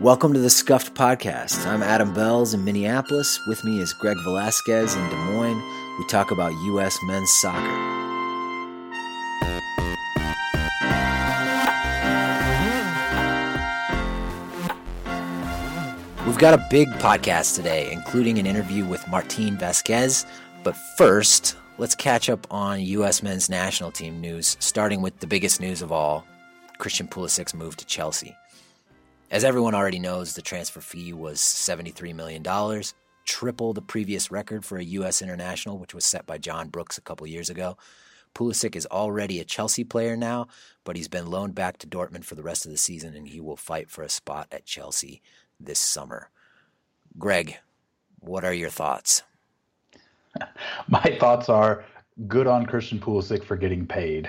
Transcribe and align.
Welcome 0.00 0.32
to 0.32 0.38
the 0.38 0.48
Scuffed 0.48 0.94
Podcast. 0.94 1.66
I'm 1.66 1.82
Adam 1.82 2.14
Belz 2.14 2.54
in 2.54 2.64
Minneapolis. 2.64 3.38
With 3.46 3.62
me 3.64 3.82
is 3.82 3.92
Greg 3.92 4.16
Velasquez 4.24 4.94
in 4.94 5.10
Des 5.10 5.16
Moines. 5.16 5.62
We 5.98 6.06
talk 6.06 6.30
about 6.30 6.54
U.S. 6.54 6.98
men's 7.02 7.30
soccer. 7.30 7.60
We've 16.26 16.38
got 16.38 16.54
a 16.54 16.66
big 16.70 16.88
podcast 16.92 17.54
today, 17.54 17.92
including 17.92 18.38
an 18.38 18.46
interview 18.46 18.86
with 18.86 19.02
Martín 19.02 19.58
Vásquez. 19.58 20.24
But 20.64 20.78
first, 20.96 21.58
let's 21.76 21.94
catch 21.94 22.30
up 22.30 22.46
on 22.50 22.80
U.S. 22.80 23.22
men's 23.22 23.50
national 23.50 23.92
team 23.92 24.18
news, 24.18 24.56
starting 24.60 25.02
with 25.02 25.18
the 25.20 25.26
biggest 25.26 25.60
news 25.60 25.82
of 25.82 25.92
all 25.92 26.24
Christian 26.78 27.06
Pulisic's 27.06 27.52
move 27.52 27.76
to 27.76 27.84
Chelsea. 27.84 28.34
As 29.30 29.44
everyone 29.44 29.76
already 29.76 30.00
knows, 30.00 30.34
the 30.34 30.42
transfer 30.42 30.80
fee 30.80 31.12
was 31.12 31.38
$73 31.38 32.12
million, 32.16 32.42
triple 33.24 33.72
the 33.72 33.80
previous 33.80 34.32
record 34.32 34.64
for 34.64 34.76
a 34.76 34.82
U.S. 34.82 35.22
international, 35.22 35.78
which 35.78 35.94
was 35.94 36.04
set 36.04 36.26
by 36.26 36.36
John 36.36 36.68
Brooks 36.68 36.98
a 36.98 37.00
couple 37.00 37.28
years 37.28 37.48
ago. 37.48 37.76
Pulisic 38.34 38.74
is 38.74 38.86
already 38.86 39.38
a 39.38 39.44
Chelsea 39.44 39.84
player 39.84 40.16
now, 40.16 40.48
but 40.82 40.96
he's 40.96 41.06
been 41.06 41.28
loaned 41.28 41.54
back 41.54 41.78
to 41.78 41.86
Dortmund 41.86 42.24
for 42.24 42.34
the 42.34 42.42
rest 42.42 42.66
of 42.66 42.72
the 42.72 42.76
season, 42.76 43.14
and 43.14 43.28
he 43.28 43.40
will 43.40 43.56
fight 43.56 43.88
for 43.88 44.02
a 44.02 44.08
spot 44.08 44.48
at 44.50 44.66
Chelsea 44.66 45.22
this 45.60 45.78
summer. 45.78 46.30
Greg, 47.16 47.58
what 48.18 48.44
are 48.44 48.54
your 48.54 48.70
thoughts? 48.70 49.22
My 50.88 51.16
thoughts 51.20 51.48
are 51.48 51.84
good 52.26 52.48
on 52.48 52.66
Christian 52.66 52.98
Pulisic 52.98 53.44
for 53.44 53.56
getting 53.56 53.86
paid. 53.86 54.28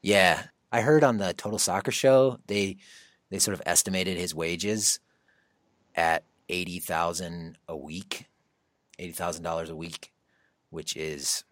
Yeah, 0.00 0.44
I 0.70 0.80
heard 0.80 1.02
on 1.02 1.18
the 1.18 1.32
Total 1.32 1.58
Soccer 1.58 1.90
show 1.90 2.38
they 2.46 2.76
they 3.32 3.38
sort 3.38 3.54
of 3.54 3.62
estimated 3.64 4.18
his 4.18 4.34
wages 4.34 5.00
at 5.94 6.22
eighty 6.50 6.78
thousand 6.78 7.56
a 7.66 7.74
week, 7.74 8.26
eighty 8.98 9.12
thousand 9.12 9.42
dollars 9.42 9.70
a 9.70 9.74
week, 9.74 10.12
which 10.68 10.94
is, 10.98 11.42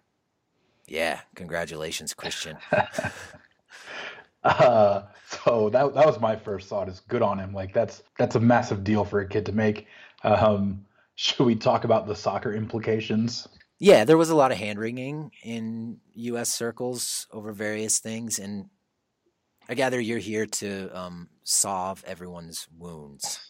yeah, 0.87 1.21
congratulations, 1.35 2.13
Christian. 2.13 2.59
uh, 4.45 5.03
so 5.27 5.71
that 5.71 5.95
that 5.95 6.07
was 6.07 6.21
my 6.21 6.37
first 6.37 6.69
thought. 6.69 6.87
Is 6.87 7.01
good 7.09 7.23
on 7.23 7.39
him. 7.39 7.55
Like 7.55 7.73
that's 7.73 8.03
that's 8.19 8.35
a 8.35 8.41
massive 8.41 8.85
deal 8.85 9.07
for 9.07 9.21
a 9.21 9.27
kid 9.27 9.47
to 9.47 9.53
make. 9.53 9.87
Um, 10.23 10.85
should 11.15 11.47
we 11.47 11.57
talk 11.57 11.85
about 11.85 12.07
the 12.07 12.15
soccer 12.15 12.53
implications? 12.53 13.49
Yeah, 13.79 14.05
there 14.05 14.19
was 14.19 14.29
a 14.29 14.37
lot 14.37 14.53
of 14.53 14.59
hand 14.59 14.79
wringing 14.79 15.31
in 15.43 15.97
U.S. 16.13 16.51
circles 16.51 17.27
over 17.33 17.53
various 17.53 18.01
things, 18.01 18.39
and 18.39 18.69
I 19.67 19.75
gather 19.75 19.99
you're 19.99 20.19
here 20.19 20.45
to 20.45 20.91
um, 20.91 21.29
solve 21.51 22.05
everyone's 22.07 22.67
wounds. 22.79 23.41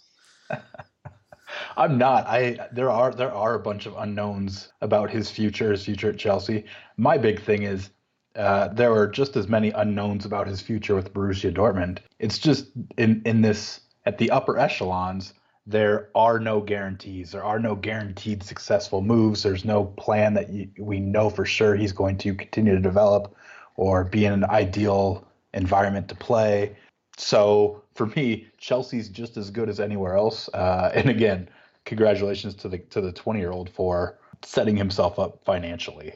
I'm 1.76 1.98
not. 1.98 2.26
I 2.26 2.68
there 2.72 2.90
are 2.90 3.12
there 3.12 3.32
are 3.32 3.54
a 3.54 3.60
bunch 3.60 3.86
of 3.86 3.96
unknowns 3.96 4.72
about 4.80 5.10
his 5.10 5.30
future, 5.30 5.70
his 5.72 5.84
future 5.84 6.10
at 6.10 6.18
Chelsea. 6.18 6.64
My 6.96 7.18
big 7.18 7.40
thing 7.42 7.64
is 7.64 7.90
uh, 8.36 8.68
there 8.68 8.92
are 8.92 9.08
just 9.08 9.36
as 9.36 9.48
many 9.48 9.70
unknowns 9.70 10.24
about 10.24 10.46
his 10.46 10.60
future 10.60 10.94
with 10.94 11.12
Borussia 11.12 11.52
Dortmund. 11.52 11.98
It's 12.18 12.38
just 12.38 12.66
in 12.96 13.22
in 13.24 13.42
this 13.42 13.80
at 14.06 14.18
the 14.18 14.30
upper 14.30 14.58
echelons 14.58 15.34
there 15.66 16.08
are 16.14 16.40
no 16.40 16.60
guarantees. 16.60 17.30
There 17.30 17.44
are 17.44 17.58
no 17.58 17.76
guaranteed 17.76 18.42
successful 18.42 19.02
moves. 19.02 19.42
There's 19.42 19.64
no 19.64 19.84
plan 19.84 20.34
that 20.34 20.50
you, 20.50 20.68
we 20.78 21.00
know 21.00 21.30
for 21.30 21.44
sure 21.44 21.76
he's 21.76 21.92
going 21.92 22.18
to 22.18 22.34
continue 22.34 22.74
to 22.74 22.80
develop 22.80 23.36
or 23.76 24.04
be 24.04 24.24
in 24.24 24.32
an 24.32 24.44
ideal 24.44 25.26
environment 25.54 26.08
to 26.08 26.14
play. 26.14 26.76
So 27.16 27.79
for 27.94 28.06
me, 28.06 28.46
Chelsea's 28.58 29.08
just 29.08 29.36
as 29.36 29.50
good 29.50 29.68
as 29.68 29.80
anywhere 29.80 30.16
else. 30.16 30.48
Uh, 30.54 30.90
and 30.94 31.08
again, 31.10 31.48
congratulations 31.84 32.54
to 32.56 32.68
the 32.68 32.78
to 32.78 33.00
the 33.00 33.12
20 33.12 33.38
year 33.38 33.50
old 33.50 33.70
for 33.70 34.18
setting 34.42 34.76
himself 34.76 35.18
up 35.18 35.44
financially. 35.44 36.14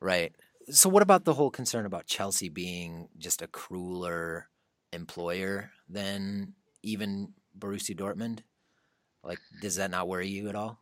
Right. 0.00 0.34
So 0.70 0.88
what 0.88 1.02
about 1.02 1.24
the 1.24 1.34
whole 1.34 1.50
concern 1.50 1.86
about 1.86 2.06
Chelsea 2.06 2.48
being 2.48 3.08
just 3.18 3.42
a 3.42 3.46
crueler 3.46 4.48
employer 4.92 5.70
than 5.88 6.54
even 6.82 7.32
Borussia 7.58 7.96
Dortmund? 7.96 8.40
Like, 9.24 9.38
does 9.60 9.76
that 9.76 9.90
not 9.90 10.08
worry 10.08 10.28
you 10.28 10.48
at 10.48 10.54
all? 10.54 10.78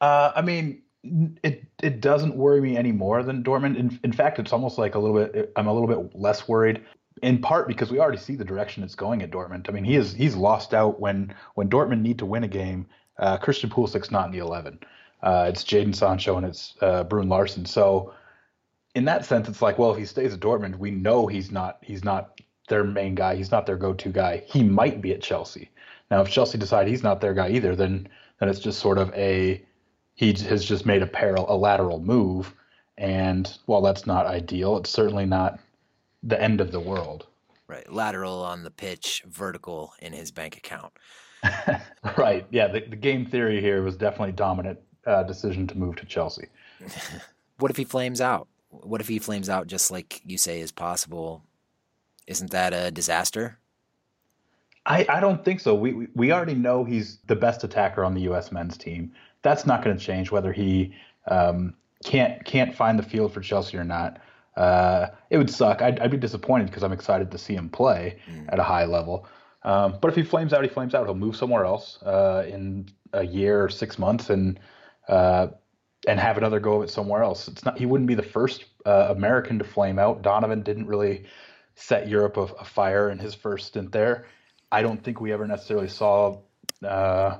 Uh, 0.00 0.32
I 0.34 0.42
mean, 0.42 0.82
it 1.42 1.64
it 1.82 2.00
doesn't 2.00 2.36
worry 2.36 2.60
me 2.60 2.76
any 2.76 2.92
more 2.92 3.22
than 3.22 3.42
Dortmund. 3.42 3.76
In, 3.76 3.98
in 4.02 4.12
fact, 4.12 4.38
it's 4.38 4.52
almost 4.52 4.78
like 4.78 4.94
a 4.94 4.98
little 4.98 5.16
bit. 5.16 5.52
I'm 5.56 5.66
a 5.66 5.72
little 5.72 5.88
bit 5.88 6.18
less 6.18 6.48
worried. 6.48 6.82
In 7.22 7.40
part 7.40 7.66
because 7.66 7.90
we 7.90 7.98
already 7.98 8.18
see 8.18 8.36
the 8.36 8.44
direction 8.44 8.82
it's 8.82 8.94
going 8.94 9.22
at 9.22 9.30
Dortmund. 9.30 9.68
I 9.68 9.72
mean, 9.72 9.84
he 9.84 9.96
is 9.96 10.12
he's 10.12 10.36
lost 10.36 10.74
out 10.74 11.00
when 11.00 11.34
when 11.54 11.68
Dortmund 11.68 12.02
need 12.02 12.18
to 12.18 12.26
win 12.26 12.44
a 12.44 12.48
game. 12.48 12.86
Uh, 13.18 13.38
Christian 13.38 13.70
Pulisic's 13.70 14.10
not 14.10 14.26
in 14.26 14.32
the 14.32 14.38
eleven. 14.38 14.78
Uh, 15.22 15.46
it's 15.48 15.64
Jadon 15.64 15.94
Sancho 15.94 16.36
and 16.36 16.46
it's 16.46 16.74
uh, 16.82 17.04
Bruun 17.04 17.28
Larsen. 17.28 17.64
So 17.64 18.12
in 18.94 19.04
that 19.06 19.24
sense, 19.24 19.48
it's 19.48 19.62
like, 19.62 19.78
well, 19.78 19.92
if 19.92 19.98
he 19.98 20.04
stays 20.04 20.34
at 20.34 20.40
Dortmund, 20.40 20.78
we 20.78 20.90
know 20.90 21.26
he's 21.26 21.50
not 21.50 21.78
he's 21.82 22.04
not 22.04 22.40
their 22.68 22.84
main 22.84 23.14
guy. 23.14 23.36
He's 23.36 23.50
not 23.50 23.66
their 23.66 23.76
go-to 23.76 24.10
guy. 24.10 24.42
He 24.46 24.62
might 24.62 25.00
be 25.00 25.12
at 25.12 25.22
Chelsea. 25.22 25.70
Now, 26.10 26.20
if 26.22 26.28
Chelsea 26.28 26.58
decide 26.58 26.88
he's 26.88 27.02
not 27.02 27.20
their 27.20 27.34
guy 27.34 27.50
either, 27.50 27.76
then 27.76 28.08
then 28.40 28.48
it's 28.48 28.60
just 28.60 28.78
sort 28.78 28.98
of 28.98 29.12
a 29.14 29.62
he 30.14 30.32
has 30.32 30.64
just 30.64 30.86
made 30.86 31.02
a 31.02 31.06
parallel, 31.06 31.46
a 31.48 31.56
lateral 31.56 32.00
move. 32.00 32.54
And 32.98 33.46
while 33.66 33.82
that's 33.82 34.06
not 34.06 34.26
ideal, 34.26 34.78
it's 34.78 34.90
certainly 34.90 35.26
not 35.26 35.60
the 36.26 36.40
end 36.40 36.60
of 36.60 36.72
the 36.72 36.80
world. 36.80 37.26
Right. 37.68 37.90
Lateral 37.92 38.42
on 38.42 38.62
the 38.62 38.70
pitch, 38.70 39.22
vertical 39.26 39.92
in 40.00 40.12
his 40.12 40.30
bank 40.30 40.56
account. 40.56 40.92
right. 42.16 42.46
Yeah. 42.50 42.68
The, 42.68 42.80
the, 42.80 42.96
game 42.96 43.26
theory 43.26 43.60
here 43.60 43.82
was 43.82 43.96
definitely 43.96 44.32
dominant 44.32 44.78
uh, 45.06 45.22
decision 45.24 45.66
to 45.68 45.76
move 45.76 45.96
to 45.96 46.06
Chelsea. 46.06 46.46
what 47.58 47.70
if 47.70 47.76
he 47.76 47.84
flames 47.84 48.20
out? 48.20 48.48
What 48.70 49.00
if 49.00 49.08
he 49.08 49.18
flames 49.18 49.48
out 49.48 49.66
just 49.66 49.90
like 49.90 50.20
you 50.24 50.38
say 50.38 50.60
is 50.60 50.72
possible? 50.72 51.42
Isn't 52.26 52.50
that 52.50 52.72
a 52.72 52.90
disaster? 52.90 53.58
I, 54.84 55.06
I 55.08 55.20
don't 55.20 55.44
think 55.44 55.60
so. 55.60 55.74
We, 55.74 56.08
we 56.14 56.32
already 56.32 56.54
know 56.54 56.84
he's 56.84 57.18
the 57.26 57.36
best 57.36 57.64
attacker 57.64 58.04
on 58.04 58.14
the 58.14 58.22
U.S. 58.22 58.52
men's 58.52 58.76
team 58.76 59.12
that's 59.46 59.64
not 59.64 59.82
going 59.84 59.96
to 59.96 60.04
change 60.04 60.32
whether 60.32 60.52
he 60.52 60.92
um, 61.28 61.74
can't 62.04 62.44
can't 62.44 62.74
find 62.74 62.98
the 62.98 63.02
field 63.02 63.32
for 63.32 63.40
Chelsea 63.40 63.76
or 63.76 63.84
not. 63.84 64.18
Uh, 64.56 65.08
it 65.30 65.38
would 65.38 65.50
suck. 65.50 65.82
I'd, 65.82 66.00
I'd 66.00 66.10
be 66.10 66.16
disappointed 66.16 66.66
because 66.66 66.82
I'm 66.82 66.92
excited 66.92 67.30
to 67.30 67.38
see 67.38 67.54
him 67.54 67.68
play 67.68 68.18
mm. 68.30 68.46
at 68.48 68.58
a 68.58 68.62
high 68.62 68.84
level. 68.84 69.26
Um, 69.62 69.98
but 70.00 70.08
if 70.08 70.14
he 70.14 70.22
flames 70.22 70.52
out, 70.52 70.62
he 70.62 70.68
flames 70.68 70.94
out. 70.94 71.06
He'll 71.06 71.14
move 71.14 71.36
somewhere 71.36 71.64
else 71.64 72.00
uh, 72.02 72.46
in 72.48 72.88
a 73.12 73.26
year 73.26 73.64
or 73.64 73.68
six 73.68 73.98
months 73.98 74.30
and 74.30 74.58
uh, 75.08 75.48
and 76.06 76.20
have 76.20 76.38
another 76.38 76.60
go 76.60 76.76
of 76.76 76.84
it 76.84 76.90
somewhere 76.90 77.22
else. 77.22 77.48
It's 77.48 77.64
not. 77.64 77.76
He 77.76 77.84
wouldn't 77.84 78.08
be 78.08 78.14
the 78.14 78.22
first 78.22 78.64
uh, 78.86 79.08
American 79.10 79.58
to 79.58 79.64
flame 79.64 79.98
out. 79.98 80.22
Donovan 80.22 80.62
didn't 80.62 80.86
really 80.86 81.24
set 81.74 82.08
Europe 82.08 82.36
afire 82.36 83.10
in 83.10 83.18
his 83.18 83.34
first 83.34 83.66
stint 83.66 83.92
there. 83.92 84.26
I 84.72 84.82
don't 84.82 85.02
think 85.02 85.20
we 85.20 85.32
ever 85.32 85.46
necessarily 85.46 85.88
saw 85.88 86.40
uh, 86.84 87.38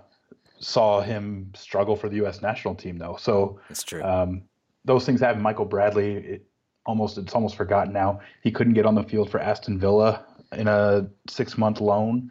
saw 0.58 1.00
him 1.00 1.52
struggle 1.54 1.96
for 1.96 2.08
the 2.08 2.16
U.S. 2.16 2.42
national 2.42 2.74
team, 2.74 2.98
though. 2.98 3.16
So 3.20 3.60
that's 3.68 3.82
true. 3.82 4.02
Um, 4.02 4.42
those 4.84 5.06
things 5.06 5.20
happen. 5.20 5.42
Michael 5.42 5.64
Bradley, 5.64 6.16
it 6.16 6.46
almost 6.86 7.18
it's 7.18 7.34
almost 7.34 7.56
forgotten 7.56 7.92
now. 7.92 8.20
He 8.42 8.50
couldn't 8.50 8.74
get 8.74 8.86
on 8.86 8.94
the 8.94 9.02
field 9.02 9.30
for 9.30 9.40
Aston 9.40 9.78
Villa 9.78 10.24
in 10.52 10.68
a 10.68 11.08
six-month 11.28 11.80
loan. 11.80 12.30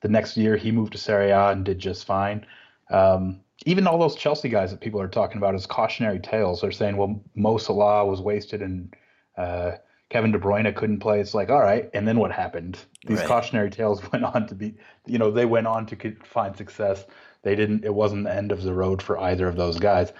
The 0.00 0.08
next 0.08 0.36
year, 0.36 0.56
he 0.56 0.70
moved 0.70 0.92
to 0.92 0.98
Serie 0.98 1.30
A 1.30 1.48
and 1.48 1.64
did 1.64 1.78
just 1.78 2.06
fine. 2.06 2.46
Um, 2.90 3.40
even 3.64 3.86
all 3.86 3.98
those 3.98 4.14
Chelsea 4.14 4.48
guys 4.48 4.70
that 4.70 4.80
people 4.80 5.00
are 5.00 5.08
talking 5.08 5.38
about 5.38 5.54
as 5.54 5.66
cautionary 5.66 6.20
tales 6.20 6.60
they're 6.60 6.72
saying, 6.72 6.96
well, 6.96 7.20
Mo 7.34 7.56
Salah 7.58 8.06
was 8.06 8.20
wasted 8.20 8.62
and 8.62 8.94
uh, 9.36 9.72
Kevin 10.08 10.30
De 10.30 10.38
Bruyne 10.38 10.72
couldn't 10.74 11.00
play. 11.00 11.20
It's 11.20 11.34
like, 11.34 11.50
all 11.50 11.60
right, 11.60 11.90
and 11.92 12.06
then 12.06 12.18
what 12.18 12.30
happened? 12.30 12.78
These 13.06 13.18
right. 13.18 13.26
cautionary 13.26 13.70
tales 13.70 14.00
went 14.12 14.24
on 14.24 14.46
to 14.46 14.54
be, 14.54 14.74
you 15.06 15.18
know, 15.18 15.30
they 15.30 15.46
went 15.46 15.66
on 15.66 15.86
to 15.86 16.16
find 16.24 16.56
success. 16.56 17.04
They 17.42 17.56
didn't. 17.56 17.84
It 17.84 17.94
wasn't 17.94 18.24
the 18.24 18.34
end 18.34 18.52
of 18.52 18.62
the 18.62 18.72
road 18.72 19.02
for 19.02 19.18
either 19.18 19.48
of 19.48 19.56
those 19.56 19.78
guys. 19.78 20.12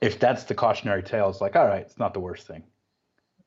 If 0.00 0.18
that's 0.18 0.44
the 0.44 0.54
cautionary 0.54 1.02
tale, 1.02 1.30
it's 1.30 1.40
like, 1.40 1.56
all 1.56 1.66
right, 1.66 1.82
it's 1.82 1.98
not 1.98 2.12
the 2.12 2.20
worst 2.20 2.46
thing. 2.46 2.64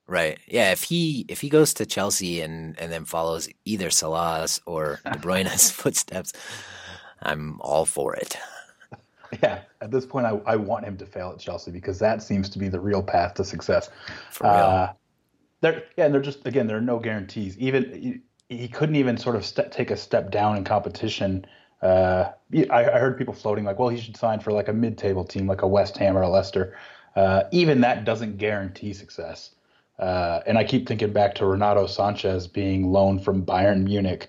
Right. 0.08 0.40
Yeah. 0.48 0.72
If 0.72 0.84
he 0.84 1.26
if 1.28 1.42
he 1.42 1.50
goes 1.50 1.74
to 1.76 1.86
Chelsea 1.86 2.42
and 2.42 2.80
and 2.80 2.92
then 2.92 3.06
follows 3.06 3.50
either 3.66 3.90
Salah's 3.90 4.62
or 4.66 5.00
De 5.04 5.18
Bruyne's 5.18 5.72
footsteps, 5.82 6.34
I'm 7.22 7.60
all 7.62 7.86
for 7.86 8.16
it. 8.16 8.38
Yeah. 9.42 9.62
At 9.82 9.92
this 9.92 10.06
point, 10.06 10.26
I, 10.26 10.40
I 10.46 10.56
want 10.56 10.86
him 10.86 10.96
to 10.98 11.06
fail 11.06 11.32
at 11.32 11.40
Chelsea 11.40 11.70
because 11.70 12.00
that 12.00 12.24
seems 12.24 12.48
to 12.52 12.60
be 12.60 12.70
the 12.70 12.80
real 12.80 13.04
path 13.04 13.34
to 13.34 13.44
success. 13.44 13.90
For 14.32 14.46
real. 14.46 14.54
Uh, 14.54 14.94
there, 15.60 15.84
yeah, 15.98 16.06
and 16.06 16.14
they're 16.14 16.22
just 16.22 16.46
again, 16.46 16.68
there 16.68 16.78
are 16.78 16.82
no 16.82 17.00
guarantees. 17.00 17.58
Even 17.58 18.22
he, 18.48 18.56
he 18.56 18.68
couldn't 18.70 18.96
even 18.96 19.18
sort 19.18 19.36
of 19.36 19.44
step, 19.44 19.72
take 19.72 19.92
a 19.92 19.98
step 19.98 20.32
down 20.32 20.56
in 20.56 20.64
competition 20.64 21.46
uh, 21.86 22.32
I, 22.72 22.86
I, 22.86 23.00
heard 23.00 23.18
people 23.18 23.34
floating 23.34 23.66
like, 23.66 23.80
well, 23.80 23.90
he 23.90 24.00
should 24.00 24.18
sign 24.18 24.40
for 24.40 24.52
like 24.52 24.68
a 24.68 24.74
mid-table 24.74 25.24
team, 25.24 25.46
like 25.48 25.62
a 25.62 25.68
West 25.68 25.98
Ham 25.98 26.18
or 26.18 26.22
a 26.22 26.30
Leicester. 26.30 26.76
Uh, 27.16 27.44
even 27.52 27.82
that 27.82 28.06
doesn't 28.06 28.38
guarantee 28.38 28.94
success. 28.94 29.52
Uh, 30.00 30.42
and 30.46 30.58
I 30.58 30.64
keep 30.64 30.88
thinking 30.88 31.14
back 31.14 31.36
to 31.36 31.46
Renato 31.46 31.88
Sanchez 31.88 32.48
being 32.48 32.92
loaned 32.92 33.24
from 33.24 33.46
Bayern 33.46 33.84
Munich 33.84 34.28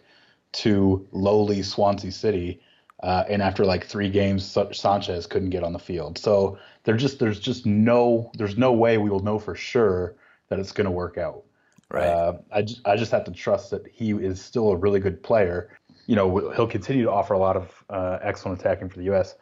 to 0.52 1.06
lowly 1.12 1.62
Swansea 1.62 2.12
City. 2.12 2.60
Uh, 3.02 3.24
and 3.28 3.42
after 3.42 3.64
like 3.64 3.84
three 3.84 4.08
games, 4.08 4.44
Sanchez 4.72 5.26
couldn't 5.26 5.50
get 5.50 5.64
on 5.64 5.72
the 5.72 5.78
field. 5.78 6.18
So 6.18 6.58
there's 6.84 7.02
just 7.02 7.18
there's 7.18 7.40
just 7.40 7.66
no 7.66 8.30
there's 8.38 8.56
no 8.56 8.72
way 8.72 8.96
we 8.98 9.10
will 9.10 9.20
know 9.20 9.38
for 9.38 9.54
sure 9.54 10.14
that 10.48 10.58
it's 10.58 10.72
going 10.72 10.86
to 10.86 10.90
work 10.90 11.18
out. 11.18 11.42
Right. 11.90 12.06
Uh, 12.06 12.38
I 12.52 12.62
just 12.62 12.86
I 12.86 12.96
just 12.96 13.12
have 13.12 13.24
to 13.24 13.32
trust 13.32 13.70
that 13.70 13.86
he 13.86 14.12
is 14.12 14.40
still 14.40 14.70
a 14.70 14.76
really 14.76 15.00
good 15.00 15.22
player. 15.22 15.76
You 16.06 16.16
know, 16.16 16.50
he'll 16.52 16.66
continue 16.66 17.04
to 17.04 17.10
offer 17.10 17.34
a 17.34 17.38
lot 17.38 17.56
of 17.56 17.84
uh, 17.90 18.18
excellent 18.22 18.60
attacking 18.60 18.88
for 18.88 18.98
the 18.98 19.04
U.S. 19.04 19.34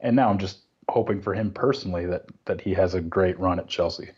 And 0.00 0.16
now 0.16 0.30
I'm 0.30 0.38
just 0.38 0.60
hoping 0.88 1.20
for 1.20 1.34
him 1.34 1.50
personally 1.50 2.06
that 2.06 2.24
that 2.46 2.60
he 2.60 2.72
has 2.74 2.94
a 2.94 3.00
great 3.00 3.38
run 3.38 3.58
at 3.58 3.68
Chelsea. 3.68 4.10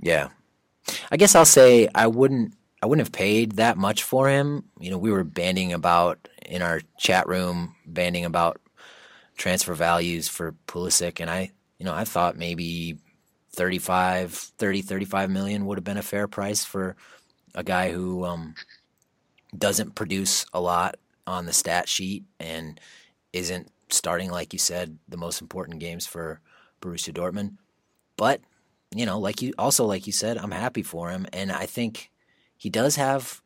Yeah, 0.00 0.28
I 1.10 1.16
guess 1.16 1.34
I'll 1.34 1.44
say 1.44 1.88
I 1.94 2.06
wouldn't 2.06 2.54
I 2.82 2.86
wouldn't 2.86 3.06
have 3.06 3.12
paid 3.12 3.52
that 3.52 3.76
much 3.76 4.02
for 4.02 4.28
him. 4.28 4.64
You 4.78 4.90
know, 4.90 4.98
we 4.98 5.10
were 5.10 5.24
banding 5.24 5.72
about 5.72 6.28
in 6.46 6.62
our 6.62 6.80
chat 6.96 7.26
room, 7.26 7.74
banding 7.86 8.24
about 8.24 8.60
transfer 9.36 9.74
values 9.74 10.28
for 10.28 10.54
Pulisic, 10.66 11.20
and 11.20 11.28
I, 11.28 11.50
you 11.78 11.84
know, 11.84 11.94
I 11.94 12.04
thought 12.04 12.36
maybe 12.36 12.98
35, 13.52 14.32
30, 14.32 14.82
35 14.82 15.30
million 15.30 15.66
would 15.66 15.78
have 15.78 15.84
been 15.84 15.96
a 15.96 16.02
fair 16.02 16.28
price 16.28 16.64
for 16.64 16.96
a 17.54 17.64
guy 17.64 17.90
who 17.90 18.24
um, 18.24 18.54
doesn't 19.56 19.94
produce 19.94 20.46
a 20.52 20.60
lot 20.60 20.96
on 21.26 21.46
the 21.46 21.52
stat 21.52 21.88
sheet 21.88 22.24
and 22.38 22.80
isn't 23.32 23.70
starting, 23.90 24.30
like 24.30 24.52
you 24.52 24.58
said, 24.58 24.98
the 25.08 25.16
most 25.16 25.40
important 25.40 25.80
games 25.80 26.06
for 26.06 26.40
Borussia 26.80 27.12
Dortmund. 27.12 27.56
But 28.16 28.40
you 28.94 29.06
know, 29.06 29.18
like 29.18 29.42
you 29.42 29.52
also 29.58 29.84
like 29.84 30.06
you 30.06 30.12
said, 30.12 30.38
I'm 30.38 30.50
happy 30.50 30.82
for 30.82 31.10
him, 31.10 31.26
and 31.32 31.52
I 31.52 31.66
think 31.66 32.10
he 32.56 32.70
does 32.70 32.96
have. 32.96 33.42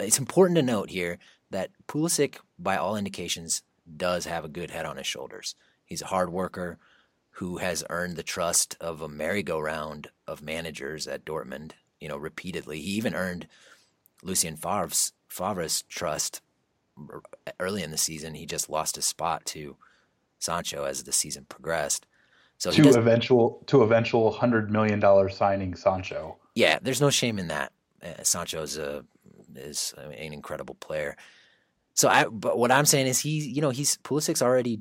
It's 0.00 0.18
important 0.18 0.56
to 0.56 0.62
note 0.62 0.90
here 0.90 1.18
that 1.50 1.70
Pulisic, 1.86 2.36
by 2.58 2.76
all 2.76 2.96
indications, 2.96 3.62
does 3.96 4.24
have 4.26 4.44
a 4.44 4.48
good 4.48 4.70
head 4.70 4.86
on 4.86 4.96
his 4.96 5.06
shoulders. 5.06 5.54
He's 5.84 6.02
a 6.02 6.06
hard 6.06 6.32
worker 6.32 6.78
who 7.36 7.58
has 7.58 7.84
earned 7.90 8.16
the 8.16 8.22
trust 8.22 8.76
of 8.80 9.00
a 9.00 9.08
merry-go-round 9.08 10.08
of 10.26 10.42
managers 10.42 11.06
at 11.06 11.24
Dortmund. 11.24 11.72
You 12.00 12.08
know, 12.08 12.16
repeatedly. 12.16 12.80
He 12.80 12.90
even 12.92 13.14
earned 13.14 13.46
Lucien 14.24 14.56
Favre's, 14.56 15.12
Favre's 15.28 15.82
trust 15.88 16.40
early 17.60 17.82
in 17.82 17.90
the 17.90 17.96
season. 17.96 18.34
He 18.34 18.44
just 18.44 18.68
lost 18.68 18.96
his 18.96 19.06
spot 19.06 19.44
to 19.46 19.76
Sancho 20.38 20.84
as 20.84 21.04
the 21.04 21.12
season 21.12 21.46
progressed. 21.48 22.06
So 22.62 22.70
to 22.70 22.96
eventual 22.96 23.60
to 23.66 23.82
eventual 23.82 24.30
hundred 24.30 24.70
million 24.70 25.00
dollar 25.00 25.28
signing 25.28 25.74
Sancho. 25.74 26.36
Yeah, 26.54 26.78
there's 26.80 27.00
no 27.00 27.10
shame 27.10 27.40
in 27.40 27.48
that. 27.48 27.72
Uh, 28.00 28.22
Sancho 28.22 28.62
is 28.62 28.78
a 28.78 29.04
is 29.56 29.92
an 29.98 30.32
incredible 30.32 30.76
player. 30.76 31.16
So 31.94 32.08
I, 32.08 32.26
but 32.26 32.56
what 32.56 32.70
I'm 32.70 32.84
saying 32.84 33.08
is 33.08 33.18
he, 33.18 33.40
you 33.40 33.60
know, 33.60 33.70
he's 33.70 33.96
Pulisic's 33.98 34.42
already 34.42 34.78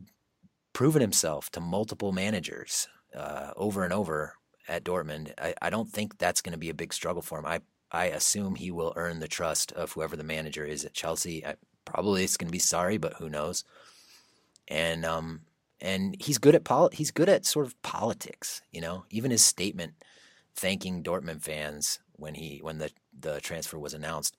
proven 0.73 1.01
himself 1.01 1.49
to 1.53 1.59
multiple 1.59 2.11
managers 2.11 2.87
uh, 3.15 3.49
over 3.55 3.83
and 3.83 3.93
over 3.93 4.35
at 4.67 4.83
Dortmund. 4.83 5.33
I, 5.39 5.55
I 5.59 5.71
don't 5.71 5.89
think 5.89 6.19
that's 6.19 6.41
going 6.41 6.53
to 6.53 6.59
be 6.59 6.69
a 6.69 6.75
big 6.75 6.93
struggle 6.93 7.23
for 7.23 7.39
him. 7.39 7.47
I 7.47 7.61
I 7.91 8.05
assume 8.05 8.53
he 8.53 8.69
will 8.69 8.93
earn 8.95 9.21
the 9.21 9.27
trust 9.27 9.71
of 9.71 9.93
whoever 9.93 10.15
the 10.15 10.23
manager 10.23 10.65
is 10.65 10.85
at 10.85 10.93
Chelsea. 10.93 11.43
I, 11.43 11.55
probably 11.83 12.23
it's 12.23 12.37
going 12.37 12.49
to 12.49 12.51
be 12.51 12.59
sorry, 12.59 12.99
but 12.99 13.13
who 13.13 13.27
knows? 13.27 13.63
And 14.67 15.03
um, 15.03 15.41
and 15.81 16.15
he's 16.19 16.37
good 16.37 16.55
at 16.55 16.63
pol- 16.63 16.89
he's 16.93 17.11
good 17.11 17.29
at 17.29 17.45
sort 17.45 17.65
of 17.65 17.81
politics. 17.81 18.61
You 18.71 18.81
know, 18.81 19.05
even 19.09 19.31
his 19.31 19.43
statement 19.43 19.93
thanking 20.55 21.03
Dortmund 21.03 21.41
fans 21.41 21.99
when 22.13 22.35
he 22.35 22.59
when 22.61 22.77
the 22.77 22.91
the 23.17 23.41
transfer 23.41 23.79
was 23.79 23.93
announced 23.93 24.35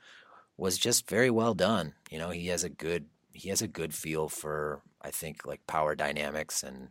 was 0.56 0.78
just 0.78 1.08
very 1.08 1.30
well 1.30 1.54
done. 1.54 1.94
You 2.10 2.18
know, 2.18 2.30
he 2.30 2.48
has 2.48 2.64
a 2.64 2.68
good 2.68 3.06
he 3.32 3.48
has 3.48 3.62
a 3.62 3.68
good 3.68 3.94
feel 3.94 4.28
for 4.28 4.82
I 5.00 5.10
think 5.10 5.46
like 5.46 5.66
power 5.66 5.94
dynamics 5.94 6.62
and 6.62 6.88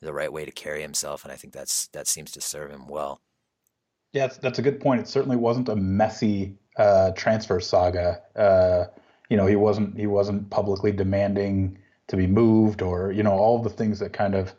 the 0.00 0.12
right 0.12 0.32
way 0.32 0.44
to 0.44 0.50
carry 0.50 0.82
himself, 0.82 1.24
and 1.24 1.32
I 1.32 1.36
think 1.36 1.52
that's 1.52 1.88
that 1.88 2.08
seems 2.08 2.32
to 2.32 2.40
serve 2.40 2.70
him 2.70 2.88
well. 2.88 3.20
Yeah, 4.12 4.26
that's, 4.26 4.38
that's 4.38 4.58
a 4.58 4.62
good 4.62 4.80
point. 4.80 5.00
It 5.00 5.08
certainly 5.08 5.36
wasn't 5.36 5.68
a 5.68 5.76
messy 5.76 6.54
uh, 6.76 7.12
transfer 7.12 7.60
saga. 7.60 8.20
Uh, 8.36 8.86
you 9.30 9.36
know, 9.36 9.46
he 9.46 9.56
wasn't 9.56 9.96
he 9.96 10.06
wasn't 10.06 10.50
publicly 10.50 10.92
demanding 10.92 11.78
to 12.12 12.16
be 12.16 12.26
moved 12.26 12.82
or 12.82 13.10
you 13.10 13.22
know 13.22 13.32
all 13.32 13.58
the 13.58 13.70
things 13.70 13.98
that 13.98 14.12
kind 14.12 14.34
of 14.34 14.52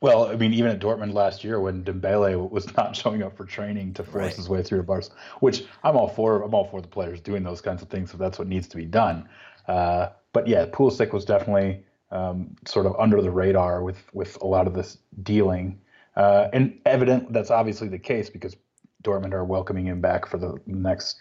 well, 0.00 0.28
I 0.28 0.36
mean, 0.36 0.54
even 0.54 0.70
at 0.70 0.80
Dortmund 0.80 1.12
last 1.12 1.44
year 1.44 1.60
when 1.60 1.84
Dembele 1.84 2.50
was 2.50 2.74
not 2.76 2.96
showing 2.96 3.22
up 3.22 3.36
for 3.36 3.44
training 3.44 3.92
to 3.94 4.02
force 4.02 4.14
right. 4.14 4.34
his 4.34 4.48
way 4.48 4.62
through 4.62 4.78
to 4.78 4.84
Barca, 4.84 5.08
which 5.40 5.64
I'm 5.84 5.94
all 5.94 6.08
for. 6.08 6.42
I'm 6.42 6.54
all 6.54 6.64
for 6.64 6.80
the 6.80 6.88
players 6.88 7.20
doing 7.20 7.42
those 7.42 7.60
kinds 7.60 7.82
of 7.82 7.88
things 7.90 8.12
if 8.12 8.18
that's 8.18 8.38
what 8.38 8.48
needs 8.48 8.66
to 8.68 8.76
be 8.76 8.86
done. 8.86 9.28
Uh, 9.68 10.08
but 10.32 10.46
yeah, 10.46 10.64
Pulisic 10.64 11.12
was 11.12 11.26
definitely 11.26 11.84
um, 12.10 12.56
sort 12.66 12.86
of 12.86 12.96
under 12.98 13.20
the 13.20 13.30
radar 13.30 13.82
with 13.82 14.02
with 14.14 14.40
a 14.40 14.46
lot 14.46 14.66
of 14.66 14.72
this 14.72 14.96
dealing, 15.22 15.78
uh, 16.16 16.48
and 16.54 16.78
evident 16.86 17.32
that's 17.32 17.50
obviously 17.50 17.88
the 17.88 17.98
case 17.98 18.30
because 18.30 18.56
Dortmund 19.02 19.34
are 19.34 19.44
welcoming 19.44 19.86
him 19.86 20.00
back 20.00 20.24
for 20.24 20.38
the 20.38 20.58
next 20.64 21.18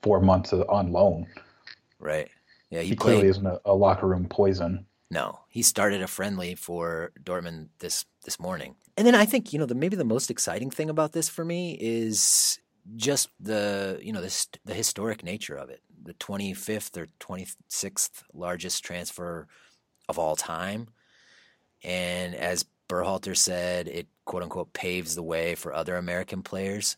four 0.00 0.20
months 0.22 0.54
on 0.54 0.92
loan. 0.92 1.26
Right. 1.98 2.30
Yeah, 2.74 2.80
he, 2.80 2.88
he 2.88 2.96
clearly 2.96 3.28
isn't 3.28 3.46
a, 3.46 3.60
a, 3.64 3.72
locker 3.72 4.08
room 4.08 4.26
poison. 4.26 4.86
No, 5.08 5.38
he 5.48 5.62
started 5.62 6.02
a 6.02 6.08
friendly 6.08 6.56
for 6.56 7.12
Dortmund 7.22 7.68
this 7.78 8.04
this 8.24 8.40
morning. 8.40 8.74
And 8.96 9.06
then 9.06 9.14
I 9.14 9.26
think 9.26 9.52
you 9.52 9.60
know 9.60 9.66
the 9.66 9.76
maybe 9.76 9.94
the 9.94 10.04
most 10.04 10.28
exciting 10.28 10.70
thing 10.70 10.90
about 10.90 11.12
this 11.12 11.28
for 11.28 11.44
me 11.44 11.78
is 11.80 12.58
just 12.96 13.28
the 13.38 14.00
you 14.02 14.12
know 14.12 14.20
the 14.20 14.46
the 14.64 14.74
historic 14.74 15.22
nature 15.22 15.54
of 15.54 15.70
it. 15.70 15.82
The 16.02 16.14
25th 16.14 16.96
or 16.96 17.06
26th 17.20 18.24
largest 18.32 18.84
transfer 18.84 19.46
of 20.08 20.18
all 20.18 20.34
time, 20.34 20.88
and 21.84 22.34
as 22.34 22.66
Berhalter 22.88 23.36
said, 23.36 23.86
it 23.86 24.08
quote 24.24 24.42
unquote 24.42 24.72
paves 24.72 25.14
the 25.14 25.22
way 25.22 25.54
for 25.54 25.72
other 25.72 25.94
American 25.94 26.42
players. 26.42 26.96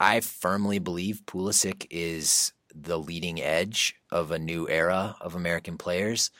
I 0.00 0.20
firmly 0.20 0.78
believe 0.78 1.26
Pulisic 1.26 1.86
is 1.90 2.54
the 2.82 2.98
leading 2.98 3.40
edge 3.40 3.94
of 4.10 4.30
a 4.30 4.38
new 4.38 4.68
era 4.68 5.16
of 5.20 5.34
American 5.34 5.78
players. 5.78 6.30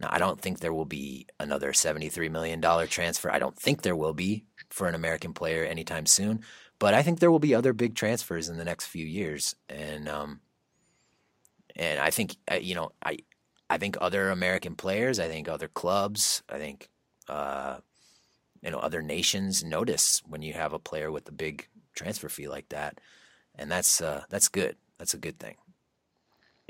Now, 0.00 0.08
I 0.10 0.18
don't 0.18 0.40
think 0.40 0.58
there 0.58 0.72
will 0.72 0.86
be 0.86 1.26
another 1.38 1.72
$73 1.72 2.30
million 2.30 2.60
transfer. 2.88 3.30
I 3.30 3.38
don't 3.38 3.56
think 3.56 3.82
there 3.82 3.96
will 3.96 4.14
be 4.14 4.44
for 4.70 4.88
an 4.88 4.94
American 4.94 5.32
player 5.32 5.64
anytime 5.64 6.06
soon, 6.06 6.42
but 6.78 6.94
I 6.94 7.02
think 7.02 7.20
there 7.20 7.30
will 7.30 7.38
be 7.38 7.54
other 7.54 7.72
big 7.72 7.94
transfers 7.94 8.48
in 8.48 8.56
the 8.56 8.64
next 8.64 8.86
few 8.86 9.04
years. 9.04 9.54
And, 9.68 10.08
um, 10.08 10.40
and 11.76 12.00
I 12.00 12.10
think, 12.10 12.36
uh, 12.50 12.56
you 12.56 12.74
know, 12.74 12.92
I, 13.04 13.18
I 13.70 13.78
think 13.78 13.96
other 14.00 14.30
American 14.30 14.74
players, 14.74 15.20
I 15.20 15.28
think 15.28 15.48
other 15.48 15.68
clubs, 15.68 16.42
I 16.48 16.58
think, 16.58 16.88
uh, 17.28 17.78
you 18.62 18.70
know, 18.70 18.78
other 18.78 19.02
nations 19.02 19.62
notice 19.62 20.22
when 20.26 20.42
you 20.42 20.54
have 20.54 20.72
a 20.72 20.78
player 20.78 21.12
with 21.12 21.28
a 21.28 21.32
big 21.32 21.68
transfer 21.94 22.28
fee 22.28 22.48
like 22.48 22.68
that. 22.70 22.98
And 23.54 23.70
that's, 23.70 24.00
uh, 24.00 24.24
that's 24.30 24.48
good. 24.48 24.76
That's 24.98 25.14
a 25.14 25.18
good 25.18 25.38
thing. 25.38 25.56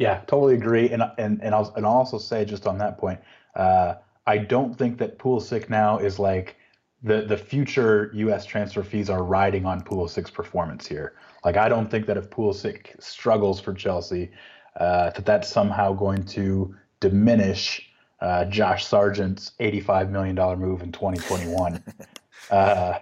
Yeah, 0.02 0.18
totally 0.26 0.54
agree. 0.54 0.90
And 0.90 1.04
and 1.16 1.40
and 1.44 1.54
I'll 1.54 1.73
and 1.76 1.87
I'll 1.87 1.92
also 1.92 2.18
say 2.18 2.44
just 2.44 2.66
on 2.66 2.76
that 2.78 2.99
point, 2.99 3.21
uh, 3.54 3.94
I 4.26 4.37
don't 4.38 4.76
think 4.76 4.99
that 4.99 5.16
Pulisic 5.16 5.71
now 5.71 5.99
is 5.99 6.18
like 6.18 6.56
the 7.04 7.23
the 7.23 7.37
future 7.37 8.11
U.S. 8.14 8.44
transfer 8.44 8.82
fees 8.82 9.09
are 9.09 9.23
riding 9.23 9.64
on 9.64 9.80
Pulisic's 9.80 10.32
performance 10.32 10.88
here. 10.88 11.14
Like 11.44 11.56
I 11.56 11.68
don't 11.68 11.88
think 11.88 12.06
that 12.06 12.16
if 12.16 12.30
Pulisic 12.30 13.00
struggles 13.00 13.61
for 13.61 13.73
Chelsea, 13.73 14.32
uh, 14.80 15.11
that 15.11 15.25
that's 15.25 15.49
somehow 15.49 15.92
going 15.92 16.25
to 16.25 16.75
diminish 16.99 17.88
uh, 18.21 18.44
Josh 18.47 18.85
Sargent's 18.85 19.52
$85 19.61 20.11
million 20.11 20.35
move 20.59 20.82
in 20.82 20.90
2021. 20.90 21.85
uh, 22.50 22.99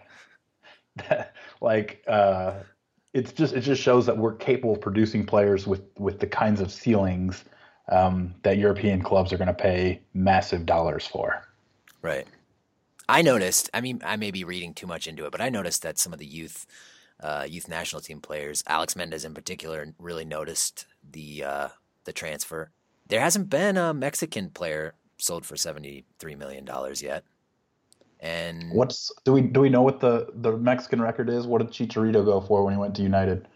like, 1.63 2.03
uh, 2.07 2.53
it's 3.13 3.33
just 3.33 3.55
it 3.55 3.63
just 3.63 3.83
shows 3.83 4.07
that 4.07 4.17
we're 4.17 4.35
capable 4.35 4.75
of 4.75 4.81
producing 4.81 5.27
players 5.27 5.67
with 5.67 5.83
with 5.99 6.21
the 6.21 6.27
kinds 6.27 6.61
of 6.61 6.71
ceilings 6.71 7.45
um, 7.91 8.35
that 8.43 8.59
European 8.59 9.03
clubs 9.03 9.33
are 9.33 9.37
going 9.37 9.49
to 9.49 9.55
pay 9.55 10.01
massive 10.15 10.67
dollars 10.67 11.07
for. 11.07 11.47
Right. 12.03 12.27
I 13.09 13.23
noticed. 13.23 13.69
I 13.75 13.81
mean, 13.81 14.01
I 14.05 14.17
may 14.17 14.31
be 14.31 14.45
reading 14.45 14.73
too 14.73 14.87
much 14.87 15.09
into 15.09 15.27
it, 15.27 15.33
but 15.33 15.41
I 15.41 15.49
noticed 15.49 15.83
that 15.83 15.99
some 15.99 16.13
of 16.13 16.19
the 16.19 16.27
youth 16.27 16.67
uh, 17.21 17.47
youth 17.49 17.69
national 17.69 18.01
team 18.01 18.21
players, 18.21 18.63
Alex 18.67 18.97
Mendez 18.97 19.25
in 19.25 19.35
particular, 19.35 19.93
really 19.99 20.25
noticed 20.25 20.87
the 21.09 21.45
uh, 21.45 21.69
the 22.05 22.13
transfer. 22.13 22.71
There 23.09 23.21
hasn't 23.21 23.51
been 23.51 23.77
a 23.77 23.93
Mexican 23.93 24.51
player 24.51 24.95
sold 25.19 25.45
for 25.45 25.57
seventy 25.57 26.05
three 26.19 26.37
million 26.37 26.65
dollars 26.65 27.03
yet. 27.03 27.25
And 28.21 28.71
what's 28.73 29.11
do 29.25 29.33
we 29.33 29.41
do 29.41 29.61
we 29.61 29.71
know 29.71 29.83
what 29.83 30.01
the 30.01 30.29
the 30.35 30.57
Mexican 30.57 31.01
record 31.01 31.31
is? 31.31 31.47
What 31.47 31.59
did 31.59 31.69
Chicharito 31.71 32.25
go 32.25 32.41
for 32.41 32.65
when 32.65 32.75
he 32.75 32.79
went 32.79 32.95
to 32.97 33.03
United? 33.03 33.49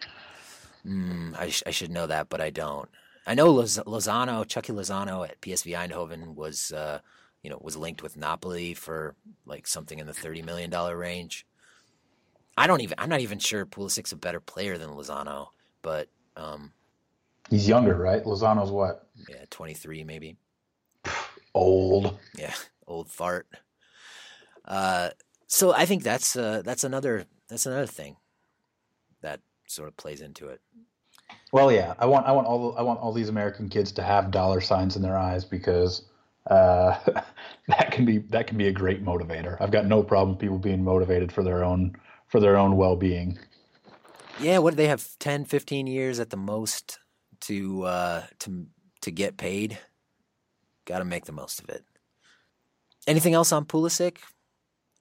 Mm, 0.87 1.39
I, 1.39 1.49
sh- 1.49 1.63
I 1.67 1.71
should 1.71 1.91
know 1.91 2.07
that, 2.07 2.29
but 2.29 2.41
I 2.41 2.51
don't. 2.51 2.89
I 3.27 3.35
know 3.35 3.51
Loz- 3.51 3.79
Lozano, 3.87 4.47
Chucky 4.47 4.73
Lozano 4.73 5.27
at 5.27 5.41
PSV 5.41 5.75
Eindhoven 5.75 6.35
was, 6.35 6.73
uh, 6.73 7.01
you 7.43 7.49
know, 7.49 7.59
was 7.63 7.77
linked 7.77 8.03
with 8.03 8.19
Napoli 8.19 8.75
for 8.75 9.15
like 9.47 9.67
something 9.67 9.99
in 9.99 10.07
the 10.07 10.13
thirty 10.15 10.43
million 10.43 10.71
dollar 10.71 10.97
range. 10.97 11.47
I 12.57 12.67
don't 12.67 12.81
even. 12.81 12.99
I'm 12.99 13.09
not 13.09 13.21
even 13.21 13.39
sure 13.39 13.67
Pulisic's 13.67 14.13
a 14.13 14.17
better 14.17 14.41
player 14.41 14.79
than 14.79 14.91
Lozano, 14.91 15.49
but 15.83 16.09
um, 16.37 16.73
He's 17.51 17.69
younger, 17.69 17.97
right? 17.97 18.25
Lozano's 18.25 18.71
what? 18.71 19.07
Yeah, 19.29 19.45
23 19.51 20.05
maybe. 20.05 20.37
Old. 21.55 22.19
Yeah, 22.37 22.55
old 22.87 23.11
fart. 23.11 23.47
Uh, 24.65 25.11
so 25.47 25.73
I 25.73 25.87
think 25.87 26.03
that's 26.03 26.37
uh, 26.37 26.63
that's 26.65 26.85
another 26.85 27.27
that's 27.49 27.67
another 27.67 27.87
thing 27.87 28.17
that 29.23 29.41
sort 29.67 29.89
of 29.89 29.97
plays 29.97 30.21
into 30.21 30.49
it. 30.49 30.61
Well, 31.53 31.71
yeah, 31.71 31.95
I 31.99 32.07
want 32.07 32.27
I 32.27 32.33
want 32.33 32.47
all 32.47 32.77
I 32.77 32.83
want 32.83 33.01
all 33.01 33.13
these 33.13 33.29
American 33.29 33.69
kids 33.69 33.93
to 33.93 34.03
have 34.03 34.31
dollar 34.31 34.61
signs 34.61 34.97
in 34.97 35.03
their 35.03 35.19
eyes 35.19 35.45
because 35.45 36.07
uh, 36.51 36.99
that 37.69 37.91
can 37.91 38.05
be 38.05 38.19
that 38.31 38.47
can 38.47 38.59
be 38.59 38.69
a 38.69 38.73
great 38.73 39.05
motivator. 39.05 39.57
I've 39.61 39.71
got 39.71 39.87
no 39.87 40.03
problem 40.03 40.37
people 40.37 40.59
being 40.59 40.83
motivated 40.83 41.31
for 41.33 41.43
their 41.43 41.65
own 41.65 41.97
for 42.29 42.41
their 42.41 42.57
own 42.57 42.77
well 42.77 42.97
being. 42.97 43.39
Yeah, 44.41 44.59
what 44.59 44.71
do 44.71 44.77
they 44.77 44.89
have 44.89 45.07
10, 45.21 45.45
15 45.45 45.87
years 45.87 46.19
at 46.19 46.31
the 46.31 46.37
most 46.37 46.99
to 47.43 47.85
uh, 47.85 48.23
to 48.41 48.67
to 49.03 49.11
get 49.11 49.37
paid? 49.37 49.79
Got 50.87 50.99
to 50.99 51.05
make 51.05 51.25
the 51.25 51.33
most 51.33 51.61
of 51.61 51.69
it. 51.69 51.85
Anything 53.07 53.35
else 53.35 53.53
on 53.53 53.65
Pulisic? 53.65 54.19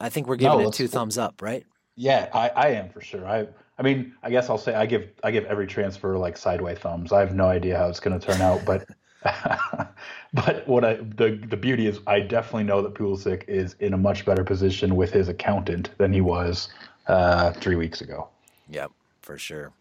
I 0.04 0.10
think 0.10 0.28
we're 0.28 0.36
giving 0.36 0.60
No, 0.60 0.68
it 0.68 0.74
two 0.74 0.90
thumbs 0.90 1.18
up, 1.18 1.42
right? 1.42 1.66
Yeah, 1.96 2.28
I, 2.34 2.50
I 2.50 2.68
am 2.70 2.90
for 2.90 3.00
sure. 3.00 3.26
I 3.26 3.48
I 3.78 3.82
mean, 3.82 4.14
I 4.22 4.30
guess 4.30 4.50
I'll 4.50 4.58
say 4.58 4.76
I 4.76 4.86
give 4.86 5.10
I 5.24 5.32
give 5.32 5.46
every 5.46 5.66
transfer 5.66 6.18
like 6.18 6.36
sideways 6.36 6.78
thumbs. 6.80 7.14
I 7.14 7.22
have 7.22 7.34
no 7.34 7.46
idea 7.46 7.78
how 7.78 7.88
it's 7.88 8.02
going 8.02 8.20
to 8.20 8.26
turn 8.26 8.42
out, 8.42 8.66
but 8.66 8.86
but 10.34 10.68
what 10.68 10.84
I 10.84 10.96
the 10.96 11.40
the 11.50 11.56
beauty 11.56 11.88
is 11.88 12.02
I 12.06 12.20
definitely 12.20 12.66
know 12.66 12.82
that 12.82 12.96
Pulisic 12.96 13.48
is 13.48 13.78
in 13.80 13.94
a 13.94 13.98
much 13.98 14.26
better 14.26 14.44
position 14.44 14.98
with 14.98 15.14
his 15.14 15.30
accountant 15.30 15.90
than 15.98 16.12
he 16.12 16.20
was 16.20 16.68
uh, 17.08 17.54
three 17.54 17.76
weeks 17.76 18.02
ago. 18.02 18.28
Yep, 18.70 18.92
for 19.22 19.38
sure. 19.38 19.72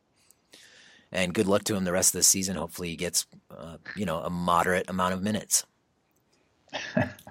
And 1.11 1.35
good 1.35 1.47
luck 1.47 1.65
to 1.65 1.75
him 1.75 1.83
the 1.83 1.93
rest 1.93 2.15
of 2.15 2.21
the 2.21 2.23
season. 2.23 2.55
Hopefully, 2.55 2.91
he 2.91 2.97
gets 2.97 3.27
uh, 3.51 3.79
you 3.97 4.07
know 4.07 4.19
a 4.19 4.31
moderate 4.31 4.89
amount 4.89 5.15
of 5.15 5.23
minutes. 5.23 5.67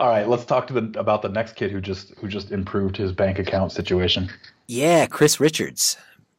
All 0.00 0.08
right, 0.08 0.28
let's 0.28 0.44
talk 0.44 0.68
to 0.68 0.72
the 0.72 1.00
about 1.00 1.22
the 1.22 1.28
next 1.28 1.56
kid 1.56 1.72
who 1.72 1.80
just 1.80 2.14
who 2.18 2.28
just 2.28 2.52
improved 2.52 2.96
his 2.96 3.12
bank 3.12 3.38
account 3.38 3.72
situation. 3.72 4.30
Yeah, 4.68 5.06
Chris 5.06 5.40
Richards. 5.40 5.96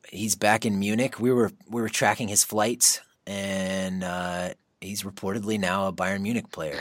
He's 0.07 0.35
back 0.35 0.65
in 0.65 0.79
Munich. 0.79 1.19
We 1.19 1.31
were 1.31 1.51
we 1.67 1.81
were 1.81 1.89
tracking 1.89 2.29
his 2.29 2.43
flights, 2.43 3.01
and 3.27 4.03
uh, 4.03 4.53
he's 4.79 5.03
reportedly 5.03 5.59
now 5.59 5.87
a 5.87 5.93
Bayern 5.93 6.21
Munich 6.21 6.49
player. 6.51 6.79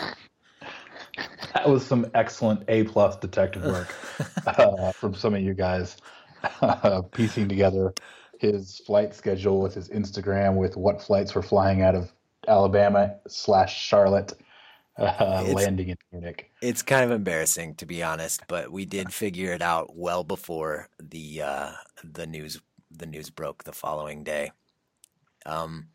That 1.55 1.69
was 1.69 1.85
some 1.85 2.07
excellent 2.15 2.63
A 2.69 2.85
plus 2.85 3.17
detective 3.17 3.65
work 3.65 3.93
uh, 4.47 4.93
from 4.93 5.15
some 5.15 5.35
of 5.35 5.43
you 5.43 5.55
guys, 5.55 5.97
uh, 6.61 7.03
piecing 7.13 7.49
together 7.49 7.93
his 8.39 8.81
flight 8.87 9.15
schedule 9.15 9.61
with 9.61 9.75
his 9.75 9.89
Instagram, 9.89 10.55
with 10.55 10.77
what 10.77 11.03
flights 11.03 11.35
were 11.35 11.43
flying 11.43 11.83
out 11.83 11.97
of 11.97 12.13
Alabama 12.47 13.17
slash 13.27 13.77
Charlotte, 13.77 14.33
uh, 14.99 15.45
landing 15.53 15.89
in 15.91 15.97
Munich. 16.13 16.51
It's 16.61 16.83
kind 16.83 17.05
of 17.05 17.11
embarrassing 17.11 17.77
to 17.77 17.87
be 17.87 18.03
honest, 18.03 18.43
but 18.49 18.71
we 18.73 18.85
did 18.85 19.13
figure 19.13 19.53
it 19.53 19.63
out 19.63 19.97
well 19.97 20.25
before 20.25 20.89
the 21.01 21.43
uh, 21.43 21.73
the 22.05 22.27
news 22.27 22.61
the 22.91 23.07
news 23.07 23.31
broke 23.31 23.65
the 23.65 23.73
following 23.73 24.25
day. 24.25 24.51
Um, 25.47 25.89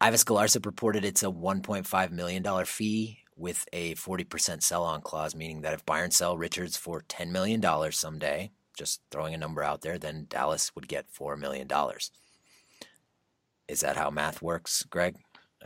Galarcep 0.00 0.66
reported 0.66 1.04
it's 1.04 1.22
a 1.22 1.26
1.5 1.26 2.10
million 2.10 2.42
dollar 2.42 2.64
fee 2.64 3.18
with 3.36 3.66
a 3.72 3.94
40% 3.94 4.62
sell 4.62 4.84
on 4.84 5.00
clause, 5.00 5.34
meaning 5.34 5.62
that 5.62 5.72
if 5.72 5.86
Bayern 5.86 6.12
sell 6.12 6.36
Richards 6.36 6.76
for 6.76 7.04
10 7.08 7.32
million 7.32 7.60
dollars 7.60 7.98
someday, 7.98 8.50
just 8.76 9.00
throwing 9.10 9.34
a 9.34 9.38
number 9.38 9.62
out 9.62 9.80
there, 9.82 9.98
then 9.98 10.26
Dallas 10.28 10.74
would 10.74 10.88
get 10.88 11.10
four 11.10 11.36
million 11.36 11.66
dollars. 11.66 12.10
Is 13.68 13.80
that 13.80 13.96
how 13.96 14.10
math 14.10 14.42
works, 14.42 14.82
Greg? 14.82 15.16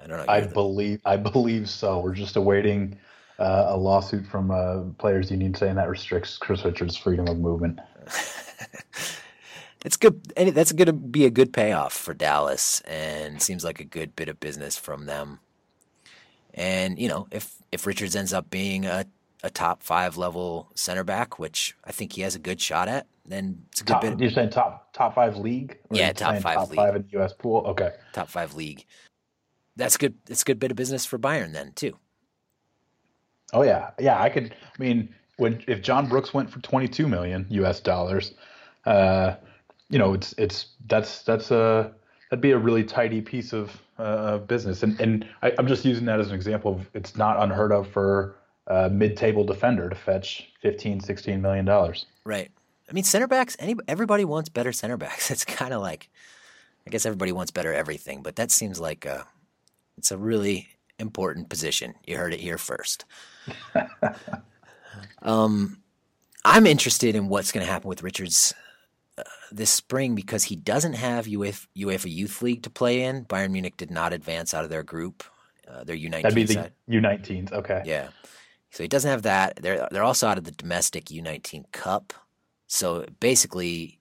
I 0.02 0.06
don't 0.06 0.18
know. 0.18 0.24
I 0.28 0.40
believe 0.42 1.00
I 1.04 1.16
believe 1.16 1.68
so. 1.68 2.00
We're 2.00 2.14
just 2.14 2.36
awaiting 2.36 2.98
uh, 3.38 3.66
a 3.68 3.76
lawsuit 3.76 4.26
from 4.26 4.50
uh, 4.50 4.80
Players 4.98 5.30
Union 5.30 5.54
saying 5.54 5.76
that 5.76 5.88
restricts 5.88 6.36
Chris 6.36 6.64
Richards' 6.64 6.96
freedom 6.96 7.26
of 7.28 7.38
movement. 7.38 7.80
it's 9.84 9.96
good. 9.96 10.22
That's 10.36 10.72
going 10.72 10.86
to 10.86 10.92
be 10.92 11.24
a 11.24 11.30
good 11.30 11.52
payoff 11.52 11.92
for 11.92 12.14
Dallas, 12.14 12.80
and 12.82 13.40
seems 13.40 13.64
like 13.64 13.80
a 13.80 13.84
good 13.84 14.14
bit 14.16 14.28
of 14.28 14.40
business 14.40 14.76
from 14.76 15.06
them. 15.06 15.40
And 16.54 16.98
you 16.98 17.08
know, 17.08 17.26
if 17.30 17.56
if 17.72 17.86
Richards 17.86 18.14
ends 18.14 18.32
up 18.32 18.50
being 18.50 18.86
a, 18.86 19.06
a 19.42 19.50
top 19.50 19.82
five 19.82 20.16
level 20.16 20.70
center 20.74 21.04
back, 21.04 21.38
which 21.38 21.76
I 21.84 21.92
think 21.92 22.12
he 22.12 22.22
has 22.22 22.34
a 22.34 22.38
good 22.38 22.60
shot 22.60 22.88
at, 22.88 23.06
then 23.26 23.64
it's 23.72 23.80
a 23.80 23.84
good 23.84 23.92
Top, 23.94 24.02
bit 24.02 24.20
you're 24.20 24.30
saying 24.30 24.50
top 24.50 24.92
top 24.92 25.14
five 25.14 25.36
league? 25.36 25.78
Yeah, 25.90 26.12
top 26.12 26.38
five 26.38 26.56
top 26.56 26.70
league. 26.70 26.76
five 26.76 26.96
in 26.96 27.02
the 27.02 27.08
U.S. 27.18 27.32
pool. 27.32 27.64
Okay. 27.66 27.92
top 28.12 28.28
five 28.28 28.54
league. 28.54 28.84
That's 29.76 29.97
good. 29.97 30.14
It's 30.28 30.43
a 30.43 30.45
good 30.45 30.59
bit 30.59 30.71
of 30.71 30.76
business 30.76 31.04
for 31.04 31.19
Bayern 31.19 31.52
then 31.52 31.73
too. 31.73 31.99
Oh 33.52 33.62
yeah, 33.62 33.90
yeah. 33.99 34.21
I 34.21 34.28
could. 34.28 34.54
I 34.62 34.83
mean, 34.83 35.14
when 35.37 35.62
if 35.66 35.83
John 35.83 36.09
Brooks 36.09 36.33
went 36.33 36.50
for 36.50 36.61
22 36.61 37.07
million 37.07 37.47
U.S. 37.50 37.81
dollars, 37.81 38.33
uh, 38.87 39.35
you 39.90 39.99
know, 39.99 40.14
it's 40.14 40.35
it's 40.38 40.66
that's 40.87 41.23
that's 41.23 41.50
a 41.50 41.93
that'd 42.31 42.40
be 42.40 42.52
a 42.52 42.59
really 42.59 42.85
tidy 42.85 43.21
piece 43.21 43.52
of 43.52 43.81
uh, 43.99 44.38
business. 44.38 44.83
And 44.83 45.00
and 45.00 45.26
I, 45.43 45.52
I'm 45.59 45.66
just 45.66 45.85
using 45.85 46.04
that 46.07 46.21
as 46.21 46.28
an 46.28 46.35
example. 46.35 46.75
Of, 46.75 46.90
it's 46.95 47.16
not 47.16 47.43
unheard 47.43 47.73
of 47.73 47.88
for 47.88 48.37
a 48.66 48.88
mid-table 48.88 49.45
defender 49.45 49.88
to 49.88 49.95
fetch 49.95 50.50
15, 50.62 51.00
16 51.00 51.43
million 51.43 51.64
dollars. 51.64 52.07
Right. 52.25 52.50
I 52.88 52.93
mean, 52.93 53.04
center 53.04 53.26
backs. 53.26 53.57
Any 53.59 53.76
everybody 53.88 54.25
wants 54.25 54.49
better 54.49 54.73
center 54.73 54.97
backs. 54.97 55.31
It's 55.35 55.45
kind 55.45 55.73
of 55.73 55.81
like, 55.81 56.09
I 56.87 56.90
guess 56.90 57.07
everybody 57.07 57.33
wants 57.33 57.50
better 57.50 57.73
everything, 57.73 58.23
but 58.23 58.37
that 58.37 58.50
seems 58.50 58.81
like 58.81 59.04
a, 59.04 59.26
it's 59.96 60.10
a 60.10 60.18
really 60.18 60.68
important 60.98 61.48
position. 61.48 61.94
You 62.06 62.16
heard 62.16 62.34
it 62.34 62.40
here 62.40 62.58
first. 62.58 63.04
um, 65.22 65.82
I'm 66.44 66.66
interested 66.66 67.14
in 67.14 67.28
what's 67.28 67.52
going 67.52 67.64
to 67.64 67.72
happen 67.72 67.88
with 67.88 68.02
Richards 68.02 68.54
uh, 69.16 69.22
this 69.50 69.70
spring 69.70 70.14
because 70.14 70.44
he 70.44 70.56
doesn't 70.56 70.94
have 70.94 71.26
UEFA, 71.26 71.66
UEFA 71.76 72.12
Youth 72.12 72.42
League 72.42 72.62
to 72.64 72.70
play 72.70 73.02
in. 73.02 73.24
Bayern 73.24 73.50
Munich 73.50 73.76
did 73.76 73.90
not 73.90 74.12
advance 74.12 74.52
out 74.52 74.64
of 74.64 74.70
their 74.70 74.82
group, 74.82 75.24
uh, 75.68 75.84
their 75.84 75.96
U19 75.96 76.22
That'd 76.22 76.34
be 76.34 76.44
the 76.44 76.54
side. 76.54 76.72
U19s. 76.88 77.52
Okay. 77.52 77.82
Yeah. 77.84 78.08
So 78.70 78.82
he 78.82 78.88
doesn't 78.88 79.10
have 79.10 79.22
that. 79.22 79.56
They're 79.62 79.88
they're 79.92 80.02
also 80.02 80.26
out 80.26 80.36
of 80.36 80.44
the 80.44 80.50
domestic 80.50 81.06
U19 81.06 81.70
Cup. 81.70 82.12
So 82.66 83.06
basically, 83.20 83.98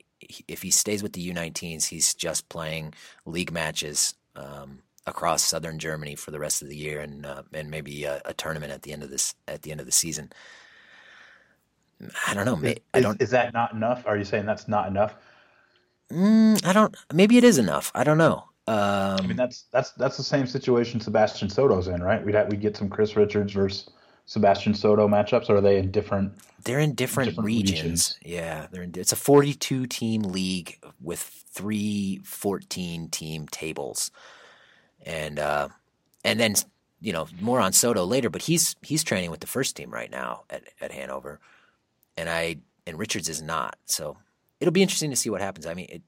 if 0.47 0.63
he 0.63 0.71
stays 0.71 1.03
with 1.03 1.13
the 1.13 1.31
U19s, 1.31 1.85
he's 1.85 2.15
just 2.15 2.50
playing 2.50 2.93
league 3.25 3.51
matches 3.51 4.15
um, 4.35 4.79
across 5.05 5.43
southern 5.43 5.79
Germany 5.79 6.15
for 6.15 6.31
the 6.31 6.39
rest 6.39 6.62
of 6.62 6.69
the 6.69 6.77
year, 6.77 7.00
and 7.01 7.25
uh, 7.25 7.43
and 7.53 7.69
maybe 7.72 8.03
a, 8.05 8.22
a 8.25 8.33
tournament 8.33 8.72
at 8.72 8.83
the 8.83 8.93
end 8.93 9.03
of 9.03 9.10
this 9.10 9.36
at 9.48 9.62
the 9.63 9.72
end 9.72 9.79
of 9.79 9.86
the 9.86 9.91
season. 9.91 10.31
I 12.27 12.33
don't 12.33 12.45
know. 12.45 12.55
May, 12.55 12.77
I 12.93 13.00
Is, 13.00 13.01
don't. 13.01 13.19
is 13.19 13.29
that 13.31 13.53
not 13.53 13.74
enough? 13.74 14.03
Are 14.07 14.17
you 14.17 14.25
saying 14.25 14.45
that's 14.45 14.67
not 14.67 14.88
enough? 14.88 15.15
Mm, 16.12 16.65
I 16.65 16.74
don't. 16.74 16.95
Maybe 17.13 17.38
it 17.38 17.43
is 17.43 17.57
enough. 17.57 17.91
I 17.95 18.03
don't 18.03 18.17
know. 18.17 18.50
I 19.17 19.27
mean, 19.27 19.38
Um, 19.38 19.38
that's 19.38 19.65
that's 19.72 19.91
that's 19.91 20.17
the 20.17 20.24
same 20.24 20.45
situation 20.48 21.00
Sebastian 21.00 21.50
Soto's 21.50 21.88
in, 21.88 22.01
right? 22.03 22.24
We'd 22.24 22.36
have, 22.36 22.50
we 22.50 22.57
get 22.57 22.77
some 22.77 22.89
Chris 22.89 23.15
Richards 23.15 23.53
versus 23.53 23.89
Sebastian 24.25 24.74
Soto 24.74 25.07
matchups, 25.07 25.50
or 25.50 25.57
are 25.57 25.62
they 25.62 25.77
in 25.77 25.91
different? 25.91 26.33
They're 26.63 26.79
in 26.79 26.95
different, 26.95 27.36
different 27.36 27.51
regions. 27.53 28.15
regions. 28.15 28.19
Yeah, 28.24 28.67
they're 28.72 28.83
in, 28.83 28.93
it's 28.95 29.12
a 29.12 29.17
42 29.17 29.88
team 29.88 30.24
league 30.24 30.79
with 31.01 31.19
three 31.19 32.22
14 32.24 33.10
team 33.10 33.48
tables, 33.50 34.12
and 35.05 35.39
uh, 35.39 35.69
and 36.24 36.39
then 36.39 36.55
you 37.01 37.13
know 37.13 37.27
more 37.41 37.60
on 37.60 37.74
Soto 37.74 38.05
later. 38.05 38.29
But 38.29 38.43
he's 38.43 38.75
he's 38.81 39.03
training 39.03 39.31
with 39.31 39.39
the 39.39 39.48
first 39.48 39.75
team 39.75 39.91
right 39.91 40.12
now 40.12 40.43
at 40.50 40.63
at 40.81 40.91
Hanover, 40.91 41.39
and 42.17 42.29
I 42.29 42.57
and 42.88 42.98
Richards 42.98 43.29
is 43.29 43.41
not. 43.41 43.77
So 43.86 44.17
it'll 44.60 44.72
be 44.72 44.81
interesting 44.81 45.10
to 45.10 45.15
see 45.15 45.29
what 45.29 45.41
happens. 45.41 45.65
I 45.65 45.74
mean, 45.74 45.88
it, 45.89 46.01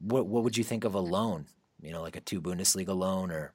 what 0.00 0.26
what 0.26 0.44
would 0.44 0.56
you 0.56 0.64
think 0.64 0.84
of 0.84 0.94
a 0.94 1.00
loan? 1.00 1.46
You 1.80 1.92
know, 1.92 2.02
like 2.02 2.16
a 2.16 2.20
two 2.20 2.40
Bundesliga 2.40 2.96
loan 2.96 3.30
or 3.30 3.52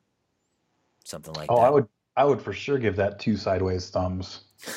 something 1.03 1.33
like 1.33 1.51
Oh, 1.51 1.55
that. 1.55 1.61
Oh, 1.61 1.65
I 1.65 1.69
would 1.69 1.87
I 2.15 2.25
would 2.25 2.41
for 2.41 2.53
sure 2.53 2.77
give 2.77 2.95
that 2.95 3.19
two 3.19 3.37
sideways 3.37 3.89
thumbs. 3.89 4.41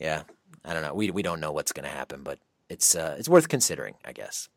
Yeah, 0.00 0.22
I 0.64 0.72
don't 0.72 0.82
know. 0.82 0.94
We 0.94 1.10
we 1.10 1.22
don't 1.22 1.40
know 1.40 1.52
what's 1.52 1.72
going 1.72 1.84
to 1.84 1.90
happen, 1.90 2.22
but 2.22 2.38
it's 2.68 2.96
uh, 2.96 3.16
it's 3.18 3.28
worth 3.28 3.48
considering, 3.48 3.94
I 4.04 4.12
guess. 4.12 4.48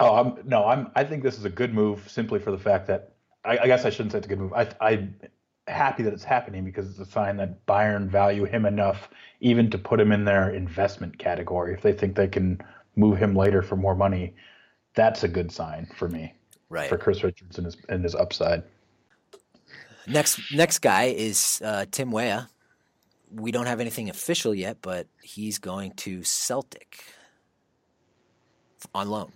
Oh, 0.00 0.14
I'm 0.14 0.48
no, 0.48 0.64
I'm. 0.64 0.90
I 0.94 1.04
think 1.04 1.22
this 1.22 1.38
is 1.38 1.44
a 1.44 1.50
good 1.50 1.74
move 1.74 2.08
simply 2.08 2.38
for 2.38 2.50
the 2.50 2.58
fact 2.58 2.86
that 2.86 3.14
I, 3.44 3.58
I 3.58 3.66
guess 3.66 3.84
I 3.84 3.90
shouldn't 3.90 4.12
say 4.12 4.18
it's 4.18 4.26
a 4.26 4.30
good 4.30 4.38
move. 4.38 4.52
I, 4.52 4.68
I'm 4.80 5.16
happy 5.66 6.02
that 6.04 6.12
it's 6.12 6.24
happening 6.24 6.64
because 6.64 6.88
it's 6.88 6.98
a 6.98 7.04
sign 7.10 7.36
that 7.38 7.66
Bayern 7.66 8.08
value 8.08 8.44
him 8.44 8.64
enough 8.64 9.08
even 9.40 9.70
to 9.70 9.78
put 9.78 10.00
him 10.00 10.12
in 10.12 10.24
their 10.24 10.50
investment 10.50 11.18
category. 11.18 11.74
If 11.74 11.82
they 11.82 11.92
think 11.92 12.14
they 12.16 12.28
can 12.28 12.60
move 12.96 13.18
him 13.18 13.34
later 13.34 13.60
for 13.62 13.76
more 13.76 13.94
money, 13.94 14.34
that's 14.94 15.24
a 15.24 15.28
good 15.28 15.52
sign 15.52 15.86
for 15.96 16.08
me 16.08 16.32
Right. 16.70 16.88
for 16.88 16.98
Chris 16.98 17.22
Richards 17.24 17.56
and 17.58 17.64
his 17.64 17.76
and 17.88 18.04
his 18.04 18.14
upside. 18.14 18.62
Next 20.06 20.40
next 20.52 20.78
guy 20.78 21.04
is 21.04 21.60
uh, 21.64 21.86
Tim 21.90 22.10
Weah. 22.10 22.48
We 23.30 23.50
don't 23.52 23.66
have 23.66 23.80
anything 23.80 24.08
official 24.08 24.54
yet, 24.54 24.78
but 24.80 25.06
he's 25.22 25.58
going 25.58 25.92
to 25.96 26.22
Celtic 26.24 27.04
on 28.94 29.08
loan. 29.10 29.32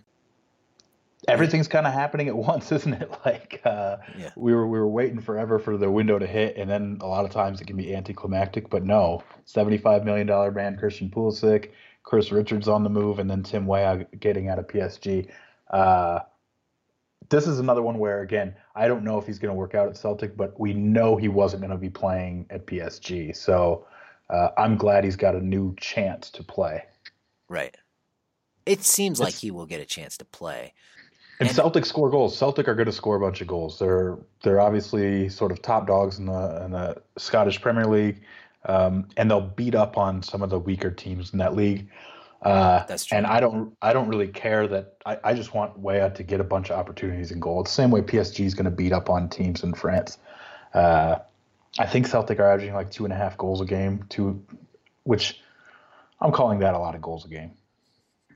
Everything's 1.29 1.69
kind 1.69 1.87
of 1.87 1.93
happening 1.93 2.29
at 2.29 2.37
once, 2.51 2.73
isn't 2.73 2.95
it? 2.95 3.11
Like 3.25 3.61
uh, 3.65 3.99
yeah. 4.19 4.31
we 4.37 4.55
were 4.55 4.67
we 4.67 4.79
were 4.79 4.89
waiting 4.89 5.21
forever 5.21 5.59
for 5.59 5.77
the 5.77 5.91
window 5.91 6.19
to 6.19 6.27
hit, 6.27 6.57
and 6.57 6.69
then 6.71 6.99
a 7.01 7.07
lot 7.07 7.25
of 7.25 7.31
times 7.31 7.61
it 7.61 7.67
can 7.67 7.77
be 7.77 7.95
anticlimactic. 7.95 8.71
But 8.71 8.85
no, 8.85 9.23
seventy 9.45 9.79
five 9.79 10.05
million 10.05 10.27
dollar 10.27 10.51
man 10.51 10.77
Christian 10.77 11.11
Pulisic, 11.11 11.71
Chris 12.03 12.33
Richards 12.33 12.69
on 12.69 12.83
the 12.83 12.91
move, 12.91 13.19
and 13.19 13.31
then 13.31 13.43
Tim 13.43 13.67
Weah 13.67 14.07
getting 14.19 14.49
out 14.49 14.59
of 14.59 14.67
PSG. 14.67 15.29
Uh, 15.71 16.21
this 17.29 17.47
is 17.47 17.59
another 17.59 17.83
one 17.83 17.99
where 17.99 18.23
again 18.23 18.55
I 18.75 18.89
don't 18.89 19.05
know 19.05 19.19
if 19.19 19.27
he's 19.27 19.39
going 19.39 19.51
to 19.51 19.59
work 19.59 19.75
out 19.75 19.89
at 19.89 19.97
Celtic, 19.97 20.37
but 20.37 20.59
we 20.59 20.75
know 20.75 21.17
he 21.17 21.29
wasn't 21.29 21.63
going 21.63 21.71
to 21.71 21.79
be 21.79 21.91
playing 21.91 22.47
at 22.51 22.67
PSG. 22.67 23.37
So 23.37 23.87
uh, 24.29 24.49
I'm 24.59 24.77
glad 24.77 25.05
he's 25.05 25.17
got 25.17 25.35
a 25.35 25.41
new 25.41 25.75
chance 25.77 26.31
to 26.31 26.43
play. 26.43 26.85
Right. 27.49 27.77
It 28.65 28.83
seems 28.83 29.21
it's, 29.21 29.25
like 29.25 29.35
he 29.35 29.51
will 29.51 29.67
get 29.67 29.81
a 29.81 29.85
chance 29.85 30.17
to 30.19 30.25
play. 30.25 30.75
And, 31.43 31.49
and 31.49 31.57
Celtic 31.57 31.85
score 31.85 32.09
goals. 32.09 32.37
Celtic 32.37 32.69
are 32.69 32.75
going 32.75 32.87
to 32.87 32.93
score 32.93 33.17
a 33.17 33.21
bunch 33.21 33.41
of 33.41 33.49
goals. 33.49 33.79
They're 33.79 34.17
they're 34.43 34.61
obviously 34.61 35.29
sort 35.29 35.51
of 35.51 35.61
top 35.61 35.87
dogs 35.87 36.19
in 36.19 36.27
the 36.27 36.65
in 36.65 36.71
the 36.71 37.03
Scottish 37.19 37.61
Premier 37.61 37.85
League, 37.85 38.23
um, 38.67 39.09
and 39.17 39.31
they'll 39.31 39.41
beat 39.41 39.75
up 39.75 39.99
on 39.99 40.23
some 40.23 40.43
of 40.43 40.51
the 40.51 40.59
weaker 40.59 40.91
teams 40.91 41.33
in 41.33 41.39
that 41.41 41.57
league. 41.57 41.89
Uh, 42.43 42.85
That's 42.87 43.07
true. 43.07 43.19
And 43.19 43.27
I 43.27 43.41
don't 43.41 43.77
I 43.83 43.93
don't 43.93 44.09
really 44.09 44.29
care 44.29 44.69
that 44.69 44.97
I, 45.05 45.19
I 45.25 45.35
just 45.35 45.53
want 45.53 45.79
Weah 45.79 46.11
to 46.11 46.23
get 46.23 46.41
a 46.41 46.45
bunch 46.45 46.71
of 46.71 46.79
opportunities 46.79 47.33
and 47.33 47.43
goals. 47.43 47.71
Same 47.71 47.91
way 47.91 48.03
PSG 48.03 48.45
is 48.45 48.55
going 48.55 48.65
to 48.67 48.71
beat 48.71 48.93
up 48.93 49.11
on 49.11 49.29
teams 49.29 49.65
in 49.65 49.75
France. 49.75 50.19
Uh, 50.75 51.19
I 51.79 51.87
think 51.87 52.07
Celtic 52.07 52.39
are 52.39 52.53
averaging 52.53 52.75
like 52.75 52.91
two 52.91 53.05
and 53.05 53.13
a 53.13 53.17
half 53.17 53.37
goals 53.37 53.61
a 53.61 53.65
game, 53.65 54.05
two, 54.09 54.45
which 55.05 55.41
I'm 56.21 56.31
calling 56.31 56.61
that 56.61 56.75
a 56.75 56.79
lot 56.79 56.95
of 56.95 57.01
goals 57.01 57.25
a 57.25 57.29
game 57.29 57.53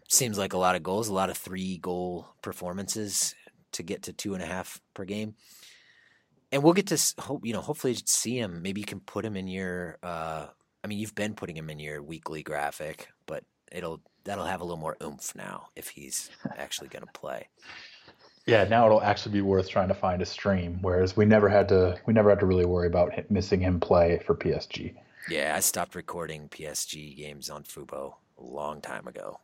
seems 0.09 0.39
like 0.39 0.53
a 0.53 0.59
lot 0.59 0.77
of 0.77 0.83
goals, 0.83 1.09
a 1.09 1.15
lot 1.15 1.31
of 1.31 1.37
three 1.37 1.79
goal 1.79 2.29
performances 2.43 3.35
to 3.73 3.83
get 3.83 4.03
to 4.03 4.13
two 4.13 4.35
and 4.35 4.43
a 4.43 4.47
half 4.47 4.81
per 4.95 5.05
game. 5.05 5.35
And 6.53 6.63
we'll 6.63 6.73
get 6.73 6.87
to 6.89 7.15
hope 7.19 7.45
you 7.45 7.53
know 7.53 7.61
hopefully 7.61 7.97
see 8.05 8.39
him. 8.39 8.63
Maybe 8.63 8.81
you 8.81 8.87
can 8.87 9.01
put 9.01 9.25
him 9.25 9.37
in 9.37 9.49
your. 9.49 9.99
Uh, 10.03 10.47
I 10.85 10.87
mean, 10.87 10.99
you've 10.99 11.15
been 11.15 11.35
putting 11.35 11.57
him 11.57 11.69
in 11.69 11.81
your 11.81 12.03
weekly 12.03 12.43
graphic, 12.45 13.09
but 13.27 13.45
it'll 13.73 14.01
that'll 14.25 14.45
have 14.45 14.61
a 14.61 14.65
little 14.65 14.77
more 14.77 14.97
oomph 15.03 15.35
now 15.35 15.69
if 15.75 15.89
he's 15.89 16.31
actually 16.57 16.89
going 16.89 17.05
to 17.05 17.13
play. 17.13 17.49
Yeah, 18.47 18.63
now 18.65 18.87
it'll 18.87 19.03
actually 19.03 19.33
be 19.33 19.41
worth 19.41 19.69
trying 19.69 19.89
to 19.89 19.95
find 19.95 20.23
a 20.23 20.27
stream. 20.27 20.79
Whereas 20.81 21.17
we 21.17 21.25
never 21.25 21.49
had 21.49 21.69
to, 21.71 21.99
we 22.07 22.15
never 22.15 22.31
had 22.31 22.39
to 22.41 22.47
really 22.47 22.65
worry 22.65 22.87
about 22.87 23.13
missing 23.29 23.61
him 23.61 23.81
play 23.81 24.21
for 24.25 24.37
PSG. 24.37 24.95
Yeah, 25.29 25.55
I 25.57 25.61
stopped 25.61 25.97
recording 25.97 26.49
PSG 26.49 27.17
games 27.17 27.51
on 27.51 27.65
Fubo 27.65 28.15
a 28.39 28.45
long 28.45 28.81
time 28.81 29.09
ago. 29.09 29.41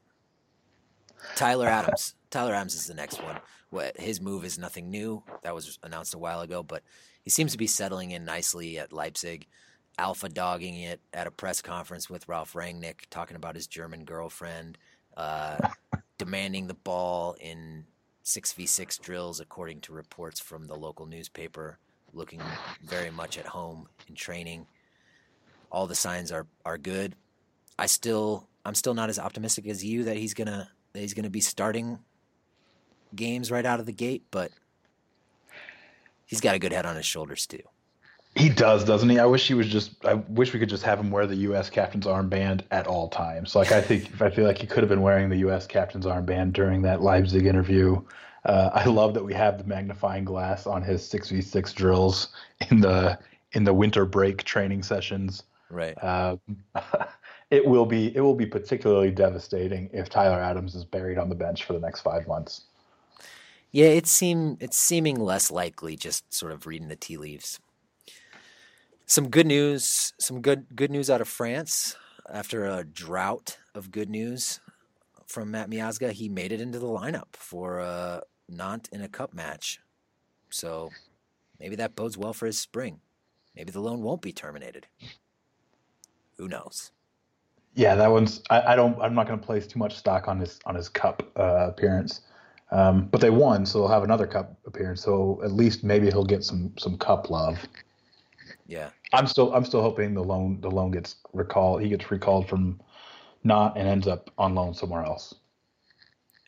Tyler 1.34 1.66
Adams. 1.68 2.14
Tyler 2.30 2.54
Adams 2.54 2.74
is 2.74 2.86
the 2.86 2.94
next 2.94 3.22
one. 3.22 3.36
What 3.70 3.98
his 3.98 4.20
move 4.20 4.44
is 4.44 4.58
nothing 4.58 4.90
new. 4.90 5.22
That 5.42 5.54
was 5.54 5.78
announced 5.82 6.14
a 6.14 6.18
while 6.18 6.40
ago, 6.40 6.62
but 6.62 6.82
he 7.24 7.30
seems 7.30 7.52
to 7.52 7.58
be 7.58 7.66
settling 7.66 8.10
in 8.10 8.24
nicely 8.24 8.78
at 8.78 8.92
Leipzig. 8.92 9.46
Alpha 9.98 10.28
dogging 10.28 10.80
it 10.80 11.00
at 11.12 11.26
a 11.26 11.30
press 11.30 11.60
conference 11.60 12.08
with 12.08 12.28
Ralf 12.28 12.54
Rangnick, 12.54 13.06
talking 13.10 13.36
about 13.36 13.54
his 13.54 13.66
German 13.66 14.04
girlfriend, 14.04 14.78
uh, 15.16 15.56
demanding 16.18 16.66
the 16.66 16.74
ball 16.74 17.36
in 17.40 17.84
six 18.22 18.52
v 18.52 18.66
six 18.66 18.98
drills, 18.98 19.40
according 19.40 19.80
to 19.82 19.92
reports 19.92 20.40
from 20.40 20.66
the 20.66 20.76
local 20.76 21.06
newspaper. 21.06 21.78
Looking 22.14 22.42
very 22.82 23.10
much 23.10 23.38
at 23.38 23.46
home 23.46 23.88
in 24.08 24.14
training. 24.14 24.66
All 25.70 25.86
the 25.86 25.94
signs 25.94 26.30
are 26.30 26.46
are 26.64 26.78
good. 26.78 27.14
I 27.78 27.86
still 27.86 28.48
I'm 28.64 28.74
still 28.74 28.94
not 28.94 29.08
as 29.08 29.18
optimistic 29.18 29.66
as 29.66 29.84
you 29.84 30.04
that 30.04 30.16
he's 30.16 30.34
gonna 30.34 30.70
that 30.92 31.00
he's 31.00 31.14
going 31.14 31.24
to 31.24 31.30
be 31.30 31.40
starting 31.40 31.98
games 33.14 33.50
right 33.50 33.64
out 33.66 33.80
of 33.80 33.86
the 33.86 33.92
gate, 33.92 34.24
but 34.30 34.50
he's 36.26 36.40
got 36.40 36.54
a 36.54 36.58
good 36.58 36.72
head 36.72 36.86
on 36.86 36.96
his 36.96 37.06
shoulders 37.06 37.46
too. 37.46 37.62
He 38.34 38.48
does, 38.48 38.84
doesn't 38.84 39.10
he? 39.10 39.18
I 39.18 39.26
wish 39.26 39.46
he 39.46 39.52
was 39.52 39.68
just. 39.68 40.04
I 40.06 40.14
wish 40.14 40.54
we 40.54 40.58
could 40.58 40.70
just 40.70 40.82
have 40.84 40.98
him 40.98 41.10
wear 41.10 41.26
the 41.26 41.36
U.S. 41.36 41.68
captain's 41.68 42.06
armband 42.06 42.62
at 42.70 42.86
all 42.86 43.08
times. 43.08 43.54
Like 43.54 43.72
I 43.72 43.82
think, 43.82 44.22
I 44.22 44.30
feel 44.30 44.46
like 44.46 44.56
he 44.56 44.66
could 44.66 44.82
have 44.82 44.88
been 44.88 45.02
wearing 45.02 45.28
the 45.28 45.36
U.S. 45.38 45.66
captain's 45.66 46.06
armband 46.06 46.54
during 46.54 46.80
that 46.82 47.02
Leipzig 47.02 47.44
interview. 47.44 48.00
Uh, 48.46 48.70
I 48.72 48.86
love 48.86 49.12
that 49.14 49.24
we 49.24 49.34
have 49.34 49.58
the 49.58 49.64
magnifying 49.64 50.24
glass 50.24 50.66
on 50.66 50.82
his 50.82 51.06
six 51.06 51.28
v 51.28 51.42
six 51.42 51.74
drills 51.74 52.28
in 52.70 52.80
the 52.80 53.18
in 53.52 53.64
the 53.64 53.74
winter 53.74 54.06
break 54.06 54.44
training 54.44 54.82
sessions. 54.82 55.42
Right. 55.68 55.96
Uh, 56.02 56.36
it 57.52 57.66
will 57.66 57.84
be 57.84 58.16
it 58.16 58.20
will 58.22 58.34
be 58.34 58.46
particularly 58.46 59.10
devastating 59.10 59.90
if 59.92 60.08
Tyler 60.08 60.40
Adams 60.40 60.74
is 60.74 60.86
buried 60.86 61.18
on 61.18 61.28
the 61.28 61.34
bench 61.34 61.64
for 61.64 61.74
the 61.74 61.78
next 61.78 62.00
five 62.00 62.26
months. 62.26 62.62
Yeah, 63.70 63.88
it 63.88 64.06
seem 64.06 64.56
it's 64.58 64.78
seeming 64.78 65.20
less 65.20 65.50
likely. 65.50 65.94
Just 65.94 66.32
sort 66.32 66.50
of 66.50 66.66
reading 66.66 66.88
the 66.88 66.96
tea 66.96 67.18
leaves. 67.18 67.60
Some 69.04 69.28
good 69.28 69.46
news. 69.46 70.14
Some 70.18 70.40
good 70.40 70.74
good 70.74 70.90
news 70.90 71.10
out 71.10 71.20
of 71.20 71.28
France 71.28 71.94
after 72.32 72.64
a 72.64 72.84
drought 72.84 73.58
of 73.74 73.90
good 73.90 74.08
news 74.08 74.60
from 75.26 75.50
Matt 75.50 75.68
Miazga. 75.68 76.12
He 76.12 76.30
made 76.30 76.52
it 76.52 76.60
into 76.60 76.78
the 76.78 76.86
lineup 76.86 77.36
for 77.36 77.80
a 77.80 78.22
Nantes 78.48 78.88
in 78.90 79.02
a 79.02 79.08
cup 79.08 79.34
match. 79.34 79.78
So 80.48 80.88
maybe 81.60 81.76
that 81.76 81.96
bodes 81.96 82.16
well 82.16 82.32
for 82.32 82.46
his 82.46 82.58
spring. 82.58 83.00
Maybe 83.54 83.72
the 83.72 83.80
loan 83.80 84.00
won't 84.00 84.22
be 84.22 84.32
terminated. 84.32 84.86
Who 86.38 86.48
knows? 86.48 86.92
Yeah, 87.74 87.94
that 87.94 88.10
one's. 88.10 88.42
I, 88.50 88.72
I 88.72 88.76
don't. 88.76 89.00
I'm 89.00 89.14
not 89.14 89.26
going 89.26 89.38
to 89.38 89.44
place 89.44 89.66
too 89.66 89.78
much 89.78 89.96
stock 89.96 90.28
on 90.28 90.40
his 90.40 90.60
on 90.66 90.74
his 90.74 90.88
cup 90.88 91.22
uh, 91.36 91.68
appearance. 91.68 92.20
Um, 92.70 93.06
but 93.08 93.20
they 93.20 93.30
won, 93.30 93.66
so 93.66 93.78
they'll 93.80 93.88
have 93.88 94.02
another 94.02 94.26
cup 94.26 94.58
appearance. 94.66 95.02
So 95.02 95.40
at 95.44 95.52
least 95.52 95.84
maybe 95.84 96.06
he'll 96.06 96.24
get 96.24 96.44
some 96.44 96.72
some 96.78 96.98
cup 96.98 97.30
love. 97.30 97.58
Yeah, 98.66 98.90
I'm 99.12 99.26
still 99.26 99.54
I'm 99.54 99.64
still 99.64 99.82
hoping 99.82 100.14
the 100.14 100.22
loan 100.22 100.60
the 100.60 100.70
loan 100.70 100.90
gets 100.90 101.16
recalled. 101.32 101.82
He 101.82 101.88
gets 101.88 102.10
recalled 102.10 102.48
from 102.48 102.80
Nantes 103.44 103.74
and 103.76 103.88
ends 103.88 104.06
up 104.06 104.30
on 104.36 104.54
loan 104.54 104.74
somewhere 104.74 105.04
else. 105.04 105.34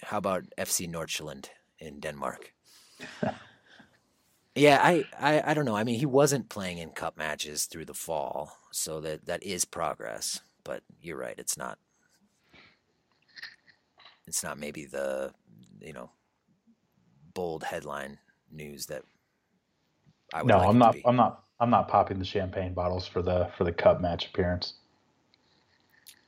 How 0.03 0.19
about 0.19 0.45
FC 0.59 0.91
Nordsjælland 0.91 1.47
in 1.79 2.01
Denmark? 2.01 2.53
yeah, 4.55 4.79
I, 4.83 5.05
I 5.19 5.51
I 5.51 5.55
don't 5.55 5.65
know. 5.65 5.77
I 5.77 5.85
mean, 5.85 5.99
he 5.99 6.07
wasn't 6.07 6.51
playing 6.51 6.79
in 6.79 6.91
cup 6.91 7.17
matches 7.17 7.65
through 7.65 7.87
the 7.87 7.95
fall, 7.95 8.59
so 8.71 9.01
that 9.01 9.25
that 9.25 9.43
is 9.43 9.65
progress 9.65 10.41
but 10.65 10.83
you're 11.01 11.19
right. 11.19 11.35
It's 11.39 11.57
not. 11.57 11.79
It's 14.27 14.43
not 14.43 14.59
maybe 14.59 14.87
the 14.87 15.33
you 15.81 15.93
know 15.93 16.11
bold 17.35 17.65
headline 17.65 18.19
news 18.51 18.87
that 18.87 19.03
I 20.33 20.43
would. 20.43 20.49
No, 20.49 20.59
like 20.59 20.69
I'm 20.69 20.79
not. 20.79 20.97
I'm 21.05 21.17
not. 21.17 21.45
I'm 21.61 21.71
not 21.71 21.89
popping 21.89 22.19
the 22.19 22.25
champagne 22.25 22.75
bottles 22.75 23.07
for 23.07 23.23
the 23.23 23.51
for 23.57 23.65
the 23.65 23.73
cup 23.73 24.01
match 24.01 24.27
appearance. 24.27 24.75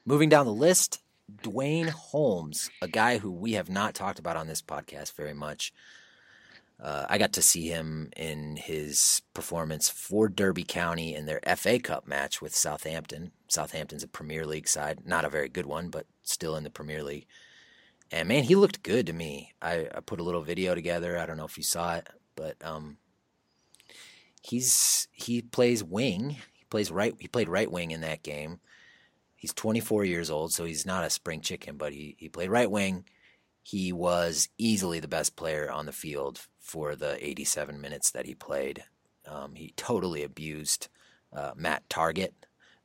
Moving 0.05 0.29
down 0.29 0.46
the 0.46 0.53
list, 0.53 1.01
Duane 1.42 1.88
Holmes, 1.88 2.70
a 2.81 2.87
guy 2.87 3.18
who 3.18 3.33
we 3.33 3.55
have 3.55 3.68
not 3.68 3.94
talked 3.94 4.20
about 4.20 4.37
on 4.37 4.46
this 4.46 4.62
podcast 4.62 5.14
very 5.14 5.35
much. 5.35 5.72
Uh, 6.78 7.06
I 7.08 7.16
got 7.16 7.32
to 7.34 7.42
see 7.42 7.68
him 7.68 8.10
in 8.16 8.56
his 8.56 9.22
performance 9.32 9.88
for 9.88 10.28
Derby 10.28 10.64
County 10.64 11.14
in 11.14 11.24
their 11.24 11.40
FA 11.56 11.78
Cup 11.78 12.06
match 12.06 12.42
with 12.42 12.54
Southampton. 12.54 13.32
Southampton's 13.48 14.02
a 14.02 14.08
Premier 14.08 14.44
League 14.44 14.68
side, 14.68 15.06
not 15.06 15.24
a 15.24 15.30
very 15.30 15.48
good 15.48 15.64
one, 15.64 15.88
but 15.88 16.06
still 16.22 16.54
in 16.54 16.64
the 16.64 16.70
Premier 16.70 17.02
League. 17.02 17.26
And 18.12 18.28
man, 18.28 18.44
he 18.44 18.54
looked 18.54 18.82
good 18.82 19.06
to 19.06 19.12
me. 19.12 19.54
I, 19.60 19.88
I 19.94 20.00
put 20.00 20.20
a 20.20 20.22
little 20.22 20.42
video 20.42 20.74
together. 20.74 21.18
I 21.18 21.24
don't 21.24 21.38
know 21.38 21.46
if 21.46 21.56
you 21.56 21.64
saw 21.64 21.96
it, 21.96 22.08
but 22.36 22.56
um, 22.62 22.98
he's 24.42 25.08
he 25.12 25.42
plays 25.42 25.82
wing. 25.82 26.36
He 26.52 26.64
plays 26.68 26.90
right. 26.90 27.14
He 27.18 27.26
played 27.26 27.48
right 27.48 27.70
wing 27.70 27.90
in 27.90 28.02
that 28.02 28.22
game. 28.22 28.60
He's 29.34 29.52
24 29.54 30.04
years 30.04 30.30
old, 30.30 30.52
so 30.52 30.64
he's 30.64 30.86
not 30.86 31.04
a 31.04 31.10
spring 31.10 31.40
chicken, 31.40 31.76
but 31.78 31.92
he 31.92 32.16
he 32.18 32.28
played 32.28 32.50
right 32.50 32.70
wing. 32.70 33.06
He 33.62 33.92
was 33.92 34.48
easily 34.58 35.00
the 35.00 35.08
best 35.08 35.34
player 35.34 35.70
on 35.70 35.86
the 35.86 35.92
field 35.92 36.46
for 36.66 36.96
the 36.96 37.24
87 37.24 37.81
minutes 37.81 38.11
that 38.11 38.26
he 38.26 38.35
played. 38.35 38.83
Um, 39.24 39.55
he 39.55 39.72
totally 39.76 40.24
abused 40.24 40.88
uh, 41.33 41.52
Matt 41.55 41.88
Targett, 41.88 42.33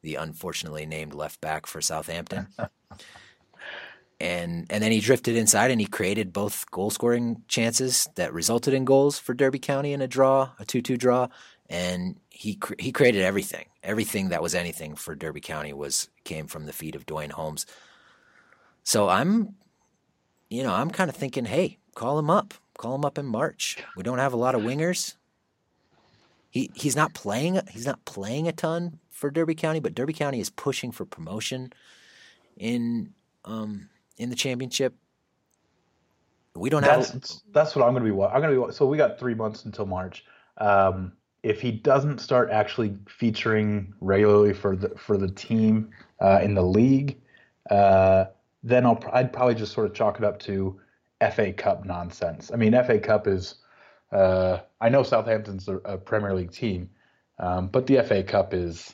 the 0.03 0.15
unfortunately 0.15 0.85
named 0.85 1.15
left 1.15 1.41
back 1.41 1.65
for 1.65 1.81
Southampton. 1.81 2.47
and 4.19 4.67
and 4.69 4.83
then 4.83 4.91
he 4.91 4.99
drifted 4.99 5.35
inside 5.35 5.71
and 5.71 5.81
he 5.81 5.87
created 5.87 6.31
both 6.31 6.69
goal 6.69 6.91
scoring 6.91 7.41
chances 7.47 8.07
that 8.15 8.33
resulted 8.33 8.73
in 8.73 8.85
goals 8.85 9.17
for 9.17 9.33
Derby 9.33 9.59
County 9.59 9.93
in 9.93 10.01
a 10.01 10.07
draw, 10.07 10.51
a 10.59 10.63
2-2 10.63 10.97
draw, 10.99 11.27
and 11.67 12.19
he 12.29 12.59
he 12.77 12.91
created 12.91 13.23
everything. 13.23 13.65
Everything 13.83 14.29
that 14.29 14.43
was 14.43 14.53
anything 14.53 14.95
for 14.95 15.15
Derby 15.15 15.41
County 15.41 15.73
was 15.73 16.07
came 16.23 16.45
from 16.45 16.67
the 16.67 16.73
feet 16.73 16.95
of 16.95 17.07
Duane 17.07 17.31
Holmes. 17.31 17.65
So 18.83 19.09
I'm 19.09 19.55
you 20.51 20.61
know, 20.63 20.73
I'm 20.73 20.91
kind 20.91 21.09
of 21.09 21.15
thinking, 21.15 21.45
hey, 21.45 21.79
call 21.95 22.19
him 22.19 22.29
up. 22.29 22.53
Call 22.81 22.95
him 22.95 23.05
up 23.05 23.19
in 23.19 23.27
March. 23.27 23.77
We 23.95 24.01
don't 24.01 24.17
have 24.17 24.33
a 24.33 24.37
lot 24.37 24.55
of 24.55 24.61
wingers. 24.63 25.13
He 26.49 26.71
he's 26.73 26.95
not 26.95 27.13
playing 27.13 27.59
he's 27.69 27.85
not 27.85 28.03
playing 28.05 28.47
a 28.47 28.51
ton 28.51 28.97
for 29.11 29.29
Derby 29.29 29.53
County, 29.53 29.79
but 29.79 29.93
Derby 29.93 30.13
County 30.13 30.39
is 30.39 30.49
pushing 30.49 30.91
for 30.91 31.05
promotion 31.05 31.73
in 32.57 33.13
um, 33.45 33.87
in 34.17 34.31
the 34.31 34.35
championship. 34.35 34.95
We 36.55 36.71
don't 36.71 36.81
That's 36.81 37.11
have. 37.11 37.23
that's 37.51 37.75
what 37.75 37.85
I'm 37.85 37.91
going 37.91 38.03
to 38.03 38.09
be. 38.09 38.15
wa- 38.15 38.31
I'm 38.33 38.41
going 38.41 38.59
to 38.59 38.65
be. 38.65 38.73
So 38.73 38.87
we 38.87 38.97
got 38.97 39.19
three 39.19 39.35
months 39.35 39.65
until 39.65 39.85
March. 39.85 40.25
Um, 40.57 41.11
if 41.43 41.61
he 41.61 41.71
doesn't 41.71 42.17
start 42.17 42.49
actually 42.49 42.97
featuring 43.07 43.93
regularly 44.01 44.53
for 44.53 44.75
the 44.75 44.89
for 44.97 45.17
the 45.17 45.29
team 45.29 45.91
uh, 46.19 46.39
in 46.41 46.55
the 46.55 46.63
league, 46.63 47.21
uh, 47.69 48.25
then 48.63 48.87
I'll 48.87 48.99
I'd 49.13 49.31
probably 49.31 49.53
just 49.53 49.71
sort 49.71 49.85
of 49.85 49.93
chalk 49.93 50.17
it 50.17 50.23
up 50.23 50.39
to 50.39 50.81
FA 51.29 51.53
Cup 51.53 51.85
nonsense. 51.85 52.51
I 52.51 52.57
mean, 52.57 52.73
FA 52.73 52.99
Cup 52.99 53.27
is. 53.27 53.55
Uh, 54.11 54.59
I 54.81 54.89
know 54.89 55.03
Southampton's 55.03 55.69
a, 55.69 55.77
a 55.77 55.97
Premier 55.97 56.35
League 56.35 56.51
team, 56.51 56.89
um, 57.39 57.67
but 57.67 57.87
the 57.87 58.03
FA 58.03 58.23
Cup 58.23 58.53
is 58.53 58.93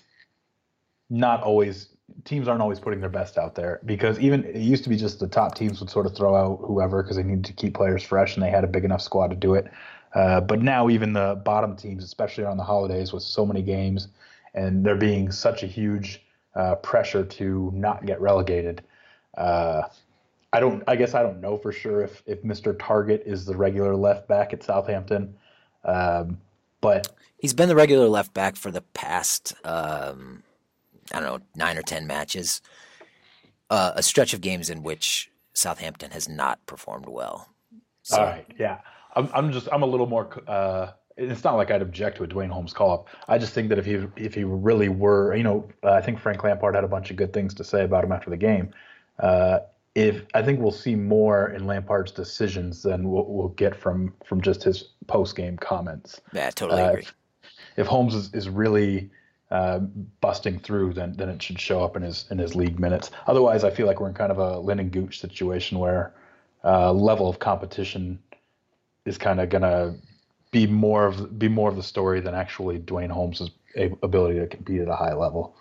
not 1.09 1.41
always 1.41 1.89
teams 2.23 2.47
aren't 2.47 2.61
always 2.61 2.79
putting 2.79 2.99
their 2.99 3.09
best 3.09 3.37
out 3.37 3.55
there 3.55 3.81
because 3.85 4.19
even 4.19 4.43
it 4.45 4.57
used 4.57 4.83
to 4.83 4.89
be 4.89 4.95
just 4.95 5.19
the 5.19 5.27
top 5.27 5.55
teams 5.55 5.79
would 5.79 5.89
sort 5.89 6.05
of 6.05 6.15
throw 6.15 6.35
out 6.35 6.59
whoever 6.63 7.03
because 7.03 7.17
they 7.17 7.23
needed 7.23 7.45
to 7.45 7.53
keep 7.53 7.73
players 7.73 8.03
fresh 8.03 8.35
and 8.35 8.43
they 8.43 8.49
had 8.49 8.63
a 8.63 8.67
big 8.67 8.85
enough 8.85 9.01
squad 9.01 9.27
to 9.27 9.35
do 9.35 9.53
it. 9.55 9.67
Uh, 10.13 10.39
but 10.39 10.61
now 10.61 10.89
even 10.89 11.13
the 11.13 11.39
bottom 11.43 11.75
teams, 11.75 12.03
especially 12.03 12.45
on 12.45 12.57
the 12.57 12.63
holidays 12.63 13.11
with 13.11 13.23
so 13.23 13.45
many 13.45 13.61
games 13.61 14.07
and 14.53 14.85
there 14.85 14.95
being 14.95 15.31
such 15.31 15.63
a 15.63 15.67
huge 15.67 16.23
uh, 16.55 16.75
pressure 16.75 17.23
to 17.23 17.71
not 17.73 18.05
get 18.05 18.19
relegated, 18.21 18.83
uh, 19.37 19.83
I 20.53 20.59
don't. 20.59 20.83
I 20.87 20.95
guess 20.95 21.13
I 21.13 21.23
don't 21.23 21.41
know 21.41 21.57
for 21.57 21.71
sure 21.71 22.01
if 22.01 22.23
if 22.25 22.43
Mr. 22.43 22.75
Targett 22.75 23.25
is 23.25 23.45
the 23.45 23.55
regular 23.55 23.95
left 23.95 24.27
back 24.27 24.53
at 24.53 24.63
Southampton, 24.63 25.35
um, 25.83 26.39
but 26.81 27.13
He's 27.37 27.53
been 27.53 27.69
the 27.69 27.75
regular 27.75 28.07
left 28.07 28.33
back 28.33 28.55
for 28.55 28.71
the 28.71 28.81
past, 28.81 29.53
um, 29.63 30.43
I 31.13 31.19
don't 31.19 31.23
know, 31.23 31.39
nine 31.55 31.77
or 31.77 31.83
ten 31.83 32.07
matches. 32.07 32.61
Uh, 33.69 33.91
a 33.95 34.01
stretch 34.01 34.33
of 34.33 34.41
games 34.41 34.69
in 34.69 34.81
which 34.81 35.29
Southampton 35.53 36.11
has 36.11 36.27
not 36.27 36.65
performed 36.65 37.07
well. 37.07 37.49
So, 38.01 38.17
All 38.17 38.25
right, 38.25 38.45
yeah. 38.57 38.79
I'm, 39.15 39.29
I'm 39.33 39.51
just 39.51 39.67
I'm 39.71 39.83
a 39.83 39.85
little 39.85 40.07
more. 40.07 40.41
Uh, 40.47 40.91
it's 41.15 41.43
not 41.43 41.55
like 41.55 41.69
I'd 41.69 41.81
object 41.81 42.17
to 42.17 42.23
a 42.23 42.27
Duane 42.27 42.49
Holmes 42.49 42.73
call 42.73 42.91
up. 42.91 43.07
I 43.27 43.37
just 43.37 43.53
think 43.53 43.69
that 43.69 43.77
if 43.77 43.85
he 43.85 44.05
if 44.15 44.33
he 44.33 44.43
really 44.43 44.89
were, 44.89 45.35
you 45.35 45.43
know, 45.43 45.67
uh, 45.83 45.91
I 45.91 46.01
think 46.01 46.19
Frank 46.19 46.43
Lampard 46.43 46.73
had 46.73 46.83
a 46.83 46.87
bunch 46.87 47.11
of 47.11 47.17
good 47.17 47.33
things 47.33 47.53
to 47.55 47.63
say 47.63 47.83
about 47.83 48.03
him 48.03 48.11
after 48.11 48.29
the 48.29 48.37
game. 48.37 48.71
Uh, 49.19 49.59
if 49.97 50.21
I 50.35 50.43
think 50.43 50.59
we'll 50.59 50.71
see 50.71 50.93
more 50.93 51.49
in 51.49 51.65
Lampard's 51.65 52.11
decisions 52.11 52.83
than 52.83 53.09
we'll, 53.09 53.25
we'll 53.25 53.49
get 53.49 53.75
from 53.75 54.13
from 54.23 54.41
just 54.41 54.63
his 54.63 54.91
post 55.07 55.35
game 55.35 55.57
comments. 55.57 56.21
Yeah, 56.33 56.51
totally 56.51 56.83
Uh, 56.83 56.89
agree. 56.91 57.01
if, 57.01 57.13
if 57.77 57.87
Holmes 57.87 58.13
is, 58.13 58.31
is 58.31 58.47
really 58.47 59.09
uh, 59.49 59.79
busting 60.21 60.59
through, 60.59 60.93
then 60.93 61.13
then 61.17 61.29
it 61.29 61.41
should 61.41 61.59
show 61.59 61.83
up 61.83 61.95
in 61.95 62.03
his 62.03 62.25
in 62.29 62.37
his 62.37 62.53
league 62.53 62.79
minutes. 62.79 63.09
Otherwise, 63.25 63.63
I 63.63 63.71
feel 63.71 63.87
like 63.87 63.99
we're 63.99 64.09
in 64.09 64.13
kind 64.13 64.31
of 64.31 64.37
a 64.37 64.51
Lynden 64.61 64.91
Gooch 64.91 65.19
situation 65.19 65.79
where 65.79 66.13
uh, 66.63 66.93
level 66.93 67.27
of 67.27 67.39
competition 67.39 68.19
is 69.05 69.17
kind 69.17 69.39
of 69.41 69.49
gonna 69.49 69.95
be 70.51 70.67
more 70.67 71.07
of 71.07 71.39
be 71.39 71.47
more 71.47 71.69
of 71.69 71.75
the 71.75 71.81
story 71.83 72.19
than 72.19 72.35
actually 72.35 72.77
Duane 72.77 73.09
Holmes' 73.09 73.49
ability 74.03 74.37
to 74.41 74.45
compete 74.45 74.81
at 74.81 74.89
a 74.89 74.95
high 74.95 75.13
level. 75.13 75.55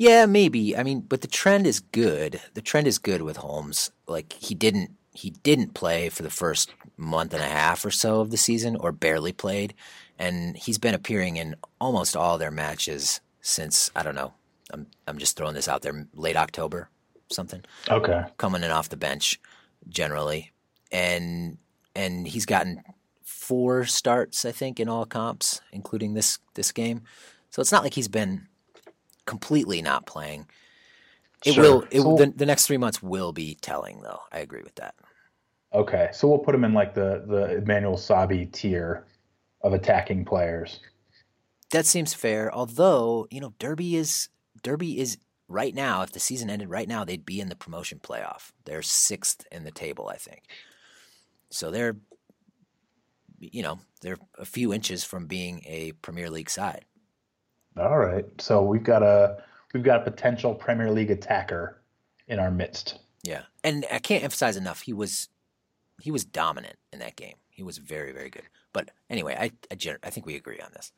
Yeah, 0.00 0.24
maybe. 0.24 0.74
I 0.74 0.82
mean, 0.82 1.00
but 1.02 1.20
the 1.20 1.28
trend 1.28 1.66
is 1.66 1.80
good. 1.80 2.40
The 2.54 2.62
trend 2.62 2.86
is 2.86 2.98
good 2.98 3.20
with 3.20 3.36
Holmes. 3.36 3.90
Like 4.06 4.32
he 4.32 4.54
didn't 4.54 4.92
he 5.12 5.28
didn't 5.28 5.74
play 5.74 6.08
for 6.08 6.22
the 6.22 6.30
first 6.30 6.72
month 6.96 7.34
and 7.34 7.42
a 7.42 7.46
half 7.46 7.84
or 7.84 7.90
so 7.90 8.20
of 8.22 8.30
the 8.30 8.38
season, 8.38 8.76
or 8.76 8.92
barely 8.92 9.32
played, 9.34 9.74
and 10.18 10.56
he's 10.56 10.78
been 10.78 10.94
appearing 10.94 11.36
in 11.36 11.54
almost 11.82 12.16
all 12.16 12.38
their 12.38 12.50
matches 12.50 13.20
since 13.42 13.90
I 13.94 14.02
don't 14.02 14.14
know. 14.14 14.32
I'm 14.72 14.86
I'm 15.06 15.18
just 15.18 15.36
throwing 15.36 15.52
this 15.54 15.68
out 15.68 15.82
there. 15.82 16.06
Late 16.14 16.36
October, 16.36 16.88
something 17.30 17.62
Okay. 17.90 18.22
coming 18.38 18.62
in 18.62 18.70
off 18.70 18.88
the 18.88 18.96
bench 18.96 19.38
generally, 19.86 20.50
and 20.90 21.58
and 21.94 22.26
he's 22.26 22.46
gotten 22.46 22.82
four 23.22 23.84
starts 23.84 24.46
I 24.46 24.52
think 24.52 24.80
in 24.80 24.88
all 24.88 25.04
comps, 25.04 25.60
including 25.72 26.14
this 26.14 26.38
this 26.54 26.72
game. 26.72 27.02
So 27.50 27.60
it's 27.60 27.72
not 27.72 27.82
like 27.82 27.92
he's 27.94 28.08
been 28.08 28.46
completely 29.30 29.80
not 29.80 30.06
playing. 30.06 30.46
It 31.46 31.54
Sure. 31.54 31.62
will. 31.62 31.82
It, 31.90 32.02
So- 32.02 32.16
the, 32.16 32.32
the 32.36 32.46
next 32.46 32.66
three 32.66 32.76
months 32.76 33.02
will 33.02 33.32
be 33.32 33.54
telling, 33.62 34.02
though. 34.02 34.20
I 34.32 34.40
agree 34.40 34.62
with 34.62 34.74
that. 34.74 34.94
Okay, 35.72 36.10
so 36.12 36.26
we'll 36.28 36.38
put 36.38 36.54
him 36.54 36.64
in 36.64 36.74
like 36.74 36.94
the 36.94 37.24
the 37.28 37.56
Emmanuel 37.58 37.96
Sabbi 37.96 38.44
tier 38.52 39.06
of 39.62 39.72
attacking 39.72 40.24
players. 40.24 40.80
That 41.70 41.86
seems 41.86 42.12
fair. 42.12 42.52
Although 42.52 43.28
you 43.30 43.40
know, 43.40 43.54
Derby 43.60 43.94
is 43.94 44.28
Derby 44.64 44.98
is 44.98 45.16
right 45.46 45.74
now. 45.74 46.02
If 46.02 46.10
the 46.10 46.18
season 46.20 46.50
ended 46.50 46.68
right 46.68 46.88
now, 46.88 47.04
they'd 47.04 47.24
be 47.24 47.40
in 47.40 47.48
the 47.48 47.54
promotion 47.56 48.00
playoff. 48.00 48.50
They're 48.64 48.82
sixth 48.82 49.46
in 49.52 49.62
the 49.62 49.70
table, 49.70 50.08
I 50.08 50.16
think. 50.16 50.42
So 51.50 51.70
they're, 51.70 51.96
you 53.38 53.62
know, 53.62 53.78
they're 54.02 54.18
a 54.38 54.44
few 54.44 54.72
inches 54.74 55.04
from 55.04 55.26
being 55.26 55.62
a 55.66 55.92
Premier 56.02 56.30
League 56.30 56.50
side. 56.50 56.84
All 57.76 57.98
right, 57.98 58.26
so 58.38 58.62
we've 58.62 58.82
got 58.82 59.02
a 59.02 59.42
we've 59.72 59.84
got 59.84 60.00
a 60.00 60.10
potential 60.10 60.54
Premier 60.54 60.90
League 60.90 61.10
attacker 61.10 61.80
in 62.26 62.38
our 62.38 62.50
midst. 62.50 62.98
Yeah, 63.22 63.42
and 63.62 63.86
I 63.92 63.98
can't 63.98 64.24
emphasize 64.24 64.56
enough. 64.56 64.82
He 64.82 64.92
was 64.92 65.28
he 66.00 66.10
was 66.10 66.24
dominant 66.24 66.76
in 66.92 66.98
that 66.98 67.16
game. 67.16 67.36
He 67.48 67.62
was 67.62 67.78
very 67.78 68.12
very 68.12 68.30
good. 68.30 68.48
But 68.72 68.90
anyway, 69.08 69.36
I 69.38 69.52
I, 69.70 69.96
I 70.02 70.10
think 70.10 70.26
we 70.26 70.36
agree 70.36 70.58
on 70.58 70.70
this. 70.72 70.92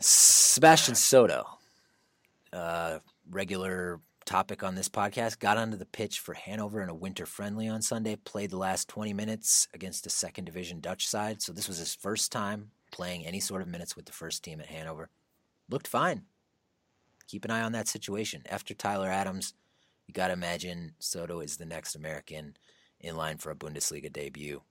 Sebastian 0.00 0.94
Soto, 0.94 1.46
uh, 2.52 3.00
regular 3.30 4.00
topic 4.24 4.62
on 4.62 4.74
this 4.74 4.88
podcast, 4.88 5.38
got 5.38 5.58
onto 5.58 5.76
the 5.76 5.84
pitch 5.84 6.18
for 6.18 6.32
Hanover 6.32 6.82
in 6.82 6.88
a 6.88 6.94
winter 6.94 7.26
friendly 7.26 7.68
on 7.68 7.82
Sunday. 7.82 8.16
Played 8.16 8.50
the 8.50 8.56
last 8.56 8.88
twenty 8.88 9.12
minutes 9.12 9.68
against 9.74 10.06
a 10.06 10.10
second 10.10 10.46
division 10.46 10.80
Dutch 10.80 11.06
side. 11.06 11.42
So 11.42 11.52
this 11.52 11.68
was 11.68 11.76
his 11.76 11.94
first 11.94 12.32
time 12.32 12.70
playing 12.90 13.26
any 13.26 13.40
sort 13.40 13.62
of 13.62 13.68
minutes 13.68 13.96
with 13.96 14.06
the 14.06 14.12
first 14.12 14.42
team 14.42 14.60
at 14.60 14.66
Hanover. 14.66 15.08
Looked 15.68 15.86
fine. 15.88 16.22
Keep 17.26 17.44
an 17.44 17.50
eye 17.50 17.62
on 17.62 17.72
that 17.72 17.88
situation. 17.88 18.42
After 18.48 18.74
Tyler 18.74 19.08
Adams, 19.08 19.54
you 20.06 20.14
got 20.14 20.28
to 20.28 20.32
imagine 20.32 20.94
Soto 20.98 21.40
is 21.40 21.56
the 21.56 21.64
next 21.64 21.94
American 21.94 22.56
in 22.98 23.16
line 23.16 23.38
for 23.38 23.50
a 23.50 23.56
Bundesliga 23.56 24.12
debut. 24.12 24.62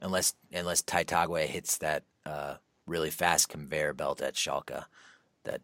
Unless 0.00 0.34
unless 0.52 0.82
Taitague 0.82 1.46
hits 1.46 1.78
that 1.78 2.04
uh, 2.26 2.54
really 2.86 3.10
fast 3.10 3.48
conveyor 3.48 3.92
belt 3.92 4.20
at 4.20 4.34
Schalke 4.34 4.84
that 5.44 5.60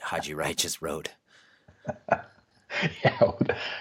Haji 0.00 0.34
Wright 0.34 0.56
just 0.56 0.82
rode. 0.82 1.10
Yeah, 3.04 3.32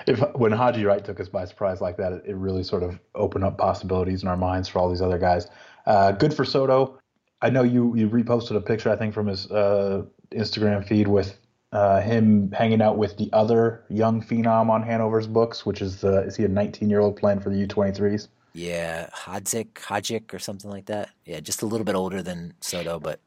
if 0.06 0.20
when 0.36 0.52
Haji 0.52 0.84
Wright 0.86 1.04
took 1.04 1.20
us 1.20 1.30
by 1.30 1.46
surprise 1.46 1.80
like 1.80 1.96
that, 1.98 2.12
it, 2.12 2.24
it 2.26 2.36
really 2.36 2.62
sort 2.62 2.84
of 2.84 3.00
opened 3.16 3.46
up 3.46 3.58
possibilities 3.58 4.22
in 4.22 4.28
our 4.28 4.36
minds 4.36 4.68
for 4.68 4.80
all 4.80 4.90
these 4.90 5.02
other 5.02 5.18
guys. 5.18 5.48
Uh, 5.86 6.12
good 6.12 6.34
for 6.34 6.44
Soto. 6.44 7.00
I 7.42 7.50
know 7.50 7.64
you 7.64 7.96
you 7.96 8.10
reposted 8.10 8.56
a 8.56 8.62
picture 8.62 8.90
I 8.90 8.96
think 8.96 9.14
from 9.14 9.28
his 9.28 9.50
uh, 9.52 10.04
Instagram 10.32 10.88
feed 10.88 11.08
with 11.08 11.38
uh, 11.72 12.02
him 12.02 12.52
hanging 12.52 12.82
out 12.82 12.98
with 12.98 13.18
the 13.18 13.30
other 13.34 13.84
young 13.90 14.22
phenom 14.22 14.70
on 14.70 14.84
Hanover's 14.84 15.28
books, 15.28 15.66
which 15.66 15.82
is 15.82 16.04
uh, 16.04 16.24
is 16.24 16.36
he 16.36 16.44
a 16.44 16.48
19 16.48 16.90
year 16.90 17.00
old 17.00 17.18
playing 17.18 17.40
for 17.40 17.50
the 17.50 17.66
U23s? 17.66 18.28
Yeah, 18.54 19.10
Hadzik, 19.16 19.74
Hadzik, 19.76 20.34
or 20.34 20.40
something 20.40 20.70
like 20.70 20.88
that. 20.88 21.10
Yeah, 21.26 21.40
just 21.40 21.62
a 21.62 21.66
little 21.66 21.86
bit 21.86 21.96
older 21.96 22.22
than 22.22 22.54
Soto, 22.60 23.00
but 23.00 23.22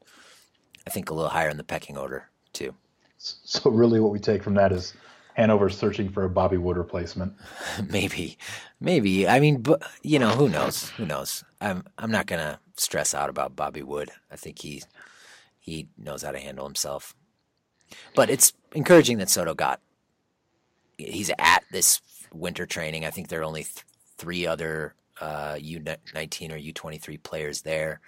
I 0.85 0.91
think 0.91 1.09
a 1.09 1.13
little 1.15 1.31
higher 1.31 1.49
in 1.49 1.57
the 1.57 1.63
pecking 1.63 1.97
order 1.97 2.29
too. 2.53 2.75
So 3.17 3.71
really, 3.71 3.99
what 3.99 4.11
we 4.11 4.19
take 4.19 4.43
from 4.43 4.53
that 4.55 4.71
is 4.71 4.93
Hanover 5.35 5.69
searching 5.69 6.09
for 6.09 6.23
a 6.23 6.29
Bobby 6.29 6.57
Wood 6.57 6.77
replacement. 6.77 7.33
maybe, 7.89 8.37
maybe. 8.79 9.27
I 9.27 9.39
mean, 9.41 9.61
but 9.61 9.83
you 10.01 10.17
know, 10.17 10.29
who 10.29 10.47
knows? 10.49 10.89
Who 10.91 11.05
knows? 11.05 11.43
I'm 11.59 11.83
I'm 11.97 12.09
not 12.09 12.25
gonna 12.25 12.59
stress 12.77 13.13
out 13.13 13.29
about 13.29 13.55
Bobby 13.55 13.83
Wood. 13.83 14.11
I 14.31 14.37
think 14.37 14.59
he 14.59 14.83
he 15.59 15.87
knows 15.97 16.23
how 16.23 16.31
to 16.31 16.39
handle 16.39 16.65
himself. 16.65 17.13
But 18.15 18.29
it's 18.29 18.53
encouraging 18.73 19.17
that 19.17 19.29
Soto 19.29 19.53
got. 19.53 19.81
He's 20.97 21.29
at 21.37 21.63
this 21.69 22.01
winter 22.33 22.65
training. 22.65 23.03
I 23.05 23.09
think 23.09 23.27
there 23.27 23.41
are 23.41 23.45
only 23.45 23.63
th- 23.63 23.83
three 24.17 24.47
other 24.47 24.95
uh, 25.19 25.55
U19 25.55 26.51
or 26.51 26.57
U23 26.57 27.21
players 27.21 27.61
there, 27.61 27.99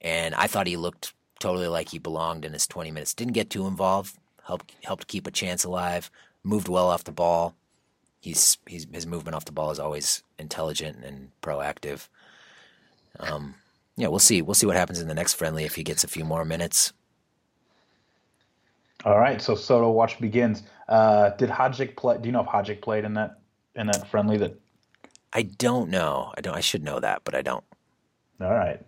and 0.00 0.34
I 0.34 0.46
thought 0.46 0.66
he 0.66 0.78
looked 0.78 1.12
totally 1.40 1.68
like 1.68 1.90
he 1.90 1.98
belonged 1.98 2.46
in 2.46 2.54
his 2.54 2.66
20 2.66 2.90
minutes. 2.90 3.12
Didn't 3.12 3.34
get 3.34 3.50
too 3.50 3.66
involved. 3.66 4.16
Helped 4.44 4.74
helped 4.82 5.08
keep 5.08 5.26
a 5.26 5.30
chance 5.30 5.64
alive. 5.64 6.10
Moved 6.44 6.68
well 6.68 6.88
off 6.88 7.04
the 7.04 7.12
ball 7.12 7.54
he's 8.24 8.56
he's 8.66 8.86
his 8.90 9.06
movement 9.06 9.36
off 9.36 9.44
the 9.44 9.52
ball 9.52 9.70
is 9.70 9.78
always 9.78 10.22
intelligent 10.38 11.04
and 11.04 11.30
proactive. 11.42 12.08
Um, 13.20 13.54
yeah, 13.96 14.08
we'll 14.08 14.18
see. 14.18 14.42
We'll 14.42 14.54
see 14.54 14.66
what 14.66 14.76
happens 14.76 14.98
in 14.98 15.08
the 15.08 15.14
next 15.14 15.34
friendly 15.34 15.64
if 15.64 15.74
he 15.74 15.84
gets 15.84 16.02
a 16.02 16.08
few 16.08 16.24
more 16.24 16.44
minutes. 16.44 16.92
All 19.04 19.18
right, 19.18 19.40
so 19.40 19.54
Soto 19.54 19.90
watch 19.90 20.18
begins. 20.18 20.62
Uh, 20.88 21.30
did 21.30 21.50
Hadjic 21.50 21.96
play? 21.96 22.16
Do 22.18 22.26
you 22.26 22.32
know 22.32 22.40
if 22.40 22.46
Hadjic 22.46 22.80
played 22.80 23.04
in 23.04 23.14
that 23.14 23.38
in 23.76 23.86
that 23.88 24.08
friendly? 24.08 24.38
That 24.38 24.58
I 25.32 25.42
don't 25.42 25.90
know. 25.90 26.32
I 26.36 26.40
don't. 26.40 26.56
I 26.56 26.60
should 26.60 26.82
know 26.82 27.00
that, 27.00 27.22
but 27.24 27.34
I 27.34 27.42
don't. 27.42 27.64
all 28.40 28.54
right. 28.54 28.80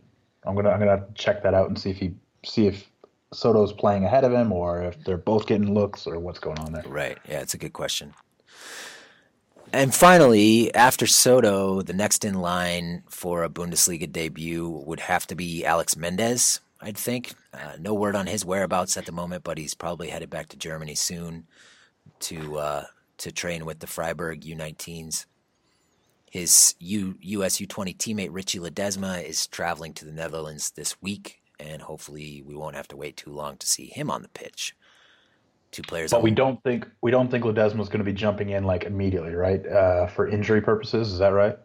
I'm 0.44 0.54
gonna 0.54 0.70
I'm 0.70 0.78
gonna 0.78 1.04
check 1.14 1.42
that 1.42 1.54
out 1.54 1.68
and 1.68 1.78
see 1.78 1.90
if 1.90 1.98
he 1.98 2.14
see 2.44 2.66
if 2.66 2.88
Soto's 3.32 3.72
playing 3.72 4.04
ahead 4.04 4.24
of 4.24 4.32
him 4.32 4.52
or 4.52 4.82
if 4.82 5.02
they're 5.04 5.16
both 5.16 5.46
getting 5.46 5.74
looks 5.74 6.06
or 6.06 6.18
what's 6.18 6.38
going 6.38 6.58
on 6.58 6.72
there. 6.72 6.84
Right. 6.86 7.18
Yeah, 7.28 7.40
it's 7.40 7.54
a 7.54 7.58
good 7.58 7.72
question. 7.72 8.14
And 9.72 9.94
finally, 9.94 10.72
after 10.74 11.06
Soto, 11.06 11.82
the 11.82 11.92
next 11.92 12.24
in 12.24 12.34
line 12.34 13.02
for 13.08 13.42
a 13.42 13.48
Bundesliga 13.48 14.10
debut 14.10 14.68
would 14.68 15.00
have 15.00 15.26
to 15.26 15.34
be 15.34 15.64
Alex 15.64 15.96
Mendez, 15.96 16.60
I'd 16.80 16.96
think. 16.96 17.34
Uh, 17.52 17.72
no 17.78 17.92
word 17.92 18.14
on 18.14 18.26
his 18.26 18.44
whereabouts 18.44 18.96
at 18.96 19.06
the 19.06 19.12
moment, 19.12 19.42
but 19.42 19.58
he's 19.58 19.74
probably 19.74 20.08
headed 20.08 20.30
back 20.30 20.48
to 20.50 20.56
Germany 20.56 20.94
soon 20.94 21.46
to 22.20 22.58
uh, 22.58 22.84
to 23.18 23.32
train 23.32 23.64
with 23.64 23.80
the 23.80 23.86
Freiburg 23.86 24.42
U19s. 24.42 25.26
His 26.30 26.74
U, 26.80 27.16
US 27.20 27.58
U20 27.58 27.96
teammate 27.96 28.28
Richie 28.30 28.58
Ledezma 28.58 29.24
is 29.24 29.46
traveling 29.46 29.94
to 29.94 30.04
the 30.04 30.12
Netherlands 30.12 30.70
this 30.70 31.00
week, 31.00 31.40
and 31.58 31.82
hopefully 31.82 32.42
we 32.44 32.54
won't 32.54 32.76
have 32.76 32.88
to 32.88 32.96
wait 32.96 33.16
too 33.16 33.30
long 33.30 33.56
to 33.58 33.66
see 33.66 33.86
him 33.86 34.10
on 34.10 34.22
the 34.22 34.28
pitch. 34.28 34.76
Two 35.72 35.82
players, 35.82 36.12
but 36.12 36.22
we 36.22 36.30
don't 36.30 36.62
think 36.62 36.86
we 37.02 37.10
don't 37.10 37.30
think 37.30 37.44
Ledezma 37.44 37.80
is 37.80 37.88
going 37.88 37.98
to 37.98 38.04
be 38.04 38.12
jumping 38.12 38.50
in 38.50 38.64
like 38.64 38.84
immediately, 38.84 39.34
right? 39.34 39.66
Uh, 39.66 40.06
for 40.06 40.28
injury 40.28 40.60
purposes, 40.60 41.12
is 41.12 41.18
that 41.18 41.28
right? 41.28 41.58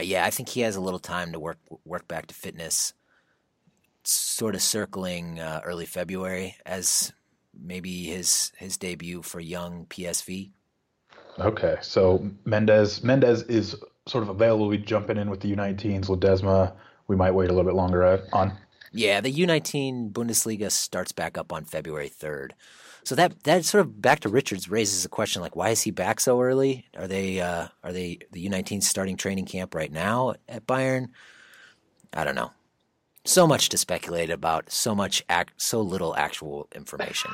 Yeah, 0.00 0.24
I 0.24 0.30
think 0.30 0.48
he 0.48 0.60
has 0.60 0.76
a 0.76 0.80
little 0.80 1.00
time 1.00 1.32
to 1.32 1.40
work 1.40 1.58
work 1.84 2.06
back 2.06 2.28
to 2.28 2.34
fitness. 2.34 2.94
Sort 4.04 4.54
of 4.54 4.62
circling 4.62 5.40
uh, 5.40 5.60
early 5.64 5.86
February 5.86 6.56
as 6.64 7.12
maybe 7.60 8.04
his 8.04 8.52
his 8.56 8.76
debut 8.76 9.22
for 9.22 9.40
young 9.40 9.86
PSV. 9.86 10.50
Okay, 11.40 11.76
so 11.82 12.30
Mendez 12.44 13.02
Mendez 13.02 13.42
is 13.42 13.76
sort 14.06 14.22
of 14.22 14.30
available. 14.30 14.68
We 14.68 14.78
jumping 14.78 15.16
in 15.16 15.30
with 15.30 15.40
the 15.40 15.54
U19s. 15.54 16.06
Ledezma, 16.06 16.72
we 17.08 17.16
might 17.16 17.32
wait 17.32 17.50
a 17.50 17.52
little 17.52 17.68
bit 17.68 17.76
longer 17.76 18.22
on. 18.32 18.56
Yeah, 18.92 19.20
the 19.20 19.32
U19 19.32 20.12
Bundesliga 20.12 20.70
starts 20.70 21.12
back 21.12 21.36
up 21.36 21.52
on 21.52 21.64
February 21.64 22.10
3rd. 22.10 22.52
So 23.04 23.14
that 23.14 23.42
that 23.44 23.64
sort 23.64 23.80
of 23.80 24.02
back 24.02 24.20
to 24.20 24.28
Richards 24.28 24.70
raises 24.70 25.04
a 25.04 25.08
question 25.08 25.40
like 25.40 25.56
why 25.56 25.70
is 25.70 25.80
he 25.80 25.90
back 25.90 26.20
so 26.20 26.42
early? 26.42 26.84
Are 26.94 27.06
they 27.06 27.40
uh, 27.40 27.68
are 27.82 27.92
they 27.92 28.18
the 28.32 28.46
U19 28.48 28.82
starting 28.82 29.16
training 29.16 29.46
camp 29.46 29.74
right 29.74 29.90
now 29.90 30.34
at 30.46 30.66
Bayern? 30.66 31.08
I 32.12 32.24
don't 32.24 32.34
know. 32.34 32.50
So 33.24 33.46
much 33.46 33.68
to 33.70 33.78
speculate 33.78 34.30
about, 34.30 34.70
so 34.70 34.94
much 34.94 35.22
act, 35.28 35.54
so 35.60 35.80
little 35.80 36.16
actual 36.16 36.68
information. 36.74 37.30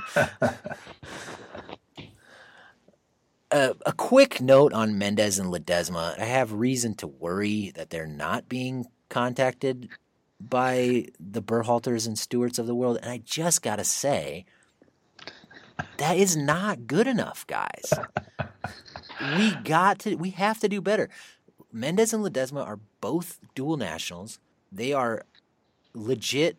a, 3.50 3.76
a 3.86 3.92
quick 3.92 4.40
note 4.40 4.72
on 4.72 4.98
Mendez 4.98 5.38
and 5.38 5.52
Ledezma. 5.52 6.18
I 6.18 6.24
have 6.24 6.52
reason 6.52 6.94
to 6.96 7.06
worry 7.06 7.72
that 7.76 7.90
they're 7.90 8.06
not 8.06 8.48
being 8.48 8.86
contacted 9.08 9.88
by 10.48 11.06
the 11.18 11.42
Berhalters 11.42 12.06
and 12.06 12.18
Stewarts 12.18 12.58
of 12.58 12.66
the 12.66 12.74
world. 12.74 12.98
And 13.00 13.10
I 13.10 13.18
just 13.18 13.62
got 13.62 13.76
to 13.76 13.84
say, 13.84 14.44
that 15.98 16.16
is 16.16 16.36
not 16.36 16.86
good 16.86 17.06
enough, 17.06 17.46
guys. 17.46 17.92
we 19.36 19.54
got 19.64 19.98
to, 20.00 20.14
we 20.16 20.30
have 20.30 20.60
to 20.60 20.68
do 20.68 20.80
better. 20.80 21.08
Mendez 21.72 22.12
and 22.12 22.24
Ledezma 22.24 22.64
are 22.64 22.78
both 23.00 23.40
dual 23.54 23.76
nationals. 23.76 24.38
They 24.70 24.92
are 24.92 25.24
legit 25.92 26.58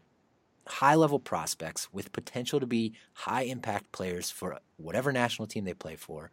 high 0.68 0.96
level 0.96 1.20
prospects 1.20 1.88
with 1.94 2.12
potential 2.12 2.60
to 2.60 2.66
be 2.66 2.94
high 3.14 3.44
impact 3.44 3.92
players 3.92 4.32
for 4.32 4.60
whatever 4.78 5.12
national 5.12 5.48
team 5.48 5.64
they 5.64 5.74
play 5.74 5.96
for. 5.96 6.32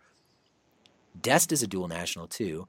Dest 1.21 1.53
is 1.53 1.62
a 1.62 1.67
dual 1.67 1.88
national 1.88 2.27
too, 2.27 2.67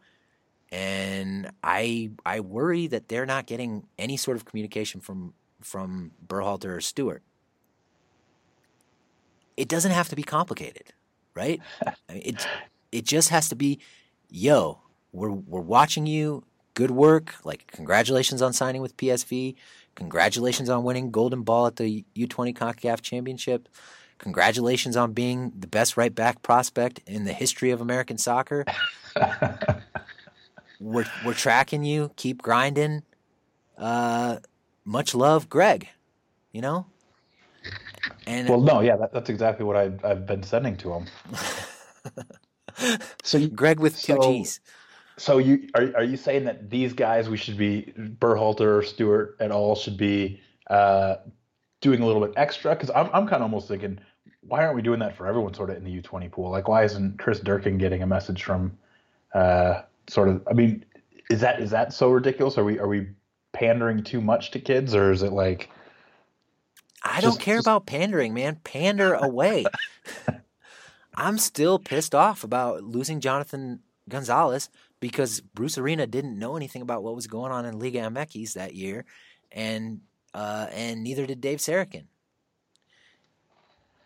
and 0.74 1.52
I 1.64 2.10
I 2.26 2.40
worry 2.40 2.88
that 2.88 3.08
they're 3.08 3.28
not 3.28 3.46
getting 3.46 3.86
any 4.00 4.18
sort 4.18 4.36
of 4.36 4.44
communication 4.44 5.00
from 5.00 5.36
from 5.62 6.12
Berhalter 6.28 6.76
or 6.76 6.82
Stewart. 6.82 7.22
It 9.56 9.70
doesn't 9.70 9.92
have 9.92 10.10
to 10.10 10.16
be 10.16 10.24
complicated, 10.24 10.92
right? 11.36 11.62
I 11.86 12.14
mean, 12.14 12.24
it 12.26 12.48
it 12.92 13.06
just 13.06 13.30
has 13.30 13.50
to 13.50 13.56
be, 13.56 13.80
yo, 14.30 14.80
we're 15.12 15.30
we're 15.30 15.62
watching 15.62 16.08
you. 16.08 16.44
Good 16.74 16.90
work. 16.90 17.36
Like 17.44 17.68
congratulations 17.68 18.42
on 18.42 18.52
signing 18.52 18.82
with 18.82 18.98
PSV. 18.98 19.54
Congratulations 19.94 20.72
on 20.72 20.84
winning 20.84 21.12
Golden 21.12 21.44
Ball 21.44 21.68
at 21.68 21.76
the 21.76 22.04
U20 22.16 22.58
CONCACAF 22.58 23.02
Championship. 23.02 23.70
Congratulations 24.18 24.98
on 24.98 25.14
being 25.14 25.54
the 25.56 25.68
best 25.68 25.98
right 25.98 26.16
back 26.16 26.42
prospect 26.42 27.00
in 27.06 27.26
the 27.26 27.34
history 27.34 27.70
of 27.70 27.80
American 27.80 28.18
soccer. 28.18 28.66
we're 30.84 31.06
we're 31.26 31.34
tracking 31.34 31.84
you. 31.84 32.12
Keep 32.16 32.42
grinding. 32.42 33.04
Uh, 33.78 34.38
much 34.84 35.16
love, 35.16 35.50
Greg. 35.50 35.88
You 36.52 36.62
know. 36.62 36.86
And 38.28 38.50
well, 38.50 38.60
no, 38.60 38.82
yeah, 38.82 38.98
that, 38.98 39.14
that's 39.14 39.30
exactly 39.30 39.66
what 39.66 39.78
I, 39.78 39.92
I've 40.04 40.26
been 40.26 40.44
sending 40.44 40.76
to 40.78 40.94
him. 40.94 41.08
so 43.24 43.38
you, 43.38 43.48
Greg 43.48 43.80
with 43.80 44.00
two 44.00 44.14
so, 44.16 44.22
G's. 44.22 44.60
So 45.18 45.38
you 45.38 45.70
are 45.76 45.92
are 45.96 46.04
you 46.04 46.18
saying 46.18 46.44
that 46.46 46.70
these 46.70 46.94
guys 46.94 47.30
we 47.30 47.38
should 47.38 47.58
be 47.58 47.94
Berhalter, 47.98 48.86
Stewart, 48.86 49.38
et 49.40 49.52
al. 49.52 49.76
should 49.76 49.98
be 49.98 50.42
uh, 50.70 51.16
doing 51.80 52.02
a 52.02 52.06
little 52.06 52.22
bit 52.22 52.34
extra? 52.36 52.76
Because 52.76 52.92
I'm 52.94 53.10
I'm 53.14 53.28
kind 53.28 53.36
of 53.36 53.44
almost 53.44 53.68
thinking 53.68 54.00
why 54.46 54.64
aren't 54.64 54.76
we 54.76 54.82
doing 54.82 55.00
that 55.00 55.16
for 55.16 55.28
everyone 55.28 55.54
sort 55.54 55.70
of 55.70 55.78
in 55.78 55.84
the 55.86 56.02
U20 56.02 56.30
pool? 56.30 56.52
Like, 56.52 56.68
why 56.68 56.84
isn't 56.84 57.18
Chris 57.18 57.40
Durkin 57.40 57.78
getting 57.78 58.04
a 58.04 58.08
message 58.08 58.44
from 58.44 58.78
uh, 59.34 59.84
sort 60.08 60.30
of? 60.30 60.46
I 60.50 60.54
mean, 60.54 60.86
is 61.30 61.42
that 61.42 61.62
is 61.62 61.72
that 61.72 61.94
so 61.94 62.10
ridiculous? 62.10 62.58
Are 62.58 62.64
we 62.64 62.80
are 62.80 62.88
we 62.88 63.08
pandering 63.52 64.04
too 64.04 64.22
much 64.22 64.52
to 64.52 64.60
kids, 64.60 64.96
or 64.96 65.12
is 65.12 65.24
it 65.24 65.32
like? 65.32 65.70
I 67.04 67.22
just, 67.22 67.24
don't 67.24 67.40
care 67.40 67.58
just... 67.58 67.68
about 67.68 67.86
pandering, 67.86 68.34
man. 68.34 68.60
Pander 68.64 69.14
away. 69.14 69.66
I'm 71.16 71.38
still 71.38 71.78
pissed 71.78 72.16
off 72.16 72.44
about 72.44 72.84
losing 72.84 73.20
Jonathan 73.20 73.82
Gonzalez 74.10 74.70
because 75.00 75.42
Bruce 75.42 75.78
Arena 75.78 76.08
didn't 76.08 76.40
know 76.40 76.56
anything 76.56 76.82
about 76.82 77.04
what 77.04 77.16
was 77.16 77.28
going 77.28 77.52
on 77.52 77.66
in 77.66 77.78
Liga 77.78 78.00
MX 78.00 78.54
that 78.54 78.74
year, 78.74 79.06
and 79.52 80.02
uh, 80.34 80.68
and 80.72 81.04
neither 81.04 81.26
did 81.26 81.42
Dave 81.42 81.60
Sarachan 81.60 82.06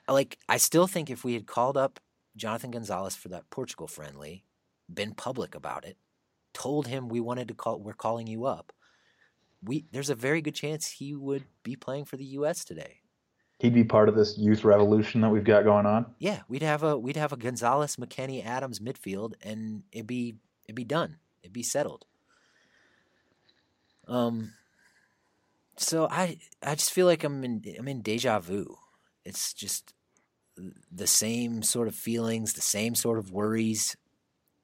like 0.08 0.38
I 0.48 0.58
still 0.58 0.88
think 0.88 1.10
if 1.10 1.24
we 1.24 1.34
had 1.34 1.48
called 1.48 1.78
up 1.78 2.00
Jonathan 2.36 2.72
Gonzalez 2.72 3.16
for 3.16 3.30
that 3.30 3.50
Portugal 3.50 3.88
friendly, 3.88 4.44
been 4.92 5.14
public 5.14 5.56
about 5.56 5.86
it, 5.86 5.98
told 6.54 6.88
him 6.88 7.10
we 7.10 7.20
wanted 7.20 7.48
to 7.50 7.54
call 7.54 7.80
we're 7.80 7.94
calling 7.94 8.28
you 8.28 8.46
up, 8.46 8.74
we 9.64 9.86
there's 9.92 10.10
a 10.10 10.16
very 10.16 10.42
good 10.42 10.56
chance 10.56 10.88
he 10.88 11.16
would 11.16 11.46
be 11.64 11.76
playing 11.76 12.06
for 12.06 12.18
the 12.18 12.26
US 12.26 12.64
today. 12.64 13.02
He'd 13.60 13.74
be 13.74 13.84
part 13.84 14.08
of 14.08 14.16
this 14.16 14.38
youth 14.38 14.64
revolution 14.64 15.22
that 15.22 15.30
we've 15.30 15.44
got 15.44 15.64
going 15.64 15.88
on. 15.88 16.06
Yeah, 16.20 16.42
we'd 16.48 16.62
have 16.62 16.84
a 16.84 16.98
we'd 16.98 17.18
have 17.18 17.34
a 17.34 17.38
Gonzalez, 17.38 17.96
McKennie, 17.96 18.46
Adams 18.46 18.80
midfield, 18.80 19.34
and 19.42 19.84
it'd 19.92 20.08
be 20.08 20.36
it'd 20.66 20.76
be 20.76 20.84
done. 20.84 21.18
It'd 21.42 21.54
be 21.54 21.64
settled. 21.64 22.06
Um. 24.08 24.54
So 25.78 26.08
I 26.10 26.38
I 26.62 26.76
just 26.76 26.92
feel 26.92 27.08
like 27.08 27.24
I'm 27.24 27.44
in 27.44 27.64
I'm 27.78 27.88
in 27.88 28.02
deja 28.02 28.40
vu. 28.40 28.78
It's 29.26 29.54
just 29.54 29.94
the 30.92 31.08
same 31.08 31.62
sort 31.64 31.88
of 31.88 31.96
feelings, 31.96 32.54
the 32.54 32.62
same 32.62 32.96
sort 32.96 33.20
of 33.20 33.32
worries, 33.32 33.96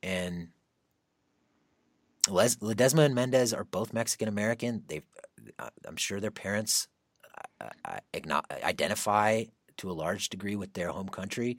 and 0.04 0.50
Les, 2.30 2.58
Ledezma 2.58 3.06
and 3.06 3.16
Mendez 3.16 3.54
are 3.54 3.63
both 3.63 3.94
Mexican 3.94 4.28
American. 4.28 4.84
They, 4.88 5.02
uh, 5.58 5.70
I'm 5.88 5.96
sure 5.96 6.20
their 6.20 6.32
parents 6.32 6.88
uh, 7.60 7.70
uh, 7.86 8.42
identify 8.63 9.46
to 9.78 9.89
a 9.89 9.94
large 9.94 10.30
degree 10.30 10.56
with 10.56 10.74
their 10.74 10.89
home 10.89 11.10
country, 11.10 11.58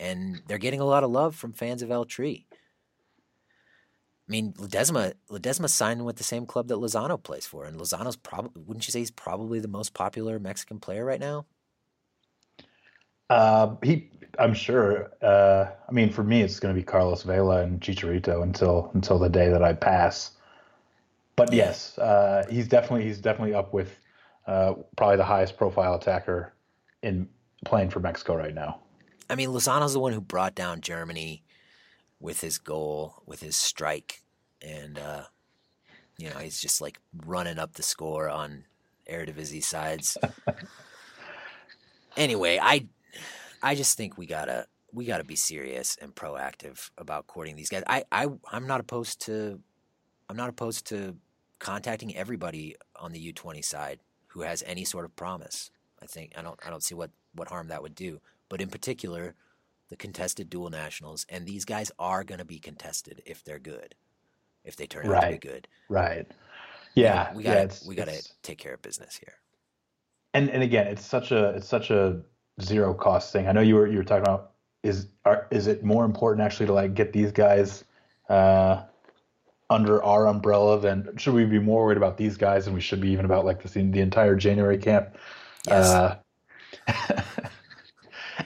and 0.00 0.42
they're 0.48 0.58
getting 0.58 0.80
a 0.80 0.84
lot 0.84 1.04
of 1.04 1.10
love 1.10 1.36
from 1.36 1.52
fans 1.52 1.82
of 1.82 1.90
El 1.90 2.04
Tri. 2.04 2.46
I 4.26 4.32
mean, 4.32 4.54
Ledezma 4.54 5.12
Ledezma 5.30 5.68
signed 5.68 6.04
with 6.04 6.16
the 6.16 6.24
same 6.24 6.46
club 6.46 6.68
that 6.68 6.78
Lozano 6.78 7.22
plays 7.22 7.46
for, 7.46 7.66
and 7.66 7.78
Lozano's 7.78 8.16
probably 8.16 8.62
wouldn't 8.62 8.86
you 8.86 8.92
say 8.92 9.00
he's 9.00 9.10
probably 9.10 9.60
the 9.60 9.68
most 9.68 9.92
popular 9.92 10.38
Mexican 10.38 10.80
player 10.80 11.04
right 11.04 11.20
now? 11.20 11.46
Uh, 13.30 13.76
he, 13.82 14.10
I'm 14.38 14.54
sure. 14.54 15.12
Uh, 15.22 15.66
I 15.88 15.92
mean, 15.92 16.10
for 16.10 16.24
me, 16.24 16.42
it's 16.42 16.60
going 16.60 16.74
to 16.74 16.78
be 16.78 16.84
Carlos 16.84 17.22
Vela 17.22 17.62
and 17.62 17.80
Chicharito 17.80 18.42
until 18.42 18.90
until 18.94 19.18
the 19.18 19.28
day 19.28 19.48
that 19.48 19.62
I 19.62 19.72
pass. 19.72 20.32
But 21.36 21.52
yes, 21.52 21.98
uh, 21.98 22.44
he's 22.50 22.68
definitely 22.68 23.04
he's 23.04 23.18
definitely 23.18 23.54
up 23.54 23.72
with 23.72 23.98
uh, 24.46 24.74
probably 24.96 25.16
the 25.16 25.24
highest 25.24 25.56
profile 25.56 25.94
attacker 25.94 26.52
in 27.02 27.28
playing 27.64 27.90
for 27.90 28.00
Mexico 28.00 28.36
right 28.36 28.54
now. 28.54 28.80
I 29.28 29.34
mean, 29.34 29.50
Lozano's 29.50 29.94
the 29.94 30.00
one 30.00 30.12
who 30.12 30.20
brought 30.20 30.54
down 30.54 30.80
Germany 30.80 31.42
with 32.20 32.40
his 32.40 32.58
goal, 32.58 33.22
with 33.26 33.40
his 33.40 33.56
strike, 33.56 34.22
and 34.62 34.98
uh, 34.98 35.24
you 36.18 36.30
know 36.30 36.38
he's 36.38 36.60
just 36.60 36.80
like 36.80 36.98
running 37.24 37.58
up 37.58 37.74
the 37.74 37.82
score 37.82 38.28
on 38.28 38.64
Eredivisie 39.10 39.64
sides. 39.64 40.16
anyway, 42.16 42.58
I 42.62 42.86
I 43.64 43.74
just 43.74 43.96
think 43.96 44.18
we 44.18 44.26
gotta 44.26 44.66
we 44.92 45.06
gotta 45.06 45.24
be 45.24 45.36
serious 45.36 45.96
and 46.00 46.14
proactive 46.14 46.90
about 46.98 47.26
courting 47.26 47.56
these 47.56 47.70
guys. 47.70 47.82
I, 47.86 48.04
I 48.12 48.28
I'm 48.52 48.66
not 48.66 48.80
opposed 48.80 49.22
to 49.22 49.58
I'm 50.28 50.36
not 50.36 50.50
opposed 50.50 50.86
to 50.88 51.16
contacting 51.58 52.14
everybody 52.14 52.76
on 52.94 53.12
the 53.12 53.20
U 53.20 53.32
twenty 53.32 53.62
side 53.62 54.00
who 54.28 54.42
has 54.42 54.62
any 54.66 54.84
sort 54.84 55.06
of 55.06 55.16
promise. 55.16 55.70
I 56.02 56.06
think 56.06 56.32
I 56.36 56.42
don't 56.42 56.60
I 56.64 56.68
don't 56.68 56.82
see 56.82 56.94
what, 56.94 57.10
what 57.34 57.48
harm 57.48 57.68
that 57.68 57.82
would 57.82 57.94
do. 57.94 58.20
But 58.50 58.60
in 58.60 58.68
particular, 58.68 59.34
the 59.88 59.96
contested 59.96 60.50
dual 60.50 60.68
nationals, 60.68 61.24
and 61.30 61.46
these 61.46 61.64
guys 61.64 61.90
are 61.98 62.22
going 62.22 62.38
to 62.38 62.44
be 62.44 62.58
contested 62.58 63.22
if 63.24 63.42
they're 63.42 63.58
good, 63.58 63.94
if 64.64 64.76
they 64.76 64.86
turn 64.86 65.08
right. 65.08 65.24
out 65.24 65.26
to 65.26 65.32
be 65.32 65.38
good. 65.38 65.68
Right. 65.88 66.26
Yeah. 66.94 67.34
we 67.34 67.42
got 67.42 67.56
yeah, 67.56 67.88
we 67.88 67.94
got 67.94 68.08
to 68.08 68.22
take 68.42 68.58
care 68.58 68.74
of 68.74 68.82
business 68.82 69.16
here. 69.16 69.34
And 70.34 70.50
and 70.50 70.62
again, 70.62 70.88
it's 70.88 71.04
such 71.04 71.30
a 71.32 71.50
it's 71.50 71.68
such 71.68 71.90
a 71.90 72.20
zero 72.60 72.94
cost 72.94 73.32
thing. 73.32 73.48
I 73.48 73.52
know 73.52 73.60
you 73.60 73.74
were 73.74 73.86
you 73.86 73.98
were 73.98 74.04
talking 74.04 74.22
about 74.22 74.52
is 74.82 75.08
are, 75.24 75.46
is 75.50 75.66
it 75.66 75.84
more 75.84 76.04
important 76.04 76.44
actually 76.44 76.66
to 76.66 76.72
like 76.72 76.94
get 76.94 77.12
these 77.12 77.32
guys 77.32 77.84
uh, 78.28 78.82
under 79.70 80.02
our 80.02 80.26
umbrella 80.26 80.78
than 80.78 81.16
should 81.16 81.34
we 81.34 81.44
be 81.44 81.58
more 81.58 81.84
worried 81.84 81.96
about 81.96 82.16
these 82.16 82.36
guys 82.36 82.66
than 82.66 82.74
we 82.74 82.80
should 82.80 83.00
be 83.00 83.08
even 83.10 83.24
about 83.24 83.44
like 83.44 83.62
the 83.62 83.68
the 83.68 84.00
entire 84.00 84.36
January 84.36 84.78
camp? 84.78 85.16
Yes. 85.66 85.86
Uh, 85.86 86.16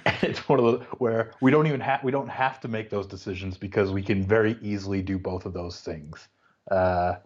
and 0.05 0.17
it's 0.23 0.49
one 0.49 0.59
of 0.59 0.65
those 0.65 0.83
where 0.99 1.33
we 1.41 1.51
don't 1.51 1.67
even 1.67 1.81
have 1.81 2.03
we 2.03 2.13
don't 2.13 2.29
have 2.29 2.61
to 2.61 2.69
make 2.69 2.91
those 2.91 3.07
decisions 3.07 3.57
because 3.57 3.91
we 3.91 4.03
can 4.03 4.23
very 4.25 4.57
easily 4.63 5.03
do 5.03 5.19
both 5.19 5.45
of 5.45 5.53
those 5.53 5.81
things. 5.81 6.29
Uh, 6.71 7.17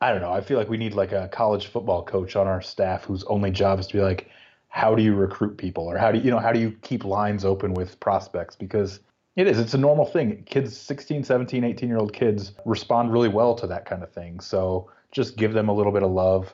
I 0.00 0.10
don't 0.10 0.20
know. 0.20 0.32
I 0.32 0.40
feel 0.40 0.58
like 0.58 0.68
we 0.68 0.76
need 0.76 0.94
like 0.94 1.12
a 1.12 1.28
college 1.28 1.68
football 1.68 2.02
coach 2.04 2.36
on 2.36 2.46
our 2.46 2.60
staff 2.60 3.04
whose 3.04 3.24
only 3.24 3.50
job 3.50 3.78
is 3.78 3.86
to 3.86 3.94
be 3.94 4.02
like, 4.02 4.28
how 4.74 4.92
do 4.92 5.04
you 5.04 5.14
recruit 5.14 5.56
people? 5.56 5.88
Or 5.88 5.96
how 5.96 6.10
do 6.10 6.18
you, 6.18 6.24
you 6.24 6.30
know 6.32 6.40
how 6.40 6.50
do 6.50 6.58
you 6.58 6.72
keep 6.82 7.04
lines 7.04 7.44
open 7.44 7.74
with 7.74 8.00
prospects? 8.00 8.56
Because 8.56 8.98
it 9.36 9.46
is 9.46 9.60
it's 9.60 9.74
a 9.74 9.78
normal 9.78 10.04
thing. 10.04 10.42
Kids 10.46 10.76
16 10.76 11.22
17 11.22 11.62
18 11.62 11.88
year 11.88 11.98
old 11.98 12.12
kids 12.12 12.54
respond 12.64 13.12
really 13.12 13.28
well 13.28 13.54
to 13.54 13.68
that 13.68 13.86
kind 13.86 14.02
of 14.02 14.10
thing. 14.10 14.40
So 14.40 14.90
just 15.12 15.36
give 15.36 15.52
them 15.52 15.68
a 15.68 15.72
little 15.72 15.92
bit 15.92 16.02
of 16.02 16.10
love. 16.10 16.52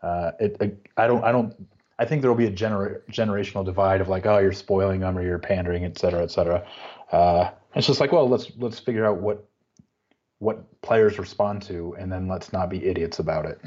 Uh, 0.00 0.30
it, 0.38 0.86
I 0.96 1.08
don't 1.08 1.24
I 1.24 1.32
don't 1.32 1.54
I 1.98 2.04
think 2.04 2.22
there 2.22 2.30
will 2.30 2.38
be 2.38 2.46
a 2.46 2.52
gener- 2.52 3.00
generational 3.10 3.64
divide 3.64 4.00
of 4.00 4.08
like, 4.08 4.26
oh, 4.26 4.38
you're 4.38 4.52
spoiling 4.52 5.00
them 5.00 5.18
or 5.18 5.22
you're 5.22 5.40
pandering, 5.40 5.84
et 5.84 5.98
cetera, 5.98 6.22
et 6.22 6.30
cetera. 6.30 6.64
Uh, 7.10 7.50
it's 7.74 7.88
just 7.88 7.98
like, 7.98 8.12
well, 8.12 8.28
let's 8.28 8.52
let's 8.58 8.78
figure 8.78 9.04
out 9.04 9.18
what 9.18 9.44
what 10.38 10.80
players 10.82 11.18
respond 11.18 11.62
to, 11.62 11.96
and 11.98 12.12
then 12.12 12.28
let's 12.28 12.52
not 12.52 12.70
be 12.70 12.84
idiots 12.86 13.18
about 13.18 13.44
it. 13.44 13.60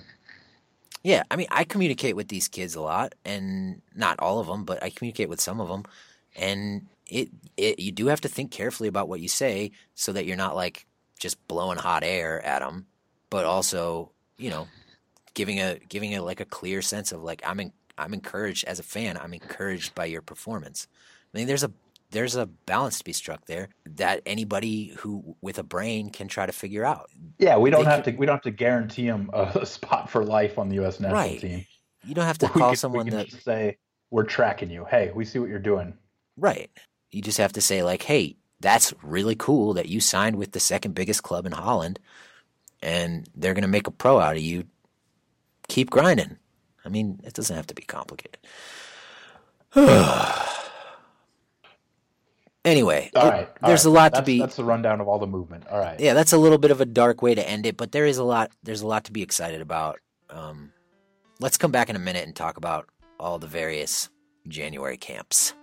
Yeah, 1.03 1.23
I 1.31 1.35
mean, 1.37 1.47
I 1.49 1.63
communicate 1.63 2.15
with 2.15 2.27
these 2.27 2.47
kids 2.47 2.75
a 2.75 2.81
lot, 2.81 3.15
and 3.23 3.81
not 3.95 4.19
all 4.19 4.39
of 4.39 4.47
them, 4.47 4.65
but 4.65 4.83
I 4.83 4.89
communicate 4.89 5.29
with 5.29 5.39
some 5.39 5.61
of 5.61 5.69
them, 5.69 5.83
and 6.35 6.87
it, 7.07 7.29
it 7.57 7.79
you 7.79 7.91
do 7.91 8.07
have 8.07 8.21
to 8.21 8.27
think 8.27 8.51
carefully 8.51 8.89
about 8.89 9.07
what 9.07 9.21
you 9.21 9.29
say 9.29 9.71
so 9.95 10.11
that 10.13 10.25
you're 10.25 10.35
not 10.37 10.55
like 10.55 10.85
just 11.17 11.45
blowing 11.47 11.77
hot 11.77 12.03
air 12.03 12.45
at 12.45 12.59
them, 12.59 12.85
but 13.29 13.45
also, 13.45 14.11
you 14.37 14.49
know, 14.49 14.67
giving 15.33 15.59
a 15.61 15.79
giving 15.87 16.15
a 16.15 16.21
like 16.21 16.41
a 16.41 16.45
clear 16.45 16.81
sense 16.81 17.11
of 17.13 17.23
like 17.23 17.41
I'm 17.45 17.59
in, 17.61 17.73
I'm 17.97 18.13
encouraged 18.13 18.65
as 18.65 18.79
a 18.79 18.83
fan. 18.83 19.17
I'm 19.17 19.33
encouraged 19.33 19.95
by 19.95 20.05
your 20.05 20.21
performance. 20.21 20.87
I 21.33 21.37
mean, 21.37 21.47
there's 21.47 21.63
a 21.63 21.71
there's 22.11 22.35
a 22.35 22.45
balance 22.45 22.97
to 22.99 23.03
be 23.03 23.13
struck 23.13 23.45
there 23.45 23.69
that 23.85 24.21
anybody 24.25 24.93
who 24.97 25.35
with 25.41 25.59
a 25.59 25.63
brain 25.63 26.09
can 26.09 26.27
try 26.27 26.45
to 26.45 26.51
figure 26.51 26.85
out. 26.85 27.09
Yeah, 27.37 27.57
we 27.57 27.69
don't 27.69 27.85
they 27.85 27.91
have 27.91 28.03
to 28.03 28.11
we 28.11 28.25
don't 28.25 28.35
have 28.35 28.43
to 28.43 28.51
guarantee 28.51 29.07
them 29.07 29.29
a 29.33 29.65
spot 29.65 30.09
for 30.09 30.23
life 30.23 30.57
on 30.57 30.69
the 30.69 30.75
U.S. 30.75 30.99
national 30.99 31.19
right. 31.19 31.39
team. 31.39 31.65
You 32.05 32.15
don't 32.15 32.25
have 32.25 32.37
to 32.39 32.49
call 32.49 32.69
can, 32.69 32.77
someone 32.77 33.05
to 33.07 33.29
say 33.29 33.77
we're 34.09 34.23
tracking 34.23 34.69
you. 34.69 34.85
Hey, 34.85 35.11
we 35.13 35.25
see 35.25 35.39
what 35.39 35.49
you're 35.49 35.59
doing. 35.59 35.93
Right. 36.37 36.71
You 37.11 37.21
just 37.21 37.37
have 37.37 37.53
to 37.53 37.61
say 37.61 37.83
like, 37.83 38.03
hey, 38.03 38.37
that's 38.59 38.93
really 39.01 39.35
cool 39.35 39.73
that 39.75 39.87
you 39.87 39.99
signed 39.99 40.35
with 40.35 40.51
the 40.51 40.59
second 40.59 40.93
biggest 40.95 41.23
club 41.23 41.45
in 41.45 41.51
Holland, 41.51 41.99
and 42.81 43.27
they're 43.35 43.53
going 43.53 43.61
to 43.63 43.67
make 43.67 43.87
a 43.87 43.91
pro 43.91 44.19
out 44.19 44.35
of 44.35 44.41
you. 44.41 44.65
Keep 45.67 45.91
grinding. 45.91 46.37
I 46.83 46.89
mean, 46.89 47.19
it 47.23 47.33
doesn't 47.33 47.55
have 47.55 47.67
to 47.67 47.75
be 47.75 47.83
complicated. 47.83 48.39
anyway, 52.65 53.11
all 53.15 53.29
right, 53.29 53.49
all 53.61 53.69
there's 53.69 53.85
right. 53.85 53.91
a 53.91 53.93
lot 53.93 54.11
that's, 54.13 54.21
to 54.21 54.25
be. 54.25 54.39
That's 54.39 54.55
the 54.55 54.63
rundown 54.63 55.01
of 55.01 55.07
all 55.07 55.19
the 55.19 55.27
movement. 55.27 55.67
All 55.69 55.79
right. 55.79 55.99
Yeah, 55.99 56.13
that's 56.13 56.33
a 56.33 56.37
little 56.37 56.57
bit 56.57 56.71
of 56.71 56.81
a 56.81 56.85
dark 56.85 57.21
way 57.21 57.35
to 57.35 57.47
end 57.47 57.65
it, 57.65 57.77
but 57.77 57.91
there 57.91 58.05
is 58.05 58.17
a 58.17 58.23
lot. 58.23 58.51
There's 58.63 58.81
a 58.81 58.87
lot 58.87 59.05
to 59.05 59.11
be 59.11 59.21
excited 59.21 59.61
about. 59.61 59.99
Um, 60.29 60.71
let's 61.39 61.57
come 61.57 61.71
back 61.71 61.89
in 61.89 61.95
a 61.95 61.99
minute 61.99 62.25
and 62.25 62.35
talk 62.35 62.57
about 62.57 62.87
all 63.19 63.39
the 63.39 63.47
various 63.47 64.09
January 64.47 64.97
camps. 64.97 65.53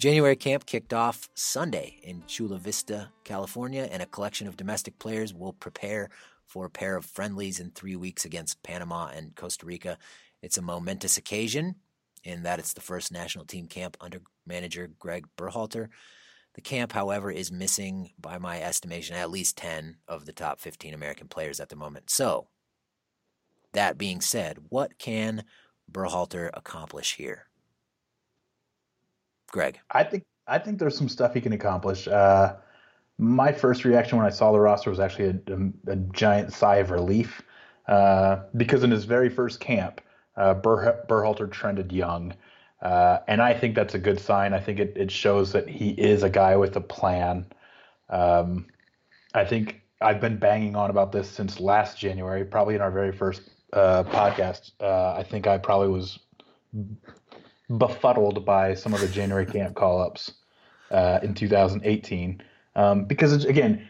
January 0.00 0.34
camp 0.34 0.64
kicked 0.64 0.94
off 0.94 1.28
Sunday 1.34 1.98
in 2.02 2.22
Chula 2.26 2.56
Vista, 2.56 3.10
California, 3.22 3.86
and 3.92 4.02
a 4.02 4.06
collection 4.06 4.48
of 4.48 4.56
domestic 4.56 4.98
players 4.98 5.34
will 5.34 5.52
prepare 5.52 6.08
for 6.46 6.64
a 6.64 6.70
pair 6.70 6.96
of 6.96 7.04
friendlies 7.04 7.60
in 7.60 7.70
three 7.70 7.96
weeks 7.96 8.24
against 8.24 8.62
Panama 8.62 9.10
and 9.14 9.36
Costa 9.36 9.66
Rica. 9.66 9.98
It's 10.40 10.56
a 10.56 10.62
momentous 10.62 11.18
occasion 11.18 11.74
in 12.24 12.44
that 12.44 12.58
it's 12.58 12.72
the 12.72 12.80
first 12.80 13.12
national 13.12 13.44
team 13.44 13.66
camp 13.66 13.98
under 14.00 14.22
manager 14.46 14.88
Greg 14.98 15.26
Berhalter. 15.36 15.88
The 16.54 16.62
camp, 16.62 16.92
however, 16.92 17.30
is 17.30 17.52
missing, 17.52 18.12
by 18.18 18.38
my 18.38 18.62
estimation, 18.62 19.16
at 19.16 19.30
least 19.30 19.58
10 19.58 19.98
of 20.08 20.24
the 20.24 20.32
top 20.32 20.60
15 20.60 20.94
American 20.94 21.28
players 21.28 21.60
at 21.60 21.68
the 21.68 21.76
moment. 21.76 22.08
So, 22.08 22.48
that 23.74 23.98
being 23.98 24.22
said, 24.22 24.60
what 24.70 24.98
can 24.98 25.44
Berhalter 25.92 26.48
accomplish 26.54 27.16
here? 27.16 27.49
Greg? 29.50 29.78
I 29.90 30.04
think 30.04 30.24
I 30.46 30.58
think 30.58 30.78
there's 30.78 30.96
some 30.96 31.08
stuff 31.08 31.34
he 31.34 31.40
can 31.40 31.52
accomplish. 31.52 32.08
Uh, 32.08 32.56
my 33.18 33.52
first 33.52 33.84
reaction 33.84 34.18
when 34.18 34.26
I 34.26 34.30
saw 34.30 34.50
the 34.52 34.60
roster 34.60 34.90
was 34.90 34.98
actually 34.98 35.40
a, 35.46 35.54
a, 35.54 35.92
a 35.92 35.96
giant 35.96 36.52
sigh 36.52 36.76
of 36.76 36.90
relief 36.90 37.42
uh, 37.86 38.44
because 38.56 38.82
in 38.82 38.90
his 38.90 39.04
very 39.04 39.28
first 39.28 39.60
camp, 39.60 40.00
uh, 40.36 40.54
Ber, 40.54 41.04
Berhalter 41.08 41.50
trended 41.50 41.92
young. 41.92 42.34
Uh, 42.80 43.18
and 43.28 43.42
I 43.42 43.52
think 43.52 43.74
that's 43.74 43.94
a 43.94 43.98
good 43.98 44.18
sign. 44.18 44.54
I 44.54 44.60
think 44.60 44.78
it, 44.78 44.96
it 44.96 45.10
shows 45.10 45.52
that 45.52 45.68
he 45.68 45.90
is 45.90 46.22
a 46.22 46.30
guy 46.30 46.56
with 46.56 46.74
a 46.76 46.80
plan. 46.80 47.44
Um, 48.08 48.66
I 49.34 49.44
think 49.44 49.82
I've 50.00 50.20
been 50.20 50.38
banging 50.38 50.76
on 50.76 50.88
about 50.88 51.12
this 51.12 51.28
since 51.28 51.60
last 51.60 51.98
January, 51.98 52.44
probably 52.44 52.74
in 52.74 52.80
our 52.80 52.90
very 52.90 53.12
first 53.12 53.42
uh, 53.74 54.04
podcast. 54.04 54.72
Uh, 54.80 55.14
I 55.14 55.22
think 55.22 55.46
I 55.46 55.58
probably 55.58 55.88
was 55.88 56.18
befuddled 57.78 58.44
by 58.44 58.74
some 58.74 58.94
of 58.94 59.00
the 59.00 59.08
January 59.08 59.46
camp 59.46 59.76
call 59.76 60.00
ups 60.00 60.32
uh, 60.90 61.20
in 61.22 61.34
2018 61.34 62.42
um, 62.76 63.04
because 63.04 63.44
again, 63.44 63.88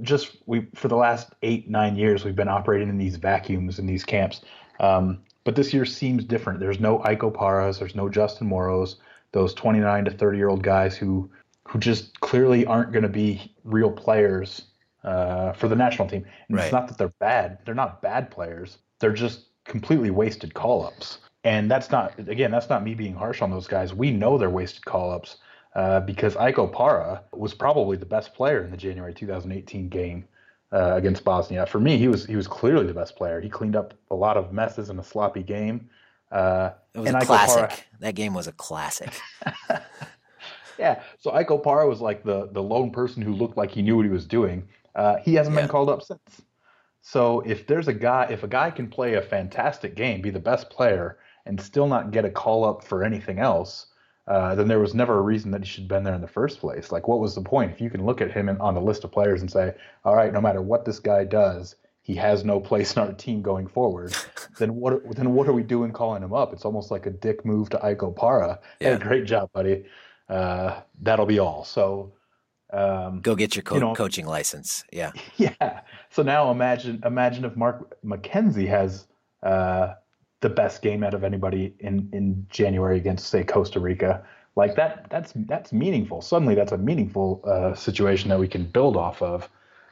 just 0.00 0.36
we 0.46 0.66
for 0.74 0.88
the 0.88 0.96
last 0.96 1.32
eight 1.42 1.68
nine 1.68 1.96
years 1.96 2.24
we've 2.24 2.36
been 2.36 2.48
operating 2.48 2.88
in 2.88 2.98
these 2.98 3.16
vacuums 3.16 3.78
in 3.78 3.86
these 3.86 4.04
camps. 4.04 4.40
Um, 4.80 5.22
but 5.44 5.56
this 5.56 5.74
year 5.74 5.84
seems 5.84 6.24
different. 6.24 6.60
There's 6.60 6.80
no 6.80 7.02
Ike 7.02 7.20
Opara's, 7.20 7.78
there's 7.78 7.94
no 7.94 8.08
Justin 8.08 8.46
Morrows, 8.46 8.96
those 9.32 9.52
29 9.54 10.04
to 10.04 10.10
30 10.10 10.38
year 10.38 10.48
old 10.48 10.62
guys 10.62 10.96
who 10.96 11.30
who 11.68 11.78
just 11.78 12.18
clearly 12.20 12.64
aren't 12.66 12.92
going 12.92 13.02
to 13.02 13.08
be 13.08 13.52
real 13.64 13.90
players 13.90 14.62
uh, 15.04 15.52
for 15.52 15.68
the 15.68 15.76
national 15.76 16.08
team. 16.08 16.24
And 16.48 16.56
right. 16.56 16.64
it's 16.64 16.72
not 16.72 16.88
that 16.88 16.98
they're 16.98 17.14
bad; 17.18 17.58
they're 17.64 17.74
not 17.74 18.02
bad 18.02 18.30
players. 18.30 18.78
They're 19.00 19.12
just 19.12 19.46
completely 19.64 20.10
wasted 20.10 20.54
call 20.54 20.86
ups. 20.86 21.18
And 21.44 21.70
that's 21.70 21.90
not 21.90 22.18
again, 22.18 22.50
that's 22.50 22.68
not 22.68 22.84
me 22.84 22.94
being 22.94 23.14
harsh 23.14 23.42
on 23.42 23.50
those 23.50 23.66
guys. 23.66 23.92
We 23.92 24.10
know 24.10 24.38
they're 24.38 24.50
wasted 24.50 24.84
call 24.84 25.10
ups 25.10 25.38
uh, 25.74 26.00
because 26.00 26.36
Ike 26.36 26.56
Opara 26.56 27.22
was 27.32 27.54
probably 27.54 27.96
the 27.96 28.06
best 28.06 28.34
player 28.34 28.62
in 28.62 28.70
the 28.70 28.76
January 28.76 29.12
2018 29.12 29.88
game 29.88 30.24
uh, 30.72 30.94
against 30.94 31.24
Bosnia. 31.24 31.66
For 31.66 31.80
me, 31.80 31.98
he 31.98 32.08
was 32.08 32.26
he 32.26 32.36
was 32.36 32.46
clearly 32.46 32.86
the 32.86 32.94
best 32.94 33.16
player. 33.16 33.40
He 33.40 33.48
cleaned 33.48 33.76
up 33.76 33.94
a 34.10 34.14
lot 34.14 34.36
of 34.36 34.52
messes 34.52 34.88
in 34.88 34.98
a 34.98 35.04
sloppy 35.04 35.42
game. 35.42 35.88
Uh, 36.30 36.70
it 36.94 37.00
was 37.00 37.10
a 37.10 37.16
Ike 37.16 37.26
classic. 37.26 37.70
Opara, 37.70 37.80
that 38.00 38.14
game 38.14 38.34
was 38.34 38.46
a 38.46 38.52
classic. 38.52 39.12
yeah. 40.78 41.02
So 41.18 41.32
Ike 41.32 41.48
Opara 41.48 41.88
was 41.88 42.00
like 42.00 42.24
the 42.24 42.48
the 42.52 42.62
lone 42.62 42.90
person 42.90 43.22
who 43.22 43.34
looked 43.34 43.56
like 43.56 43.70
he 43.70 43.82
knew 43.82 43.96
what 43.96 44.04
he 44.04 44.12
was 44.12 44.26
doing. 44.26 44.68
Uh, 44.94 45.16
he 45.16 45.34
hasn't 45.34 45.54
yeah. 45.54 45.62
been 45.62 45.70
called 45.70 45.88
up 45.88 46.02
since. 46.02 46.42
So 47.02 47.40
if 47.40 47.66
there's 47.66 47.88
a 47.88 47.92
guy, 47.92 48.28
if 48.30 48.44
a 48.44 48.48
guy 48.48 48.70
can 48.70 48.88
play 48.88 49.14
a 49.14 49.22
fantastic 49.22 49.96
game, 49.96 50.22
be 50.22 50.30
the 50.30 50.38
best 50.38 50.70
player, 50.70 51.18
and 51.46 51.60
still 51.60 51.86
not 51.86 52.10
get 52.10 52.24
a 52.24 52.30
call 52.30 52.64
up 52.64 52.84
for 52.84 53.04
anything 53.04 53.38
else, 53.38 53.86
uh, 54.28 54.54
then 54.54 54.68
there 54.68 54.78
was 54.78 54.94
never 54.94 55.18
a 55.18 55.22
reason 55.22 55.50
that 55.50 55.62
he 55.62 55.66
should 55.66 55.82
have 55.82 55.88
been 55.88 56.04
there 56.04 56.14
in 56.14 56.20
the 56.20 56.28
first 56.28 56.60
place. 56.60 56.92
Like, 56.92 57.08
what 57.08 57.18
was 57.18 57.34
the 57.34 57.42
point? 57.42 57.72
If 57.72 57.80
you 57.80 57.90
can 57.90 58.04
look 58.04 58.20
at 58.20 58.30
him 58.30 58.48
in, 58.48 58.56
on 58.58 58.74
the 58.74 58.80
list 58.80 59.04
of 59.04 59.10
players 59.10 59.40
and 59.40 59.50
say, 59.50 59.74
all 60.04 60.14
right, 60.14 60.32
no 60.32 60.40
matter 60.40 60.62
what 60.62 60.84
this 60.84 61.00
guy 61.00 61.24
does, 61.24 61.74
he 62.02 62.14
has 62.16 62.44
no 62.44 62.60
place 62.60 62.96
in 62.96 63.02
our 63.02 63.12
team 63.12 63.42
going 63.42 63.66
forward, 63.66 64.14
then 64.58 64.74
what 64.76 65.14
then 65.16 65.34
what 65.34 65.48
are 65.48 65.52
we 65.52 65.62
doing 65.62 65.92
calling 65.92 66.22
him 66.22 66.32
up? 66.32 66.52
It's 66.52 66.64
almost 66.64 66.90
like 66.90 67.06
a 67.06 67.10
dick 67.10 67.44
move 67.44 67.70
to 67.70 67.84
Ike 67.84 67.98
Opara. 67.98 68.58
Yeah. 68.80 68.98
Hey, 68.98 69.04
great 69.04 69.24
job, 69.24 69.50
buddy. 69.52 69.84
Uh, 70.28 70.80
that'll 71.00 71.26
be 71.26 71.38
all. 71.38 71.64
So 71.64 72.12
um, 72.72 73.20
go 73.20 73.34
get 73.34 73.54
your 73.54 73.62
co- 73.62 73.74
you 73.74 73.80
know, 73.80 73.94
coaching 73.94 74.26
license. 74.26 74.84
Yeah. 74.92 75.12
Yeah. 75.36 75.80
So 76.10 76.22
now 76.22 76.50
imagine 76.50 77.02
imagine 77.04 77.44
if 77.44 77.56
Mark 77.56 77.96
McKenzie 78.04 78.68
has 78.68 79.06
uh, 79.42 79.94
the 80.42 80.50
best 80.50 80.82
game 80.82 81.02
out 81.02 81.14
of 81.14 81.24
anybody 81.24 81.74
in, 81.80 82.08
in 82.12 82.46
January 82.50 82.98
against, 82.98 83.28
say, 83.28 83.42
Costa 83.42 83.80
Rica. 83.80 84.22
like 84.56 84.74
that 84.76 85.06
that's 85.08 85.32
that's 85.46 85.72
meaningful. 85.72 86.20
Suddenly, 86.20 86.54
that's 86.54 86.72
a 86.72 86.78
meaningful 86.78 87.40
uh, 87.46 87.74
situation 87.74 88.28
that 88.28 88.38
we 88.38 88.48
can 88.48 88.66
build 88.66 88.96
off 88.96 89.22
of. 89.22 89.48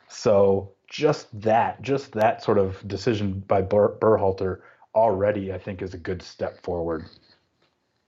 So 0.09 0.72
just 0.88 1.28
that, 1.40 1.80
just 1.80 2.12
that 2.12 2.42
sort 2.42 2.59
of 2.59 2.86
decision 2.86 3.42
by 3.46 3.62
Ber- 3.62 3.96
Berhalter 4.01 4.59
already, 4.94 5.53
I 5.53 5.59
think, 5.59 5.80
is 5.82 5.94
a 5.94 5.98
good 5.98 6.20
step 6.20 6.62
forward. 6.62 7.05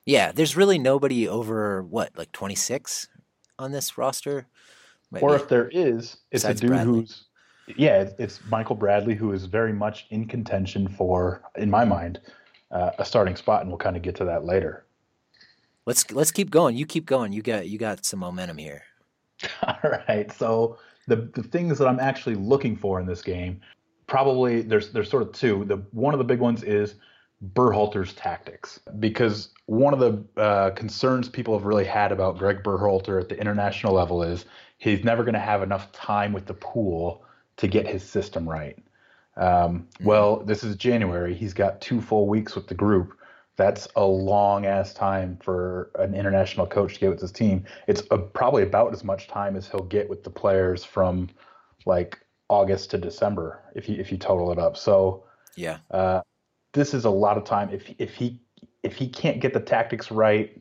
Yeah, 0.04 0.32
there's 0.32 0.56
really 0.56 0.78
nobody 0.80 1.28
over 1.28 1.80
what, 1.84 2.10
like 2.18 2.32
26 2.32 3.06
on 3.56 3.70
this 3.70 3.96
roster. 3.96 4.48
Might 5.12 5.22
or 5.22 5.36
be. 5.36 5.36
if 5.36 5.48
there 5.48 5.68
is, 5.68 6.16
it's 6.32 6.42
Besides 6.42 6.60
a 6.60 6.62
dude 6.62 6.70
Bradley. 6.70 7.00
who's 7.00 7.24
yeah, 7.76 8.08
it's 8.18 8.40
Michael 8.48 8.76
Bradley 8.76 9.14
who 9.14 9.32
is 9.32 9.46
very 9.46 9.72
much 9.72 10.06
in 10.10 10.26
contention 10.26 10.88
for, 10.88 11.42
in 11.56 11.70
my 11.70 11.84
mind, 11.84 12.20
uh, 12.70 12.90
a 12.98 13.04
starting 13.04 13.36
spot, 13.36 13.62
and 13.62 13.70
we'll 13.70 13.78
kind 13.78 13.96
of 13.96 14.02
get 14.02 14.16
to 14.16 14.24
that 14.24 14.44
later. 14.44 14.84
Let's 15.84 16.10
let's 16.12 16.30
keep 16.30 16.50
going. 16.50 16.76
You 16.76 16.86
keep 16.86 17.06
going. 17.06 17.32
You 17.32 17.42
got 17.42 17.68
you 17.68 17.78
got 17.78 18.04
some 18.04 18.20
momentum 18.20 18.58
here. 18.58 18.82
All 19.66 19.90
right. 20.08 20.30
So 20.32 20.78
the 21.08 21.30
the 21.34 21.42
things 21.42 21.78
that 21.78 21.88
I'm 21.88 22.00
actually 22.00 22.36
looking 22.36 22.76
for 22.76 23.00
in 23.00 23.06
this 23.06 23.22
game, 23.22 23.60
probably 24.06 24.62
there's 24.62 24.90
there's 24.92 25.10
sort 25.10 25.22
of 25.22 25.32
two. 25.32 25.64
The 25.64 25.76
one 25.90 26.14
of 26.14 26.18
the 26.18 26.24
big 26.24 26.38
ones 26.38 26.62
is 26.62 26.94
Berhalter's 27.54 28.14
tactics, 28.14 28.78
because 29.00 29.48
one 29.66 29.92
of 29.92 29.98
the 29.98 30.40
uh, 30.40 30.70
concerns 30.70 31.28
people 31.28 31.58
have 31.58 31.66
really 31.66 31.84
had 31.84 32.12
about 32.12 32.38
Greg 32.38 32.62
Berhalter 32.62 33.20
at 33.20 33.28
the 33.28 33.38
international 33.40 33.92
level 33.92 34.22
is 34.22 34.44
he's 34.78 35.02
never 35.02 35.24
going 35.24 35.34
to 35.34 35.40
have 35.40 35.62
enough 35.62 35.90
time 35.90 36.32
with 36.32 36.46
the 36.46 36.54
pool 36.54 37.24
to 37.56 37.68
get 37.68 37.86
his 37.86 38.02
system 38.02 38.48
right. 38.48 38.78
Um, 39.36 39.44
mm-hmm. 39.44 40.04
Well, 40.04 40.44
this 40.44 40.64
is 40.64 40.76
January. 40.76 41.34
He's 41.34 41.54
got 41.54 41.80
two 41.80 42.00
full 42.00 42.26
weeks 42.26 42.54
with 42.54 42.66
the 42.68 42.74
group. 42.74 43.18
That's 43.56 43.86
a 43.96 44.04
long 44.04 44.66
ass 44.66 44.94
time 44.94 45.38
for 45.42 45.90
an 45.96 46.14
international 46.14 46.66
coach 46.66 46.94
to 46.94 47.00
get 47.00 47.10
with 47.10 47.20
his 47.20 47.32
team. 47.32 47.64
It's 47.86 48.02
a, 48.10 48.18
probably 48.18 48.62
about 48.62 48.92
as 48.92 49.04
much 49.04 49.28
time 49.28 49.56
as 49.56 49.68
he'll 49.68 49.84
get 49.84 50.08
with 50.08 50.24
the 50.24 50.30
players 50.30 50.84
from 50.84 51.28
like 51.84 52.18
August 52.48 52.90
to 52.90 52.98
December 52.98 53.60
if 53.74 53.88
you 53.88 53.96
if 53.96 54.10
you 54.10 54.18
total 54.18 54.52
it 54.52 54.58
up. 54.58 54.76
So 54.76 55.24
yeah, 55.54 55.78
uh, 55.90 56.22
this 56.72 56.94
is 56.94 57.04
a 57.04 57.10
lot 57.10 57.36
of 57.36 57.44
time. 57.44 57.68
If 57.70 57.94
if 57.98 58.14
he 58.14 58.40
if 58.82 58.94
he 58.94 59.08
can't 59.08 59.40
get 59.40 59.52
the 59.52 59.60
tactics 59.60 60.10
right 60.10 60.60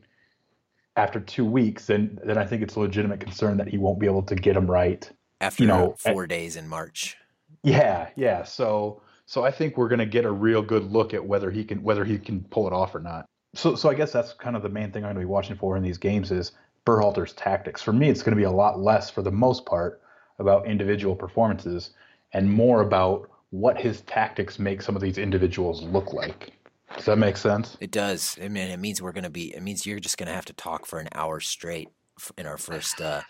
after 0.96 1.18
two 1.18 1.46
weeks, 1.46 1.86
then 1.86 2.18
then 2.24 2.36
I 2.36 2.44
think 2.44 2.62
it's 2.62 2.76
a 2.76 2.80
legitimate 2.80 3.20
concern 3.20 3.56
that 3.56 3.68
he 3.68 3.78
won't 3.78 3.98
be 3.98 4.06
able 4.06 4.22
to 4.24 4.34
get 4.34 4.54
them 4.54 4.70
right 4.70 5.10
after 5.42 5.62
you 5.62 5.66
know 5.66 5.94
four 5.98 6.22
at, 6.24 6.28
days 6.28 6.56
in 6.56 6.68
March. 6.68 7.16
Yeah, 7.62 8.08
yeah. 8.16 8.44
So 8.44 9.02
so 9.26 9.44
I 9.44 9.50
think 9.50 9.76
we're 9.76 9.88
going 9.88 9.98
to 9.98 10.06
get 10.06 10.24
a 10.24 10.32
real 10.32 10.62
good 10.62 10.84
look 10.84 11.12
at 11.14 11.24
whether 11.24 11.50
he 11.50 11.64
can 11.64 11.82
whether 11.82 12.04
he 12.04 12.18
can 12.18 12.42
pull 12.44 12.66
it 12.66 12.72
off 12.72 12.94
or 12.94 13.00
not. 13.00 13.26
So 13.54 13.74
so 13.74 13.90
I 13.90 13.94
guess 13.94 14.12
that's 14.12 14.32
kind 14.32 14.56
of 14.56 14.62
the 14.62 14.68
main 14.68 14.90
thing 14.92 15.04
I'm 15.04 15.08
going 15.08 15.16
to 15.16 15.20
be 15.20 15.26
watching 15.26 15.56
for 15.56 15.76
in 15.76 15.82
these 15.82 15.98
games 15.98 16.30
is 16.30 16.52
Berhalter's 16.86 17.32
tactics. 17.34 17.82
For 17.82 17.92
me, 17.92 18.08
it's 18.08 18.22
going 18.22 18.36
to 18.36 18.40
be 18.40 18.44
a 18.44 18.50
lot 18.50 18.80
less 18.80 19.10
for 19.10 19.22
the 19.22 19.30
most 19.30 19.66
part 19.66 20.00
about 20.38 20.66
individual 20.66 21.14
performances 21.14 21.90
and 22.32 22.50
more 22.50 22.80
about 22.80 23.28
what 23.50 23.78
his 23.78 24.00
tactics 24.02 24.58
make 24.58 24.80
some 24.80 24.96
of 24.96 25.02
these 25.02 25.18
individuals 25.18 25.82
look 25.82 26.12
like. 26.12 26.52
Does 26.96 27.04
that 27.04 27.16
make 27.16 27.36
sense? 27.36 27.76
It 27.80 27.90
does. 27.90 28.38
I 28.42 28.48
mean, 28.48 28.68
it 28.70 28.78
means 28.78 29.00
we're 29.00 29.12
going 29.12 29.24
to 29.24 29.30
be. 29.30 29.54
It 29.54 29.62
means 29.62 29.86
you're 29.86 30.00
just 30.00 30.18
going 30.18 30.26
to 30.26 30.34
have 30.34 30.44
to 30.46 30.52
talk 30.52 30.86
for 30.86 30.98
an 30.98 31.08
hour 31.14 31.40
straight 31.40 31.88
in 32.36 32.46
our 32.46 32.58
first 32.58 33.00
uh, 33.00 33.22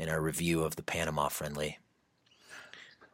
in 0.00 0.08
our 0.08 0.20
review 0.20 0.62
of 0.64 0.76
the 0.76 0.82
Panama 0.82 1.28
friendly. 1.28 1.78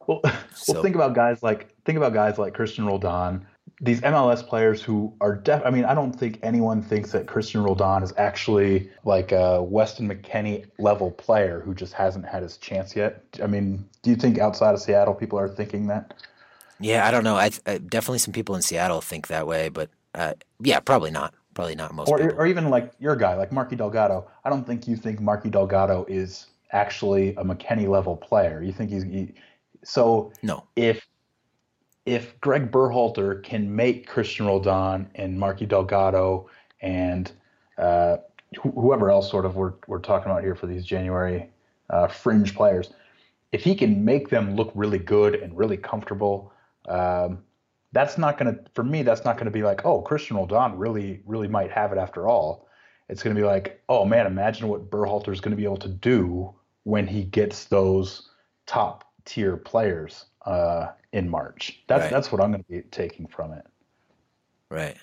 Well, 0.07 0.21
so, 0.55 0.73
well, 0.73 0.81
think 0.81 0.95
about 0.95 1.13
guys 1.13 1.43
like 1.43 1.75
think 1.83 1.97
about 1.97 2.13
guys 2.13 2.37
like 2.37 2.53
Cristian 2.55 2.87
Roldan, 2.87 3.45
these 3.81 3.99
MLS 4.01 4.47
players 4.47 4.81
who 4.81 5.13
are 5.19 5.35
def. 5.35 5.61
I 5.65 5.69
mean, 5.69 5.83
I 5.83 5.93
don't 5.93 6.13
think 6.13 6.39
anyone 6.41 6.81
thinks 6.81 7.11
that 7.11 7.25
Cristian 7.25 7.63
Roldan 7.63 8.03
is 8.03 8.13
actually 8.17 8.89
like 9.03 9.33
a 9.33 9.61
Weston 9.61 10.09
McKennie 10.09 10.65
level 10.79 11.11
player 11.11 11.59
who 11.59 11.75
just 11.75 11.93
hasn't 11.93 12.25
had 12.25 12.41
his 12.41 12.57
chance 12.57 12.95
yet. 12.95 13.21
I 13.43 13.47
mean, 13.47 13.87
do 14.01 14.09
you 14.09 14.15
think 14.15 14.39
outside 14.39 14.73
of 14.73 14.81
Seattle 14.81 15.13
people 15.13 15.37
are 15.37 15.49
thinking 15.49 15.87
that? 15.87 16.13
Yeah, 16.79 17.05
I 17.05 17.11
don't 17.11 17.23
know. 17.23 17.35
I, 17.35 17.51
I 17.65 17.79
definitely 17.79 18.19
some 18.19 18.33
people 18.33 18.55
in 18.55 18.61
Seattle 18.61 19.01
think 19.01 19.27
that 19.27 19.45
way, 19.45 19.67
but 19.67 19.89
uh, 20.15 20.33
yeah, 20.61 20.79
probably 20.79 21.11
not. 21.11 21.33
Probably 21.53 21.75
not 21.75 21.93
most. 21.93 22.07
Or, 22.07 22.31
or 22.33 22.45
even 22.45 22.69
like 22.69 22.93
your 22.99 23.15
guy, 23.15 23.33
like 23.33 23.51
Marky 23.51 23.75
Delgado. 23.75 24.27
I 24.45 24.51
don't 24.51 24.65
think 24.65 24.87
you 24.87 24.95
think 24.95 25.19
Marky 25.19 25.49
Delgado 25.49 26.05
is 26.07 26.45
actually 26.71 27.29
a 27.29 27.43
McKennie 27.43 27.87
level 27.87 28.15
player. 28.15 28.61
You 28.61 28.71
think 28.71 28.89
he's 28.89 29.03
he, 29.03 29.33
so? 29.83 30.31
No. 30.43 30.65
If 30.75 31.07
if 32.05 32.39
Greg 32.39 32.71
Berhalter 32.71 33.43
can 33.43 33.75
make 33.75 34.09
Cristian 34.09 34.47
Roldan 34.47 35.09
and 35.15 35.37
Marky 35.39 35.65
Delgado 35.65 36.49
and 36.81 37.31
uh, 37.77 38.17
wh- 38.55 38.73
whoever 38.73 39.11
else 39.11 39.29
sort 39.29 39.45
of 39.45 39.55
we're 39.55 39.73
we're 39.87 39.99
talking 39.99 40.31
about 40.31 40.43
here 40.43 40.55
for 40.55 40.67
these 40.67 40.85
January 40.85 41.49
uh, 41.89 42.07
fringe 42.07 42.55
players, 42.55 42.91
if 43.51 43.63
he 43.63 43.75
can 43.75 44.03
make 44.03 44.29
them 44.29 44.55
look 44.55 44.71
really 44.75 44.99
good 44.99 45.35
and 45.35 45.57
really 45.57 45.77
comfortable. 45.77 46.51
Um, 46.87 47.43
that's 47.93 48.17
not 48.17 48.37
going 48.37 48.53
to, 48.53 48.61
for 48.73 48.83
me, 48.83 49.01
that's 49.01 49.23
not 49.23 49.35
going 49.35 49.45
to 49.45 49.51
be 49.51 49.63
like, 49.63 49.85
oh, 49.85 50.03
Cristian 50.03 50.35
Roldan 50.35 50.77
really, 50.77 51.21
really 51.25 51.47
might 51.47 51.71
have 51.71 51.91
it 51.91 51.97
after 51.97 52.27
all. 52.27 52.67
It's 53.09 53.23
going 53.23 53.35
to 53.35 53.41
be 53.41 53.45
like, 53.45 53.81
oh 53.87 54.05
man, 54.05 54.27
imagine 54.27 54.67
what 54.67 54.89
Berhalter 54.89 55.31
is 55.31 55.39
going 55.39 55.51
to 55.51 55.57
be 55.57 55.63
able 55.63 55.77
to 55.77 55.87
do 55.87 56.53
when 56.87 57.05
he 57.05 57.25
gets 57.25 57.65
those 57.65 58.29
top 58.65 59.03
tier 59.25 59.57
players 59.57 60.27
uh, 60.45 60.87
in 61.11 61.29
March. 61.29 61.83
That's 61.87 62.03
right. 62.03 62.11
that's 62.11 62.31
what 62.31 62.41
I'm 62.41 62.51
going 62.51 62.63
to 62.63 62.69
be 62.69 62.81
taking 62.91 63.27
from 63.27 63.51
it. 63.51 63.65
Right. 64.71 64.95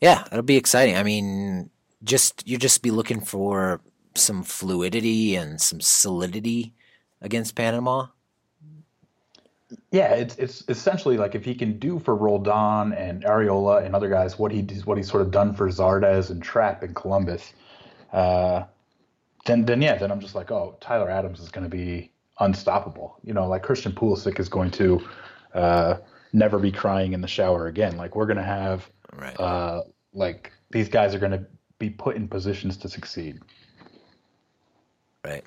Yeah, 0.00 0.24
it'll 0.32 0.40
be 0.40 0.56
exciting. 0.56 0.96
I 0.96 1.02
mean, 1.02 1.68
just 2.02 2.48
you 2.48 2.56
just 2.56 2.82
be 2.82 2.90
looking 2.90 3.20
for 3.20 3.82
some 4.14 4.42
fluidity 4.42 5.36
and 5.36 5.60
some 5.60 5.82
solidity 5.82 6.72
against 7.20 7.54
Panama. 7.54 8.06
Yeah, 9.90 10.14
it's 10.14 10.36
it's 10.36 10.64
essentially 10.68 11.18
like 11.18 11.34
if 11.34 11.44
he 11.44 11.54
can 11.54 11.78
do 11.78 11.98
for 11.98 12.16
Roldan 12.16 12.94
and 12.94 13.22
Arriola 13.24 13.84
and 13.84 13.94
other 13.94 14.08
guys 14.08 14.38
what 14.38 14.50
he 14.50 14.62
does 14.62 14.86
what 14.86 14.96
he's 14.96 15.10
sort 15.10 15.20
of 15.20 15.30
done 15.30 15.52
for 15.52 15.68
Zardes 15.68 16.30
and 16.30 16.42
Trapp 16.42 16.82
in 16.82 16.94
Columbus. 16.94 17.52
Uh, 18.14 18.64
then 19.46 19.64
then 19.64 19.82
yeah, 19.82 19.96
then 19.96 20.10
I'm 20.10 20.20
just 20.20 20.34
like, 20.34 20.50
oh, 20.50 20.76
Tyler 20.80 21.10
Adams 21.10 21.40
is 21.40 21.50
going 21.50 21.68
to 21.68 21.74
be 21.74 22.10
unstoppable. 22.40 23.18
You 23.24 23.34
know, 23.34 23.46
like 23.46 23.62
Christian 23.62 23.92
Pulisic 23.92 24.38
is 24.40 24.48
going 24.48 24.70
to 24.72 25.00
uh, 25.54 25.94
never 26.32 26.58
be 26.58 26.72
crying 26.72 27.12
in 27.12 27.20
the 27.20 27.28
shower 27.28 27.66
again. 27.66 27.96
Like 27.96 28.16
we're 28.16 28.26
going 28.26 28.36
to 28.36 28.42
have, 28.42 28.88
right. 29.16 29.38
uh, 29.38 29.82
like 30.12 30.52
these 30.70 30.88
guys 30.88 31.14
are 31.14 31.18
going 31.18 31.32
to 31.32 31.46
be 31.78 31.90
put 31.90 32.16
in 32.16 32.28
positions 32.28 32.76
to 32.78 32.88
succeed. 32.88 33.38
Right. 35.24 35.44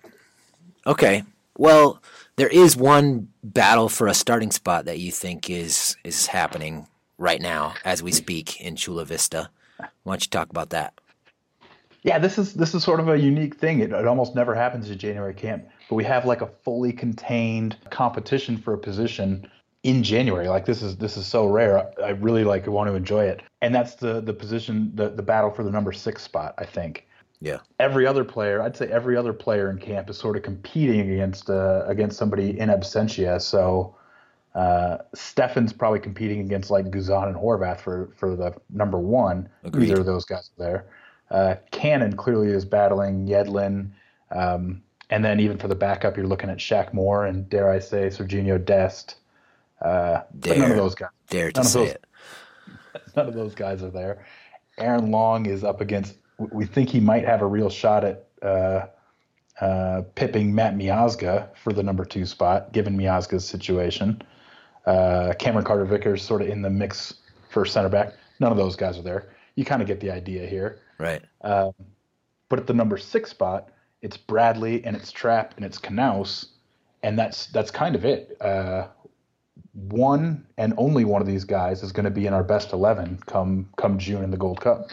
Okay. 0.86 1.24
Well, 1.58 2.02
there 2.36 2.48
is 2.48 2.76
one 2.76 3.30
battle 3.44 3.90
for 3.90 4.08
a 4.08 4.14
starting 4.14 4.52
spot 4.52 4.86
that 4.86 5.00
you 5.00 5.12
think 5.12 5.50
is 5.50 5.96
is 6.04 6.28
happening 6.28 6.88
right 7.18 7.42
now 7.42 7.76
as 7.86 8.02
we 8.02 8.12
speak 8.12 8.60
in 8.60 8.76
Chula 8.76 9.06
Vista. 9.06 9.50
Why 9.78 10.14
don't 10.14 10.24
you 10.24 10.30
talk 10.30 10.50
about 10.50 10.72
that? 10.72 10.94
Yeah, 12.04 12.20
this 12.20 12.38
is 12.38 12.54
this 12.54 12.76
is 12.76 12.84
sort 12.84 13.00
of 13.00 13.08
a 13.08 13.18
unique 13.18 13.56
thing. 13.56 13.80
It, 13.80 13.92
it 13.92 14.08
almost 14.08 14.36
never 14.36 14.54
happens 14.54 14.90
at 14.92 14.98
January 14.98 15.34
camp, 15.34 15.66
but 15.90 15.96
we 15.96 16.04
have 16.04 16.26
like 16.26 16.42
a 16.42 16.48
fully 16.48 16.92
contained 16.92 17.78
competition 17.90 18.58
for 18.58 18.74
a 18.74 18.78
position 18.78 19.50
in 19.84 20.04
January. 20.04 20.48
Like 20.50 20.66
this 20.66 20.82
is 20.82 20.98
this 20.98 21.16
is 21.16 21.26
so 21.26 21.46
rare. 21.48 21.80
I, 21.80 22.08
I 22.08 22.10
really 22.10 22.44
like 22.44 22.68
want 22.68 22.90
to 22.90 22.96
enjoy 22.96 23.26
it, 23.26 23.42
and 23.62 23.74
that's 23.74 23.96
the 23.96 24.20
the 24.20 24.34
position 24.34 24.92
the 24.96 25.10
the 25.10 25.24
battle 25.24 25.50
for 25.50 25.64
the 25.64 25.72
number 25.72 25.94
six 25.94 26.22
spot. 26.22 26.56
I 26.58 26.66
think. 26.66 27.08
Yeah. 27.40 27.60
Every 27.78 28.08
other 28.08 28.24
player, 28.24 28.62
I'd 28.62 28.78
say 28.78 28.88
every 28.88 29.18
other 29.18 29.34
player 29.34 29.70
in 29.70 29.78
camp 29.78 30.10
is 30.10 30.18
sort 30.18 30.38
of 30.38 30.44
competing 30.44 31.12
against 31.12 31.50
uh, 31.50 31.84
against 31.88 32.18
somebody 32.18 32.58
in 32.58 32.70
absentia. 32.70 33.42
So 33.42 33.98
uh, 34.56 35.00
Steffen's 35.14 35.74
probably 35.74 36.00
competing 36.00 36.40
against 36.40 36.70
like 36.72 36.86
Guzan 36.86 37.28
and 37.28 37.36
Horvath 37.36 37.82
for 37.82 38.12
for 38.16 38.36
the 38.36 38.54
number 38.70 38.98
one. 38.98 39.50
Agreed. 39.64 39.90
Either 39.90 40.02
of 40.02 40.06
those 40.06 40.26
guys 40.26 40.52
are 40.58 40.64
there. 40.64 40.86
Uh, 41.32 41.56
Cannon 41.72 42.16
clearly 42.16 42.50
is 42.50 42.66
battling 42.66 43.28
Yedlin. 43.28 43.90
Um, 44.32 44.84
and 45.10 45.24
then 45.24 45.40
even 45.40 45.58
for 45.58 45.68
the 45.68 45.76
backup, 45.76 46.18
you're 46.18 46.28
looking 46.28 46.50
at 46.50 46.58
Shaq 46.58 46.94
Moore 46.94 47.26
and 47.26 47.50
dare 47.50 47.70
I 47.70 47.80
say 47.80 48.08
Serginho 48.08 48.64
Dest. 48.64 49.16
Uh, 49.82 50.22
dare, 50.40 50.60
none 50.60 50.72
of 50.72 50.78
those 50.78 50.96
guys. 50.96 51.10
Dare 51.30 51.52
to 51.52 51.64
say 51.64 51.80
those, 51.80 51.90
it. 51.92 52.06
None 53.16 53.28
of 53.28 53.34
those 53.34 53.54
guys 53.54 53.84
are 53.84 53.90
there. 53.90 54.26
Aaron 54.78 55.12
Long 55.12 55.46
is 55.46 55.64
up 55.64 55.82
against. 55.82 56.16
We 56.38 56.66
think 56.66 56.90
he 56.90 57.00
might 57.00 57.26
have 57.26 57.42
a 57.42 57.46
real 57.46 57.70
shot 57.70 58.04
at 58.04 58.28
uh, 58.42 58.88
uh, 59.62 60.02
pipping 60.16 60.54
Matt 60.54 60.76
Miazga 60.76 61.50
for 61.56 61.74
the 61.74 61.84
number 61.84 62.06
two 62.06 62.26
spot, 62.26 62.72
given 62.72 62.98
Miazga's 62.98 63.46
situation. 63.46 64.22
Uh, 64.86 65.34
Cameron 65.40 65.66
Carter 65.66 65.86
Vickers 65.86 66.24
sort 66.24 66.42
of 66.42 66.50
in 66.50 66.62
the 66.62 66.70
mix 66.70 67.16
for 67.50 67.66
center 67.66 67.90
back. 67.90 68.14
None 68.40 68.52
of 68.52 68.58
those 68.58 68.76
guys 68.76 68.98
are 68.98 69.04
there. 69.04 69.30
You 69.56 69.64
kind 69.64 69.82
of 69.82 69.88
get 69.88 70.00
the 70.00 70.12
idea 70.12 70.48
here. 70.48 70.80
Right. 70.98 71.22
Um, 71.42 71.74
but 72.50 72.60
at 72.60 72.68
the 72.68 72.74
number 72.74 72.98
six 72.98 73.32
spot, 73.32 73.70
it's 74.02 74.18
Bradley 74.18 74.84
and 74.86 74.96
it's 74.96 75.12
Trapp 75.12 75.54
and 75.56 75.66
it's 75.66 75.80
Canouse, 75.80 76.48
and 77.02 77.18
that's 77.18 77.48
that's 77.48 77.72
kind 77.72 77.96
of 77.96 78.06
it. 78.06 78.38
Uh, 78.42 78.88
one 79.74 80.46
and 80.58 80.74
only 80.78 81.06
one 81.06 81.22
of 81.22 81.28
these 81.28 81.44
guys 81.44 81.84
is 81.84 81.92
going 81.92 82.04
to 82.06 82.12
be 82.12 82.28
in 82.28 82.34
our 82.34 82.44
best 82.44 82.74
eleven 82.74 83.20
come 83.26 83.70
come 83.78 83.98
June 83.98 84.24
in 84.24 84.32
the 84.32 84.38
Gold 84.38 84.62
Cup. 84.62 84.90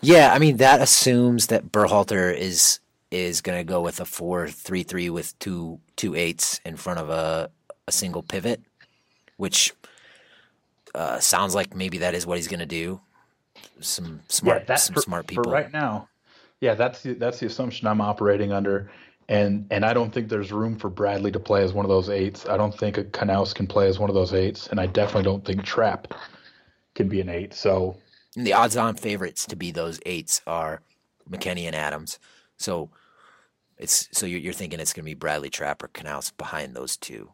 Yeah, 0.00 0.32
I 0.32 0.38
mean 0.38 0.58
that 0.58 0.80
assumes 0.80 1.48
that 1.48 1.72
Berhalter 1.72 2.34
is 2.36 2.78
is 3.10 3.40
going 3.40 3.58
to 3.58 3.64
go 3.64 3.80
with 3.80 4.00
a 4.00 4.04
four 4.04 4.48
three 4.48 4.82
three 4.82 5.10
with 5.10 5.36
two 5.38 5.80
two 5.96 6.14
eights 6.14 6.60
in 6.64 6.76
front 6.76 7.00
of 7.00 7.10
a 7.10 7.50
a 7.86 7.92
single 7.92 8.22
pivot, 8.22 8.60
which 9.38 9.72
uh, 10.94 11.18
sounds 11.18 11.54
like 11.54 11.74
maybe 11.74 11.98
that 11.98 12.14
is 12.14 12.26
what 12.26 12.36
he's 12.36 12.48
going 12.48 12.60
to 12.60 12.66
do. 12.66 13.00
Some 13.80 14.20
smart, 14.28 14.64
yeah, 14.68 14.74
some 14.76 14.94
for, 14.94 15.00
smart 15.00 15.26
people. 15.26 15.44
For 15.44 15.50
right 15.50 15.72
now, 15.72 16.08
yeah, 16.60 16.74
that's 16.74 17.02
the, 17.02 17.14
that's 17.14 17.38
the 17.38 17.46
assumption 17.46 17.86
I'm 17.86 18.00
operating 18.00 18.52
under, 18.52 18.90
and 19.28 19.66
and 19.70 19.84
I 19.84 19.92
don't 19.92 20.12
think 20.12 20.28
there's 20.28 20.52
room 20.52 20.76
for 20.76 20.90
Bradley 20.90 21.30
to 21.32 21.40
play 21.40 21.62
as 21.62 21.72
one 21.72 21.84
of 21.84 21.88
those 21.88 22.08
eights. 22.08 22.46
I 22.46 22.56
don't 22.56 22.76
think 22.76 22.98
a 22.98 23.04
Canouse 23.04 23.54
can 23.54 23.66
play 23.66 23.88
as 23.88 23.98
one 23.98 24.10
of 24.10 24.14
those 24.14 24.34
eights, 24.34 24.66
and 24.68 24.80
I 24.80 24.86
definitely 24.86 25.24
don't 25.24 25.44
think 25.44 25.64
Trapp 25.64 26.14
can 26.94 27.08
be 27.08 27.20
an 27.20 27.28
eight. 27.28 27.54
So 27.54 27.96
and 28.36 28.46
the 28.46 28.52
odds-on 28.52 28.94
favorites 28.94 29.46
to 29.46 29.56
be 29.56 29.70
those 29.70 30.00
eights 30.06 30.40
are 30.46 30.82
McKennie 31.30 31.64
and 31.64 31.74
Adams. 31.74 32.18
So 32.56 32.90
it's 33.78 34.08
so 34.12 34.26
you're, 34.26 34.40
you're 34.40 34.52
thinking 34.52 34.80
it's 34.80 34.92
going 34.92 35.04
to 35.04 35.10
be 35.10 35.14
Bradley 35.14 35.50
Trapp 35.50 35.82
or 35.82 35.88
Canouse 35.88 36.36
behind 36.36 36.74
those 36.74 36.96
two. 36.96 37.30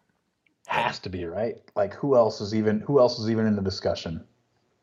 Has 0.67 0.99
to 1.01 1.11
be 1.11 1.25
right. 1.25 1.57
Like 1.77 1.95
who 1.95 2.17
else 2.17 2.41
is 2.41 2.55
even 2.55 2.81
who 2.81 2.99
else 2.99 3.19
is 3.19 3.31
even 3.31 3.47
in 3.47 3.57
the 3.57 3.63
discussion? 3.63 4.25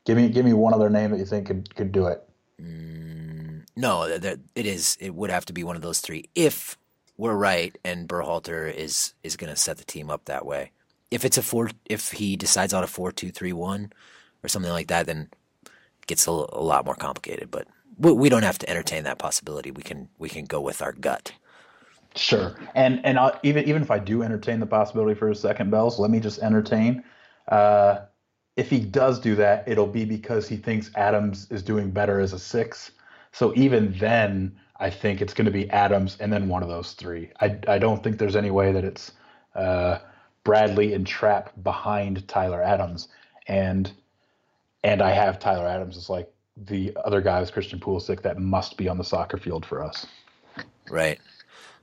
Give 0.05 0.17
me 0.17 0.29
give 0.29 0.45
me 0.45 0.53
one 0.53 0.73
other 0.73 0.89
name 0.89 1.11
that 1.11 1.19
you 1.19 1.25
think 1.25 1.47
could 1.47 1.75
could 1.75 1.91
do 1.91 2.07
it. 2.07 2.23
Mm, 2.59 3.63
no, 3.75 4.03
it 4.03 4.39
is. 4.55 4.97
It 4.99 5.13
would 5.13 5.29
have 5.29 5.45
to 5.45 5.53
be 5.53 5.63
one 5.63 5.75
of 5.75 5.81
those 5.81 5.99
three. 5.99 6.25
If 6.33 6.77
we're 7.17 7.35
right, 7.35 7.77
and 7.85 8.07
Berhalter 8.07 8.73
is 8.73 9.13
is 9.23 9.37
going 9.37 9.51
to 9.51 9.55
set 9.55 9.77
the 9.77 9.83
team 9.83 10.09
up 10.09 10.25
that 10.25 10.45
way. 10.45 10.71
If 11.11 11.23
it's 11.23 11.37
a 11.37 11.43
four, 11.43 11.69
if 11.85 12.13
he 12.13 12.35
decides 12.35 12.73
on 12.73 12.83
a 12.83 12.87
four 12.87 13.11
two 13.11 13.29
three 13.31 13.53
one 13.53 13.93
or 14.43 14.49
something 14.49 14.71
like 14.71 14.87
that, 14.87 15.05
then 15.05 15.29
it 15.63 16.07
gets 16.07 16.25
a, 16.25 16.31
a 16.31 16.63
lot 16.63 16.85
more 16.85 16.95
complicated. 16.95 17.51
But 17.51 17.67
we, 17.97 18.11
we 18.11 18.29
don't 18.29 18.43
have 18.43 18.57
to 18.59 18.69
entertain 18.69 19.03
that 19.03 19.19
possibility. 19.19 19.69
We 19.69 19.83
can 19.83 20.09
we 20.17 20.29
can 20.29 20.45
go 20.45 20.61
with 20.61 20.81
our 20.81 20.93
gut. 20.93 21.33
Sure, 22.15 22.55
and 22.75 22.99
and 23.05 23.19
I'll, 23.19 23.39
even 23.43 23.65
even 23.65 23.81
if 23.83 23.91
I 23.91 23.99
do 23.99 24.23
entertain 24.23 24.59
the 24.59 24.65
possibility 24.65 25.13
for 25.13 25.29
a 25.29 25.35
second 25.35 25.71
Belz, 25.71 25.99
let 25.99 26.09
me 26.09 26.19
just 26.19 26.39
entertain. 26.39 27.03
Uh, 27.47 28.01
if 28.55 28.69
he 28.69 28.79
does 28.79 29.19
do 29.19 29.35
that, 29.35 29.67
it'll 29.67 29.87
be 29.87 30.05
because 30.05 30.47
he 30.47 30.57
thinks 30.57 30.91
Adams 30.95 31.47
is 31.49 31.63
doing 31.63 31.91
better 31.91 32.19
as 32.19 32.33
a 32.33 32.39
six. 32.39 32.91
So 33.31 33.53
even 33.55 33.95
then, 33.97 34.55
I 34.79 34.89
think 34.89 35.21
it's 35.21 35.33
going 35.33 35.45
to 35.45 35.51
be 35.51 35.69
Adams 35.69 36.17
and 36.19 36.33
then 36.33 36.47
one 36.47 36.63
of 36.63 36.69
those 36.69 36.93
three. 36.93 37.29
I 37.39 37.57
I 37.67 37.77
don't 37.77 38.03
think 38.03 38.17
there's 38.17 38.35
any 38.35 38.51
way 38.51 38.71
that 38.71 38.83
it's 38.83 39.13
uh, 39.55 39.99
Bradley 40.43 40.93
and 40.93 41.05
Trapp 41.05 41.51
behind 41.63 42.27
Tyler 42.27 42.61
Adams, 42.61 43.07
and 43.47 43.91
and 44.83 45.01
I 45.01 45.11
have 45.11 45.39
Tyler 45.39 45.67
Adams 45.67 45.97
as 45.97 46.09
like 46.09 46.31
the 46.57 46.95
other 47.05 47.21
guy 47.21 47.39
is 47.41 47.51
Christian 47.51 47.79
Pulisic 47.79 48.21
that 48.23 48.39
must 48.39 48.75
be 48.75 48.89
on 48.89 48.97
the 48.97 49.03
soccer 49.03 49.37
field 49.37 49.65
for 49.65 49.83
us. 49.83 50.05
Right. 50.89 51.19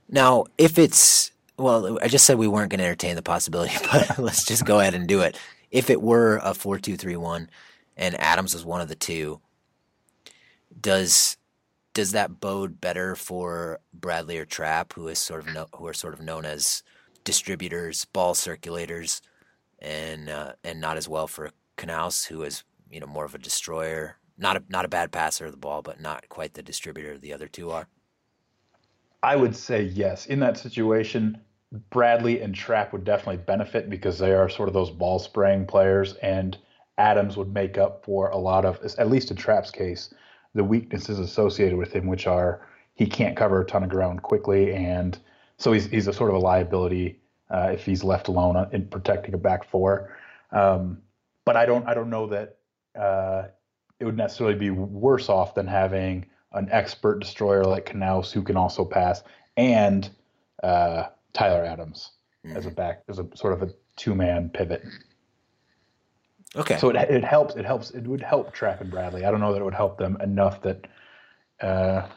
Now, 0.09 0.45
if 0.57 0.77
it's 0.77 1.31
well, 1.57 1.99
I 2.01 2.07
just 2.07 2.25
said 2.25 2.37
we 2.37 2.47
weren't 2.47 2.69
going 2.69 2.79
to 2.79 2.85
entertain 2.85 3.15
the 3.15 3.21
possibility, 3.21 3.73
but 3.91 4.19
let's 4.19 4.45
just 4.45 4.65
go 4.65 4.79
ahead 4.79 4.93
and 4.93 5.07
do 5.07 5.21
it. 5.21 5.37
If 5.71 5.89
it 5.89 6.01
were 6.01 6.39
a 6.43 6.53
four-two-three-one, 6.53 7.49
and 7.95 8.19
Adams 8.19 8.53
was 8.53 8.65
one 8.65 8.81
of 8.81 8.87
the 8.87 8.95
two, 8.95 9.41
does 10.79 11.37
does 11.93 12.11
that 12.11 12.39
bode 12.39 12.79
better 12.79 13.15
for 13.15 13.79
Bradley 13.93 14.37
or 14.37 14.45
Trapp, 14.45 14.93
who 14.93 15.07
is 15.07 15.19
sort 15.19 15.41
of 15.41 15.53
no, 15.53 15.67
who 15.75 15.87
are 15.87 15.93
sort 15.93 16.13
of 16.13 16.21
known 16.21 16.45
as 16.45 16.83
distributors, 17.23 18.05
ball 18.05 18.33
circulators, 18.33 19.21
and 19.79 20.29
uh, 20.29 20.53
and 20.63 20.79
not 20.79 20.97
as 20.97 21.09
well 21.09 21.27
for 21.27 21.51
Canouse, 21.77 22.25
who 22.25 22.43
is 22.43 22.63
you 22.89 22.99
know 22.99 23.07
more 23.07 23.25
of 23.25 23.35
a 23.35 23.39
destroyer, 23.39 24.17
not 24.37 24.57
a 24.57 24.63
not 24.69 24.85
a 24.85 24.89
bad 24.89 25.11
passer 25.11 25.45
of 25.45 25.51
the 25.51 25.57
ball, 25.57 25.81
but 25.81 25.99
not 25.99 26.29
quite 26.29 26.53
the 26.53 26.63
distributor 26.63 27.17
the 27.17 27.33
other 27.33 27.47
two 27.47 27.71
are. 27.71 27.87
I 29.21 29.35
would 29.35 29.55
say 29.55 29.83
yes. 29.83 30.27
In 30.27 30.39
that 30.39 30.57
situation, 30.57 31.37
Bradley 31.71 32.41
and 32.41 32.55
Trapp 32.55 32.93
would 32.93 33.03
definitely 33.03 33.37
benefit 33.37 33.89
because 33.89 34.17
they 34.17 34.33
are 34.33 34.49
sort 34.49 34.69
of 34.69 34.73
those 34.73 34.89
ball 34.89 35.19
spraying 35.19 35.65
players, 35.67 36.15
and 36.15 36.57
Adams 36.97 37.37
would 37.37 37.53
make 37.53 37.77
up 37.77 38.03
for 38.03 38.29
a 38.29 38.37
lot 38.37 38.65
of, 38.65 38.79
at 38.97 39.09
least 39.09 39.29
in 39.29 39.37
Trapp's 39.37 39.71
case, 39.71 40.13
the 40.55 40.63
weaknesses 40.63 41.19
associated 41.19 41.77
with 41.77 41.93
him, 41.93 42.07
which 42.07 42.25
are 42.25 42.67
he 42.95 43.05
can't 43.05 43.37
cover 43.37 43.61
a 43.61 43.65
ton 43.65 43.83
of 43.83 43.89
ground 43.89 44.23
quickly, 44.23 44.73
and 44.73 45.19
so 45.57 45.71
he's 45.71 45.85
he's 45.85 46.07
a 46.07 46.13
sort 46.13 46.31
of 46.31 46.35
a 46.35 46.39
liability 46.39 47.19
uh, 47.51 47.69
if 47.73 47.85
he's 47.85 48.03
left 48.03 48.27
alone 48.27 48.67
in 48.71 48.87
protecting 48.87 49.33
a 49.33 49.37
back 49.37 49.63
four. 49.63 50.17
Um, 50.51 51.01
but 51.45 51.55
I 51.55 51.65
don't 51.65 51.87
I 51.87 51.93
don't 51.93 52.09
know 52.09 52.27
that 52.27 52.57
uh, 52.99 53.43
it 53.99 54.05
would 54.05 54.17
necessarily 54.17 54.55
be 54.55 54.71
worse 54.71 55.29
off 55.29 55.53
than 55.53 55.67
having 55.67 56.25
an 56.53 56.67
expert 56.71 57.19
destroyer 57.19 57.63
like 57.63 57.85
Canouse 57.85 58.31
who 58.31 58.41
can 58.41 58.57
also 58.57 58.83
pass, 58.83 59.21
and 59.55 60.09
uh, 60.63 61.03
Tyler 61.33 61.63
Adams 61.63 62.11
mm-hmm. 62.45 62.57
as 62.57 62.65
a 62.65 62.71
back 62.71 63.03
as 63.07 63.19
a 63.19 63.27
sort 63.35 63.53
of 63.53 63.63
a 63.63 63.73
two 63.95 64.15
man 64.15 64.49
pivot. 64.49 64.83
Okay. 66.55 66.77
So 66.77 66.89
it 66.89 66.95
it 66.95 67.23
helps. 67.23 67.55
It 67.55 67.65
helps. 67.65 67.91
It 67.91 68.07
would 68.07 68.21
help 68.21 68.53
Trapp 68.53 68.81
and 68.81 68.89
Bradley. 68.89 69.25
I 69.25 69.31
don't 69.31 69.39
know 69.39 69.53
that 69.53 69.61
it 69.61 69.65
would 69.65 69.73
help 69.73 69.97
them 69.97 70.17
enough 70.21 70.61
that 70.63 70.87
uh, 71.61 72.07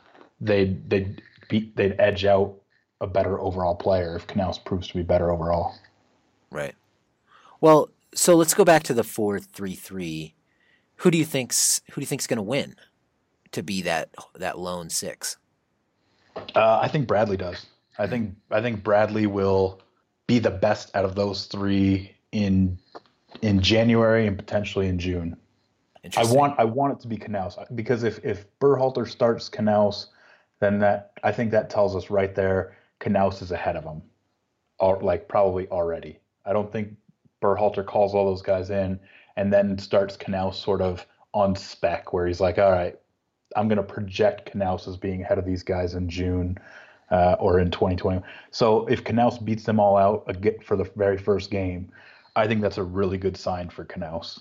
they 0.40 0.76
they 0.88 1.14
beat 1.48 1.76
they'd 1.76 1.96
edge 1.98 2.24
out 2.24 2.54
a 3.00 3.06
better 3.06 3.40
overall 3.40 3.74
player 3.74 4.16
if 4.16 4.26
Canouse 4.26 4.64
proves 4.64 4.88
to 4.88 4.94
be 4.94 5.02
better 5.02 5.30
overall. 5.30 5.74
Right. 6.50 6.74
Well, 7.60 7.90
so 8.14 8.36
let's 8.36 8.54
go 8.54 8.64
back 8.64 8.82
to 8.84 8.94
the 8.94 9.04
four 9.04 9.38
three 9.38 9.74
three. 9.74 10.34
Who 10.96 11.10
do 11.10 11.18
you 11.18 11.24
think's 11.24 11.82
who 11.90 11.96
do 11.96 12.00
you 12.02 12.06
think's 12.06 12.26
going 12.26 12.38
to 12.38 12.42
win? 12.42 12.76
to 13.52 13.62
be 13.62 13.82
that 13.82 14.08
that 14.34 14.58
lone 14.58 14.90
six? 14.90 15.36
Uh, 16.36 16.80
I 16.82 16.88
think 16.88 17.06
Bradley 17.06 17.36
does. 17.36 17.66
I 17.98 18.06
think 18.06 18.34
I 18.50 18.60
think 18.60 18.82
Bradley 18.82 19.26
will 19.26 19.80
be 20.26 20.38
the 20.38 20.50
best 20.50 20.94
out 20.94 21.04
of 21.04 21.14
those 21.14 21.46
three 21.46 22.14
in 22.32 22.78
in 23.42 23.60
January 23.60 24.26
and 24.26 24.36
potentially 24.36 24.88
in 24.88 24.98
June. 24.98 25.36
I 26.16 26.24
want 26.24 26.58
I 26.58 26.64
want 26.64 26.94
it 26.94 27.00
to 27.00 27.08
be 27.08 27.16
Canouse 27.16 27.56
because 27.74 28.02
if 28.02 28.24
if 28.24 28.46
Berhalter 28.58 29.08
starts 29.08 29.48
Canouse, 29.48 30.06
then 30.60 30.78
that 30.80 31.12
I 31.22 31.32
think 31.32 31.50
that 31.52 31.70
tells 31.70 31.94
us 31.94 32.10
right 32.10 32.34
there 32.34 32.76
Canouse 33.00 33.42
is 33.42 33.52
ahead 33.52 33.76
of 33.76 33.84
him, 33.84 34.02
or 34.78 35.00
like 35.00 35.28
probably 35.28 35.68
already. 35.68 36.18
I 36.44 36.52
don't 36.52 36.72
think 36.72 36.96
Berhalter 37.40 37.84
calls 37.84 38.14
all 38.14 38.24
those 38.26 38.42
guys 38.42 38.70
in 38.70 38.98
and 39.36 39.52
then 39.52 39.78
starts 39.78 40.16
Canouse 40.16 40.54
sort 40.54 40.80
of 40.80 41.06
on 41.34 41.56
spec 41.56 42.12
where 42.12 42.26
he's 42.26 42.40
like, 42.40 42.58
all 42.58 42.70
right, 42.70 42.98
I'm 43.56 43.68
going 43.68 43.78
to 43.78 43.82
project 43.82 44.52
Canouse 44.52 44.86
as 44.88 44.96
being 44.96 45.22
ahead 45.22 45.38
of 45.38 45.44
these 45.44 45.62
guys 45.62 45.94
in 45.94 46.08
June 46.08 46.58
uh, 47.12 47.36
or 47.38 47.60
in 47.60 47.70
2020. 47.70 48.22
So 48.50 48.86
if 48.86 49.04
Canouse 49.04 49.42
beats 49.44 49.64
them 49.64 49.78
all 49.78 49.96
out 49.96 50.24
for 50.64 50.76
the 50.76 50.90
very 50.96 51.18
first 51.18 51.50
game, 51.50 51.92
I 52.34 52.46
think 52.48 52.62
that's 52.62 52.78
a 52.78 52.82
really 52.82 53.18
good 53.18 53.36
sign 53.36 53.68
for 53.68 53.84
Canouse. 53.84 54.40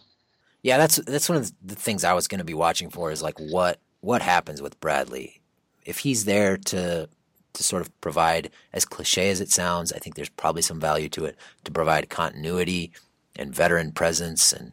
Yeah, 0.63 0.77
that's 0.77 0.97
that's 0.97 1.27
one 1.27 1.37
of 1.37 1.51
the 1.63 1.75
things 1.75 2.03
I 2.03 2.13
was 2.13 2.27
going 2.27 2.39
to 2.39 2.45
be 2.45 2.53
watching 2.53 2.89
for 2.89 3.11
is 3.11 3.21
like 3.21 3.37
what 3.39 3.79
what 3.99 4.21
happens 4.21 4.61
with 4.61 4.79
Bradley 4.79 5.41
if 5.85 5.99
he's 5.99 6.25
there 6.25 6.57
to 6.57 7.09
to 7.53 7.63
sort 7.63 7.81
of 7.81 8.01
provide 8.01 8.49
as 8.71 8.85
cliche 8.85 9.29
as 9.29 9.41
it 9.41 9.49
sounds. 9.49 9.91
I 9.91 9.97
think 9.97 10.15
there's 10.15 10.29
probably 10.29 10.61
some 10.61 10.79
value 10.79 11.09
to 11.09 11.25
it 11.25 11.35
to 11.65 11.71
provide 11.71 12.09
continuity 12.09 12.91
and 13.35 13.53
veteran 13.53 13.91
presence 13.91 14.53
and 14.53 14.71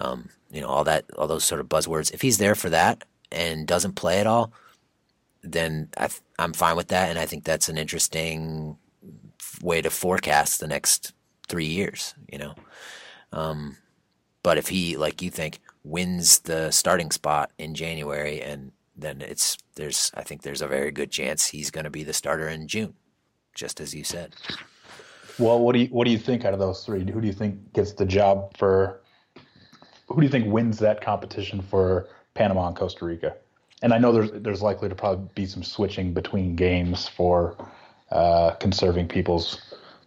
um, 0.00 0.28
you 0.50 0.60
know 0.60 0.68
all 0.68 0.84
that 0.84 1.06
all 1.16 1.26
those 1.26 1.44
sort 1.44 1.60
of 1.60 1.68
buzzwords. 1.68 2.12
If 2.12 2.20
he's 2.20 2.38
there 2.38 2.54
for 2.54 2.70
that, 2.70 3.02
and 3.30 3.66
doesn't 3.66 3.94
play 3.94 4.20
at 4.20 4.26
all, 4.26 4.52
then 5.42 5.88
I 5.96 6.08
am 6.38 6.52
fine 6.52 6.76
with 6.76 6.88
that. 6.88 7.10
And 7.10 7.18
I 7.18 7.26
think 7.26 7.44
that's 7.44 7.68
an 7.68 7.78
interesting 7.78 8.76
way 9.62 9.80
to 9.82 9.90
forecast 9.90 10.60
the 10.60 10.66
next 10.66 11.12
three 11.48 11.66
years, 11.66 12.14
you 12.30 12.38
know. 12.38 12.54
Um, 13.32 13.76
but 14.42 14.58
if 14.58 14.68
he, 14.68 14.96
like 14.96 15.22
you 15.22 15.30
think, 15.30 15.60
wins 15.84 16.40
the 16.40 16.70
starting 16.70 17.10
spot 17.10 17.50
in 17.58 17.74
January, 17.74 18.40
and 18.40 18.72
then 18.96 19.20
it's 19.20 19.58
there's 19.74 20.10
I 20.14 20.22
think 20.22 20.42
there's 20.42 20.62
a 20.62 20.68
very 20.68 20.90
good 20.90 21.10
chance 21.10 21.46
he's 21.46 21.70
going 21.70 21.84
to 21.84 21.90
be 21.90 22.04
the 22.04 22.12
starter 22.12 22.48
in 22.48 22.68
June, 22.68 22.94
just 23.54 23.80
as 23.80 23.94
you 23.94 24.04
said. 24.04 24.34
Well, 25.38 25.60
what 25.60 25.74
do 25.74 25.80
you 25.80 25.86
what 25.88 26.04
do 26.04 26.10
you 26.10 26.18
think 26.18 26.44
out 26.44 26.54
of 26.54 26.58
those 26.58 26.84
three? 26.84 27.00
Who 27.10 27.20
do 27.20 27.26
you 27.26 27.32
think 27.32 27.72
gets 27.72 27.92
the 27.92 28.06
job 28.06 28.56
for? 28.56 29.00
Who 30.08 30.16
do 30.16 30.22
you 30.22 30.30
think 30.30 30.52
wins 30.52 30.78
that 30.78 31.00
competition 31.02 31.60
for 31.60 32.08
Panama 32.38 32.68
and 32.68 32.76
Costa 32.76 33.04
Rica. 33.04 33.34
And 33.82 33.94
I 33.94 33.98
know 33.98 34.12
there's 34.12 34.30
there's 34.32 34.62
likely 34.62 34.88
to 34.88 34.94
probably 34.94 35.28
be 35.34 35.46
some 35.46 35.62
switching 35.62 36.12
between 36.12 36.56
games 36.56 37.08
for 37.08 37.56
uh, 38.10 38.52
conserving 38.52 39.08
people's 39.08 39.60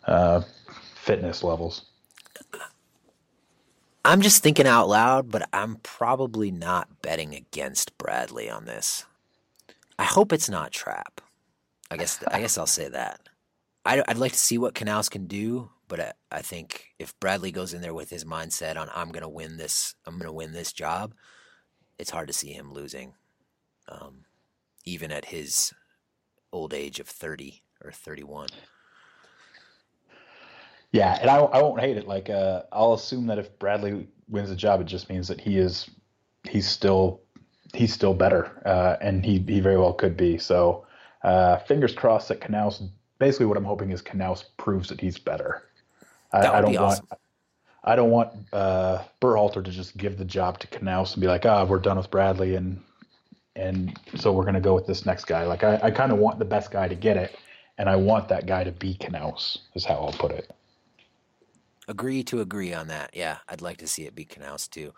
uh, 0.05 0.41
fitness 0.95 1.43
levels. 1.43 1.85
I'm 4.03 4.21
just 4.21 4.41
thinking 4.41 4.65
out 4.65 4.89
loud, 4.89 5.31
but 5.31 5.47
I'm 5.53 5.75
probably 5.83 6.49
not 6.51 7.01
betting 7.01 7.35
against 7.35 7.97
Bradley 7.97 8.49
on 8.49 8.65
this. 8.65 9.05
I 9.99 10.05
hope 10.05 10.33
it's 10.33 10.49
not 10.49 10.71
Trapp. 10.71 11.21
I 11.91 11.97
guess 11.97 12.23
I 12.27 12.39
guess 12.39 12.57
I'll 12.57 12.65
say 12.65 12.89
that. 12.89 13.21
I'd, 13.85 14.03
I'd 14.07 14.17
like 14.17 14.31
to 14.31 14.37
see 14.37 14.57
what 14.57 14.75
Canouse 14.75 15.09
can 15.09 15.27
do, 15.27 15.69
but 15.87 15.99
I, 15.99 16.13
I 16.31 16.41
think 16.41 16.93
if 16.99 17.19
Bradley 17.19 17.51
goes 17.51 17.73
in 17.73 17.81
there 17.81 17.93
with 17.93 18.09
his 18.09 18.25
mindset 18.25 18.77
on 18.77 18.89
I'm 18.95 19.11
going 19.11 19.23
to 19.23 19.29
win 19.29 19.57
this, 19.57 19.95
I'm 20.05 20.15
going 20.15 20.27
to 20.27 20.33
win 20.33 20.51
this 20.51 20.73
job, 20.73 21.13
it's 21.97 22.11
hard 22.11 22.27
to 22.27 22.33
see 22.33 22.51
him 22.51 22.73
losing. 22.73 23.13
Um, 23.87 24.25
even 24.85 25.11
at 25.11 25.25
his 25.25 25.73
old 26.51 26.73
age 26.73 26.99
of 26.99 27.07
30 27.07 27.61
or 27.83 27.91
31. 27.91 28.49
Yeah, 30.91 31.17
and 31.21 31.29
I, 31.29 31.37
I 31.37 31.61
won't 31.61 31.79
hate 31.79 31.97
it. 31.97 32.07
Like, 32.07 32.29
uh, 32.29 32.63
I'll 32.71 32.93
assume 32.93 33.27
that 33.27 33.39
if 33.39 33.57
Bradley 33.59 34.07
wins 34.27 34.49
the 34.49 34.55
job, 34.55 34.81
it 34.81 34.85
just 34.85 35.09
means 35.09 35.27
that 35.29 35.39
he 35.39 35.57
is 35.57 35.89
he's 36.43 36.67
still 36.67 37.21
he's 37.73 37.93
still 37.93 38.13
better, 38.13 38.61
uh, 38.65 38.97
and 39.01 39.25
he 39.25 39.39
he 39.39 39.61
very 39.61 39.77
well 39.77 39.93
could 39.93 40.17
be. 40.17 40.37
So, 40.37 40.85
uh, 41.23 41.57
fingers 41.59 41.93
crossed 41.93 42.27
that 42.27 42.41
Canouse. 42.41 42.89
Basically, 43.19 43.45
what 43.45 43.55
I'm 43.55 43.63
hoping 43.63 43.91
is 43.91 44.01
Canouse 44.01 44.43
proves 44.57 44.89
that 44.89 44.99
he's 44.99 45.17
better. 45.17 45.63
I, 46.33 46.41
That 46.41 46.53
would 46.53 46.57
I 46.57 46.61
don't 46.61 46.71
be 46.71 46.77
want 46.77 46.91
awesome. 46.91 47.07
I 47.83 47.95
don't 47.95 48.11
want 48.11 48.33
uh, 48.51 49.03
Berhalter 49.21 49.63
to 49.63 49.71
just 49.71 49.95
give 49.95 50.17
the 50.17 50.25
job 50.25 50.59
to 50.59 50.67
Canouse 50.67 51.13
and 51.13 51.21
be 51.21 51.27
like, 51.27 51.45
ah, 51.45 51.63
we're 51.63 51.79
done 51.79 51.97
with 51.97 52.11
Bradley, 52.11 52.55
and 52.55 52.81
and 53.55 53.97
so 54.15 54.31
we're 54.31 54.43
going 54.43 54.55
to 54.55 54.61
go 54.61 54.73
with 54.73 54.87
this 54.87 55.05
next 55.05 55.25
guy. 55.25 55.45
Like, 55.45 55.63
I, 55.63 55.79
I 55.83 55.91
kind 55.91 56.11
of 56.11 56.17
want 56.17 56.39
the 56.39 56.45
best 56.45 56.71
guy 56.71 56.87
to 56.87 56.95
get 56.95 57.17
it, 57.17 57.37
and 57.77 57.89
I 57.89 57.95
want 57.95 58.27
that 58.29 58.45
guy 58.45 58.63
to 58.63 58.71
be 58.71 58.95
Canouse, 58.95 59.59
is 59.75 59.85
how 59.85 59.95
I'll 59.95 60.13
put 60.13 60.31
it. 60.31 60.51
Agree 61.87 62.23
to 62.23 62.41
agree 62.41 62.73
on 62.73 62.87
that. 62.87 63.11
Yeah, 63.13 63.37
I'd 63.49 63.61
like 63.61 63.77
to 63.77 63.87
see 63.87 64.03
it 64.03 64.15
be 64.15 64.25
Canouse 64.25 64.69
too. 64.69 64.93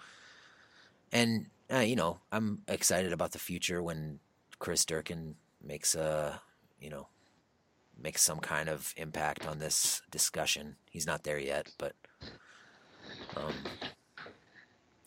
And 1.11 1.47
uh, 1.73 1.79
you 1.79 1.95
know, 1.95 2.19
I'm 2.31 2.61
excited 2.67 3.13
about 3.13 3.31
the 3.31 3.39
future 3.39 3.81
when 3.81 4.19
Chris 4.59 4.85
Durkin 4.85 5.35
makes 5.63 5.95
a, 5.95 6.41
you 6.79 6.89
know, 6.89 7.07
makes 8.01 8.21
some 8.21 8.39
kind 8.39 8.69
of 8.69 8.93
impact 8.97 9.47
on 9.47 9.59
this 9.59 10.01
discussion. 10.11 10.75
He's 10.91 11.07
not 11.07 11.23
there 11.23 11.39
yet, 11.39 11.67
but 11.77 11.95
um, 13.37 13.53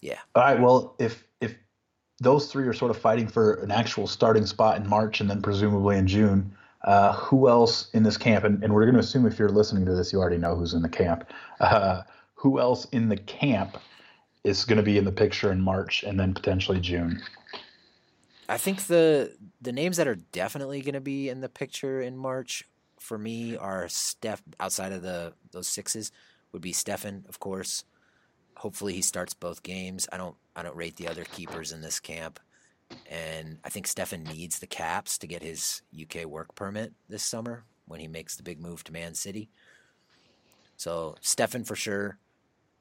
yeah, 0.00 0.18
All 0.34 0.42
right. 0.42 0.60
Well, 0.60 0.94
if 0.98 1.24
if 1.40 1.54
those 2.20 2.50
three 2.50 2.66
are 2.66 2.72
sort 2.72 2.90
of 2.90 2.98
fighting 2.98 3.28
for 3.28 3.54
an 3.54 3.70
actual 3.70 4.06
starting 4.06 4.46
spot 4.46 4.78
in 4.78 4.88
March 4.88 5.20
and 5.20 5.28
then 5.28 5.42
presumably 5.42 5.98
in 5.98 6.06
June, 6.06 6.56
uh, 6.84 7.12
who 7.14 7.48
else 7.48 7.90
in 7.92 8.02
this 8.02 8.16
camp? 8.16 8.44
And, 8.44 8.62
and 8.62 8.72
we're 8.72 8.84
going 8.84 8.94
to 8.94 9.00
assume 9.00 9.26
if 9.26 9.38
you're 9.38 9.48
listening 9.48 9.84
to 9.86 9.94
this, 9.94 10.12
you 10.12 10.20
already 10.20 10.38
know 10.38 10.56
who's 10.56 10.72
in 10.72 10.82
the 10.82 10.88
camp. 10.88 11.28
Uh, 11.60 12.02
who 12.34 12.60
else 12.60 12.86
in 12.92 13.08
the 13.08 13.16
camp 13.16 13.76
is 14.44 14.64
going 14.64 14.76
to 14.76 14.82
be 14.82 14.96
in 14.96 15.04
the 15.04 15.12
picture 15.12 15.50
in 15.50 15.60
March 15.60 16.04
and 16.04 16.18
then 16.18 16.32
potentially 16.32 16.80
June? 16.80 17.20
I 18.48 18.58
think 18.58 18.86
the 18.86 19.36
the 19.60 19.72
names 19.72 19.96
that 19.96 20.06
are 20.06 20.14
definitely 20.14 20.80
going 20.80 20.94
to 20.94 21.00
be 21.00 21.28
in 21.28 21.40
the 21.40 21.48
picture 21.48 22.00
in 22.00 22.16
March 22.16 22.62
for 23.00 23.18
me 23.18 23.56
are 23.56 23.88
Steph 23.88 24.42
outside 24.60 24.92
of 24.92 25.02
the 25.02 25.32
those 25.50 25.66
sixes 25.66 26.12
would 26.52 26.62
be 26.62 26.72
Steffen, 26.72 27.28
of 27.28 27.40
course. 27.40 27.84
Hopefully 28.58 28.92
he 28.92 29.02
starts 29.02 29.34
both 29.34 29.64
games. 29.64 30.08
I 30.12 30.16
don't 30.16 30.36
I 30.56 30.62
don't 30.62 30.74
rate 30.74 30.96
the 30.96 31.08
other 31.08 31.24
keepers 31.24 31.70
in 31.70 31.82
this 31.82 32.00
camp. 32.00 32.40
And 33.10 33.58
I 33.64 33.68
think 33.68 33.86
Steffen 33.86 34.26
needs 34.32 34.58
the 34.58 34.66
caps 34.66 35.18
to 35.18 35.26
get 35.26 35.42
his 35.42 35.82
UK 36.00 36.24
work 36.24 36.54
permit 36.54 36.92
this 37.08 37.22
summer 37.22 37.64
when 37.86 38.00
he 38.00 38.08
makes 38.08 38.36
the 38.36 38.42
big 38.42 38.60
move 38.60 38.82
to 38.84 38.92
Man 38.92 39.14
City. 39.14 39.50
So 40.76 41.16
Steffen 41.22 41.66
for 41.66 41.76
sure. 41.76 42.18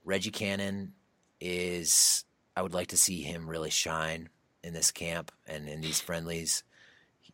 Reggie 0.03 0.31
Cannon 0.31 0.93
is 1.41 2.23
I 2.55 2.61
would 2.61 2.73
like 2.73 2.87
to 2.87 2.97
see 2.97 3.21
him 3.21 3.49
really 3.49 3.69
shine 3.69 4.29
in 4.63 4.73
this 4.73 4.91
camp 4.91 5.31
and 5.47 5.67
in 5.67 5.81
these 5.81 5.99
friendlies. 5.99 6.63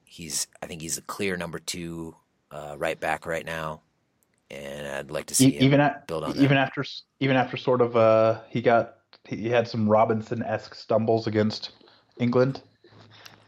He's 0.03 0.47
I 0.61 0.65
think 0.65 0.81
he's 0.81 0.97
a 0.97 1.03
clear 1.03 1.37
number 1.37 1.59
two 1.59 2.15
uh, 2.49 2.75
right 2.77 2.99
back 2.99 3.25
right 3.25 3.45
now, 3.45 3.81
and 4.49 4.87
I'd 4.87 5.11
like 5.11 5.27
to 5.27 5.35
see 5.35 5.51
him 5.51 5.63
even 5.63 5.79
at, 5.79 6.07
build 6.07 6.23
on 6.23 6.31
even 6.31 6.49
that. 6.49 6.67
after 6.67 6.83
even 7.19 7.35
after 7.35 7.57
sort 7.57 7.81
of 7.81 7.95
uh, 7.95 8.39
he 8.49 8.61
got 8.61 8.97
he 9.35 9.49
had 9.49 9.67
some 9.67 9.87
Robinson 9.87 10.43
esque 10.43 10.75
stumbles 10.75 11.27
against 11.27 11.71
England. 12.17 12.61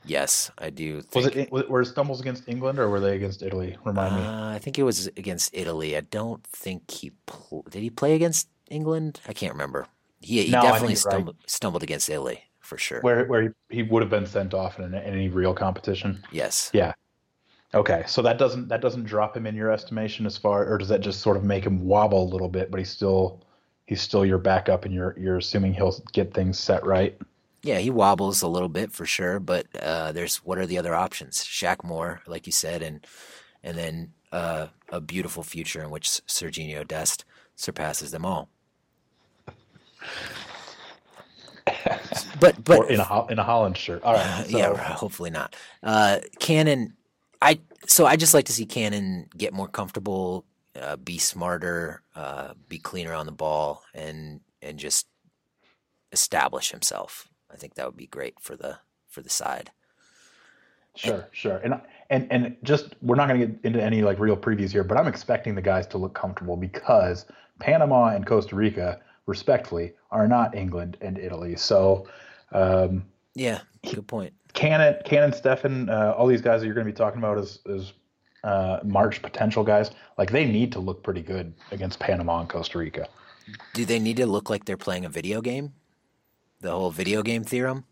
Yes, 0.06 0.52
I 0.58 0.70
do. 0.70 1.02
Was 1.16 1.28
it 1.28 1.52
were 1.52 1.80
his 1.80 1.90
stumbles 1.90 2.20
against 2.20 2.48
England 2.50 2.78
or 2.78 2.90
were 2.90 3.00
they 3.00 3.16
against 3.16 3.42
Italy? 3.42 3.78
Remind 3.86 4.16
me. 4.16 4.22
Uh, 4.22 4.50
I 4.50 4.60
think 4.60 4.78
it 4.78 4.84
was 4.84 5.08
against 5.08 5.52
Italy. 5.54 5.96
I 5.96 6.02
don't 6.02 6.44
think 6.46 6.92
he 6.92 7.12
pl- 7.26 7.66
did. 7.70 7.82
He 7.82 7.90
play 7.90 8.14
against 8.14 8.50
England? 8.70 9.22
I 9.28 9.34
can't 9.34 9.54
remember. 9.54 9.88
He, 10.20 10.44
he 10.44 10.52
No, 10.52 10.62
definitely 10.62 10.96
you're 10.96 11.04
right. 11.06 11.14
stumbled, 11.14 11.38
stumbled 11.46 11.84
against 11.84 12.10
Italy 12.10 12.44
for 12.60 12.78
sure. 12.78 13.00
Where 13.02 13.26
where 13.26 13.42
he, 13.44 13.50
he 13.70 13.84
would 13.84 14.02
have 14.02 14.10
been 14.10 14.26
sent 14.26 14.54
off 14.54 14.80
in, 14.80 14.86
in, 14.86 14.96
any 14.96 15.30
real 15.30 15.54
competition. 15.54 16.24
yes. 16.32 16.70
Yeah. 16.74 16.94
Okay, 17.76 18.04
so 18.06 18.22
that 18.22 18.38
doesn't 18.38 18.68
that 18.68 18.82
doesn't 18.82 19.06
drop 19.06 19.36
him 19.36 19.48
in 19.48 19.56
your 19.56 19.72
estimation 19.72 20.28
as 20.28 20.38
far, 20.38 20.72
or 20.72 20.78
does 20.78 20.90
that 20.90 21.02
just 21.02 21.22
sort 21.22 21.38
of 21.38 21.44
make 21.44 21.66
him 21.66 21.84
wobble 21.84 22.22
a 22.22 22.30
little 22.32 22.50
bit? 22.50 22.70
But 22.70 22.80
he's 22.80 22.92
still 22.92 23.42
he's 23.94 24.02
still 24.02 24.26
your 24.26 24.40
backup, 24.40 24.86
and 24.86 24.94
you're 24.94 25.16
you're 25.20 25.38
assuming 25.38 25.72
he'll 25.72 25.96
get 26.14 26.34
things 26.34 26.58
set 26.58 26.84
right. 26.84 27.16
Yeah, 27.62 27.78
he 27.78 27.92
wobbles 27.92 28.42
a 28.42 28.48
little 28.48 28.70
bit 28.70 28.92
for 28.92 29.06
sure, 29.06 29.40
but 29.40 29.68
uh, 29.80 30.12
there's 30.12 30.38
what 30.38 30.58
are 30.58 30.66
the 30.66 30.80
other 30.80 30.96
options? 30.96 31.44
Shaq 31.44 31.84
Moore, 31.84 32.22
like 32.26 32.48
you 32.48 32.52
said, 32.52 32.82
and 32.82 33.06
and 33.64 33.78
then 33.78 34.14
uh, 34.32 34.68
a 34.90 35.00
beautiful 35.00 35.44
future 35.44 35.84
in 35.84 35.92
which 35.92 36.08
Serginho 36.28 36.88
Dest 36.88 37.24
surpasses 37.56 38.10
them 38.12 38.26
all. 38.26 38.50
But 42.40 42.62
but 42.66 42.80
or 42.80 42.90
in 42.90 43.00
a 43.00 43.26
in 43.28 43.40
a 43.40 43.44
Holland 43.44 43.78
shirt. 43.78 44.04
All 44.04 44.16
right. 44.16 44.46
So, 44.50 44.58
yeah, 44.58 44.76
hopefully 44.78 45.30
not. 45.30 45.56
Uh, 45.82 46.20
Cannon, 46.40 46.94
I 47.42 47.60
so 47.88 48.06
I 48.06 48.18
just 48.18 48.34
like 48.34 48.46
to 48.46 48.52
see 48.52 48.66
Cannon 48.66 49.30
get 49.38 49.54
more 49.54 49.70
comfortable, 49.70 50.44
uh, 50.80 50.96
be 50.96 51.18
smarter, 51.18 52.02
uh, 52.16 52.54
be 52.68 52.80
cleaner 52.80 53.14
on 53.14 53.26
the 53.26 53.32
ball, 53.32 53.84
and 53.94 54.42
and 54.62 54.80
just 54.80 55.08
establish 56.12 56.72
himself. 56.72 57.30
I 57.52 57.56
think 57.56 57.76
that 57.76 57.86
would 57.86 57.98
be 57.98 58.08
great 58.08 58.40
for 58.40 58.56
the 58.56 58.80
for 59.08 59.22
the 59.22 59.30
side. 59.30 59.72
Sure, 60.96 61.28
sure. 61.32 61.58
And 61.58 61.82
and 62.10 62.28
and 62.32 62.56
just 62.64 62.96
we're 63.02 63.16
not 63.16 63.28
going 63.28 63.40
to 63.40 63.48
get 63.48 63.66
into 63.66 63.82
any 63.82 64.02
like 64.02 64.20
real 64.20 64.38
previews 64.38 64.72
here, 64.72 64.84
but 64.84 64.98
I'm 64.98 65.08
expecting 65.08 65.56
the 65.56 65.62
guys 65.62 65.88
to 65.88 65.98
look 65.98 66.14
comfortable 66.14 66.56
because 66.56 67.26
Panama 67.60 68.08
and 68.08 68.26
Costa 68.26 68.56
Rica, 68.56 69.00
respectfully, 69.26 69.94
are 70.12 70.28
not 70.28 70.56
England 70.56 70.98
and 71.02 71.18
Italy. 71.18 71.56
So. 71.56 72.08
Um, 72.52 73.06
Yeah, 73.34 73.62
good 73.84 74.08
point. 74.08 74.34
Cannon, 74.54 74.96
Cannon, 75.06 75.32
Steffen, 75.32 75.90
uh, 75.90 76.14
all 76.14 76.28
these 76.28 76.42
guys 76.42 76.62
that 76.62 76.68
you're 76.68 76.76
going 76.76 76.86
to 76.86 76.92
be 76.92 76.96
talking 76.96 77.18
about 77.18 77.40
as, 77.40 77.60
as 77.68 77.94
uh, 78.44 78.80
March 78.84 79.22
potential 79.22 79.64
guys, 79.64 79.92
like 80.18 80.32
they 80.32 80.46
need 80.46 80.72
to 80.74 80.80
look 80.80 81.04
pretty 81.04 81.22
good 81.22 81.54
against 81.72 82.00
Panama 82.00 82.42
and 82.42 82.50
Costa 82.50 82.78
Rica. 82.78 83.08
Do 83.74 83.86
they 83.86 84.00
need 84.00 84.18
to 84.18 84.26
look 84.26 84.50
like 84.50 84.66
they're 84.66 84.78
playing 84.78 85.06
a 85.06 85.10
video 85.10 85.42
game? 85.42 85.74
The 86.62 86.72
whole 86.72 86.92
video 86.92 87.24
game 87.24 87.44
theorem. 87.44 87.86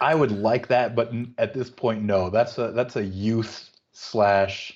I 0.00 0.14
would 0.14 0.32
like 0.32 0.68
that, 0.68 0.96
but 0.96 1.12
at 1.38 1.54
this 1.54 1.70
point, 1.70 2.02
no. 2.02 2.28
That's 2.28 2.58
a 2.58 2.72
that's 2.72 2.96
a 2.96 3.04
youth 3.04 3.70
slash 3.92 4.72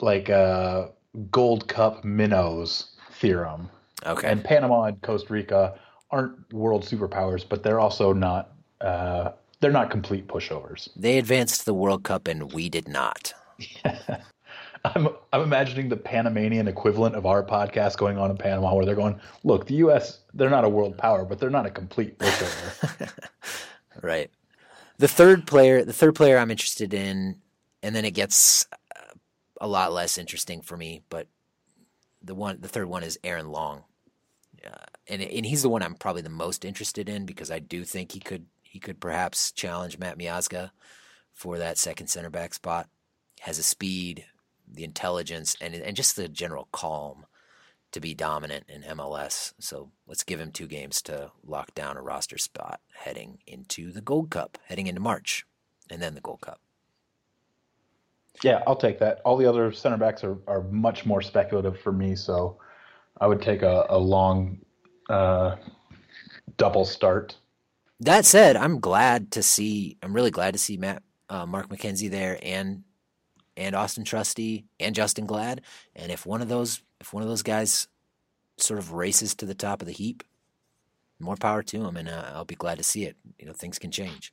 like 0.00 0.28
a 0.28 0.90
Gold 1.30 1.68
Cup 1.68 2.04
minnows 2.04 2.92
theorem. 3.12 3.68
Okay. 4.06 4.30
And 4.30 4.42
Panama 4.42 4.84
and 4.84 5.00
Costa 5.02 5.32
Rica 5.32 5.78
aren't 6.10 6.52
world 6.52 6.84
superpowers, 6.84 7.44
but 7.48 7.62
they're 7.62 7.80
also 7.80 8.12
not 8.12 8.52
uh, 8.80 9.32
they're 9.60 9.72
not 9.72 9.90
complete 9.90 10.26
pushovers. 10.26 10.88
they 10.96 11.18
advanced 11.18 11.60
to 11.60 11.66
the 11.66 11.74
World 11.74 12.02
Cup 12.02 12.26
and 12.26 12.52
we 12.52 12.68
did 12.68 12.88
not. 12.88 13.32
I'm 14.84 15.08
I'm 15.32 15.42
imagining 15.42 15.88
the 15.88 15.96
Panamanian 15.96 16.66
equivalent 16.66 17.14
of 17.14 17.24
our 17.26 17.44
podcast 17.44 17.96
going 17.98 18.18
on 18.18 18.30
in 18.30 18.36
Panama, 18.36 18.74
where 18.74 18.84
they're 18.84 18.96
going, 18.96 19.20
look, 19.44 19.66
the 19.66 19.74
U.S. 19.74 20.20
they're 20.34 20.50
not 20.50 20.64
a 20.64 20.68
world 20.68 20.98
power, 20.98 21.24
but 21.24 21.38
they're 21.38 21.50
not 21.50 21.66
a 21.66 21.70
complete 21.70 22.18
pushover. 22.18 23.10
Right. 24.00 24.30
The 24.98 25.08
third 25.08 25.46
player, 25.46 25.84
the 25.84 25.92
third 25.92 26.14
player 26.14 26.38
I'm 26.38 26.50
interested 26.50 26.94
in, 26.94 27.40
and 27.82 27.94
then 27.94 28.04
it 28.04 28.12
gets 28.12 28.66
uh, 28.96 29.14
a 29.60 29.66
lot 29.66 29.92
less 29.92 30.16
interesting 30.16 30.62
for 30.62 30.76
me. 30.76 31.02
But 31.08 31.26
the 32.22 32.34
one, 32.34 32.60
the 32.60 32.68
third 32.68 32.88
one 32.88 33.02
is 33.02 33.18
Aaron 33.24 33.50
Long, 33.50 33.84
uh, 34.64 34.86
and 35.08 35.20
and 35.22 35.46
he's 35.46 35.62
the 35.62 35.68
one 35.68 35.82
I'm 35.82 35.94
probably 35.94 36.22
the 36.22 36.30
most 36.30 36.64
interested 36.64 37.08
in 37.08 37.26
because 37.26 37.50
I 37.50 37.58
do 37.58 37.84
think 37.84 38.12
he 38.12 38.20
could 38.20 38.46
he 38.62 38.78
could 38.78 39.00
perhaps 39.00 39.50
challenge 39.52 39.98
Matt 39.98 40.18
Miazga 40.18 40.70
for 41.32 41.58
that 41.58 41.78
second 41.78 42.06
center 42.08 42.30
back 42.30 42.54
spot. 42.54 42.88
Has 43.42 43.56
the 43.58 43.62
speed, 43.62 44.24
the 44.66 44.84
intelligence, 44.84 45.56
and 45.60 45.74
and 45.74 45.96
just 45.96 46.16
the 46.16 46.28
general 46.28 46.68
calm 46.72 47.26
to 47.92 48.00
be 48.00 48.14
dominant 48.14 48.64
in 48.68 48.82
MLS. 48.82 49.52
So 49.58 49.90
let's 50.06 50.24
give 50.24 50.40
him 50.40 50.50
two 50.50 50.66
games 50.66 51.02
to 51.02 51.30
lock 51.44 51.74
down 51.74 51.96
a 51.96 52.02
roster 52.02 52.38
spot 52.38 52.80
heading 52.94 53.38
into 53.46 53.92
the 53.92 54.00
Gold 54.00 54.30
Cup, 54.30 54.58
heading 54.66 54.86
into 54.86 55.00
March, 55.00 55.46
and 55.90 56.00
then 56.02 56.14
the 56.14 56.20
Gold 56.22 56.40
Cup. 56.40 56.60
yeah, 58.42 58.62
I'll 58.66 58.76
take 58.76 58.98
that. 59.00 59.20
All 59.24 59.36
the 59.36 59.46
other 59.46 59.72
center 59.72 59.96
backs 59.96 60.24
are, 60.24 60.38
are 60.46 60.62
much 60.64 61.04
more 61.06 61.22
speculative 61.22 61.78
for 61.80 61.92
me, 61.92 62.16
so 62.16 62.58
I 63.20 63.26
would 63.26 63.42
take 63.42 63.62
a, 63.62 63.86
a 63.90 63.98
long 63.98 64.58
uh, 65.10 65.56
double 66.56 66.84
start. 66.84 67.36
That 68.00 68.24
said, 68.24 68.56
I'm 68.56 68.80
glad 68.80 69.30
to 69.32 69.42
see. 69.42 69.96
I'm 70.02 70.12
really 70.14 70.30
glad 70.32 70.54
to 70.54 70.58
see 70.58 70.76
Matt, 70.76 71.02
uh, 71.28 71.46
Mark 71.46 71.68
McKenzie 71.68 72.10
there, 72.10 72.38
and 72.42 72.82
and 73.56 73.74
Auston 73.74 74.04
Trusty 74.04 74.64
and 74.80 74.94
Justen 74.94 75.26
Glad. 75.26 75.62
And 75.94 76.10
if 76.10 76.26
one 76.26 76.42
of 76.42 76.48
those, 76.48 76.82
if 77.00 77.12
one 77.12 77.22
of 77.22 77.28
those 77.28 77.42
guys, 77.42 77.88
sort 78.58 78.78
of 78.78 78.92
races 78.92 79.34
to 79.34 79.46
the 79.46 79.54
top 79.54 79.80
of 79.80 79.86
the 79.86 79.92
heap, 79.92 80.22
more 81.18 81.36
power 81.36 81.62
to 81.62 81.84
him, 81.84 81.96
and 81.96 82.08
uh, 82.08 82.30
I'll 82.34 82.44
be 82.44 82.54
glad 82.54 82.78
to 82.78 82.84
see 82.84 83.04
it. 83.04 83.16
You 83.38 83.46
know, 83.46 83.52
things 83.52 83.78
can 83.78 83.90
change. 83.90 84.32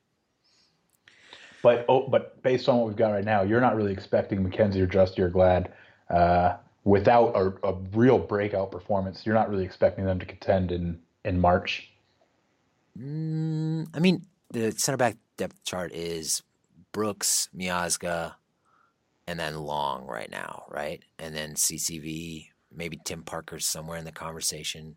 But 1.62 1.86
oh, 1.90 2.08
but 2.08 2.42
based 2.42 2.70
on 2.70 2.78
what 2.78 2.88
we've 2.88 2.96
got 2.96 3.12
right 3.12 3.24
now, 3.24 3.42
you're 3.44 3.62
not 3.62 3.76
really 3.76 3.92
expecting 3.92 4.44
McKenzie 4.44 4.78
or 4.78 4.88
Trusty 4.88 5.22
or 5.22 5.30
Glad 5.30 5.74
uh, 6.10 6.56
without 6.84 7.36
a, 7.36 7.68
a, 7.68 7.74
real 7.94 8.18
breakout 8.18 8.72
performance. 8.72 9.26
You're 9.26 9.36
not 9.36 9.50
really 9.50 9.66
expecting 9.66 10.06
them 10.06 10.20
to 10.20 10.26
contend 10.26 10.72
in 10.72 11.00
in 11.26 11.40
March. 11.40 11.90
Mm, 12.98 13.88
I 13.94 14.00
mean, 14.00 14.26
the 14.52 14.72
center 14.72 14.98
back 14.98 15.18
depth 15.38 15.64
chart 15.64 15.92
is 15.92 16.42
Brooks, 16.92 17.50
Miazga, 17.56 18.36
and 19.30 19.40
then 19.40 19.60
Long 19.60 20.08
right 20.08 20.32
now, 20.32 20.64
right? 20.72 21.04
And 21.20 21.36
then 21.36 21.54
CCV, 21.54 22.48
maybe 22.76 23.00
Tim 23.06 23.22
Parker's 23.22 23.68
somewhere 23.68 24.00
in 24.00 24.04
the 24.04 24.12
conversation. 24.12 24.96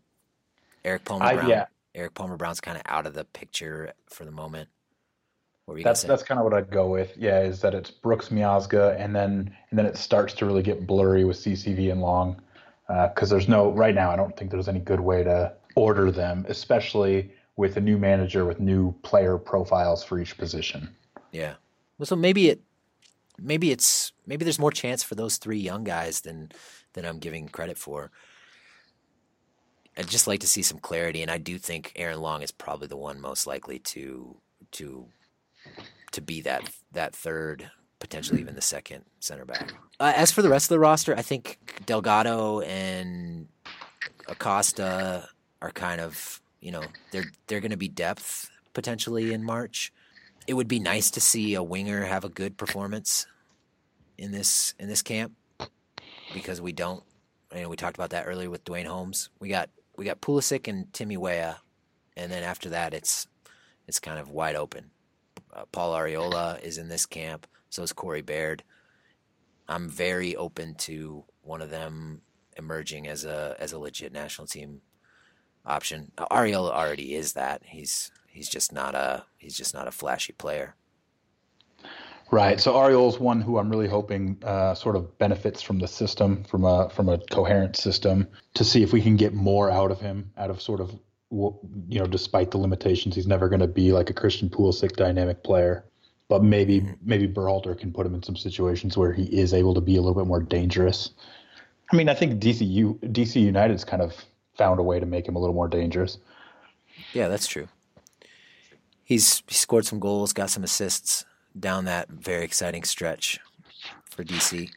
Erik 0.83 1.05
Palmer 1.05 1.35
Brown. 1.35 1.49
Yeah. 1.49 1.65
Erik 1.93 2.15
Palmer 2.15 2.35
Brown's 2.35 2.59
kind 2.59 2.75
of 2.75 2.81
out 2.87 3.05
of 3.05 3.13
the 3.13 3.25
picture 3.25 3.93
for 4.09 4.25
the 4.25 4.31
moment. 4.31 4.69
that's 5.83 6.01
that's 6.01 6.23
kind 6.23 6.39
of 6.39 6.45
what 6.45 6.53
I'd 6.55 6.71
go 6.71 6.87
with. 6.87 7.15
Yeah, 7.15 7.41
is 7.41 7.61
that 7.61 7.75
it's 7.75 7.91
Brooks 7.91 8.29
Miazga, 8.29 8.99
and 8.99 9.15
then 9.15 9.55
and 9.69 9.77
then 9.77 9.85
it 9.85 9.97
starts 9.97 10.33
to 10.33 10.47
really 10.47 10.63
get 10.63 10.87
blurry 10.87 11.25
with 11.25 11.37
CCV 11.37 11.91
and 11.91 12.01
Long, 12.01 12.41
because 12.87 13.31
uh, 13.31 13.35
there's 13.35 13.47
no 13.47 13.71
right 13.73 13.93
now. 13.93 14.09
I 14.09 14.15
don't 14.15 14.35
think 14.35 14.49
there's 14.49 14.67
any 14.67 14.79
good 14.79 14.99
way 14.99 15.23
to 15.23 15.53
order 15.75 16.09
them, 16.09 16.43
especially 16.49 17.31
with 17.55 17.77
a 17.77 17.81
new 17.81 17.99
manager 17.99 18.45
with 18.45 18.59
new 18.59 18.93
player 19.03 19.37
profiles 19.37 20.03
for 20.03 20.19
each 20.19 20.39
position. 20.39 20.89
Yeah. 21.31 21.53
Well, 21.99 22.07
so 22.07 22.15
maybe 22.15 22.49
it 22.49 22.61
maybe 23.39 23.71
it's 23.71 24.12
maybe 24.25 24.43
there's 24.43 24.59
more 24.59 24.71
chance 24.71 25.03
for 25.03 25.15
those 25.15 25.37
three 25.37 25.59
young 25.59 25.83
guys 25.83 26.21
than 26.21 26.51
than 26.93 27.05
I'm 27.05 27.19
giving 27.19 27.47
credit 27.47 27.77
for. 27.77 28.11
I'd 29.97 30.07
just 30.07 30.27
like 30.27 30.39
to 30.39 30.47
see 30.47 30.63
some 30.63 30.79
clarity, 30.79 31.21
and 31.21 31.29
I 31.29 31.37
do 31.37 31.59
think 31.59 31.91
Aaron 31.95 32.19
Long 32.19 32.41
is 32.41 32.51
probably 32.51 32.87
the 32.87 32.97
one 32.97 33.21
most 33.21 33.45
likely 33.45 33.79
to 33.79 34.37
to 34.71 35.05
to 36.11 36.21
be 36.21 36.41
that 36.41 36.69
that 36.91 37.15
third, 37.15 37.69
potentially 37.99 38.41
even 38.41 38.55
the 38.55 38.61
second 38.61 39.03
center 39.19 39.45
back. 39.45 39.73
Uh, 39.99 40.13
as 40.15 40.31
for 40.31 40.41
the 40.41 40.49
rest 40.49 40.65
of 40.65 40.69
the 40.69 40.79
roster, 40.79 41.15
I 41.15 41.21
think 41.21 41.59
Delgado 41.85 42.61
and 42.61 43.47
Acosta 44.27 45.29
are 45.61 45.71
kind 45.71 46.01
of 46.01 46.41
you 46.59 46.71
know 46.71 46.83
they're 47.11 47.31
they're 47.47 47.61
going 47.61 47.71
to 47.71 47.77
be 47.77 47.87
depth 47.87 48.49
potentially 48.73 49.33
in 49.33 49.43
March. 49.43 49.93
It 50.47 50.55
would 50.55 50.67
be 50.67 50.79
nice 50.79 51.11
to 51.11 51.21
see 51.21 51.53
a 51.53 51.63
winger 51.63 52.03
have 52.03 52.25
a 52.25 52.29
good 52.29 52.57
performance 52.57 53.27
in 54.23 54.31
this 54.31 54.73
in 54.79 54.87
this 54.87 55.01
camp 55.01 55.33
because 56.33 56.61
we 56.61 56.71
don't. 56.71 57.03
You 57.53 57.63
know, 57.63 57.69
we 57.69 57.75
talked 57.75 57.97
about 57.97 58.09
that 58.11 58.25
earlier 58.25 58.49
with 58.49 58.63
Duane 58.63 58.85
Holmes. 58.85 59.29
We 59.39 59.49
got 59.49 59.69
we 59.97 60.05
got 60.05 60.21
Pulisic 60.21 60.67
and 60.67 60.91
Timmy 60.93 61.17
Weah, 61.17 61.57
and 62.17 62.31
then 62.31 62.43
after 62.43 62.69
that, 62.69 62.93
it's 62.93 63.27
it's 63.87 63.99
kind 63.99 64.17
of 64.17 64.29
wide 64.29 64.55
open. 64.55 64.91
Uh, 65.53 65.65
Paul 65.71 65.93
Arriola 65.93 66.61
is 66.63 66.77
in 66.77 66.87
this 66.87 67.05
camp. 67.05 67.45
So 67.69 67.83
is 67.83 67.93
Corey 67.93 68.21
Baird. 68.21 68.63
I'm 69.67 69.89
very 69.89 70.35
open 70.35 70.75
to 70.75 71.25
one 71.41 71.61
of 71.61 71.69
them 71.69 72.21
emerging 72.57 73.07
as 73.07 73.25
a 73.25 73.55
as 73.59 73.73
a 73.73 73.79
legit 73.79 74.13
national 74.13 74.47
team 74.47 74.81
option. 75.65 76.11
Arriola 76.17 76.71
already 76.71 77.13
is 77.13 77.33
that. 77.33 77.61
He's 77.65 78.11
he's 78.27 78.49
just 78.49 78.71
not 78.71 78.95
a 78.95 79.25
he's 79.37 79.57
just 79.57 79.73
not 79.73 79.87
a 79.87 79.91
flashy 79.91 80.33
player. 80.33 80.75
Right. 82.31 82.59
So 82.59 82.73
Arriola's 82.73 83.19
one 83.19 83.41
who 83.41 83.59
I'm 83.59 83.69
really 83.69 83.87
hoping 83.87 84.37
uh, 84.43 84.73
sort 84.73 84.95
of 84.95 85.17
benefits 85.19 85.61
from 85.61 85.79
the 85.79 85.87
system, 85.87 86.43
from 86.45 86.65
a 86.65 86.89
from 86.89 87.07
a 87.07 87.19
coherent 87.29 87.75
system, 87.75 88.27
to 88.55 88.63
see 88.63 88.81
if 88.81 88.91
we 88.91 89.01
can 89.01 89.15
get 89.15 89.33
more 89.33 89.69
out 89.69 89.91
of 89.91 90.01
him, 90.01 90.31
out 90.37 90.49
of 90.49 90.61
sort 90.61 90.81
of 90.81 90.97
you 91.29 91.99
know, 91.99 92.05
despite 92.05 92.51
the 92.51 92.57
limitations, 92.57 93.15
he's 93.15 93.27
never 93.27 93.49
going 93.49 93.59
to 93.59 93.67
be 93.67 93.91
like 93.91 94.09
a 94.09 94.13
Christian 94.13 94.49
Pulisic 94.49 94.95
dynamic 94.95 95.43
player. 95.43 95.85
But 96.29 96.43
maybe 96.43 96.81
mm-hmm. 96.81 96.93
maybe 97.03 97.27
Berhalter 97.27 97.77
can 97.77 97.91
put 97.91 98.05
him 98.05 98.15
in 98.15 98.23
some 98.23 98.35
situations 98.35 98.97
where 98.97 99.13
he 99.13 99.23
is 99.23 99.53
able 99.53 99.73
to 99.73 99.81
be 99.81 99.95
a 99.95 100.01
little 100.01 100.19
bit 100.19 100.27
more 100.27 100.41
dangerous. 100.41 101.11
I 101.91 101.95
mean, 101.95 102.09
I 102.09 102.13
think 102.13 102.41
DCU 102.41 102.99
DC 103.11 103.41
United's 103.41 103.83
kind 103.83 104.01
of 104.01 104.15
found 104.57 104.79
a 104.79 104.83
way 104.83 104.99
to 104.99 105.05
make 105.05 105.27
him 105.27 105.35
a 105.35 105.39
little 105.39 105.55
more 105.55 105.67
dangerous. 105.67 106.17
Yeah, 107.13 107.27
that's 107.27 107.45
true. 107.45 107.67
He's 109.03 109.43
he 109.47 109.53
scored 109.53 109.85
some 109.85 109.99
goals, 109.99 110.33
got 110.33 110.49
some 110.49 110.63
assists 110.63 111.25
down 111.59 111.85
that 111.85 112.09
very 112.09 112.43
exciting 112.43 112.83
stretch 112.83 113.39
for 114.09 114.23
DC. 114.23 114.69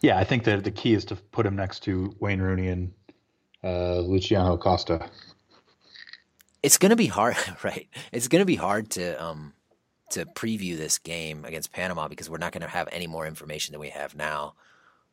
Yeah, 0.00 0.18
I 0.18 0.24
think 0.24 0.44
that 0.44 0.64
the 0.64 0.70
key 0.70 0.94
is 0.94 1.04
to 1.06 1.16
put 1.16 1.44
him 1.44 1.56
next 1.56 1.80
to 1.80 2.14
Wayne 2.20 2.40
Rooney 2.40 2.68
and 2.68 2.92
uh, 3.62 3.98
Luciano 3.98 4.54
Acosta. 4.54 5.10
It's 6.62 6.78
going 6.78 6.90
to 6.90 6.96
be 6.96 7.06
hard, 7.06 7.36
right? 7.62 7.88
It's 8.12 8.28
going 8.28 8.40
to 8.40 8.46
be 8.46 8.56
hard 8.56 8.90
to 8.92 9.22
um, 9.22 9.52
to 10.10 10.26
preview 10.26 10.76
this 10.76 10.98
game 10.98 11.44
against 11.44 11.72
Panama 11.72 12.08
because 12.08 12.28
we're 12.28 12.38
not 12.38 12.52
going 12.52 12.62
to 12.62 12.68
have 12.68 12.88
any 12.92 13.06
more 13.06 13.26
information 13.26 13.72
than 13.72 13.80
we 13.80 13.90
have 13.90 14.14
now 14.16 14.54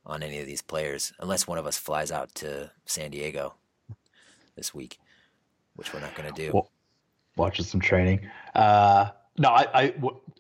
on 0.06 0.24
any 0.24 0.40
of 0.40 0.46
these 0.46 0.62
players, 0.62 1.12
unless 1.20 1.48
one 1.48 1.58
of 1.58 1.68
us 1.68 1.78
flies 1.78 2.12
out 2.12 2.34
to 2.36 2.72
San 2.86 3.12
Diego 3.12 3.56
this 4.56 4.74
week, 4.74 5.00
which 5.76 5.94
we're 5.94 6.00
not 6.00 6.16
going 6.16 6.34
to 6.34 6.36
do. 6.36 6.52
Well, 6.54 6.72
watching 7.36 7.66
some 7.66 7.82
training. 7.82 8.22
Uh, 8.56 9.10
no, 9.38 9.50
I, 9.50 9.68
I 9.74 9.94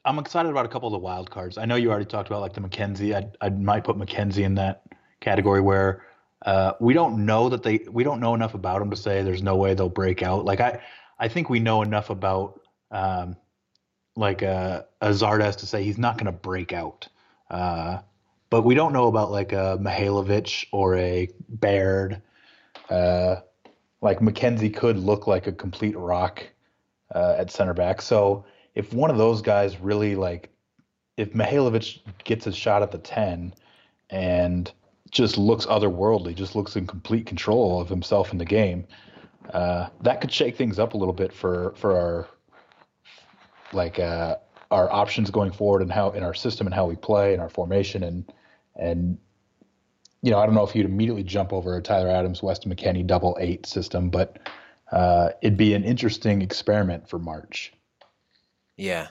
I'm 0.05 0.19
excited 0.19 0.49
about 0.49 0.65
a 0.65 0.69
couple 0.69 0.87
of 0.87 0.93
the 0.93 0.99
wild 0.99 1.29
cards. 1.29 1.57
I 1.57 1.65
know 1.65 1.75
you 1.75 1.89
already 1.89 2.05
talked 2.05 2.29
about 2.29 2.41
like 2.41 2.53
the 2.53 2.61
McKenzie. 2.61 3.15
I 3.15 3.45
I 3.45 3.49
might 3.49 3.83
put 3.83 3.97
McKenzie 3.97 4.43
in 4.43 4.55
that 4.55 4.83
category 5.19 5.61
where 5.61 6.05
uh, 6.45 6.73
we 6.79 6.93
don't 6.93 7.25
know 7.25 7.49
that 7.49 7.63
they 7.63 7.79
we 7.89 8.03
don't 8.03 8.19
know 8.19 8.35
enough 8.35 8.53
about 8.53 8.79
them 8.79 8.89
to 8.89 8.95
say 8.95 9.21
there's 9.21 9.43
no 9.43 9.55
way 9.55 9.73
they'll 9.73 9.89
break 9.89 10.23
out. 10.23 10.45
Like 10.45 10.59
I 10.59 10.81
I 11.19 11.27
think 11.27 11.49
we 11.49 11.59
know 11.59 11.81
enough 11.81 12.09
about 12.09 12.61
um, 12.91 13.35
like 14.15 14.43
uh, 14.43 14.83
a 15.01 15.09
Zardes 15.09 15.57
to 15.57 15.67
say 15.67 15.83
he's 15.83 15.97
not 15.97 16.17
going 16.17 16.25
to 16.25 16.31
break 16.31 16.73
out. 16.73 17.07
Uh, 17.49 17.99
but 18.49 18.63
we 18.63 18.75
don't 18.75 18.93
know 18.93 19.07
about 19.07 19.31
like 19.31 19.51
a 19.51 19.77
Mihailovic 19.79 20.67
or 20.71 20.95
a 20.95 21.29
Baird. 21.49 22.21
Uh, 22.89 23.37
like 24.01 24.19
McKenzie 24.19 24.73
could 24.73 24.97
look 24.97 25.27
like 25.27 25.47
a 25.47 25.51
complete 25.51 25.97
rock 25.97 26.43
uh, 27.13 27.35
at 27.37 27.51
center 27.51 27.73
back. 27.73 28.01
So 28.01 28.45
if 28.77 28.93
one 28.93 29.09
of 29.09 29.17
those 29.17 29.41
guys 29.41 29.79
really 29.79 30.15
like, 30.15 30.51
if 31.17 31.33
Mihailovic 31.33 31.99
gets 32.23 32.45
a 32.45 32.51
shot 32.51 32.83
at 32.83 32.91
the 32.91 32.99
10 32.99 33.55
and 34.11 34.71
just 35.09 35.35
looks 35.35 35.65
otherworldly, 35.65 36.35
just 36.35 36.55
looks 36.55 36.75
in 36.75 36.85
complete 36.85 37.25
control 37.25 37.81
of 37.81 37.89
himself 37.89 38.31
in 38.31 38.37
the 38.37 38.45
game, 38.45 38.85
uh, 39.51 39.87
that 40.01 40.21
could 40.21 40.31
shake 40.31 40.55
things 40.55 40.77
up 40.77 40.93
a 40.93 40.97
little 40.97 41.13
bit 41.13 41.33
for, 41.33 41.73
for 41.75 41.97
our, 41.97 42.27
like, 43.73 43.97
uh, 43.97 44.35
our 44.69 44.93
options 44.93 45.31
going 45.31 45.51
forward 45.51 45.81
and 45.81 45.91
how 45.91 46.11
in 46.11 46.21
our 46.21 46.35
system 46.35 46.67
and 46.67 46.73
how 46.75 46.85
we 46.85 46.95
play 46.95 47.33
and 47.33 47.41
our 47.41 47.49
formation 47.49 48.03
and, 48.03 48.31
and 48.75 49.17
you 50.21 50.29
know, 50.29 50.37
I 50.37 50.45
don't 50.45 50.53
know 50.53 50.63
if 50.63 50.75
you'd 50.75 50.85
immediately 50.85 51.23
jump 51.23 51.51
over 51.51 51.77
a 51.77 51.81
Tyler 51.81 52.09
Adams, 52.09 52.43
Weston 52.43 52.71
McKennie 52.71 53.07
double 53.07 53.37
eight 53.39 53.65
system, 53.65 54.11
but 54.11 54.37
uh, 54.91 55.29
it'd 55.41 55.57
be 55.57 55.73
an 55.73 55.83
interesting 55.83 56.43
experiment 56.43 57.09
for 57.09 57.17
March. 57.17 57.73
Yeah. 58.77 59.07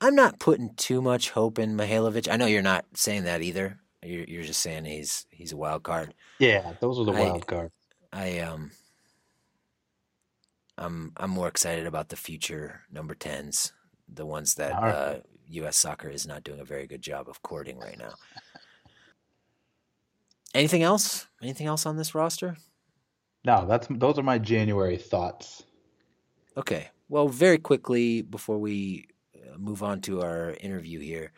I'm 0.00 0.14
not 0.14 0.38
putting 0.38 0.74
too 0.74 1.02
much 1.02 1.30
hope 1.30 1.58
in 1.58 1.76
Mihailovic. 1.76 2.30
I 2.30 2.36
know 2.36 2.46
you're 2.46 2.62
not 2.62 2.86
saying 2.94 3.24
that 3.24 3.42
either. 3.42 3.78
You're, 4.02 4.24
you're 4.24 4.44
just 4.44 4.60
saying 4.60 4.86
he's 4.86 5.26
he's 5.30 5.52
a 5.52 5.56
wild 5.56 5.82
card. 5.82 6.14
Yeah, 6.38 6.72
those 6.80 6.98
are 6.98 7.04
the 7.04 7.12
I, 7.12 7.20
wild 7.20 7.46
cards. 7.46 7.74
I 8.12 8.38
um, 8.38 8.70
I'm 10.78 11.12
I'm 11.18 11.30
more 11.30 11.48
excited 11.48 11.86
about 11.86 12.08
the 12.08 12.16
future 12.16 12.80
number 12.90 13.14
tens, 13.14 13.72
the 14.08 14.24
ones 14.24 14.54
that 14.54 14.72
right. 14.72 14.90
uh, 14.90 15.16
U.S. 15.48 15.76
soccer 15.76 16.08
is 16.08 16.26
not 16.26 16.44
doing 16.44 16.60
a 16.60 16.64
very 16.64 16.86
good 16.86 17.02
job 17.02 17.28
of 17.28 17.42
courting 17.42 17.78
right 17.78 17.98
now. 17.98 18.14
Anything 20.54 20.82
else? 20.82 21.26
Anything 21.42 21.66
else 21.66 21.84
on 21.84 21.96
this 21.96 22.14
roster? 22.14 22.56
No, 23.44 23.66
that's 23.66 23.86
those 23.90 24.18
are 24.18 24.22
my 24.22 24.38
January 24.38 24.96
thoughts. 24.96 25.62
Okay. 26.56 26.88
Well, 27.10 27.26
very 27.26 27.58
quickly 27.58 28.22
before 28.22 28.58
we 28.58 29.08
uh, 29.34 29.58
move 29.58 29.82
on 29.82 30.00
to 30.02 30.22
our 30.22 30.52
interview 30.60 31.00
here, 31.00 31.32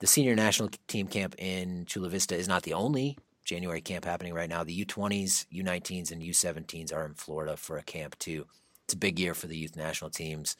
the 0.00 0.06
senior 0.06 0.34
national 0.34 0.68
team 0.88 1.06
camp 1.06 1.34
in 1.38 1.86
Chula 1.86 2.10
Vista 2.10 2.36
is 2.36 2.48
not 2.48 2.64
the 2.64 2.74
only 2.74 3.16
January 3.46 3.80
camp 3.80 4.04
happening 4.04 4.34
right 4.34 4.48
now. 4.48 4.62
The 4.62 4.84
U20s, 4.84 5.46
U19s, 5.50 6.12
and 6.12 6.20
U17s 6.20 6.92
are 6.92 7.06
in 7.06 7.14
Florida 7.14 7.56
for 7.56 7.78
a 7.78 7.82
camp 7.82 8.18
too. 8.18 8.44
It's 8.84 8.92
a 8.92 8.98
big 8.98 9.18
year 9.18 9.32
for 9.32 9.46
the 9.46 9.56
youth 9.56 9.74
national 9.74 10.10
teams. 10.10 10.54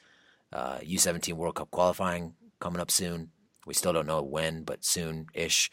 Uh, 0.50 0.78
U17 0.78 1.34
World 1.34 1.56
Cup 1.56 1.70
qualifying 1.70 2.32
coming 2.60 2.80
up 2.80 2.90
soon. 2.90 3.28
We 3.66 3.74
still 3.74 3.92
don't 3.92 4.06
know 4.06 4.22
when, 4.22 4.62
but 4.62 4.86
soon 4.86 5.26
ish 5.34 5.70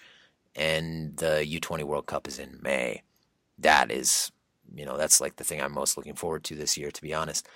and 0.57 1.15
the 1.15 1.47
U20 1.49 1.85
World 1.85 2.05
Cup 2.05 2.27
is 2.27 2.37
in 2.37 2.59
May. 2.61 3.03
That 3.57 3.89
is, 3.91 4.29
you 4.75 4.85
know, 4.85 4.97
that's 4.97 5.21
like 5.21 5.37
the 5.37 5.45
thing 5.45 5.61
I'm 5.61 5.71
most 5.71 5.95
looking 5.95 6.15
forward 6.15 6.43
to 6.45 6.55
this 6.57 6.77
year, 6.77 6.91
to 6.91 7.01
be 7.01 7.13
honest. 7.13 7.47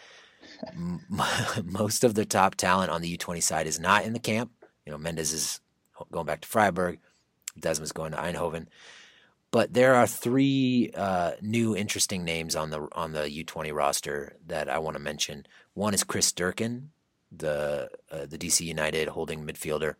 most 1.63 2.03
of 2.03 2.13
the 2.13 2.25
top 2.25 2.55
talent 2.55 2.91
on 2.91 3.01
the 3.01 3.17
U20 3.17 3.41
side 3.41 3.67
is 3.67 3.79
not 3.79 4.05
in 4.05 4.13
the 4.13 4.19
camp. 4.19 4.51
You 4.85 4.91
know, 4.91 4.97
Mendez 4.97 5.33
is 5.33 5.59
going 6.11 6.25
back 6.25 6.41
to 6.41 6.47
Freiburg, 6.47 6.99
Desmond's 7.59 7.91
going 7.91 8.11
to 8.11 8.17
Eindhoven. 8.17 8.67
But 9.51 9.73
there 9.73 9.95
are 9.95 10.05
three 10.05 10.91
uh, 10.95 11.31
new 11.41 11.75
interesting 11.77 12.25
names 12.25 12.55
on 12.55 12.71
the 12.71 12.89
on 12.91 13.13
the 13.13 13.21
U20 13.21 13.73
roster 13.73 14.35
that 14.47 14.69
I 14.69 14.79
want 14.79 14.97
to 14.97 15.01
mention. 15.01 15.45
One 15.73 15.93
is 15.93 16.03
Chris 16.03 16.31
Durkin, 16.33 16.91
the 17.31 17.89
uh, 18.11 18.25
the 18.25 18.37
DC 18.37 18.65
United 18.65 19.07
holding 19.07 19.45
midfielder. 19.45 19.95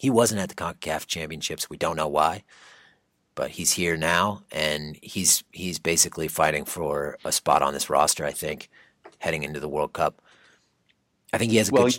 He 0.00 0.10
wasn't 0.10 0.40
at 0.40 0.48
the 0.48 0.54
CONCACAF 0.54 1.06
Championships. 1.06 1.70
We 1.70 1.76
don't 1.76 1.96
know 1.96 2.08
why, 2.08 2.44
but 3.34 3.50
he's 3.50 3.72
here 3.72 3.96
now, 3.96 4.42
and 4.50 4.98
he's 5.02 5.44
he's 5.52 5.78
basically 5.78 6.26
fighting 6.26 6.64
for 6.64 7.16
a 7.24 7.30
spot 7.30 7.62
on 7.62 7.74
this 7.74 7.88
roster. 7.88 8.24
I 8.24 8.32
think 8.32 8.70
heading 9.18 9.42
into 9.42 9.60
the 9.60 9.68
World 9.68 9.92
Cup. 9.92 10.22
I 11.32 11.38
think 11.38 11.50
he 11.50 11.58
has 11.58 11.68
a 11.68 11.72
well, 11.72 11.84
good. 11.84 11.98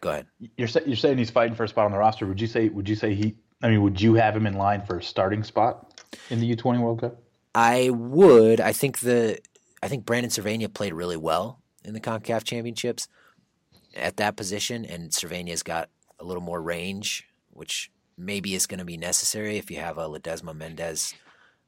Go 0.00 0.10
ahead. 0.10 0.26
You're 0.56 0.68
you're 0.86 0.96
saying 0.96 1.18
he's 1.18 1.30
fighting 1.30 1.54
for 1.54 1.64
a 1.64 1.68
spot 1.68 1.86
on 1.86 1.92
the 1.92 1.98
roster. 1.98 2.26
Would 2.26 2.40
you 2.40 2.46
say 2.46 2.68
would 2.68 2.88
you 2.88 2.96
say 2.96 3.14
he? 3.14 3.36
I 3.62 3.68
mean, 3.68 3.82
would 3.82 4.00
you 4.00 4.14
have 4.14 4.34
him 4.34 4.46
in 4.46 4.54
line 4.54 4.82
for 4.86 4.98
a 4.98 5.02
starting 5.02 5.44
spot 5.44 6.02
in 6.30 6.40
the 6.40 6.56
U20 6.56 6.80
World 6.80 7.00
Cup? 7.00 7.22
I 7.54 7.90
would. 7.90 8.60
I 8.60 8.72
think 8.72 9.00
the 9.00 9.38
I 9.82 9.88
think 9.88 10.06
Brandon 10.06 10.30
Servania 10.30 10.72
played 10.72 10.94
really 10.94 11.16
well 11.16 11.60
in 11.84 11.94
the 11.94 12.00
CONCACAF 12.00 12.44
Championships 12.44 13.08
at 13.96 14.16
that 14.18 14.36
position, 14.36 14.84
and 14.84 15.10
Servania's 15.10 15.62
got 15.62 15.90
a 16.18 16.24
little 16.24 16.42
more 16.42 16.60
range, 16.62 17.26
which 17.50 17.90
maybe 18.16 18.54
is 18.54 18.66
going 18.66 18.78
to 18.78 18.84
be 18.84 18.96
necessary 18.96 19.56
if 19.56 19.70
you 19.70 19.78
have 19.78 19.98
a 19.98 20.08
Ledezma 20.08 20.54
Mendez 20.54 21.14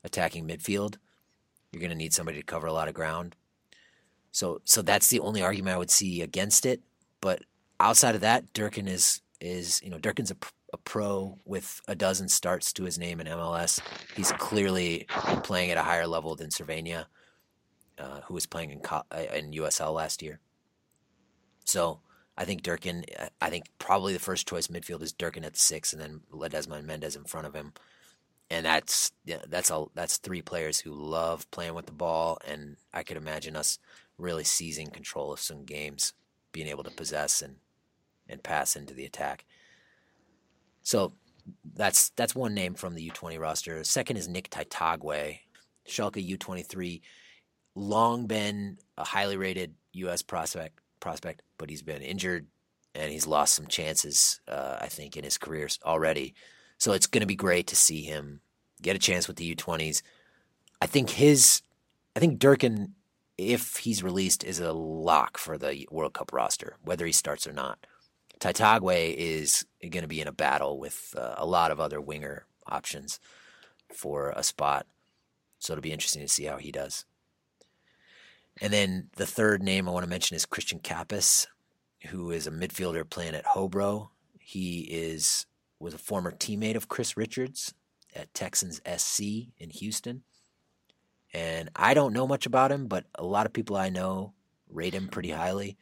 attacking 0.05 0.46
midfield. 0.46 0.96
You're 1.72 1.80
going 1.80 1.90
to 1.90 1.96
need 1.96 2.12
somebody 2.12 2.38
to 2.38 2.44
cover 2.44 2.66
a 2.66 2.72
lot 2.72 2.88
of 2.88 2.94
ground. 2.94 3.34
So, 4.33 4.61
so 4.64 4.83
that's 4.83 5.09
the 5.09 5.20
only 5.20 5.43
argument 5.43 5.74
I 5.74 5.78
would 5.78 5.91
see 5.91 6.22
against 6.22 6.66
it. 6.66 6.80
But 7.20 7.43
outside 7.78 8.14
of 8.14 8.22
that, 8.22 8.53
Durkin 8.53 8.89
is 8.89 9.20
is 9.41 9.80
you 9.83 9.91
know 9.91 9.99
Durkin's 9.99 10.30
a, 10.30 10.37
a 10.72 10.78
pro 10.78 11.39
with 11.45 11.80
a 11.89 11.95
dozen 11.95 12.28
starts 12.28 12.72
to 12.74 12.85
his 12.85 12.99
name 12.99 13.20
in 13.20 13.26
MLS. 13.26 13.80
He's 14.16 14.33
clearly 14.33 15.07
playing 15.43 15.70
at 15.70 15.76
a 15.76 15.83
higher 15.83 16.07
level 16.07 16.35
than 16.35 16.51
Servania, 16.51 17.07
uh, 17.99 18.20
who 18.22 18.35
was 18.35 18.47
playing 18.47 18.70
in 18.70 18.80
uh, 18.91 19.03
in 19.35 19.53
USL 19.53 19.95
last 19.95 20.22
year. 20.22 20.41
So 21.64 22.01
I 22.37 22.45
think 22.45 22.62
Durkin. 22.62 23.05
I 23.41 23.51
think 23.51 23.66
probably 23.78 24.12
the 24.12 24.18
first 24.18 24.49
choice 24.49 24.68
midfield 24.68 25.03
is 25.03 25.12
Durkin 25.12 25.45
at 25.45 25.57
six, 25.57 25.93
and 25.93 26.01
then 26.01 26.20
Ledezma 26.33 26.76
and 26.76 26.87
Mendez 26.87 27.16
in 27.16 27.24
front 27.24 27.47
of 27.47 27.55
him. 27.55 27.72
And 28.51 28.66
that's 28.66 29.12
yeah, 29.24 29.43
that's 29.49 29.70
all. 29.70 29.91
That's 29.95 30.16
three 30.16 30.43
players 30.43 30.78
who 30.78 30.93
love 30.93 31.51
playing 31.51 31.74
with 31.74 31.87
the 31.87 31.93
ball, 31.93 32.39
and 32.47 32.76
I 32.93 33.03
could 33.03 33.16
imagine 33.16 33.57
us 33.57 33.78
really 34.23 34.45
seizing 34.45 34.89
control 34.89 35.33
of 35.33 35.41
some 35.41 35.64
games, 35.64 36.14
being 36.53 36.68
able 36.68 36.85
to 36.85 36.91
possess 36.91 37.43
and 37.43 37.57
and 38.29 38.43
pass 38.43 38.77
into 38.77 38.95
the 38.95 39.05
attack. 39.05 39.45
So 40.83 41.12
that's 41.75 42.11
that's 42.11 42.35
one 42.35 42.55
name 42.55 42.75
from 42.75 42.95
the 42.95 43.11
U20 43.11 43.39
roster. 43.39 43.83
Second 43.85 44.16
is 44.16 44.29
Nick 44.29 44.51
Taitague, 44.51 45.41
Schalke 45.87 46.39
U23, 46.39 47.01
long 47.75 48.27
been 48.27 48.79
a 48.97 49.05
highly 49.05 49.37
rated 49.37 49.75
U.S. 49.95 50.23
prospect 50.23 50.79
prospect, 51.01 51.43
but 51.59 51.68
he's 51.68 51.83
been 51.83 52.03
injured 52.03 52.47
and 52.95 53.11
he's 53.11 53.27
lost 53.27 53.55
some 53.55 53.66
chances, 53.66 54.41
uh, 54.49 54.79
I 54.81 54.87
think, 54.87 55.16
in 55.16 55.25
his 55.25 55.39
career 55.39 55.68
already. 55.85 56.35
So 56.79 56.93
it's 56.93 57.07
going 57.07 57.20
to 57.20 57.27
be 57.27 57.35
great 57.35 57.66
to 57.68 57.77
see 57.77 58.03
him 58.03 58.41
get 58.81 58.97
a 58.97 59.01
chance 59.01 59.29
with 59.29 59.37
the 59.37 59.55
U20s. 59.55 60.03
I 60.81 60.87
think 60.87 61.11
his, 61.11 61.62
I 62.16 62.20
think 62.20 62.39
Durkin, 62.39 62.95
if 63.51 63.78
he's 63.78 64.03
released, 64.03 64.45
is 64.45 64.61
a 64.61 64.72
lock 64.72 65.38
for 65.38 65.59
the 65.59 65.86
World 65.90 66.14
Cup 66.14 66.32
roster, 66.32 66.76
whether 66.82 67.07
he 67.07 67.12
starts 67.12 67.47
or 67.47 67.53
not. 67.53 67.86
Taitague 68.40 69.14
is 69.14 69.66
going 69.80 70.03
to 70.03 70.09
be 70.09 70.20
in 70.20 70.28
a 70.28 70.32
battle 70.32 70.78
with 70.78 71.14
uh, 71.16 71.34
a 71.36 71.47
lot 71.47 71.70
of 71.70 71.78
other 71.78 72.01
winger 72.01 72.47
options 72.66 73.20
for 73.95 74.30
a 74.30 74.43
spot. 74.43 74.86
So 75.59 75.72
it'll 75.72 75.82
be 75.82 75.93
interesting 75.93 76.22
to 76.22 76.28
see 76.28 76.45
how 76.45 76.57
he 76.57 76.72
does. 76.72 77.05
And 78.61 78.72
then 78.72 79.11
the 79.16 79.26
third 79.26 79.62
name 79.62 79.88
I 79.88 79.93
want 79.93 80.05
to 80.05 80.11
mention 80.11 80.34
is 80.34 80.45
Christian 80.45 80.80
Cappis, 80.80 81.47
who 82.09 82.30
is 82.30 82.47
a 82.47 82.51
midfielder 82.51 83.09
playing 83.09 83.34
at 83.34 83.47
Hobro. 83.47 84.09
He 84.38 84.80
is 84.80 85.47
was 85.78 85.95
a 85.95 85.99
former 85.99 86.30
teammate 86.30 86.76
of 86.76 86.88
Chris 86.88 87.16
Richards 87.16 87.74
at 88.14 88.32
Texans 88.34 88.80
SC 88.97 89.20
in 89.59 89.70
Houston. 89.70 90.22
And 91.33 91.70
I 91.74 91.95
don't 91.95 92.12
know 92.12 92.26
much 92.26 92.47
about 92.47 92.72
him, 92.72 92.87
but 92.87 93.05
a 93.14 93.24
lot 93.24 93.47
of 93.47 93.53
people 93.53 93.76
I 93.76 93.89
know 93.89 94.35
rate 94.68 94.95
him 94.95 95.09
pretty 95.09 95.30
highly 95.30 95.76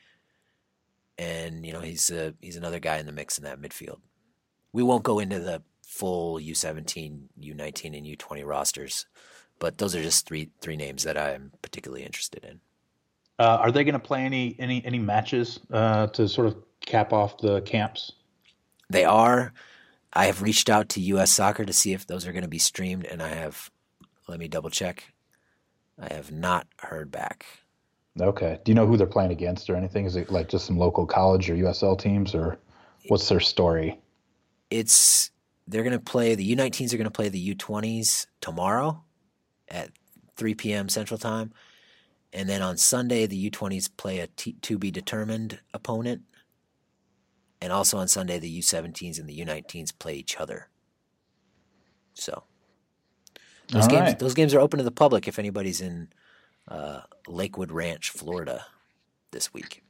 and 1.21 1.67
you 1.67 1.73
know 1.73 1.81
he's 1.81 2.11
a, 2.11 2.35
he's 2.41 2.57
another 2.57 2.81
guy 2.81 2.97
in 2.97 3.07
the 3.07 3.13
mix 3.13 3.39
in 3.39 3.45
that 3.45 3.61
midfield. 3.61 3.99
We 4.73 4.83
won't 4.83 5.05
go 5.05 5.19
into 5.19 5.39
the 5.39 5.63
full 5.87 6.39
U17, 6.39 7.25
U19, 7.41 7.97
and 7.97 8.07
U20 8.07 8.47
rosters, 8.47 9.07
but 9.59 9.79
those 9.79 9.95
are 9.95 10.03
just 10.03 10.27
three 10.27 10.51
three 10.61 10.77
names 10.77 11.05
that 11.05 11.19
I'm 11.19 11.53
particularly 11.61 12.05
interested 12.05 12.45
in. 12.45 12.61
Uh, 13.39 13.59
are 13.61 13.71
they 13.71 13.85
going 13.85 13.93
to 13.93 13.99
play 13.99 14.23
any 14.23 14.57
any 14.59 14.85
any 14.85 14.99
matches 14.99 15.61
uh, 15.71 16.07
to 16.09 16.27
sort 16.27 16.47
of 16.47 16.57
cap 16.81 17.13
off 17.13 17.39
the 17.39 17.61
camps? 17.63 18.13
They 18.89 19.05
are. 19.05 19.53
I 20.13 20.27
have 20.27 20.43
reached 20.43 20.71
out 20.71 20.89
to 20.91 21.01
U.S. 21.01 21.31
Soccer 21.31 21.65
to 21.65 21.73
see 21.73 21.93
if 21.93 22.07
those 22.07 22.27
are 22.27 22.33
going 22.33 22.43
to 22.43 22.49
be 22.49 22.59
streamed, 22.59 23.05
and 23.05 23.23
I 23.23 23.29
have. 23.29 23.71
Let 24.27 24.39
me 24.39 24.49
double 24.49 24.71
check. 24.71 25.13
I 26.01 26.13
have 26.15 26.33
not 26.33 26.67
heard 26.79 27.11
back. 27.11 27.45
Okay. 28.21 28.59
Do 28.65 28.71
you 28.71 28.75
know 28.75 28.87
who 28.87 28.97
they're 28.97 29.07
playing 29.07 29.33
against 29.33 29.71
or 29.71 29.77
anything? 29.77 30.07
Is 30.07 30.17
it 30.17 30.31
like 30.31 30.49
just 30.49 30.67
some 30.67 30.79
local 30.79 31.07
college 31.07 31.49
or 31.51 31.55
USL 31.55 31.99
teams 31.99 32.35
or 32.35 32.59
what's 33.09 33.29
their 33.29 33.41
story? 33.41 34.01
It's 34.71 35.31
they're 35.69 35.85
going 35.85 35.93
to 35.93 36.01
play 36.01 36.35
the 36.35 36.57
U19s 36.57 36.93
are 36.93 36.97
going 36.97 37.05
to 37.05 37.11
play 37.11 37.29
the 37.29 37.55
U20s 37.55 38.27
tomorrow 38.41 39.05
at 39.69 39.91
3 40.37 40.55
p.m. 40.55 40.89
Central 40.89 41.19
Time. 41.19 41.53
And 42.33 42.49
then 42.49 42.63
on 42.63 42.77
Sunday, 42.77 43.27
the 43.27 43.51
U20s 43.51 43.91
play 43.97 44.21
a 44.21 44.27
t- 44.29 44.57
to 44.63 44.79
be 44.79 44.91
determined 44.91 45.61
opponent. 45.75 46.23
And 47.61 47.73
also 47.73 47.99
on 47.99 48.09
Sunday, 48.09 48.39
the 48.39 48.61
U17s 48.61 49.19
and 49.19 49.29
the 49.29 49.39
U19s 49.39 49.93
play 49.99 50.15
each 50.15 50.39
other. 50.39 50.69
So 52.15 52.45
those 53.71 53.85
All 53.85 53.91
games, 53.91 54.01
right. 54.03 54.19
those 54.19 54.35
games 54.35 54.55
are 54.55 54.61
open 54.61 54.79
to 54.79 54.85
the 54.85 54.91
public 54.91 55.29
if 55.29 55.39
anybody's 55.39 55.81
in 55.81 56.09
uh, 56.69 57.01
Lakewood 57.29 57.71
Ranch, 57.71 58.11
Florida, 58.11 58.67
this 59.31 59.53
week. 59.55 59.83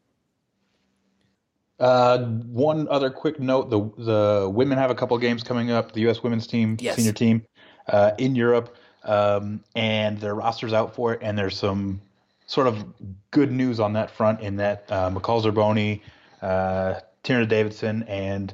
Uh, 1.78 2.18
one 2.18 2.86
other 2.88 3.08
quick 3.10 3.40
note: 3.40 3.70
the 3.70 3.80
the 4.04 4.50
women 4.50 4.76
have 4.76 4.90
a 4.90 4.94
couple 4.94 5.16
games 5.16 5.42
coming 5.42 5.70
up. 5.70 5.92
The 5.92 6.02
U.S. 6.02 6.22
women's 6.22 6.46
team, 6.46 6.76
yes. 6.78 6.96
senior 6.96 7.12
team, 7.12 7.42
uh, 7.88 8.12
in 8.18 8.34
Europe, 8.34 8.76
um, 9.04 9.64
and 9.74 10.18
their 10.20 10.34
rosters 10.34 10.74
out 10.74 10.94
for 10.94 11.14
it. 11.14 11.20
And 11.22 11.38
there's 11.38 11.56
some 11.56 12.02
sort 12.46 12.66
of 12.66 12.84
good 13.30 13.50
news 13.50 13.80
on 13.80 13.94
that 13.94 14.10
front 14.10 14.40
in 14.40 14.56
that 14.56 14.84
uh, 14.90 15.08
McCall 15.08 15.42
Zerboni, 15.42 16.02
uh, 16.42 17.00
Tierna 17.24 17.48
Davidson, 17.48 18.02
and 18.08 18.52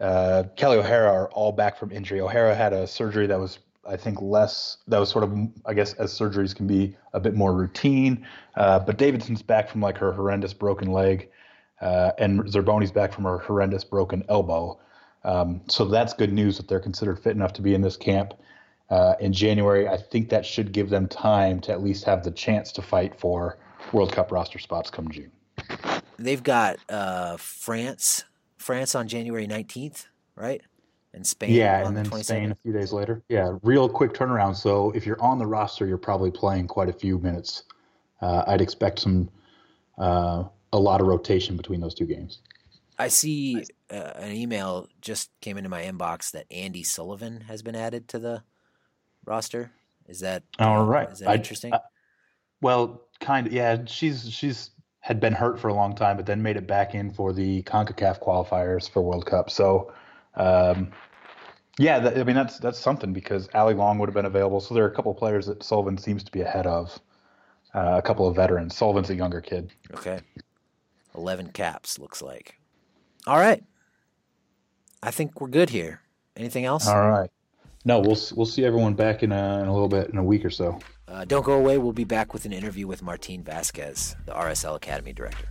uh, 0.00 0.44
Kelly 0.56 0.76
O'Hara 0.76 1.10
are 1.10 1.30
all 1.30 1.52
back 1.52 1.78
from 1.78 1.90
injury. 1.90 2.20
O'Hara 2.20 2.54
had 2.54 2.74
a 2.74 2.86
surgery 2.86 3.26
that 3.28 3.38
was 3.38 3.60
I 3.88 3.96
think 3.96 4.20
less 4.20 4.78
that 4.86 4.98
was 4.98 5.08
sort 5.08 5.24
of 5.24 5.36
I 5.66 5.74
guess 5.74 5.94
as 5.94 6.12
surgeries 6.12 6.54
can 6.54 6.66
be 6.66 6.96
a 7.14 7.20
bit 7.20 7.34
more 7.34 7.52
routine. 7.52 8.26
Uh, 8.56 8.78
but 8.78 8.98
Davidson's 8.98 9.42
back 9.42 9.68
from 9.68 9.80
like 9.80 9.96
her 9.98 10.12
horrendous 10.12 10.52
broken 10.52 10.92
leg, 10.92 11.30
uh, 11.80 12.12
and 12.18 12.44
Zerboni's 12.44 12.92
back 12.92 13.12
from 13.12 13.24
her 13.24 13.38
horrendous 13.38 13.84
broken 13.84 14.24
elbow. 14.28 14.78
Um, 15.24 15.62
so 15.68 15.84
that's 15.84 16.12
good 16.12 16.32
news 16.32 16.56
that 16.58 16.68
they're 16.68 16.80
considered 16.80 17.18
fit 17.18 17.32
enough 17.32 17.52
to 17.54 17.62
be 17.62 17.74
in 17.74 17.82
this 17.82 17.96
camp 17.96 18.34
uh, 18.90 19.14
in 19.20 19.32
January. 19.32 19.88
I 19.88 19.96
think 19.96 20.28
that 20.30 20.46
should 20.46 20.72
give 20.72 20.90
them 20.90 21.08
time 21.08 21.60
to 21.62 21.72
at 21.72 21.82
least 21.82 22.04
have 22.04 22.22
the 22.22 22.30
chance 22.30 22.72
to 22.72 22.82
fight 22.82 23.18
for 23.18 23.58
World 23.92 24.12
Cup 24.12 24.30
roster 24.30 24.58
spots 24.58 24.90
come 24.90 25.10
June. 25.10 25.32
They've 26.18 26.42
got 26.42 26.78
uh, 26.88 27.36
France, 27.36 28.24
France 28.58 28.94
on 28.94 29.08
January 29.08 29.46
nineteenth, 29.46 30.08
right? 30.34 30.62
And 31.14 31.26
Spain. 31.26 31.54
Yeah, 31.54 31.86
and 31.86 31.96
then 31.96 32.04
the 32.04 32.22
Spain 32.22 32.52
a 32.52 32.56
few 32.62 32.72
days 32.72 32.92
later. 32.92 33.22
Yeah, 33.28 33.56
real 33.62 33.88
quick 33.88 34.12
turnaround. 34.12 34.56
So 34.56 34.90
if 34.92 35.06
you're 35.06 35.20
on 35.22 35.38
the 35.38 35.46
roster, 35.46 35.86
you're 35.86 35.96
probably 35.96 36.30
playing 36.30 36.68
quite 36.68 36.88
a 36.88 36.92
few 36.92 37.18
minutes. 37.18 37.64
Uh, 38.20 38.44
I'd 38.46 38.60
expect 38.60 38.98
some 38.98 39.30
uh, 39.96 40.44
a 40.72 40.78
lot 40.78 41.00
of 41.00 41.06
rotation 41.06 41.56
between 41.56 41.80
those 41.80 41.94
two 41.94 42.04
games. 42.04 42.40
I 42.98 43.08
see 43.08 43.64
uh, 43.90 44.12
an 44.16 44.32
email 44.32 44.88
just 45.00 45.30
came 45.40 45.56
into 45.56 45.70
my 45.70 45.82
inbox 45.82 46.32
that 46.32 46.48
Andi 46.50 46.84
Sullivan 46.84 47.42
has 47.42 47.62
been 47.62 47.76
added 47.76 48.08
to 48.08 48.18
the 48.18 48.42
roster. 49.24 49.70
Is 50.08 50.20
that 50.20 50.42
all 50.58 50.84
right? 50.84 51.10
Is 51.10 51.20
that 51.20 51.28
I, 51.28 51.34
interesting? 51.34 51.72
I, 51.72 51.80
well, 52.60 53.02
kind 53.20 53.46
of. 53.46 53.52
Yeah, 53.52 53.84
she's 53.86 54.28
she's 54.30 54.70
had 55.00 55.20
been 55.20 55.32
hurt 55.32 55.58
for 55.58 55.68
a 55.68 55.74
long 55.74 55.94
time, 55.94 56.16
but 56.16 56.26
then 56.26 56.42
made 56.42 56.56
it 56.56 56.66
back 56.66 56.94
in 56.94 57.10
for 57.10 57.32
the 57.32 57.62
Concacaf 57.62 58.20
qualifiers 58.22 58.90
for 58.90 59.00
World 59.00 59.26
Cup. 59.26 59.48
So 59.48 59.92
um, 60.38 60.92
yeah, 61.78 61.98
that, 62.00 62.18
I 62.18 62.24
mean 62.24 62.36
that's 62.36 62.58
that's 62.58 62.78
something 62.78 63.12
because 63.12 63.48
Allie 63.54 63.74
Long 63.74 63.98
would 63.98 64.08
have 64.08 64.14
been 64.14 64.24
available. 64.24 64.60
So 64.60 64.74
there 64.74 64.84
are 64.84 64.88
a 64.88 64.94
couple 64.94 65.12
of 65.12 65.18
players 65.18 65.46
that 65.46 65.62
Sullivan 65.62 65.98
seems 65.98 66.24
to 66.24 66.32
be 66.32 66.40
ahead 66.40 66.66
of. 66.66 66.98
Uh, 67.74 67.96
a 67.98 68.02
couple 68.02 68.26
of 68.26 68.34
veterans. 68.34 68.74
Sullivan's 68.74 69.10
a 69.10 69.14
younger 69.14 69.40
kid. 69.40 69.70
Okay, 69.94 70.20
eleven 71.14 71.48
caps 71.52 71.98
looks 71.98 72.22
like. 72.22 72.58
All 73.26 73.38
right, 73.38 73.62
I 75.02 75.10
think 75.10 75.40
we're 75.40 75.48
good 75.48 75.70
here. 75.70 76.00
Anything 76.36 76.64
else? 76.64 76.88
All 76.88 77.08
right. 77.08 77.30
No, 77.84 78.00
we'll 78.00 78.18
we'll 78.34 78.46
see 78.46 78.64
everyone 78.64 78.94
back 78.94 79.22
in 79.22 79.32
a, 79.32 79.60
in 79.60 79.68
a 79.68 79.72
little 79.72 79.88
bit 79.88 80.10
in 80.10 80.18
a 80.18 80.24
week 80.24 80.44
or 80.44 80.50
so. 80.50 80.78
Uh, 81.06 81.24
don't 81.24 81.44
go 81.44 81.54
away. 81.54 81.78
We'll 81.78 81.92
be 81.92 82.04
back 82.04 82.32
with 82.32 82.44
an 82.44 82.52
interview 82.52 82.86
with 82.86 83.02
Martín 83.02 83.42
Vásquez, 83.42 84.14
the 84.26 84.32
RSL 84.32 84.76
Academy 84.76 85.12
director. 85.12 85.48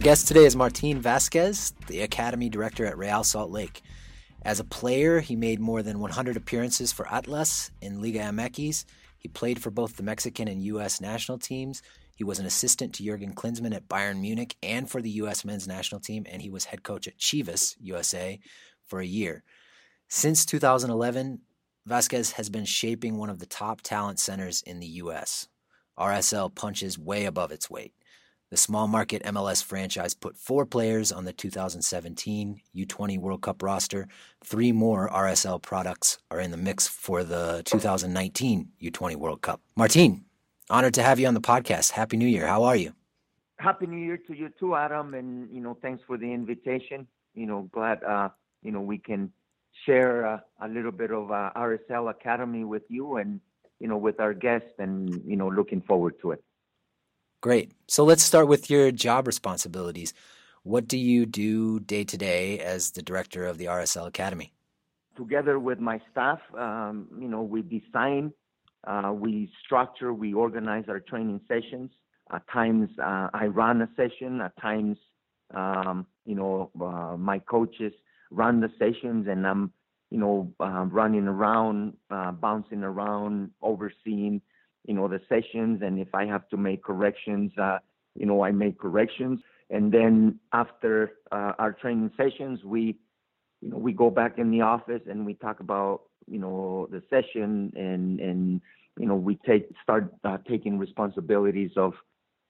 Guest 0.00 0.28
today 0.28 0.46
is 0.46 0.56
Martín 0.56 1.02
Vásquez, 1.02 1.74
the 1.86 2.00
Academy 2.00 2.48
Director 2.48 2.86
at 2.86 2.96
Real 2.96 3.22
Salt 3.22 3.50
Lake. 3.50 3.82
As 4.40 4.58
a 4.58 4.64
player, 4.64 5.20
he 5.20 5.36
made 5.36 5.60
more 5.60 5.82
than 5.82 6.00
100 6.00 6.38
appearances 6.38 6.90
for 6.90 7.06
Atlas 7.12 7.70
in 7.82 8.00
Liga 8.00 8.20
MX. 8.20 8.86
He 9.18 9.28
played 9.28 9.60
for 9.60 9.70
both 9.70 9.98
the 9.98 10.02
Mexican 10.02 10.48
and 10.48 10.62
U.S. 10.62 11.02
national 11.02 11.36
teams. 11.36 11.82
He 12.14 12.24
was 12.24 12.38
an 12.38 12.46
assistant 12.46 12.94
to 12.94 13.04
Jurgen 13.04 13.34
Klinsmann 13.34 13.74
at 13.74 13.88
Bayern 13.88 14.22
Munich 14.22 14.56
and 14.62 14.90
for 14.90 15.02
the 15.02 15.10
U.S. 15.10 15.44
men's 15.44 15.68
national 15.68 16.00
team, 16.00 16.24
and 16.30 16.40
he 16.40 16.48
was 16.48 16.64
head 16.64 16.82
coach 16.82 17.06
at 17.06 17.18
Chivas 17.18 17.76
USA 17.78 18.40
for 18.86 19.00
a 19.00 19.06
year. 19.06 19.44
Since 20.08 20.46
2011, 20.46 21.40
Vásquez 21.86 22.32
has 22.32 22.48
been 22.48 22.64
shaping 22.64 23.18
one 23.18 23.28
of 23.28 23.38
the 23.38 23.44
top 23.44 23.82
talent 23.82 24.18
centers 24.18 24.62
in 24.62 24.80
the 24.80 24.86
U.S. 24.86 25.48
RSL 25.98 26.54
punches 26.54 26.98
way 26.98 27.26
above 27.26 27.52
its 27.52 27.68
weight. 27.68 27.92
The 28.50 28.56
small 28.56 28.88
market 28.88 29.22
MLS 29.22 29.62
franchise 29.62 30.12
put 30.12 30.36
four 30.36 30.66
players 30.66 31.12
on 31.12 31.24
the 31.24 31.32
2017 31.32 32.60
U20 32.74 33.18
World 33.20 33.42
Cup 33.42 33.62
roster. 33.62 34.08
Three 34.44 34.72
more 34.72 35.08
RSL 35.08 35.62
products 35.62 36.18
are 36.32 36.40
in 36.40 36.50
the 36.50 36.56
mix 36.56 36.88
for 36.88 37.22
the 37.22 37.62
2019 37.64 38.70
U20 38.82 39.14
World 39.14 39.42
Cup. 39.42 39.60
Martín, 39.78 40.22
honored 40.68 40.94
to 40.94 41.02
have 41.04 41.20
you 41.20 41.28
on 41.28 41.34
the 41.34 41.40
podcast. 41.40 41.92
Happy 41.92 42.16
New 42.16 42.26
Year. 42.26 42.44
How 42.44 42.64
are 42.64 42.74
you? 42.74 42.92
Happy 43.60 43.86
New 43.86 44.04
Year 44.04 44.16
to 44.16 44.34
you 44.34 44.48
too, 44.58 44.74
Adam. 44.74 45.14
And, 45.14 45.48
you 45.54 45.60
know, 45.60 45.78
thanks 45.80 46.02
for 46.04 46.18
the 46.18 46.32
invitation. 46.32 47.06
You 47.36 47.46
know, 47.46 47.68
glad, 47.70 48.02
uh, 48.02 48.30
you 48.64 48.72
know, 48.72 48.80
we 48.80 48.98
can 48.98 49.32
share 49.86 50.26
uh, 50.26 50.40
a 50.60 50.66
little 50.66 50.90
bit 50.90 51.12
of 51.12 51.30
uh, 51.30 51.52
RSL 51.54 52.10
Academy 52.10 52.64
with 52.64 52.82
you 52.88 53.18
and, 53.18 53.38
you 53.78 53.86
know, 53.86 53.96
with 53.96 54.18
our 54.18 54.34
guests 54.34 54.72
and, 54.80 55.22
you 55.24 55.36
know, 55.36 55.46
looking 55.46 55.82
forward 55.82 56.14
to 56.22 56.32
it. 56.32 56.42
Great. 57.40 57.72
So 57.86 58.04
let's 58.04 58.22
start 58.22 58.48
with 58.48 58.68
your 58.68 58.90
job 58.90 59.26
responsibilities. 59.26 60.12
What 60.62 60.86
do 60.86 60.98
you 60.98 61.24
do 61.24 61.80
day 61.80 62.04
to 62.04 62.18
day 62.18 62.58
as 62.58 62.90
the 62.90 63.02
director 63.02 63.46
of 63.46 63.56
the 63.56 63.64
RSL 63.64 64.06
Academy? 64.06 64.52
Together 65.16 65.58
with 65.58 65.78
my 65.78 66.00
staff, 66.10 66.38
um, 66.58 67.08
you 67.18 67.28
know, 67.28 67.42
we 67.42 67.62
design, 67.62 68.32
uh, 68.86 69.12
we 69.14 69.50
structure, 69.64 70.12
we 70.12 70.34
organize 70.34 70.84
our 70.88 71.00
training 71.00 71.40
sessions. 71.48 71.90
At 72.30 72.42
times, 72.52 72.90
uh, 72.98 73.28
I 73.32 73.46
run 73.46 73.80
a 73.80 73.88
session. 73.96 74.42
At 74.42 74.52
times, 74.60 74.98
um, 75.54 76.06
you 76.26 76.34
know, 76.34 76.70
uh, 76.80 77.16
my 77.16 77.38
coaches 77.38 77.92
run 78.30 78.60
the 78.60 78.70
sessions, 78.78 79.26
and 79.28 79.46
I'm, 79.46 79.72
you 80.10 80.18
know, 80.18 80.52
uh, 80.60 80.84
running 80.90 81.26
around, 81.26 81.96
uh, 82.10 82.32
bouncing 82.32 82.82
around, 82.82 83.50
overseeing 83.62 84.42
you 84.86 84.94
know, 84.94 85.08
the 85.08 85.20
sessions. 85.28 85.82
And 85.82 85.98
if 85.98 86.14
I 86.14 86.26
have 86.26 86.48
to 86.50 86.56
make 86.56 86.82
corrections, 86.82 87.52
uh, 87.58 87.78
you 88.14 88.26
know, 88.26 88.42
I 88.44 88.50
make 88.50 88.78
corrections. 88.78 89.40
And 89.70 89.92
then 89.92 90.40
after 90.52 91.12
uh, 91.30 91.52
our 91.58 91.72
training 91.72 92.10
sessions, 92.16 92.64
we, 92.64 92.96
you 93.60 93.70
know, 93.70 93.76
we 93.78 93.92
go 93.92 94.10
back 94.10 94.38
in 94.38 94.50
the 94.50 94.62
office 94.62 95.02
and 95.08 95.24
we 95.24 95.34
talk 95.34 95.60
about, 95.60 96.02
you 96.26 96.38
know, 96.38 96.88
the 96.90 97.02
session 97.08 97.72
and, 97.76 98.18
and, 98.20 98.60
you 98.98 99.06
know, 99.06 99.14
we 99.14 99.38
take, 99.46 99.70
start 99.82 100.12
uh, 100.24 100.38
taking 100.48 100.78
responsibilities 100.78 101.70
of 101.76 101.94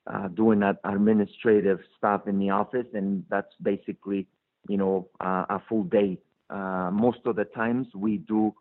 uh, 0.07 0.29
doing 0.29 0.61
that 0.61 0.79
administrative 0.85 1.81
stuff 1.99 2.27
in 2.27 2.39
the 2.39 2.51
office. 2.51 2.87
And 2.95 3.25
that's 3.29 3.53
basically, 3.63 4.27
you 4.69 4.79
know, 4.79 5.09
uh, 5.21 5.45
a 5.51 5.63
full 5.69 5.85
day. 5.85 6.19
Uh, 6.49 6.91
most 6.93 7.19
of 7.27 7.37
the 7.37 7.45
times 7.45 7.87
we 7.95 8.17
do 8.17 8.55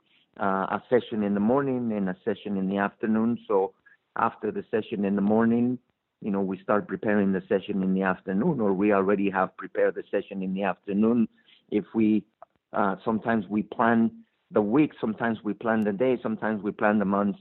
a 0.44 0.84
session 0.90 1.24
in 1.24 1.34
the 1.34 1.40
morning 1.40 1.92
and 1.92 2.10
a 2.10 2.16
session 2.26 2.58
in 2.58 2.70
the 2.70 2.78
afternoon. 2.78 3.38
So 3.48 3.74
after 4.18 4.52
the 4.52 4.64
session 4.72 5.06
in 5.06 5.16
the 5.16 5.22
morning, 5.22 5.80
you 6.22 6.32
know, 6.32 6.42
we 6.42 6.60
start 6.62 6.88
preparing 6.88 7.32
the 7.32 7.44
session 7.48 7.82
in 7.84 7.94
the 7.94 8.04
afternoon, 8.04 8.60
or 8.60 8.74
we 8.74 8.92
already 8.94 9.30
have 9.30 9.56
prepared 9.58 9.96
the 9.96 10.04
session 10.12 10.42
in 10.44 10.54
the 10.54 10.64
afternoon. 10.64 11.28
If 11.72 11.86
we 11.94 12.26
uh, 12.74 12.96
sometimes 13.04 13.46
we 13.50 13.64
plan 13.64 14.12
the 14.52 14.62
week, 14.62 14.92
sometimes 15.00 15.40
we 15.44 15.54
plan 15.54 15.84
the 15.84 15.94
day, 15.94 16.18
sometimes 16.22 16.62
we 16.62 16.72
plan 16.72 17.00
the 17.00 17.06
month, 17.06 17.38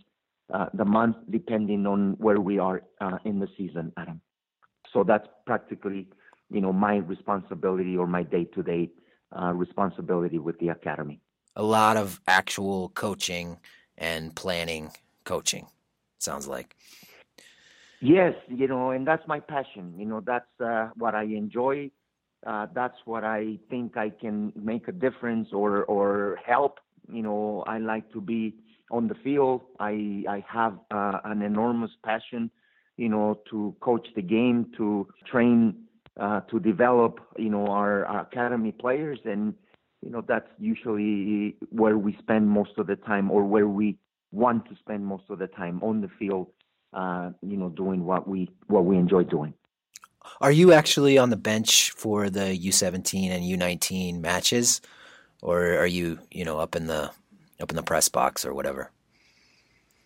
uh, 0.52 0.66
the 0.74 0.84
month 0.84 1.16
depending 1.30 1.86
on 1.86 2.14
where 2.18 2.40
we 2.40 2.58
are 2.58 2.82
uh, 3.00 3.18
in 3.24 3.38
the 3.38 3.48
season, 3.56 3.92
Adam. 3.96 4.20
So 4.92 5.04
that's 5.04 5.26
practically, 5.46 6.08
you 6.50 6.60
know, 6.60 6.72
my 6.72 6.96
responsibility 6.96 7.96
or 7.96 8.06
my 8.06 8.22
day-to-day 8.22 8.90
uh, 9.38 9.52
responsibility 9.52 10.38
with 10.38 10.58
the 10.60 10.68
academy 10.68 11.20
a 11.58 11.62
lot 11.62 11.96
of 11.98 12.20
actual 12.26 12.88
coaching 12.90 13.58
and 13.98 14.34
planning 14.34 14.92
coaching 15.24 15.66
sounds 16.18 16.46
like. 16.46 16.74
Yes 18.00 18.34
you 18.48 18.68
know 18.68 18.92
and 18.92 19.06
that's 19.06 19.26
my 19.26 19.40
passion 19.40 19.92
you 19.98 20.06
know 20.06 20.20
that's 20.24 20.60
uh, 20.60 20.90
what 20.96 21.16
i 21.16 21.24
enjoy 21.24 21.90
uh, 22.46 22.66
that's 22.72 22.96
what 23.04 23.24
i 23.24 23.58
think 23.68 23.96
i 23.96 24.08
can 24.08 24.52
make 24.54 24.86
a 24.86 24.92
difference 24.92 25.48
or 25.52 25.84
or 25.86 26.38
help 26.46 26.78
you 27.10 27.22
know 27.22 27.64
i 27.66 27.78
like 27.78 28.10
to 28.12 28.20
be 28.20 28.54
on 28.90 29.08
the 29.08 29.14
field. 29.16 29.62
I 29.80 30.24
i 30.28 30.44
have 30.48 30.78
uh, 30.90 31.18
an 31.24 31.42
enormous 31.42 31.90
passion 32.04 32.50
you 32.96 33.08
know 33.08 33.40
to 33.50 33.74
coach 33.80 34.06
the 34.14 34.22
game 34.22 34.66
to 34.76 35.06
train 35.30 35.74
uh, 36.20 36.40
to 36.50 36.58
develop 36.60 37.20
you 37.36 37.50
know 37.50 37.66
our, 37.66 38.06
our 38.06 38.20
academy 38.20 38.72
players 38.72 39.18
and 39.24 39.54
you 40.02 40.10
know 40.10 40.22
that's 40.26 40.48
usually 40.58 41.56
where 41.70 41.98
we 41.98 42.16
spend 42.18 42.48
most 42.48 42.72
of 42.78 42.86
the 42.86 42.96
time 42.96 43.30
or 43.30 43.44
where 43.44 43.68
we 43.68 43.96
want 44.32 44.68
to 44.68 44.76
spend 44.76 45.04
most 45.04 45.24
of 45.30 45.38
the 45.38 45.46
time 45.46 45.82
on 45.82 46.00
the 46.00 46.08
field 46.18 46.48
uh, 46.92 47.30
you 47.42 47.56
know 47.56 47.68
doing 47.70 48.04
what 48.04 48.28
we 48.28 48.48
what 48.66 48.84
we 48.84 48.96
enjoy 48.96 49.24
doing. 49.24 49.54
Are 50.40 50.52
you 50.52 50.72
actually 50.72 51.16
on 51.16 51.30
the 51.30 51.36
bench 51.36 51.90
for 51.92 52.28
the 52.30 52.56
u17 52.58 53.30
and 53.30 53.44
u19 53.44 54.20
matches? 54.20 54.80
Or 55.42 55.78
are 55.78 55.86
you 55.86 56.18
you 56.30 56.44
know 56.44 56.58
up 56.58 56.76
in 56.76 56.86
the 56.86 57.10
up 57.60 57.70
in 57.70 57.76
the 57.76 57.82
press 57.82 58.08
box 58.08 58.44
or 58.44 58.54
whatever? 58.54 58.90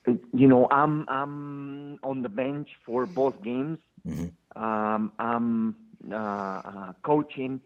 You 0.07 0.49
know 0.49 0.68
i'm 0.70 1.07
i'm 1.09 1.99
on 2.03 2.22
the 2.22 2.28
bench 2.28 2.68
for 2.84 3.07
both 3.07 3.43
games. 3.43 3.78
Mm-hmm. 4.07 4.61
um, 4.61 5.12
i'm 5.20 5.76
uh, 6.11 6.16
uh, 6.16 6.93
coaching 7.05 7.61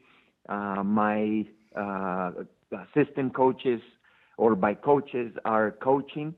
uh, 0.50 0.82
my 0.84 1.46
uh, 1.76 2.30
assistant 2.72 3.34
coaches 3.34 3.80
or 4.36 4.54
by 4.54 4.74
coaches 4.74 5.32
are 5.44 5.72
coaching. 5.72 6.34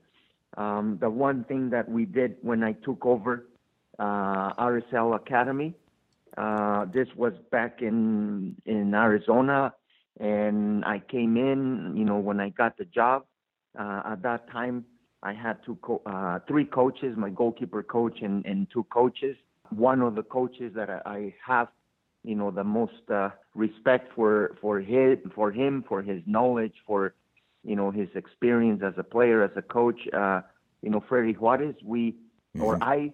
Um, 0.57 0.97
the 0.99 1.09
one 1.09 1.43
thing 1.45 1.69
that 1.69 1.89
we 1.89 2.05
did 2.05 2.35
when 2.41 2.63
I 2.63 2.73
took 2.73 3.05
over 3.05 3.45
uh, 3.99 4.53
RSL 4.53 5.15
Academy, 5.15 5.75
uh, 6.37 6.85
this 6.93 7.07
was 7.15 7.33
back 7.51 7.81
in 7.81 8.55
in 8.65 8.93
Arizona, 8.93 9.73
and 10.19 10.83
I 10.85 10.99
came 10.99 11.37
in. 11.37 11.93
You 11.95 12.05
know, 12.05 12.17
when 12.17 12.39
I 12.39 12.49
got 12.49 12.77
the 12.77 12.85
job, 12.85 13.25
uh, 13.77 14.01
at 14.05 14.21
that 14.23 14.49
time 14.51 14.85
I 15.21 15.33
had 15.33 15.57
two 15.65 15.77
co- 15.81 16.01
uh, 16.05 16.39
three 16.47 16.65
coaches, 16.65 17.15
my 17.17 17.29
goalkeeper 17.29 17.83
coach 17.83 18.19
and, 18.21 18.45
and 18.45 18.67
two 18.71 18.85
coaches. 18.85 19.35
One 19.69 20.01
of 20.01 20.15
the 20.15 20.23
coaches 20.23 20.73
that 20.75 20.89
I, 20.89 21.01
I 21.05 21.33
have 21.45 21.67
you 22.23 22.35
know 22.35 22.51
the 22.51 22.63
most 22.63 23.09
uh, 23.11 23.29
respect 23.55 24.13
for 24.15 24.55
for 24.61 24.79
his 24.79 25.17
for 25.33 25.51
him 25.51 25.83
for 25.87 26.01
his 26.01 26.21
knowledge 26.25 26.75
for 26.85 27.13
you 27.63 27.75
know 27.75 27.91
his 27.91 28.09
experience 28.15 28.81
as 28.83 28.93
a 28.97 29.03
player 29.03 29.43
as 29.43 29.51
a 29.55 29.61
coach 29.61 29.99
uh, 30.13 30.41
you 30.81 30.89
know 30.89 31.03
Freddy 31.07 31.33
Juarez 31.33 31.75
we 31.83 32.11
mm-hmm. 32.11 32.63
or 32.63 32.77
I 32.81 33.13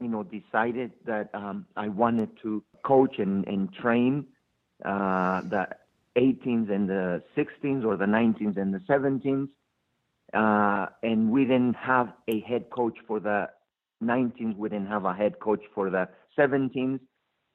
you 0.00 0.08
know 0.08 0.22
decided 0.22 0.92
that 1.06 1.30
um, 1.34 1.66
I 1.76 1.88
wanted 1.88 2.30
to 2.42 2.62
coach 2.84 3.18
and 3.18 3.46
and 3.46 3.72
train 3.72 4.26
uh, 4.84 5.42
the 5.42 5.68
18s 6.16 6.70
and 6.70 6.88
the 6.88 7.22
16s 7.36 7.84
or 7.84 7.96
the 7.96 8.04
19s 8.04 8.58
and 8.58 8.74
the 8.74 8.80
17s 8.80 9.48
uh, 10.34 10.86
and 11.02 11.30
we 11.30 11.44
didn't 11.44 11.76
have 11.76 12.12
a 12.28 12.40
head 12.40 12.68
coach 12.70 12.96
for 13.06 13.18
the 13.20 13.48
19s 14.02 14.56
we 14.56 14.68
didn't 14.68 14.88
have 14.88 15.04
a 15.06 15.14
head 15.14 15.38
coach 15.40 15.62
for 15.74 15.88
the 15.88 16.08
17s 16.38 17.00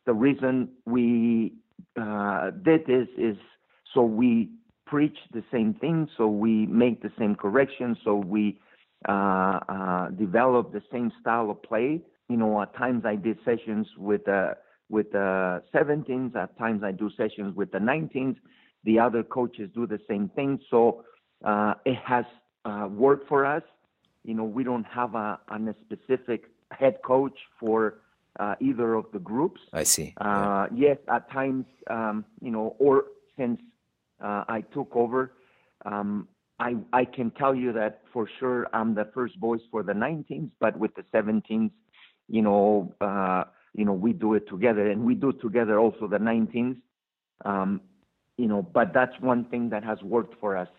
the 0.08 0.14
reason 0.14 0.70
we 0.86 1.54
uh, 2.02 2.50
did 2.64 2.88
this 2.88 3.08
is 3.18 3.38
so 3.94 4.02
we 4.02 4.50
preach 4.88 5.18
the 5.34 5.44
same 5.52 5.74
thing, 5.76 6.08
so 6.18 6.28
we 6.28 6.66
make 6.68 7.02
the 7.04 7.12
same 7.20 7.36
corrections, 7.36 7.98
so 8.04 8.16
we 8.16 8.58
uh, 9.08 9.60
uh, 9.70 10.10
develop 10.12 10.72
the 10.72 10.82
same 10.92 11.12
style 11.22 11.52
of 11.52 11.62
play. 11.62 12.02
You 12.30 12.38
know, 12.38 12.62
at 12.62 12.76
times 12.76 13.04
I 13.06 13.16
did 13.16 13.38
sessions 13.46 13.86
with 13.98 14.26
the 14.26 14.56
with 14.90 15.12
the 15.12 15.62
17s. 15.76 16.36
At 16.36 16.58
times 16.58 16.82
I 16.84 16.92
do 16.94 17.10
sessions 17.18 17.54
with 17.56 17.72
the 17.72 17.80
19s. 17.80 18.38
The 18.86 19.00
other 19.00 19.24
coaches 19.24 19.70
do 19.76 19.86
the 19.86 20.00
same 20.10 20.30
thing. 20.30 20.60
So 20.72 21.04
uh, 21.44 21.74
it 21.86 21.98
has 22.06 22.24
uh, 22.64 22.88
worked 22.90 23.28
for 23.28 23.46
us. 23.46 23.64
You 24.24 24.36
know, 24.36 24.46
we 24.46 24.64
don't 24.64 24.86
have 24.86 25.16
a, 25.16 25.40
a 25.50 25.76
specific 25.86 26.46
head 26.72 27.00
coach 27.04 27.38
for 27.60 27.96
uh, 28.40 28.56
either 28.60 28.94
of 28.94 29.06
the 29.14 29.20
groups. 29.20 29.62
I 29.74 29.84
see. 29.84 30.14
Uh, 30.20 30.68
yeah. 30.74 30.90
Yes, 30.90 30.98
at 31.10 31.32
times, 31.32 31.66
um, 31.90 32.26
you 32.42 32.52
know, 32.52 32.76
or 32.80 33.06
since 33.38 33.60
uh, 34.24 34.44
I 34.48 34.62
took 34.74 34.96
over, 34.96 35.34
um, 35.86 36.28
I 36.60 36.76
I 36.94 37.06
can 37.06 37.32
tell 37.32 37.56
you 37.56 37.72
that 37.74 38.02
for 38.12 38.28
sure 38.40 38.68
I'm 38.74 38.96
the 38.96 39.10
first 39.14 39.38
voice 39.38 39.62
for 39.72 39.84
the 39.84 39.94
19s, 39.94 40.50
but 40.60 40.78
with 40.78 40.92
the 40.96 41.04
17s, 41.14 41.72
you 42.28 42.42
know, 42.42 42.94
uh, 43.02 43.44
you 43.74 43.86
know, 43.86 43.94
we 43.94 44.14
do 44.14 44.34
it 44.34 44.48
together, 44.50 44.90
and 44.90 45.04
we 45.04 45.14
do 45.14 45.32
together 45.34 45.80
also 45.80 46.08
the 46.08 46.18
19s. 46.18 46.78
Um, 47.46 47.82
you 48.38 48.48
know, 48.48 48.62
but 48.62 48.94
that's 48.94 49.14
one 49.20 49.46
thing 49.46 49.70
that 49.70 49.84
has 49.84 50.02
worked 50.02 50.40
for 50.40 50.58
us, 50.58 50.70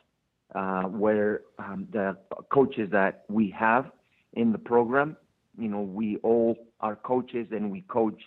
uh, 0.55 0.83
where 0.85 1.43
um, 1.59 1.87
the 1.93 2.17
coaches 2.53 2.89
that 2.93 3.25
we 3.29 3.51
have 3.51 3.91
in 4.35 4.53
the 4.53 4.59
program, 4.59 5.17
you 5.59 5.69
know, 5.69 5.81
we 5.81 6.17
all 6.19 6.57
are 6.81 6.97
coaches 6.97 7.49
and 7.51 7.71
we 7.71 7.83
coach 7.83 8.21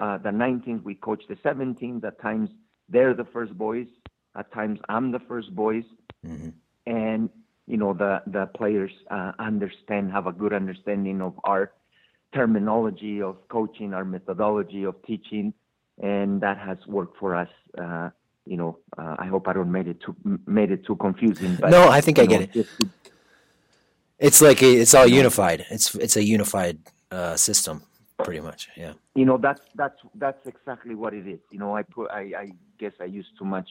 uh, 0.00 0.18
the 0.18 0.30
19s, 0.30 0.82
we 0.82 0.94
coach 0.94 1.22
the 1.28 1.36
17s. 1.36 2.04
At 2.04 2.20
times 2.20 2.50
they're 2.88 3.14
the 3.14 3.24
first 3.26 3.56
boys. 3.56 3.86
At 4.36 4.52
times 4.52 4.80
I'm 4.88 5.12
the 5.12 5.20
first 5.20 5.54
boys. 5.54 5.84
Mm-hmm. 6.26 6.50
And 6.86 7.30
you 7.66 7.76
know 7.78 7.94
the 7.94 8.22
the 8.26 8.46
players 8.46 8.92
uh, 9.10 9.32
understand, 9.38 10.12
have 10.12 10.26
a 10.26 10.32
good 10.32 10.52
understanding 10.52 11.22
of 11.22 11.34
our 11.44 11.72
terminology 12.34 13.22
of 13.22 13.36
coaching, 13.48 13.94
our 13.94 14.04
methodology 14.04 14.84
of 14.84 14.94
teaching, 15.06 15.54
and 16.02 16.40
that 16.42 16.58
has 16.58 16.78
worked 16.86 17.18
for 17.18 17.34
us. 17.34 17.48
Uh, 17.78 18.10
you 18.44 18.58
know, 18.58 18.78
uh, 18.98 19.16
I 19.18 19.26
hope 19.26 19.48
I 19.48 19.54
don't 19.54 19.72
made 19.72 19.88
it 19.88 20.00
too 20.00 20.14
made 20.46 20.70
it 20.70 20.84
too 20.84 20.96
confusing. 20.96 21.56
But, 21.56 21.70
no, 21.70 21.88
I 21.88 22.00
think 22.00 22.18
I 22.18 22.22
know, 22.22 22.38
get 22.38 22.56
it. 22.56 22.66
It's 24.18 24.40
like 24.40 24.62
a, 24.62 24.70
it's 24.72 24.94
all 24.94 25.06
unified. 25.06 25.66
It's 25.70 25.94
it's 25.94 26.16
a 26.16 26.22
unified 26.22 26.78
uh, 27.10 27.36
system, 27.36 27.82
pretty 28.22 28.40
much. 28.40 28.68
Yeah. 28.76 28.92
You 29.14 29.24
know, 29.24 29.38
that's 29.38 29.60
that's 29.74 30.00
that's 30.14 30.46
exactly 30.46 30.94
what 30.94 31.14
it 31.14 31.26
is. 31.26 31.40
You 31.50 31.58
know, 31.58 31.76
I 31.76 31.82
put 31.82 32.10
I, 32.10 32.20
I 32.36 32.50
guess 32.78 32.92
I 33.00 33.04
used 33.04 33.36
too 33.38 33.44
much. 33.44 33.68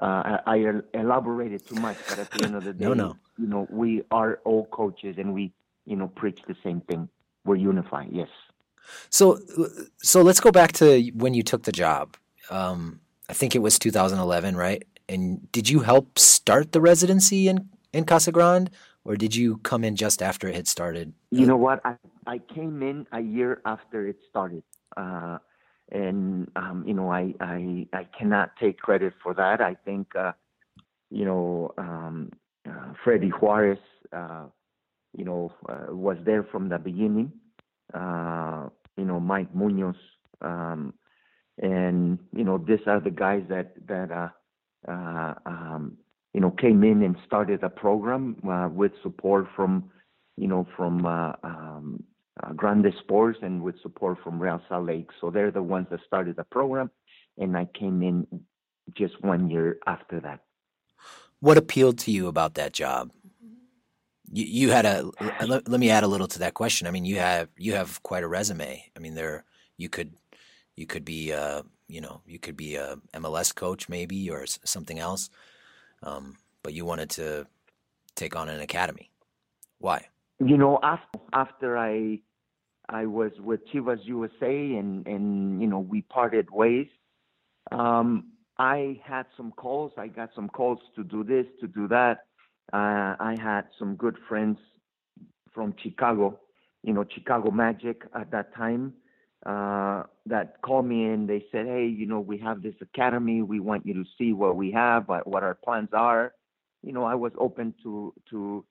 Uh, 0.00 0.38
I, 0.46 0.54
I 0.56 0.80
elaborated 0.94 1.66
too 1.66 1.74
much, 1.76 1.98
but 2.08 2.18
at 2.18 2.30
the 2.30 2.44
end 2.44 2.54
of 2.54 2.64
the 2.64 2.72
day, 2.80 2.84
no, 2.84 2.94
no. 2.94 3.16
you 3.38 3.46
know, 3.46 3.66
we 3.70 4.02
are 4.10 4.40
all 4.44 4.66
coaches, 4.66 5.16
and 5.18 5.34
we 5.34 5.52
you 5.84 5.96
know 5.96 6.08
preach 6.08 6.40
the 6.46 6.56
same 6.62 6.80
thing. 6.82 7.08
We're 7.44 7.56
unified. 7.56 8.08
Yes. 8.10 8.28
So, 9.10 9.38
so 10.02 10.22
let's 10.22 10.40
go 10.40 10.50
back 10.50 10.72
to 10.72 11.10
when 11.14 11.34
you 11.34 11.42
took 11.42 11.64
the 11.64 11.72
job. 11.72 12.16
Um, 12.50 13.00
I 13.28 13.32
think 13.32 13.54
it 13.54 13.60
was 13.60 13.78
2011, 13.78 14.56
right? 14.56 14.84
And 15.08 15.50
did 15.52 15.68
you 15.68 15.80
help 15.80 16.18
start 16.18 16.72
the 16.72 16.80
residency 16.80 17.48
in 17.48 17.68
in 17.92 18.04
Casa 18.04 18.32
Grande, 18.32 18.70
or 19.04 19.16
did 19.16 19.34
you 19.34 19.58
come 19.58 19.84
in 19.84 19.96
just 19.96 20.22
after 20.22 20.48
it 20.48 20.54
had 20.54 20.68
started? 20.68 21.12
You 21.30 21.46
know 21.46 21.56
what? 21.56 21.80
I 21.84 21.96
I 22.26 22.38
came 22.38 22.82
in 22.82 23.06
a 23.12 23.20
year 23.20 23.60
after 23.64 24.06
it 24.06 24.16
started, 24.28 24.62
uh, 24.96 25.38
and 25.90 26.50
um, 26.56 26.84
you 26.86 26.94
know 26.94 27.10
I, 27.10 27.34
I 27.40 27.86
I 27.92 28.04
cannot 28.16 28.56
take 28.60 28.78
credit 28.78 29.14
for 29.22 29.34
that. 29.34 29.60
I 29.60 29.74
think 29.84 30.14
uh, 30.14 30.32
you 31.10 31.24
know 31.24 31.72
um, 31.78 32.30
uh, 32.68 32.92
Freddy 33.02 33.30
Juarez, 33.30 33.78
uh, 34.12 34.46
you 35.16 35.24
know, 35.24 35.52
uh, 35.68 35.94
was 35.94 36.16
there 36.24 36.44
from 36.44 36.68
the 36.68 36.78
beginning. 36.78 37.32
Uh, 37.92 38.68
you 38.96 39.04
know 39.04 39.18
Mike 39.18 39.52
Munoz, 39.54 39.96
um, 40.42 40.94
and 41.58 42.18
you 42.32 42.44
know 42.44 42.56
these 42.56 42.86
are 42.86 43.00
the 43.00 43.10
guys 43.10 43.42
that 43.48 43.74
that 43.88 44.32
um, 44.86 45.98
you 46.34 46.40
know 46.40 46.50
came 46.50 46.82
in 46.84 47.02
and 47.02 47.16
started 47.26 47.62
a 47.62 47.68
program 47.68 48.36
with 48.74 48.92
support 49.02 49.46
from 49.54 49.90
you 50.36 50.48
know 50.48 50.66
from 50.76 51.04
um, 51.06 52.02
uh, 52.42 52.52
Grande 52.52 52.92
Sports 53.00 53.38
and 53.42 53.62
with 53.62 53.80
support 53.82 54.18
from 54.24 54.40
Real 54.40 54.60
Salt 54.68 54.86
Lake. 54.86 55.10
So 55.20 55.30
they're 55.30 55.50
the 55.50 55.62
ones 55.62 55.86
that 55.90 56.00
started 56.06 56.36
the 56.36 56.44
program, 56.44 56.90
and 57.38 57.56
I 57.56 57.66
came 57.78 58.02
in 58.02 58.26
just 58.96 59.22
one 59.22 59.50
year 59.50 59.78
after 59.86 60.20
that. 60.20 60.40
What 61.40 61.58
appealed 61.58 61.98
to 62.00 62.10
you 62.10 62.28
about 62.28 62.54
that 62.54 62.72
job? 62.72 63.10
You, 64.32 64.44
you 64.44 64.70
had 64.70 64.86
a 64.86 65.10
let, 65.46 65.68
let 65.68 65.80
me 65.80 65.90
add 65.90 66.04
a 66.04 66.08
little 66.08 66.28
to 66.28 66.38
that 66.40 66.54
question. 66.54 66.86
I 66.86 66.90
mean, 66.90 67.04
you 67.04 67.18
have 67.18 67.48
you 67.56 67.74
have 67.74 68.02
quite 68.02 68.22
a 68.22 68.28
resume. 68.28 68.84
I 68.96 68.98
mean, 68.98 69.14
there 69.14 69.44
you 69.76 69.88
could 69.88 70.14
you 70.76 70.86
could 70.86 71.04
be 71.04 71.30
a 71.32 71.64
you 71.88 72.00
know 72.00 72.22
you 72.24 72.38
could 72.38 72.56
be 72.56 72.76
a 72.76 72.96
MLS 73.14 73.54
coach 73.54 73.88
maybe 73.88 74.30
or 74.30 74.46
something 74.46 74.98
else, 74.98 75.28
um, 76.02 76.36
but 76.62 76.72
you 76.72 76.84
wanted 76.84 77.10
to 77.10 77.46
take 78.14 78.36
on 78.36 78.48
an 78.48 78.60
academy. 78.60 79.10
Why? 79.78 80.06
you 80.44 80.56
know, 80.56 80.78
after 80.82 81.18
after 81.32 81.78
I 81.78 82.20
I 82.88 83.06
was 83.06 83.32
with 83.38 83.60
Chivas 83.72 84.04
USA 84.04 84.76
and 84.76 85.06
and 85.06 85.60
you 85.60 85.68
know 85.68 85.78
we 85.78 86.02
parted 86.02 86.50
ways. 86.50 86.88
Um, 87.70 88.32
I 88.58 89.00
had 89.04 89.26
some 89.36 89.52
calls. 89.52 89.92
I 89.96 90.08
got 90.08 90.30
some 90.34 90.48
calls 90.48 90.78
to 90.96 91.04
do 91.04 91.24
this, 91.24 91.46
to 91.60 91.66
do 91.66 91.88
that. 91.88 92.24
Uh, 92.72 93.16
I 93.18 93.36
had 93.40 93.62
some 93.78 93.96
good 93.96 94.16
friends 94.28 94.58
from 95.54 95.74
Chicago, 95.82 96.38
you 96.82 96.92
know, 96.92 97.04
Chicago 97.14 97.50
Magic 97.50 98.02
at 98.14 98.30
that 98.30 98.54
time, 98.54 98.94
uh, 99.46 100.04
that 100.26 100.60
called 100.62 100.86
me 100.86 101.04
and 101.06 101.28
they 101.28 101.44
said, 101.50 101.66
"Hey, 101.66 101.86
you 101.86 102.06
know, 102.06 102.20
we 102.20 102.38
have 102.38 102.62
this 102.62 102.74
academy. 102.80 103.42
We 103.42 103.60
want 103.60 103.86
you 103.86 103.94
to 103.94 104.04
see 104.18 104.32
what 104.32 104.56
we 104.56 104.70
have, 104.72 105.08
what 105.08 105.42
our 105.42 105.54
plans 105.54 105.90
are." 105.92 106.32
You 106.82 106.92
know, 106.92 107.04
I 107.04 107.14
was 107.14 107.32
open 107.38 107.74
to 107.82 108.12
to 108.30 108.64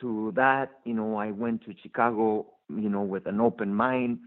to 0.00 0.32
that, 0.36 0.78
you 0.84 0.94
know, 0.94 1.16
I 1.16 1.30
went 1.30 1.64
to 1.64 1.74
Chicago, 1.82 2.46
you 2.68 2.88
know, 2.88 3.02
with 3.02 3.26
an 3.26 3.40
open 3.40 3.74
mind. 3.74 4.18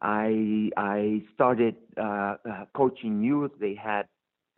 I 0.00 0.70
I 0.76 1.22
started 1.34 1.76
uh, 1.96 2.36
uh, 2.48 2.64
coaching 2.74 3.22
youth. 3.22 3.52
They 3.58 3.74
had 3.74 4.06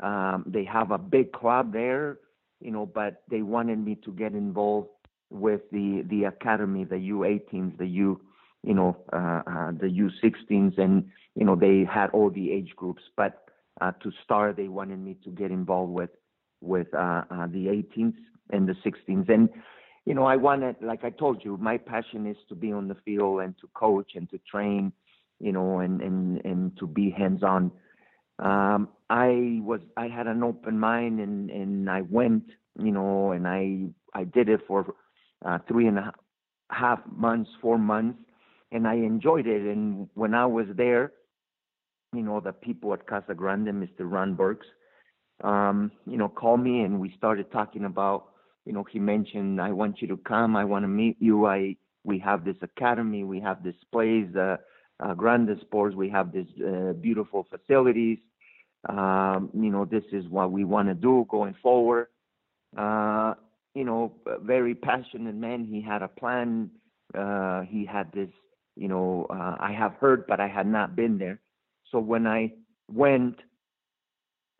um, 0.00 0.44
they 0.46 0.64
have 0.64 0.90
a 0.90 0.98
big 0.98 1.32
club 1.32 1.72
there, 1.72 2.18
you 2.60 2.70
know, 2.70 2.86
but 2.86 3.22
they 3.30 3.42
wanted 3.42 3.78
me 3.78 3.96
to 4.04 4.12
get 4.12 4.32
involved 4.32 4.88
with 5.30 5.60
the 5.70 6.02
the 6.08 6.24
academy, 6.24 6.84
the 6.84 6.96
U18s, 6.96 7.78
the 7.78 7.86
U, 7.86 8.20
you 8.62 8.74
know, 8.74 8.96
uh, 9.12 9.42
uh, 9.46 9.72
the 9.72 9.86
U16s, 9.88 10.78
and 10.78 11.08
you 11.34 11.44
know 11.44 11.56
they 11.56 11.84
had 11.84 12.10
all 12.10 12.30
the 12.30 12.52
age 12.52 12.72
groups. 12.76 13.02
But 13.16 13.44
uh, 13.80 13.92
to 14.02 14.10
start, 14.24 14.56
they 14.56 14.68
wanted 14.68 14.98
me 14.98 15.16
to 15.24 15.30
get 15.30 15.50
involved 15.50 15.92
with 15.92 16.10
with 16.60 16.90
the 16.90 17.84
18s 17.96 18.14
and 18.50 18.68
the 18.68 18.74
16s, 18.84 19.28
and 19.28 19.48
you 20.08 20.14
know, 20.14 20.24
I 20.24 20.36
wanted, 20.36 20.76
like 20.80 21.04
I 21.04 21.10
told 21.10 21.44
you, 21.44 21.58
my 21.58 21.76
passion 21.76 22.26
is 22.26 22.38
to 22.48 22.54
be 22.54 22.72
on 22.72 22.88
the 22.88 22.94
field 23.04 23.42
and 23.42 23.54
to 23.58 23.68
coach 23.74 24.12
and 24.14 24.28
to 24.30 24.40
train, 24.50 24.90
you 25.38 25.52
know, 25.52 25.80
and 25.80 26.00
and 26.00 26.42
and 26.46 26.74
to 26.78 26.86
be 26.86 27.10
hands-on. 27.10 27.70
Um, 28.38 28.88
I 29.10 29.60
was, 29.62 29.80
I 29.98 30.08
had 30.08 30.26
an 30.26 30.42
open 30.42 30.80
mind, 30.80 31.20
and 31.20 31.50
and 31.50 31.90
I 31.90 32.00
went, 32.00 32.44
you 32.82 32.90
know, 32.90 33.32
and 33.32 33.46
I 33.46 33.88
I 34.18 34.24
did 34.24 34.48
it 34.48 34.60
for 34.66 34.94
uh, 35.44 35.58
three 35.68 35.86
and 35.86 35.98
a 35.98 36.14
half 36.70 37.00
months, 37.14 37.50
four 37.60 37.76
months, 37.76 38.18
and 38.72 38.86
I 38.86 38.94
enjoyed 38.94 39.46
it. 39.46 39.62
And 39.62 40.08
when 40.14 40.34
I 40.34 40.46
was 40.46 40.66
there, 40.76 41.12
you 42.14 42.22
know, 42.22 42.40
the 42.40 42.52
people 42.52 42.92
at 42.94 43.06
Casa 43.06 43.34
Grande, 43.34 43.68
Mr. 43.68 44.00
Ron 44.00 44.34
Burks, 44.34 44.66
um, 45.44 45.92
you 46.06 46.16
know, 46.16 46.28
called 46.28 46.60
me, 46.60 46.80
and 46.80 46.98
we 46.98 47.12
started 47.16 47.50
talking 47.52 47.84
about 47.84 48.28
you 48.68 48.74
know, 48.74 48.84
he 48.84 48.98
mentioned, 48.98 49.62
I 49.62 49.72
want 49.72 50.02
you 50.02 50.08
to 50.08 50.18
come. 50.18 50.54
I 50.54 50.62
want 50.62 50.82
to 50.84 50.88
meet 50.88 51.16
you. 51.20 51.46
I, 51.46 51.74
we 52.04 52.18
have 52.18 52.44
this 52.44 52.58
academy. 52.60 53.24
We 53.24 53.40
have 53.40 53.64
this 53.64 53.74
place, 53.90 54.28
uh, 54.36 54.58
uh, 55.00 55.14
Grande 55.14 55.56
Sports. 55.62 55.96
We 55.96 56.10
have 56.10 56.32
these 56.32 56.52
uh, 56.62 56.92
beautiful 56.92 57.46
facilities. 57.48 58.18
Um, 58.86 59.48
you 59.54 59.70
know, 59.70 59.86
this 59.86 60.04
is 60.12 60.28
what 60.28 60.52
we 60.52 60.64
want 60.64 60.88
to 60.88 60.94
do 60.94 61.24
going 61.30 61.54
forward. 61.62 62.08
Uh, 62.76 63.32
you 63.74 63.84
know, 63.84 64.12
very 64.42 64.74
passionate 64.74 65.34
man. 65.34 65.64
He 65.64 65.80
had 65.80 66.02
a 66.02 66.08
plan. 66.08 66.70
Uh, 67.18 67.62
he 67.62 67.86
had 67.86 68.12
this, 68.12 68.28
you 68.78 68.88
know, 68.88 69.26
uh, 69.28 69.56
I 69.58 69.72
have 69.72 69.94
heard, 69.94 70.26
but 70.26 70.40
I 70.40 70.48
had 70.48 70.66
not 70.66 70.94
been 70.94 71.18
there. 71.18 71.40
So 71.90 71.98
when 71.98 72.26
I 72.26 72.52
went, 72.90 73.36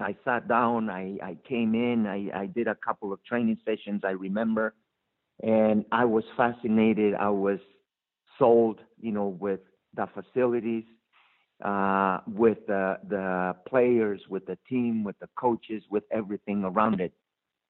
I 0.01 0.17
sat 0.25 0.49
down, 0.49 0.91
I, 0.91 1.19
I 1.23 1.37
came 1.49 1.75
in, 1.75 2.07
I, 2.07 2.43
I 2.43 2.47
did 2.47 2.67
a 2.67 2.75
couple 2.75 3.13
of 3.13 3.23
training 3.25 3.59
sessions, 3.65 4.03
I 4.05 4.11
remember, 4.11 4.75
and 5.43 5.85
I 5.93 6.05
was 6.05 6.25
fascinated. 6.37 7.15
I 7.15 7.29
was 7.31 7.61
sold, 8.39 8.81
you 9.01 9.13
know, 9.13 9.29
with 9.29 9.61
the 9.95 10.09
facilities, 10.15 10.85
uh, 11.65 12.19
with 12.27 12.59
the, 12.67 12.99
the 13.09 13.57
players, 13.69 14.21
with 14.29 14.47
the 14.47 14.59
team, 14.69 15.05
with 15.05 15.19
the 15.21 15.29
coaches, 15.37 15.83
with 15.91 16.05
everything 16.11 16.65
around 16.65 17.01
it. 17.01 17.13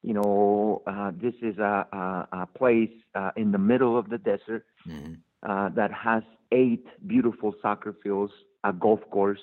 You 0.03 0.15
know, 0.15 0.83
uh, 0.87 1.11
this 1.21 1.35
is 1.43 1.59
a, 1.59 1.87
a, 1.93 2.29
a 2.43 2.47
place 2.47 2.93
uh, 3.15 3.33
in 3.37 3.53
the 3.53 3.59
middle 3.59 3.99
of 3.99 4.09
the 4.09 4.19
desert 4.19 4.65
mm-hmm. 4.87 5.15
Uh, 5.47 5.69
that 5.71 5.93
has 5.93 6.23
eight 6.53 6.85
beautiful 7.07 7.55
soccer 7.63 7.95
fields, 8.03 8.33
a 8.65 8.73
golf 8.73 9.01
course 9.11 9.41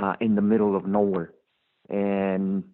uh, 0.00 0.14
in 0.20 0.34
the 0.34 0.42
middle 0.42 0.76
of 0.76 0.86
nowhere. 0.86 1.32
And 1.88 2.64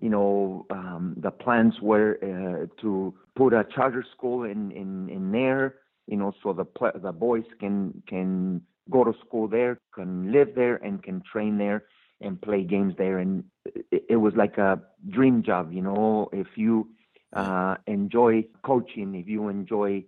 you 0.00 0.08
know 0.10 0.66
um, 0.70 1.14
the 1.18 1.30
plans 1.30 1.74
were 1.80 2.18
uh, 2.22 2.66
to 2.80 3.14
put 3.36 3.52
a 3.52 3.64
charter 3.74 4.04
school 4.16 4.44
in 4.44 4.70
in 4.72 5.08
in 5.08 5.30
there 5.32 5.76
you 6.06 6.16
know 6.16 6.32
so 6.42 6.52
the 6.52 6.66
the 7.02 7.12
boys 7.12 7.44
can 7.60 8.02
can 8.08 8.60
go 8.90 9.04
to 9.04 9.12
school 9.24 9.48
there 9.48 9.78
can 9.94 10.32
live 10.32 10.48
there 10.54 10.76
and 10.76 11.02
can 11.02 11.22
train 11.30 11.58
there 11.58 11.84
and 12.20 12.40
play 12.40 12.62
games 12.62 12.94
there. 12.96 13.18
And 13.18 13.44
it, 13.90 14.04
it 14.10 14.16
was 14.16 14.34
like 14.36 14.58
a 14.58 14.80
dream 15.10 15.42
job 15.42 15.72
you 15.72 15.82
know 15.82 16.28
if 16.32 16.48
you 16.56 16.88
uh, 17.34 17.76
enjoy 17.86 18.44
coaching 18.64 19.14
if 19.14 19.28
you 19.28 19.48
enjoy 19.48 20.04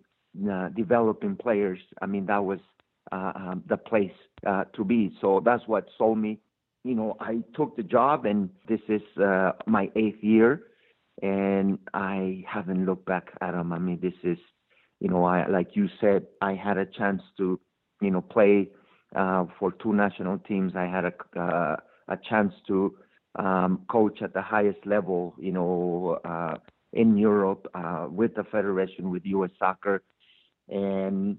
uh, 0.51 0.69
developing 0.77 1.37
players 1.37 1.79
i 2.03 2.07
mean 2.07 2.27
that 2.27 2.45
was 2.45 2.61
uh, 3.13 3.33
um, 3.35 3.63
the 3.69 3.77
place 3.77 4.13
uh, 4.47 4.65
to 4.75 4.85
be. 4.85 5.13
So 5.21 5.41
that's 5.45 5.63
what 5.67 5.87
sold 5.97 6.19
me. 6.19 6.41
You 6.85 6.95
know, 6.95 7.17
I 7.21 7.43
took 7.55 7.77
the 7.77 7.83
job, 7.83 8.27
and 8.27 8.51
this 8.69 8.81
is 8.89 9.03
uh, 9.21 9.53
my 9.67 9.91
eighth 9.97 10.23
year, 10.23 10.63
and 11.23 11.79
I 11.95 12.45
haven't 12.49 12.87
looked 12.87 13.07
back 13.07 13.29
at 13.41 13.53
them. 13.53 13.73
I 13.73 13.79
mean, 13.79 13.99
this 14.01 14.15
is, 14.23 14.39
you 15.01 15.09
know, 15.09 15.25
I 15.25 15.49
like 15.49 15.75
you 15.75 15.89
said, 16.01 16.27
I 16.41 16.55
had 16.55 16.79
a 16.79 16.87
chance 16.87 17.23
to, 17.39 17.59
you 18.01 18.11
know, 18.11 18.21
play 18.21 18.69
uh, 19.15 19.47
for 19.59 19.73
two 19.73 19.93
national 19.93 20.39
teams. 20.41 20.73
I 20.77 20.87
had 20.87 21.05
a 21.05 21.41
uh, 21.41 21.77
a 22.09 22.17
chance 22.29 22.53
to 22.69 22.97
um, 23.37 23.81
coach 23.91 24.23
at 24.23 24.33
the 24.33 24.43
highest 24.43 24.85
level, 24.87 25.35
you 25.39 25.53
know, 25.53 26.21
uh, 26.25 26.55
in 26.93 27.17
Europe 27.17 27.67
uh, 27.75 28.07
with 28.11 28.35
the 28.37 28.45
federation, 28.45 29.11
with 29.11 29.23
U.S. 29.27 29.51
Soccer, 29.59 30.03
and 30.69 31.39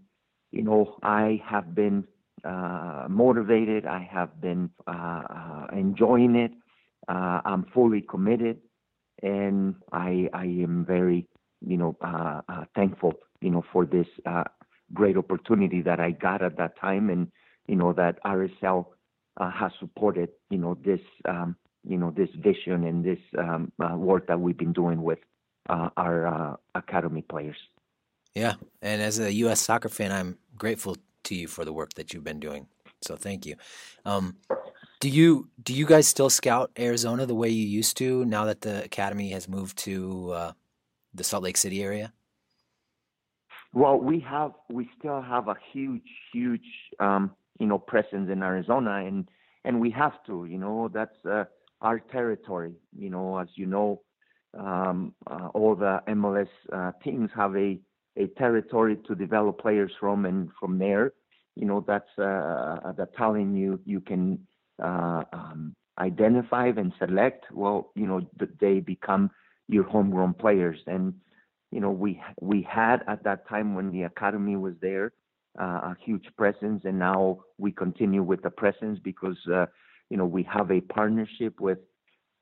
you 0.51 0.63
know, 0.63 0.97
I 1.03 1.41
have 1.45 1.75
been 1.75 2.05
uh, 2.43 3.07
motivated. 3.09 3.85
I 3.85 4.07
have 4.11 4.39
been 4.39 4.69
uh, 4.87 4.91
uh, 4.91 5.67
enjoying 5.73 6.35
it. 6.35 6.51
Uh, 7.07 7.41
I'm 7.45 7.65
fully 7.73 8.01
committed, 8.01 8.59
and 9.21 9.75
I 9.91 10.29
I 10.33 10.45
am 10.45 10.85
very, 10.85 11.27
you 11.65 11.77
know, 11.77 11.95
uh, 12.01 12.41
uh, 12.47 12.65
thankful, 12.75 13.13
you 13.41 13.49
know, 13.49 13.63
for 13.71 13.85
this 13.85 14.07
great 14.93 15.17
opportunity 15.17 15.81
that 15.81 15.99
I 15.99 16.11
got 16.11 16.41
at 16.41 16.57
that 16.57 16.79
time, 16.79 17.09
and 17.09 17.31
you 17.67 17.75
know 17.75 17.93
that 17.93 18.23
RSL 18.23 18.85
has 19.39 19.71
supported, 19.79 20.29
you 20.49 20.57
know, 20.57 20.77
this 20.83 21.01
um, 21.27 21.55
you 21.87 21.97
know 21.97 22.11
this 22.11 22.29
vision 22.35 22.83
and 22.83 23.03
this 23.03 23.19
um, 23.37 23.71
uh, 23.79 23.95
work 23.95 24.27
that 24.27 24.39
we've 24.39 24.57
been 24.57 24.73
doing 24.73 25.01
with 25.01 25.19
uh, 25.69 25.89
our 25.97 26.27
uh, 26.27 26.55
academy 26.75 27.21
players. 27.21 27.57
Yeah, 28.37 28.53
and 28.83 29.01
as 29.01 29.17
a 29.17 29.33
U.S. 29.33 29.59
soccer 29.59 29.89
fan, 29.89 30.11
I'm 30.11 30.37
grateful 30.55 30.95
to 31.23 31.33
you 31.33 31.47
for 31.47 31.65
the 31.65 31.73
work 31.73 31.95
that 31.95 32.13
you've 32.13 32.23
been 32.23 32.39
doing. 32.39 32.67
So 33.01 33.15
thank 33.15 33.47
you. 33.47 33.55
Um, 34.05 34.35
do 34.99 35.09
you 35.09 35.49
do 35.63 35.73
you 35.73 35.87
guys 35.87 36.07
still 36.07 36.29
scout 36.29 36.69
Arizona 36.77 37.25
the 37.25 37.33
way 37.33 37.49
you 37.49 37.65
used 37.65 37.97
to 37.97 38.25
now 38.25 38.45
that 38.45 38.61
the 38.61 38.83
academy 38.83 39.31
has 39.31 39.49
moved 39.49 39.75
to 39.79 40.31
uh, 40.33 40.51
the 41.15 41.23
Salt 41.23 41.41
Lake 41.41 41.57
City 41.57 41.81
area? 41.81 42.13
Well, 43.73 43.97
we 43.99 44.19
have 44.19 44.51
we 44.69 44.87
still 44.99 45.23
have 45.23 45.47
a 45.47 45.55
huge, 45.73 46.07
huge 46.31 46.69
um, 46.99 47.31
you 47.59 47.65
know 47.65 47.79
presence 47.79 48.29
in 48.31 48.43
Arizona, 48.43 49.03
and 49.03 49.27
and 49.65 49.81
we 49.81 49.89
have 49.89 50.23
to, 50.27 50.45
you 50.45 50.59
know, 50.59 50.91
that's 50.93 51.25
uh, 51.25 51.45
our 51.81 51.99
territory. 51.99 52.75
You 52.95 53.09
know, 53.09 53.39
as 53.39 53.47
you 53.55 53.65
know, 53.65 54.03
um, 54.55 55.15
uh, 55.25 55.47
all 55.55 55.75
the 55.75 56.03
MLS 56.07 56.49
uh, 56.71 56.91
teams 57.03 57.31
have 57.35 57.55
a 57.55 57.79
a 58.17 58.27
territory 58.39 58.97
to 59.07 59.15
develop 59.15 59.59
players 59.59 59.91
from, 59.99 60.25
and 60.25 60.49
from 60.59 60.79
there, 60.79 61.13
you 61.55 61.65
know, 61.65 61.83
that's 61.87 62.09
uh, 62.17 62.91
the 62.97 63.07
talent 63.17 63.55
you 63.57 63.79
you 63.85 64.01
can 64.01 64.39
uh, 64.83 65.23
um, 65.33 65.75
identify 65.99 66.67
and 66.67 66.93
select. 66.99 67.45
Well, 67.51 67.91
you 67.95 68.07
know, 68.07 68.21
they 68.59 68.79
become 68.79 69.31
your 69.67 69.83
homegrown 69.83 70.33
players, 70.35 70.79
and 70.87 71.13
you 71.71 71.79
know, 71.79 71.91
we 71.91 72.21
we 72.41 72.61
had 72.69 73.03
at 73.07 73.23
that 73.23 73.47
time 73.47 73.75
when 73.75 73.91
the 73.91 74.03
academy 74.03 74.55
was 74.55 74.73
there 74.81 75.11
uh, 75.59 75.63
a 75.91 75.95
huge 76.03 76.25
presence, 76.37 76.81
and 76.85 76.99
now 76.99 77.39
we 77.57 77.71
continue 77.71 78.23
with 78.23 78.41
the 78.43 78.49
presence 78.49 78.99
because 79.03 79.37
uh, 79.51 79.65
you 80.09 80.17
know 80.17 80.25
we 80.25 80.43
have 80.43 80.71
a 80.71 80.81
partnership 80.81 81.59
with 81.59 81.79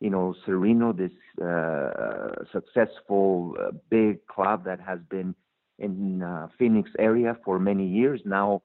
you 0.01 0.09
know 0.09 0.35
Sereno, 0.45 0.91
this 0.93 1.11
uh, 1.41 2.43
successful 2.51 3.55
uh, 3.59 3.71
big 3.89 4.25
club 4.27 4.65
that 4.65 4.79
has 4.79 4.99
been 5.09 5.33
in 5.79 6.21
uh, 6.21 6.47
Phoenix 6.57 6.89
area 6.99 7.37
for 7.43 7.59
many 7.59 7.87
years 7.87 8.21
now. 8.25 8.61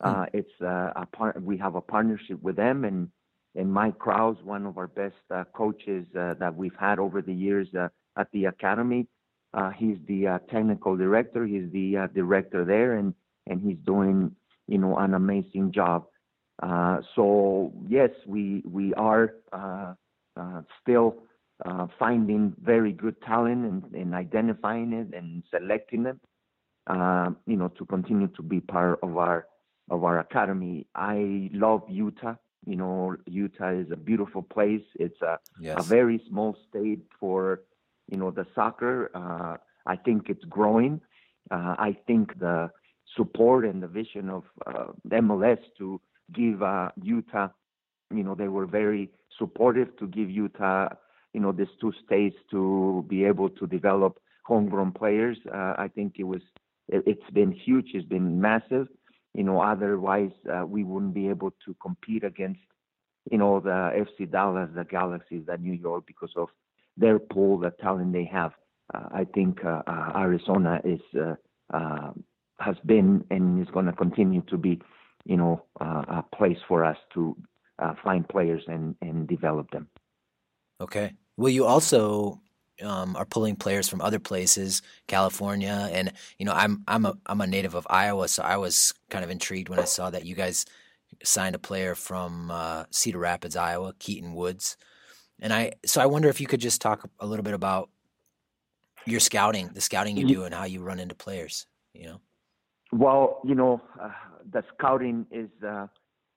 Uh, 0.00 0.26
it's 0.32 0.50
uh, 0.60 0.90
a 0.96 1.06
part. 1.12 1.40
We 1.42 1.56
have 1.58 1.76
a 1.76 1.80
partnership 1.80 2.42
with 2.42 2.56
them, 2.56 2.84
and 2.84 3.08
and 3.54 3.72
Mike 3.72 3.98
Krause, 3.98 4.36
one 4.42 4.66
of 4.66 4.76
our 4.76 4.88
best 4.88 5.14
uh, 5.30 5.44
coaches 5.54 6.04
uh, 6.18 6.34
that 6.40 6.54
we've 6.54 6.76
had 6.78 6.98
over 6.98 7.22
the 7.22 7.32
years 7.32 7.68
uh, 7.78 7.88
at 8.16 8.30
the 8.32 8.46
academy. 8.46 9.06
Uh, 9.54 9.70
he's 9.70 9.96
the 10.08 10.26
uh, 10.26 10.38
technical 10.50 10.96
director. 10.96 11.46
He's 11.46 11.70
the 11.72 11.96
uh, 11.96 12.06
director 12.08 12.64
there, 12.64 12.94
and 12.96 13.14
and 13.46 13.62
he's 13.62 13.78
doing 13.86 14.34
you 14.66 14.78
know 14.78 14.96
an 14.96 15.14
amazing 15.14 15.72
job. 15.72 16.06
Uh, 16.62 16.98
so 17.14 17.72
yes, 17.88 18.10
we 18.26 18.62
we 18.64 18.92
are 18.94 19.34
uh, 19.52 19.94
uh, 20.36 20.62
still 20.82 21.16
uh, 21.64 21.86
finding 21.98 22.54
very 22.62 22.92
good 22.92 23.20
talent 23.22 23.64
and, 23.64 23.94
and 23.94 24.14
identifying 24.14 24.92
it 24.92 25.16
and 25.16 25.42
selecting 25.50 26.02
them. 26.02 26.20
Uh, 26.86 27.30
you 27.46 27.56
know, 27.56 27.68
to 27.68 27.84
continue 27.86 28.28
to 28.28 28.42
be 28.42 28.60
part 28.60 28.98
of 29.02 29.16
our 29.16 29.46
of 29.90 30.04
our 30.04 30.18
academy. 30.18 30.86
I 30.94 31.50
love 31.52 31.82
Utah. 31.88 32.34
You 32.66 32.76
know, 32.76 33.16
Utah 33.26 33.70
is 33.72 33.90
a 33.90 33.96
beautiful 33.96 34.42
place. 34.42 34.82
It's 34.98 35.20
a 35.22 35.38
Yes. 35.60 35.76
a 35.78 35.82
very 35.82 36.22
small 36.28 36.56
state 36.68 37.02
for 37.18 37.60
you 38.10 38.18
know 38.18 38.30
the 38.30 38.46
soccer. 38.54 39.10
Uh, 39.14 39.56
I 39.86 39.96
think 39.96 40.28
it's 40.28 40.44
growing. 40.44 41.00
Uh, 41.50 41.74
I 41.78 41.96
think 42.06 42.38
the 42.38 42.70
support 43.16 43.64
and 43.64 43.82
the 43.82 43.86
vision 43.88 44.28
of 44.30 44.44
uh, 44.66 44.86
MLS 45.10 45.58
to 45.78 46.00
give 46.32 46.62
uh, 46.62 46.90
Utah, 47.02 47.48
you 48.10 48.22
know, 48.24 48.34
they 48.34 48.48
were 48.48 48.66
very 48.66 49.10
supportive 49.38 49.94
to 49.98 50.06
give 50.06 50.30
Utah, 50.30 50.88
you 51.34 51.40
know, 51.40 51.52
these 51.52 51.68
two 51.80 51.92
states 52.04 52.36
to 52.50 53.04
be 53.08 53.24
able 53.24 53.50
to 53.50 53.66
develop 53.66 54.18
homegrown 54.44 54.92
players. 54.92 55.36
Uh, 55.52 55.74
I 55.78 55.88
think 55.94 56.14
it 56.18 56.24
was 56.24 56.40
it's 56.88 57.30
been 57.32 57.52
huge. 57.52 57.90
It's 57.94 58.06
been 58.06 58.40
massive. 58.40 58.88
You 59.34 59.44
know, 59.44 59.60
otherwise 59.60 60.30
uh, 60.52 60.64
we 60.66 60.84
wouldn't 60.84 61.14
be 61.14 61.28
able 61.28 61.52
to 61.64 61.74
compete 61.82 62.24
against, 62.24 62.60
you 63.30 63.38
know, 63.38 63.60
the 63.60 64.04
FC 64.04 64.30
Dallas, 64.30 64.70
the 64.74 64.84
Galaxies, 64.84 65.44
the 65.46 65.56
New 65.56 65.72
York 65.72 66.04
because 66.06 66.32
of 66.36 66.48
their 66.96 67.18
pool, 67.18 67.58
the 67.58 67.70
talent 67.80 68.12
they 68.12 68.28
have. 68.32 68.52
Uh, 68.92 69.08
I 69.12 69.24
think 69.24 69.64
uh, 69.64 69.82
uh, 69.86 70.12
Arizona 70.16 70.80
is 70.84 71.00
uh, 71.18 71.34
uh, 71.72 72.12
has 72.60 72.76
been 72.86 73.24
and 73.30 73.60
is 73.60 73.72
going 73.72 73.86
to 73.86 73.92
continue 73.92 74.42
to 74.42 74.56
be, 74.56 74.80
you 75.24 75.36
know, 75.36 75.64
a 75.80 76.22
place 76.36 76.58
for 76.68 76.84
us 76.84 76.98
to 77.14 77.36
find 78.02 78.28
players 78.28 78.62
and 78.68 78.94
and 79.00 79.26
develop 79.26 79.70
them. 79.70 79.88
Okay. 80.80 81.14
Well, 81.36 81.50
you 81.50 81.64
also 81.64 82.40
um, 82.82 83.16
are 83.16 83.24
pulling 83.24 83.56
players 83.56 83.88
from 83.88 84.00
other 84.00 84.18
places, 84.18 84.82
California, 85.06 85.88
and 85.92 86.12
you 86.38 86.46
know, 86.46 86.52
I'm 86.52 86.82
I'm 86.88 87.06
a 87.06 87.16
I'm 87.26 87.40
a 87.40 87.46
native 87.46 87.74
of 87.74 87.86
Iowa, 87.90 88.28
so 88.28 88.42
I 88.42 88.56
was 88.56 88.94
kind 89.10 89.24
of 89.24 89.30
intrigued 89.30 89.68
when 89.68 89.78
I 89.78 89.84
saw 89.84 90.10
that 90.10 90.24
you 90.24 90.34
guys 90.34 90.66
signed 91.22 91.54
a 91.54 91.58
player 91.58 91.94
from 91.94 92.50
uh, 92.50 92.84
Cedar 92.90 93.18
Rapids, 93.18 93.56
Iowa, 93.56 93.94
Keaton 93.98 94.34
Woods, 94.34 94.76
and 95.40 95.52
I 95.52 95.72
so 95.84 96.00
I 96.00 96.06
wonder 96.06 96.28
if 96.28 96.40
you 96.40 96.46
could 96.46 96.60
just 96.60 96.80
talk 96.80 97.08
a 97.20 97.26
little 97.26 97.44
bit 97.44 97.54
about 97.54 97.90
your 99.06 99.20
scouting, 99.20 99.68
the 99.68 99.80
scouting 99.80 100.16
you 100.16 100.26
do, 100.26 100.44
and 100.44 100.54
how 100.54 100.64
you 100.64 100.82
run 100.82 100.98
into 100.98 101.14
players. 101.14 101.66
You 101.92 102.06
know. 102.06 102.20
Well, 102.92 103.40
you 103.44 103.54
know, 103.54 103.80
uh, 104.00 104.10
the 104.50 104.62
scouting 104.76 105.26
is 105.30 105.50
uh, 105.66 105.86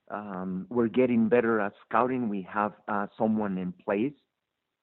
um, 0.10 0.68
we're 0.70 0.88
getting 0.88 1.30
better 1.30 1.60
at 1.60 1.74
scouting. 1.88 2.30
We 2.30 2.48
have 2.50 2.74
uh, 2.88 3.08
someone 3.18 3.58
in 3.58 3.74
place, 3.74 4.14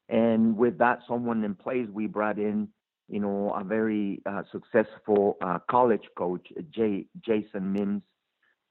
and 0.08 0.56
with 0.56 0.78
that 0.78 1.00
someone 1.08 1.44
in 1.44 1.54
place, 1.54 1.88
we 1.92 2.06
brought 2.06 2.38
in, 2.38 2.68
you 3.08 3.20
know, 3.20 3.52
a 3.54 3.64
very 3.64 4.20
uh, 4.26 4.42
successful 4.52 5.36
uh, 5.40 5.58
college 5.70 6.04
coach, 6.16 6.46
Jay 6.70 7.06
Jason 7.24 7.72
Mims, 7.72 8.02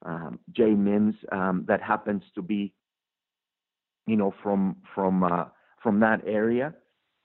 um, 0.04 0.38
Jay 0.52 0.70
Mims, 0.70 1.14
um, 1.32 1.64
that 1.68 1.80
happens 1.82 2.22
to 2.34 2.42
be, 2.42 2.72
you 4.06 4.16
know, 4.16 4.34
from 4.42 4.76
from 4.94 5.22
uh, 5.24 5.46
from 5.82 6.00
that 6.00 6.20
area. 6.26 6.74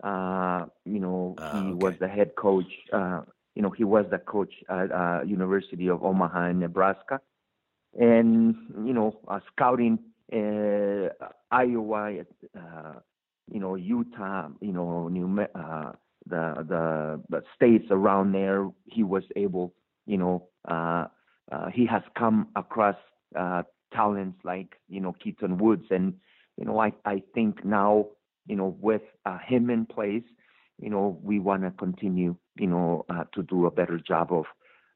Uh, 0.04 0.66
you 0.86 1.00
know, 1.00 1.38
Ah, 1.38 1.52
he 1.52 1.74
okay. 1.74 1.74
was 1.74 1.94
the 2.00 2.08
head 2.08 2.32
coach. 2.36 2.72
Uh, 2.94 3.22
you 3.56 3.62
know, 3.62 3.70
he 3.72 3.84
was 3.84 4.06
the 4.12 4.20
coach 4.20 4.54
at 4.70 4.92
uh, 4.92 5.22
University 5.26 5.88
of 5.90 6.04
Omaha 6.04 6.48
in 6.50 6.60
Nebraska, 6.60 7.20
and 8.00 8.56
you 8.86 8.94
know, 8.94 9.20
uh, 9.28 9.40
scouting 9.52 10.00
uh, 10.34 11.10
Iowa, 11.52 12.12
uh, 12.58 12.94
you 13.52 13.60
know, 13.60 13.76
Utah, 13.76 14.50
you 14.62 14.72
know, 14.72 15.08
New 15.08 15.42
uh, 15.56 15.92
the 16.28 16.54
the 16.68 17.22
the 17.30 17.44
states 17.56 17.86
around 17.92 18.34
there. 18.34 18.70
He 18.86 19.04
was 19.04 19.24
able, 19.36 19.74
you 20.06 20.18
know, 20.18 20.48
uh, 20.68 21.06
uh, 21.52 21.70
he 21.74 21.86
has 21.86 22.04
come 22.18 22.48
across 22.56 22.96
uh, 23.38 23.64
talents 23.94 24.40
like 24.44 24.76
you 24.88 25.02
know 25.02 25.14
Keaton 25.24 25.58
Woods, 25.58 25.86
and 25.90 26.14
you 26.58 26.66
know, 26.66 26.80
I 26.80 26.92
I 27.06 27.24
think 27.34 27.64
now, 27.66 28.08
you 28.48 28.56
know, 28.56 28.78
with 28.82 29.02
uh, 29.26 29.38
him 29.46 29.70
in 29.70 29.86
place, 29.86 30.24
you 30.80 30.90
know, 30.90 31.20
we 31.24 31.40
want 31.40 31.64
to 31.64 31.72
continue, 31.72 32.36
you 32.58 32.68
know, 32.68 33.06
uh, 33.10 33.24
to 33.34 33.44
do 33.44 33.66
a 33.66 33.72
better 33.72 33.98
job 34.00 34.32
of 34.32 34.46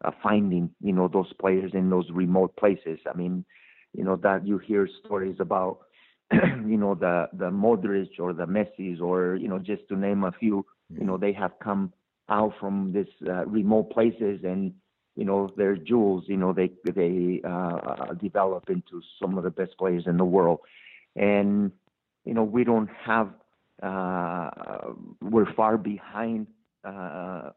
uh, 0.04 0.12
finding, 0.22 0.70
you 0.82 0.94
know, 0.94 1.08
those 1.08 1.32
players 1.40 1.72
in 1.74 1.90
those 1.90 2.10
remote 2.12 2.56
places. 2.58 3.00
I 3.12 3.16
mean, 3.18 3.46
you 3.94 4.04
know, 4.04 4.16
that 4.18 4.46
you 4.48 4.58
hear 4.58 4.88
stories 5.06 5.38
about, 5.40 5.80
you 6.68 6.78
know, 6.78 6.96
the 6.96 7.30
the 7.34 7.50
Modric 7.50 8.20
or 8.20 8.34
the 8.34 8.46
Messi's 8.46 9.00
or 9.02 9.36
you 9.36 9.48
know, 9.48 9.60
just 9.60 9.88
to 9.90 9.96
name 9.96 10.24
a 10.24 10.32
few, 10.32 10.66
you 10.90 11.06
know, 11.06 11.18
they 11.18 11.34
have 11.34 11.52
come 11.64 11.94
out 12.30 12.54
from 12.60 12.92
this 12.94 13.08
uh, 13.28 13.46
remote 13.46 13.92
places 13.92 14.42
and 14.44 14.74
you 15.16 15.26
know, 15.26 15.50
they're 15.56 15.76
jewels. 15.76 16.24
You 16.28 16.38
know, 16.38 16.54
they 16.54 16.72
they 16.86 17.42
uh, 17.44 18.14
develop 18.16 18.70
into 18.70 19.02
some 19.22 19.38
of 19.38 19.44
the 19.44 19.52
best 19.52 19.78
players 19.78 20.04
in 20.08 20.18
the 20.18 20.26
world, 20.26 20.60
and 21.16 21.72
you 22.26 22.34
know, 22.34 22.44
we 22.44 22.64
don't 22.64 22.90
have. 23.06 23.30
Uh, 23.82 24.50
we're 25.22 25.52
far 25.56 25.78
behind 25.78 26.48
uh, 26.86 26.90
uh 26.90 27.52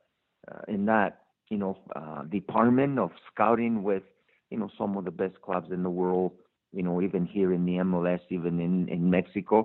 in 0.67 0.87
that, 0.87 1.21
you 1.51 1.59
know, 1.59 1.79
uh, 1.95 2.25
department 2.25 2.99
of 2.99 3.11
scouting 3.33 3.83
with, 3.83 4.03
you 4.51 4.59
know, 4.59 4.69
some 4.77 4.97
of 4.97 5.05
the 5.05 5.11
best 5.11 5.41
clubs 5.43 5.71
in 5.71 5.83
the 5.83 5.91
world. 5.91 6.33
You 6.77 6.83
know, 6.83 7.01
even 7.01 7.25
here 7.27 7.51
in 7.53 7.65
the 7.65 7.77
MLS, 7.91 8.21
even 8.31 8.61
in 8.61 8.89
in 8.89 9.03
Mexico, 9.19 9.57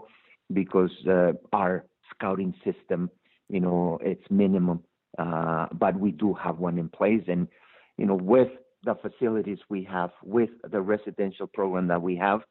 because 0.53 0.95
uh, 1.07 1.33
our 1.53 1.85
scouting 2.11 2.53
system, 2.63 3.09
you 3.49 3.59
know, 3.65 3.99
it's 4.01 4.27
minimum. 4.29 4.79
but 5.83 5.93
we 6.05 6.11
do 6.23 6.29
have 6.45 6.57
one 6.67 6.77
in 6.83 6.89
place, 6.99 7.25
and 7.27 7.47
you 7.97 8.05
know, 8.05 8.19
with 8.35 8.51
the 8.83 8.95
facilities 8.95 9.59
we 9.69 9.83
have, 9.83 10.11
with 10.23 10.49
the 10.73 10.81
residential 10.81 11.47
program 11.47 11.87
that 11.87 12.01
we 12.01 12.15
have, 12.15 12.41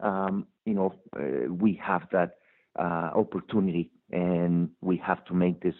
um, 0.00 0.46
you 0.66 0.74
know, 0.74 0.94
uh, 1.16 1.52
we 1.52 1.80
have 1.82 2.02
that 2.12 2.30
uh, 2.78 3.10
opportunity, 3.14 3.90
and 4.10 4.70
we 4.80 4.96
have 4.98 5.24
to 5.26 5.34
make 5.34 5.60
this 5.62 5.74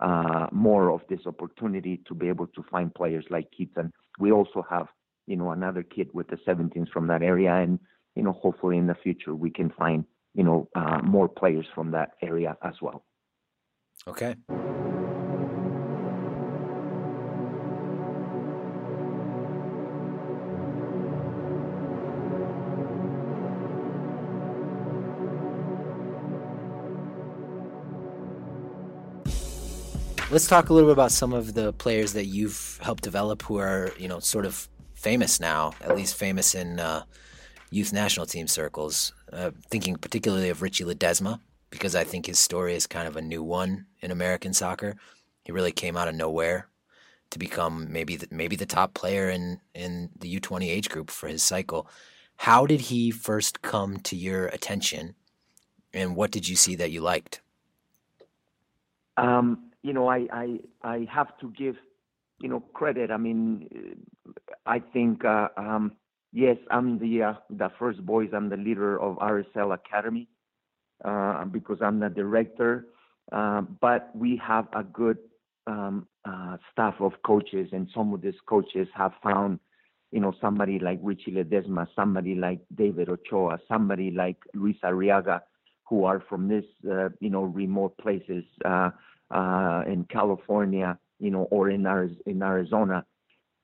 uh, 0.00 0.46
more 0.52 0.90
of 0.90 1.00
this 1.08 1.20
opportunity 1.26 2.00
to 2.08 2.14
be 2.14 2.28
able 2.28 2.46
to 2.48 2.64
find 2.70 2.94
players 2.94 3.24
like 3.30 3.50
Keaton. 3.56 3.92
We 4.18 4.32
also 4.32 4.64
have, 4.68 4.88
you 5.26 5.36
know, 5.36 5.50
another 5.50 5.82
kid 5.82 6.08
with 6.12 6.28
the 6.28 6.36
17s 6.46 6.90
from 6.90 7.06
that 7.08 7.22
area, 7.22 7.54
and 7.54 7.78
you 8.14 8.22
know, 8.22 8.32
hopefully 8.32 8.78
in 8.78 8.86
the 8.86 8.94
future 8.94 9.34
we 9.34 9.50
can 9.50 9.70
find, 9.70 10.04
you 10.34 10.44
know, 10.44 10.68
uh, 10.74 11.00
more 11.02 11.28
players 11.28 11.66
from 11.74 11.90
that 11.92 12.10
area 12.22 12.56
as 12.62 12.74
well. 12.80 13.04
Okay. 14.06 14.36
Let's 30.30 30.48
talk 30.48 30.68
a 30.68 30.72
little 30.72 30.88
bit 30.88 30.94
about 30.94 31.12
some 31.12 31.32
of 31.32 31.54
the 31.54 31.72
players 31.74 32.14
that 32.14 32.24
you've 32.24 32.80
helped 32.82 33.04
develop 33.04 33.42
who 33.42 33.58
are, 33.58 33.92
you 33.96 34.08
know, 34.08 34.18
sort 34.18 34.46
of 34.46 34.68
famous 35.04 35.38
now, 35.38 35.74
at 35.82 35.94
least 35.94 36.16
famous 36.16 36.54
in 36.54 36.80
uh, 36.80 37.04
youth 37.70 37.92
national 37.92 38.24
team 38.24 38.48
circles. 38.48 39.12
Uh, 39.30 39.50
thinking 39.68 39.96
particularly 39.96 40.48
of 40.48 40.62
Richie 40.62 40.84
Ledezma 40.84 41.40
because 41.68 41.94
I 41.94 42.04
think 42.04 42.24
his 42.24 42.38
story 42.38 42.74
is 42.74 42.86
kind 42.86 43.06
of 43.06 43.16
a 43.16 43.20
new 43.20 43.42
one 43.42 43.86
in 44.00 44.10
American 44.10 44.54
soccer. 44.54 44.96
He 45.44 45.52
really 45.52 45.72
came 45.72 45.96
out 45.96 46.08
of 46.08 46.14
nowhere 46.14 46.68
to 47.30 47.38
become 47.38 47.92
maybe 47.92 48.16
the, 48.16 48.28
maybe 48.30 48.56
the 48.56 48.64
top 48.64 48.94
player 48.94 49.28
in, 49.28 49.60
in 49.74 50.08
the 50.18 50.40
U20 50.40 50.68
age 50.68 50.88
group 50.88 51.10
for 51.10 51.28
his 51.28 51.42
cycle. 51.42 51.86
How 52.36 52.64
did 52.64 52.80
he 52.82 53.10
first 53.10 53.60
come 53.60 53.98
to 53.98 54.16
your 54.16 54.46
attention, 54.46 55.14
and 55.92 56.16
what 56.16 56.30
did 56.30 56.48
you 56.48 56.56
see 56.56 56.76
that 56.76 56.90
you 56.90 57.00
liked? 57.00 57.42
Um, 59.16 59.70
you 59.82 59.92
know, 59.92 60.08
I, 60.08 60.26
I, 60.32 60.60
I 60.82 61.08
have 61.10 61.36
to 61.38 61.50
give, 61.50 61.76
you 62.44 62.50
know, 62.50 62.60
credit. 62.74 63.10
I 63.10 63.16
mean, 63.16 63.66
I 64.66 64.78
think, 64.78 65.24
uh, 65.24 65.48
um, 65.56 65.92
yes, 66.30 66.58
I'm 66.70 66.98
the, 66.98 67.22
uh, 67.22 67.34
the 67.48 67.70
first 67.78 68.04
boys. 68.04 68.28
I'm 68.34 68.50
the 68.50 68.58
leader 68.58 69.00
of 69.00 69.16
RSL 69.16 69.72
Academy, 69.72 70.28
uh, 71.02 71.46
because 71.46 71.78
I'm 71.80 71.98
the 72.00 72.10
director. 72.10 72.88
Uh, 73.32 73.62
but 73.80 74.10
we 74.14 74.38
have 74.46 74.66
a 74.74 74.82
good, 74.84 75.16
um, 75.66 76.06
uh, 76.26 76.58
staff 76.70 76.96
of 77.00 77.12
coaches 77.24 77.68
and 77.72 77.88
some 77.94 78.12
of 78.12 78.20
these 78.20 78.40
coaches 78.46 78.86
have 78.94 79.12
found, 79.22 79.58
you 80.12 80.20
know, 80.20 80.34
somebody 80.38 80.78
like 80.78 80.98
Richie 81.02 81.32
Ledezma, 81.32 81.88
somebody 81.96 82.34
like 82.34 82.60
David 82.74 83.08
Ochoa, 83.08 83.58
somebody 83.66 84.10
like 84.10 84.36
Luis 84.52 84.76
Arriaga, 84.84 85.40
who 85.88 86.04
are 86.04 86.22
from 86.28 86.46
this, 86.48 86.66
uh, 86.90 87.08
you 87.20 87.30
know, 87.30 87.44
remote 87.44 87.96
places, 87.96 88.44
uh, 88.66 88.90
uh, 89.30 89.82
in 89.86 90.04
California, 90.10 90.98
you 91.24 91.30
know, 91.30 91.44
or 91.50 91.70
in, 91.70 91.86
Ari- 91.86 92.18
in 92.26 92.42
Arizona. 92.42 93.06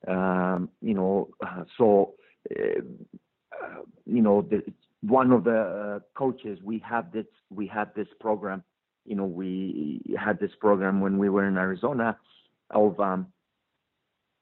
Um, 0.08 0.70
you 0.80 0.94
know, 0.94 1.28
uh, 1.46 1.64
so, 1.76 2.14
uh, 2.50 2.80
you 4.06 4.22
know, 4.22 4.40
the, 4.40 4.62
one 5.02 5.30
of 5.30 5.44
the 5.44 5.60
uh, 5.60 5.98
coaches, 6.14 6.58
we 6.64 6.82
have 6.88 7.12
this, 7.12 7.26
we 7.50 7.66
had 7.66 7.94
this 7.94 8.08
program, 8.18 8.64
you 9.04 9.14
know, 9.14 9.26
we 9.26 10.00
had 10.18 10.40
this 10.40 10.52
program 10.58 11.02
when 11.02 11.18
we 11.18 11.28
were 11.28 11.46
in 11.46 11.58
Arizona 11.58 12.16
of, 12.70 12.98
um, 12.98 13.26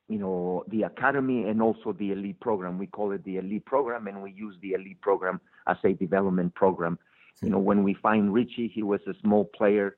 you 0.09 0.19
know, 0.19 0.63
the 0.69 0.85
academy 0.85 1.49
and 1.49 1.61
also 1.61 1.93
the 1.93 2.13
elite 2.13 2.41
program. 2.41 2.79
We 2.79 2.87
call 2.87 3.11
it 3.11 3.25
the 3.25 3.39
elite 3.39 3.67
program, 3.67 4.07
and 4.07 4.23
we 4.23 4.31
use 4.33 4.55
the 4.63 4.73
elite 4.75 5.01
program 5.01 5.41
as 5.67 5.77
a 5.85 5.93
development 5.93 6.55
program. 6.55 6.99
You 7.43 7.51
know, 7.51 7.59
when 7.59 7.83
we 7.83 7.95
find 7.95 8.33
Richie, 8.33 8.71
he 8.73 8.83
was 8.83 9.01
a 9.07 9.15
small 9.23 9.45
player 9.45 9.97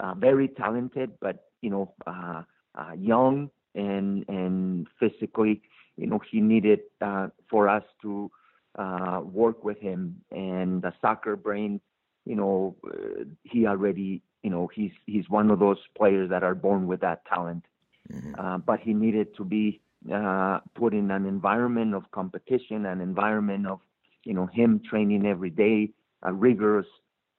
uh, 0.00 0.14
very 0.14 0.48
talented, 0.48 1.12
but 1.20 1.50
you 1.60 1.70
know, 1.70 1.94
uh, 2.06 2.42
uh, 2.74 2.92
young 2.96 3.50
and 3.74 4.24
and 4.28 4.86
physically, 4.98 5.62
you 5.96 6.06
know, 6.06 6.20
he 6.30 6.40
needed 6.40 6.80
uh, 7.00 7.28
for 7.50 7.68
us 7.68 7.84
to 8.02 8.30
uh, 8.78 9.20
work 9.24 9.64
with 9.64 9.78
him. 9.78 10.20
And 10.30 10.82
the 10.82 10.92
soccer 11.00 11.36
brain, 11.36 11.80
you 12.24 12.36
know, 12.36 12.76
uh, 12.86 13.24
he 13.42 13.66
already, 13.66 14.22
you 14.42 14.50
know, 14.50 14.68
he's 14.74 14.92
he's 15.06 15.28
one 15.28 15.50
of 15.50 15.58
those 15.58 15.78
players 15.96 16.30
that 16.30 16.42
are 16.42 16.54
born 16.54 16.86
with 16.86 17.00
that 17.00 17.24
talent. 17.26 17.64
Mm-hmm. 18.12 18.34
Uh, 18.38 18.58
but 18.58 18.80
he 18.80 18.92
needed 18.92 19.34
to 19.36 19.44
be 19.44 19.80
uh, 20.12 20.60
put 20.74 20.92
in 20.92 21.10
an 21.10 21.24
environment 21.26 21.94
of 21.94 22.10
competition, 22.10 22.84
an 22.84 23.00
environment 23.00 23.66
of, 23.66 23.80
you 24.24 24.34
know, 24.34 24.46
him 24.46 24.82
training 24.88 25.26
every 25.26 25.48
day, 25.48 25.90
a 26.22 26.32
rigorous 26.32 26.86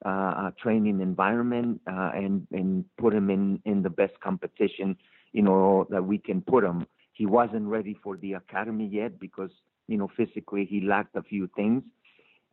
uh, 0.03 0.51
training 0.61 1.01
environment 1.01 1.81
uh, 1.87 2.11
and 2.13 2.47
and 2.51 2.85
put 2.97 3.13
him 3.13 3.29
in 3.29 3.59
in 3.65 3.81
the 3.81 3.89
best 3.89 4.19
competition 4.21 4.95
you 5.35 5.43
know 5.47 5.85
that 5.89 6.03
we 6.11 6.17
can 6.17 6.39
put 6.41 6.63
him. 6.63 6.79
He 7.13 7.25
wasn't 7.25 7.67
ready 7.67 7.95
for 8.03 8.13
the 8.17 8.33
academy 8.33 8.87
yet 9.01 9.19
because 9.19 9.51
you 9.87 9.97
know 9.97 10.09
physically 10.17 10.65
he 10.65 10.81
lacked 10.81 11.15
a 11.15 11.23
few 11.23 11.49
things, 11.55 11.83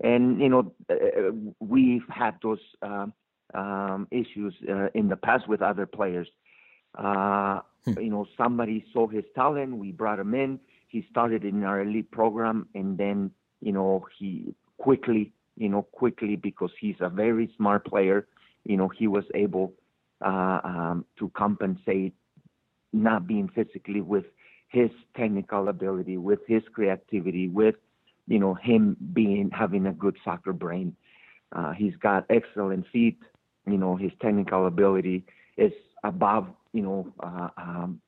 and 0.03 0.41
you 0.41 0.49
know 0.49 0.63
uh, 0.91 1.33
we've 1.61 2.09
had 2.09 2.35
those 2.43 2.65
uh, 2.83 3.07
um, 3.55 4.09
issues 4.11 4.55
uh, 4.69 4.89
in 4.95 5.09
the 5.09 5.17
past 5.17 5.49
with 5.49 5.63
other 5.63 5.87
players. 5.87 6.29
Uh, 6.97 7.61
hmm. 7.85 7.99
You 7.99 8.11
know 8.11 8.27
somebody 8.37 8.85
saw 8.93 9.07
his 9.07 9.25
talent, 9.35 9.77
we 9.77 9.93
brought 9.93 10.19
him 10.19 10.35
in. 10.35 10.61
He 10.89 11.07
started 11.11 11.43
in 11.45 11.65
our 11.65 11.81
elite 11.81 12.11
program, 12.11 12.69
and 12.75 12.99
then 12.99 13.31
you 13.61 13.73
know 13.73 14.05
he 14.19 14.55
quickly 14.79 15.33
you 15.57 15.69
know, 15.69 15.83
quickly 15.83 16.37
because 16.37 16.71
he's 16.81 16.97
a 17.01 17.09
very 17.09 17.53
smart 17.57 17.85
player. 17.85 18.27
You 18.65 18.77
know, 18.77 18.89
he 18.89 19.07
was 19.07 19.25
able 19.35 19.75
uh, 20.25 20.61
um, 20.65 21.05
to 21.19 21.31
compensate 21.31 22.15
not 22.93 23.27
being 23.27 23.48
physically 23.48 24.01
with 24.01 24.24
his 24.69 24.90
technical 25.16 25.69
ability, 25.69 26.16
with 26.16 26.40
his 26.47 26.62
creativity, 26.73 27.48
with 27.48 27.77
you 28.27 28.39
know 28.39 28.55
him 28.55 28.97
being 29.12 29.51
having 29.52 29.86
a 29.86 29.93
good 29.93 30.16
soccer 30.24 30.52
brain. 30.52 30.97
Uh, 31.52 31.73
he's 31.73 31.94
got 31.97 32.24
excellent 32.31 32.86
feet. 32.93 33.19
You 33.66 33.78
know, 33.78 33.97
his 33.97 34.12
technical 34.20 34.66
ability 34.66 35.24
is 35.56 35.73
above 36.05 36.48
you 36.73 36.82
know 36.82 37.12
uh, 37.20 37.48
um, 37.56 38.01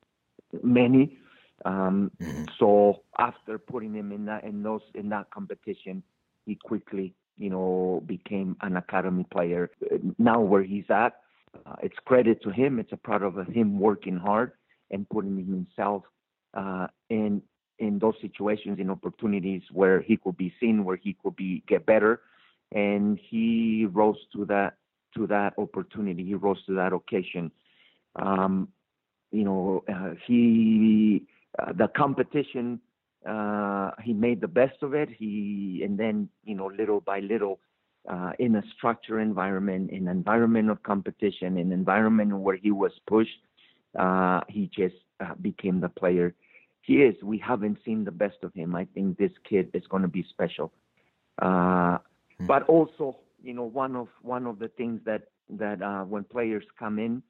many. 0.62 1.18
Um, 1.64 2.10
mm-hmm. 2.20 2.44
So 2.58 3.02
after 3.18 3.58
putting 3.58 3.94
him 3.94 4.12
in 4.12 4.24
that 4.26 4.44
in 4.44 4.62
those 4.62 4.82
in 4.94 5.08
that 5.10 5.30
competition, 5.30 6.02
he 6.46 6.56
quickly 6.56 7.14
you 7.36 7.50
know, 7.50 8.02
became 8.06 8.56
an 8.60 8.76
academy 8.76 9.26
player. 9.30 9.70
Now 10.18 10.40
where 10.40 10.62
he's 10.62 10.84
at, 10.88 11.14
uh, 11.66 11.76
it's 11.82 11.96
credit 12.04 12.42
to 12.42 12.50
him. 12.50 12.78
It's 12.78 12.92
a 12.92 12.96
part 12.96 13.22
of 13.22 13.36
him 13.48 13.78
working 13.78 14.16
hard 14.16 14.52
and 14.90 15.08
putting 15.08 15.36
himself 15.36 16.04
uh, 16.54 16.86
in 17.10 17.42
in 17.80 17.98
those 17.98 18.14
situations, 18.20 18.78
in 18.78 18.88
opportunities 18.90 19.62
where 19.72 20.00
he 20.00 20.16
could 20.16 20.36
be 20.36 20.54
seen, 20.60 20.84
where 20.84 20.96
he 20.96 21.16
could 21.22 21.34
be 21.36 21.62
get 21.66 21.84
better, 21.86 22.20
and 22.72 23.18
he 23.30 23.86
rose 23.92 24.18
to 24.32 24.44
that 24.46 24.74
to 25.16 25.26
that 25.26 25.54
opportunity. 25.58 26.24
He 26.24 26.34
rose 26.34 26.64
to 26.66 26.74
that 26.74 26.92
occasion. 26.92 27.50
Um, 28.16 28.68
you 29.32 29.44
know, 29.44 29.84
uh, 29.92 30.14
he 30.26 31.26
uh, 31.58 31.72
the 31.72 31.88
competition 31.88 32.80
uh, 33.26 33.90
he 34.02 34.12
made 34.12 34.40
the 34.40 34.48
best 34.48 34.82
of 34.82 34.94
it. 34.94 35.08
He 35.08 35.82
and 35.84 35.98
then 35.98 36.28
you 36.44 36.54
know 36.54 36.66
little 36.66 37.00
by 37.00 37.20
little, 37.20 37.58
uh, 38.08 38.32
in 38.38 38.56
a 38.56 38.62
structured 38.76 39.22
environment, 39.22 39.90
in 39.90 40.08
an 40.08 40.16
environment 40.16 40.70
of 40.70 40.82
competition, 40.82 41.56
in 41.56 41.68
an 41.68 41.72
environment 41.72 42.36
where 42.38 42.56
he 42.56 42.70
was 42.70 42.92
pushed, 43.06 43.40
uh, 43.98 44.40
he 44.48 44.70
just 44.74 44.96
uh, 45.20 45.34
became 45.40 45.80
the 45.80 45.88
player 45.88 46.34
he 46.84 46.96
is. 47.02 47.14
We 47.22 47.38
haven't 47.38 47.78
seen 47.84 48.04
the 48.04 48.10
best 48.10 48.36
of 48.42 48.52
him. 48.54 48.74
I 48.74 48.86
think 48.94 49.16
this 49.16 49.32
kid 49.48 49.70
is 49.72 49.86
going 49.88 50.02
to 50.02 50.08
be 50.08 50.24
special. 50.28 50.72
Uh, 51.40 51.98
hmm. 52.38 52.46
But 52.46 52.64
also, 52.64 53.16
you 53.42 53.54
know, 53.54 53.64
one 53.64 53.96
of 53.96 54.08
one 54.22 54.46
of 54.46 54.58
the 54.58 54.68
things 54.68 55.00
that 55.06 55.22
that 55.48 55.82
uh, 55.82 56.04
when 56.04 56.24
players 56.24 56.64
come 56.78 56.98
in, 56.98 57.22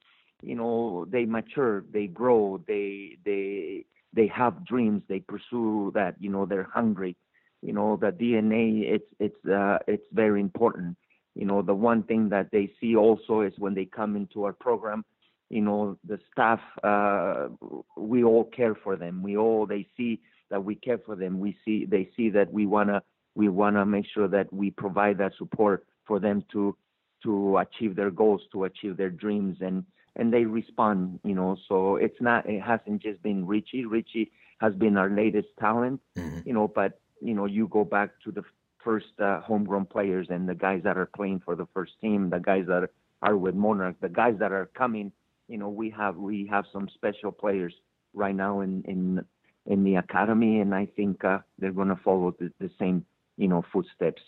you 0.42 0.56
know, 0.56 1.06
they 1.08 1.24
mature, 1.24 1.84
they 1.92 2.06
grow, 2.06 2.60
they 2.66 3.16
they 3.24 3.84
they 4.12 4.26
have 4.28 4.64
dreams, 4.66 5.02
they 5.08 5.20
pursue 5.20 5.92
that. 5.94 6.16
You 6.20 6.30
know, 6.30 6.46
they're 6.46 6.68
hungry. 6.72 7.16
You 7.62 7.72
know, 7.72 7.96
the 7.96 8.10
DNA. 8.10 8.82
It's 8.92 9.10
it's 9.20 9.46
uh, 9.46 9.78
it's 9.86 10.06
very 10.12 10.40
important. 10.40 10.96
You 11.34 11.46
know, 11.46 11.62
the 11.62 11.74
one 11.74 12.02
thing 12.04 12.28
that 12.28 12.50
they 12.50 12.72
see 12.80 12.96
also 12.96 13.40
is 13.40 13.52
when 13.58 13.74
they 13.74 13.84
come 13.84 14.16
into 14.16 14.44
our 14.44 14.52
program, 14.52 15.04
you 15.50 15.60
know, 15.60 15.98
the 16.06 16.18
staff, 16.32 16.60
uh, 16.82 17.48
we 17.96 18.24
all 18.24 18.44
care 18.44 18.74
for 18.74 18.96
them. 18.96 19.22
We 19.22 19.36
all, 19.36 19.66
they 19.66 19.86
see 19.96 20.20
that 20.50 20.64
we 20.64 20.74
care 20.74 20.98
for 20.98 21.16
them. 21.16 21.38
We 21.38 21.56
see, 21.64 21.86
they 21.86 22.10
see 22.16 22.30
that 22.30 22.52
we 22.52 22.66
wanna, 22.66 23.02
we 23.34 23.48
wanna 23.48 23.84
make 23.86 24.06
sure 24.12 24.28
that 24.28 24.52
we 24.52 24.70
provide 24.70 25.18
that 25.18 25.32
support 25.38 25.86
for 26.06 26.18
them 26.18 26.44
to, 26.52 26.76
to 27.22 27.58
achieve 27.58 27.96
their 27.96 28.10
goals, 28.10 28.42
to 28.52 28.64
achieve 28.64 28.96
their 28.96 29.10
dreams, 29.10 29.56
and 29.60 29.84
and 30.16 30.32
they 30.32 30.44
respond. 30.44 31.18
You 31.24 31.34
know, 31.34 31.56
so 31.68 31.96
it's 31.96 32.20
not, 32.20 32.48
it 32.48 32.62
hasn't 32.62 33.02
just 33.02 33.22
been 33.22 33.46
Richie. 33.46 33.84
Richie 33.84 34.30
has 34.60 34.74
been 34.74 34.96
our 34.96 35.10
latest 35.10 35.48
talent. 35.58 36.00
Mm-hmm. 36.16 36.40
You 36.46 36.52
know, 36.52 36.68
but 36.68 37.00
you 37.20 37.34
know, 37.34 37.46
you 37.46 37.66
go 37.68 37.84
back 37.84 38.10
to 38.24 38.30
the 38.30 38.44
first 38.84 39.18
uh, 39.18 39.40
homegrown 39.40 39.86
players 39.86 40.28
and 40.30 40.48
the 40.48 40.54
guys 40.54 40.82
that 40.84 40.98
are 40.98 41.06
playing 41.16 41.40
for 41.44 41.56
the 41.56 41.66
first 41.72 41.92
team, 42.00 42.30
the 42.30 42.38
guys 42.38 42.66
that 42.68 42.90
are 43.22 43.36
with 43.36 43.54
Monarch, 43.54 43.96
the 44.00 44.08
guys 44.08 44.34
that 44.38 44.52
are 44.52 44.66
coming. 44.76 45.10
You 45.48 45.58
know, 45.58 45.68
we 45.68 45.90
have 45.90 46.16
we 46.16 46.46
have 46.50 46.64
some 46.72 46.88
special 46.94 47.32
players 47.32 47.74
right 48.12 48.34
now 48.34 48.60
in 48.60 48.82
in 48.86 49.24
in 49.66 49.84
the 49.84 49.96
academy, 49.96 50.60
and 50.60 50.74
I 50.74 50.86
think 50.86 51.24
uh, 51.24 51.38
they're 51.58 51.72
going 51.72 51.88
to 51.88 52.00
follow 52.04 52.34
the, 52.38 52.52
the, 52.60 52.70
same 52.78 53.04
you 53.36 53.48
know 53.48 53.64
footsteps. 53.72 54.22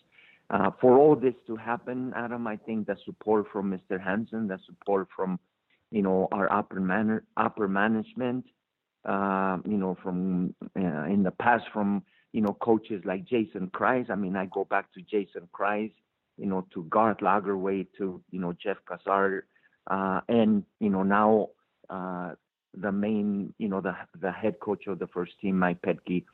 Uh, 0.49 0.71
for 0.81 0.99
all 0.99 1.17
this 1.17 1.35
to 1.47 1.57
happen, 1.57 2.13
Adam, 2.17 2.47
I 2.47 2.57
think 2.57 2.87
the 2.87 2.97
support 3.05 3.47
from 3.53 3.71
Mr. 3.71 4.03
Hansen, 4.03 4.49
the 4.49 4.59
support 4.67 5.09
from 5.15 5.39
you 5.91 6.03
know 6.03 6.29
our 6.33 6.51
upper 6.53 6.81
man 6.81 7.21
upper 7.37 7.69
management, 7.69 8.45
uh, 9.05 9.59
you 9.65 9.77
know 9.77 9.97
from 10.03 10.55
uh, 10.79 11.05
in 11.05 11.23
the 11.23 11.33
past 11.33 11.65
from 11.73 12.03
you 12.37 12.43
know, 12.43 12.55
coaches 12.61 13.03
like 13.07 13.25
Jason 13.25 13.69
Kreis. 13.69 14.11
I 14.11 14.15
mean, 14.15 14.37
I 14.37 14.45
go 14.45 14.67
back 14.67 14.93
to 14.93 15.01
Jason 15.01 15.49
Kreis, 15.59 15.91
you 16.37 16.45
know, 16.45 16.67
to 16.75 16.85
Garth 16.85 17.21
Lagerwey, 17.21 17.87
to, 17.97 18.23
you 18.31 18.39
know, 18.39 18.53
Jeff 18.53 18.77
Cassar, 18.87 19.47
uh, 19.87 20.21
and, 20.29 20.65
you 20.81 20.91
know, 20.91 21.03
now 21.03 21.49
uh, 21.89 22.33
the 22.77 22.93
main, 22.93 23.55
you 23.59 23.69
know, 23.69 23.81
the 23.81 23.95
the 24.21 24.31
head 24.31 24.61
coach 24.61 24.87
of 24.87 24.99
the 24.99 25.07
first 25.07 25.33
team, 25.41 25.59
Mike 25.59 25.81
Petke. 25.83 26.25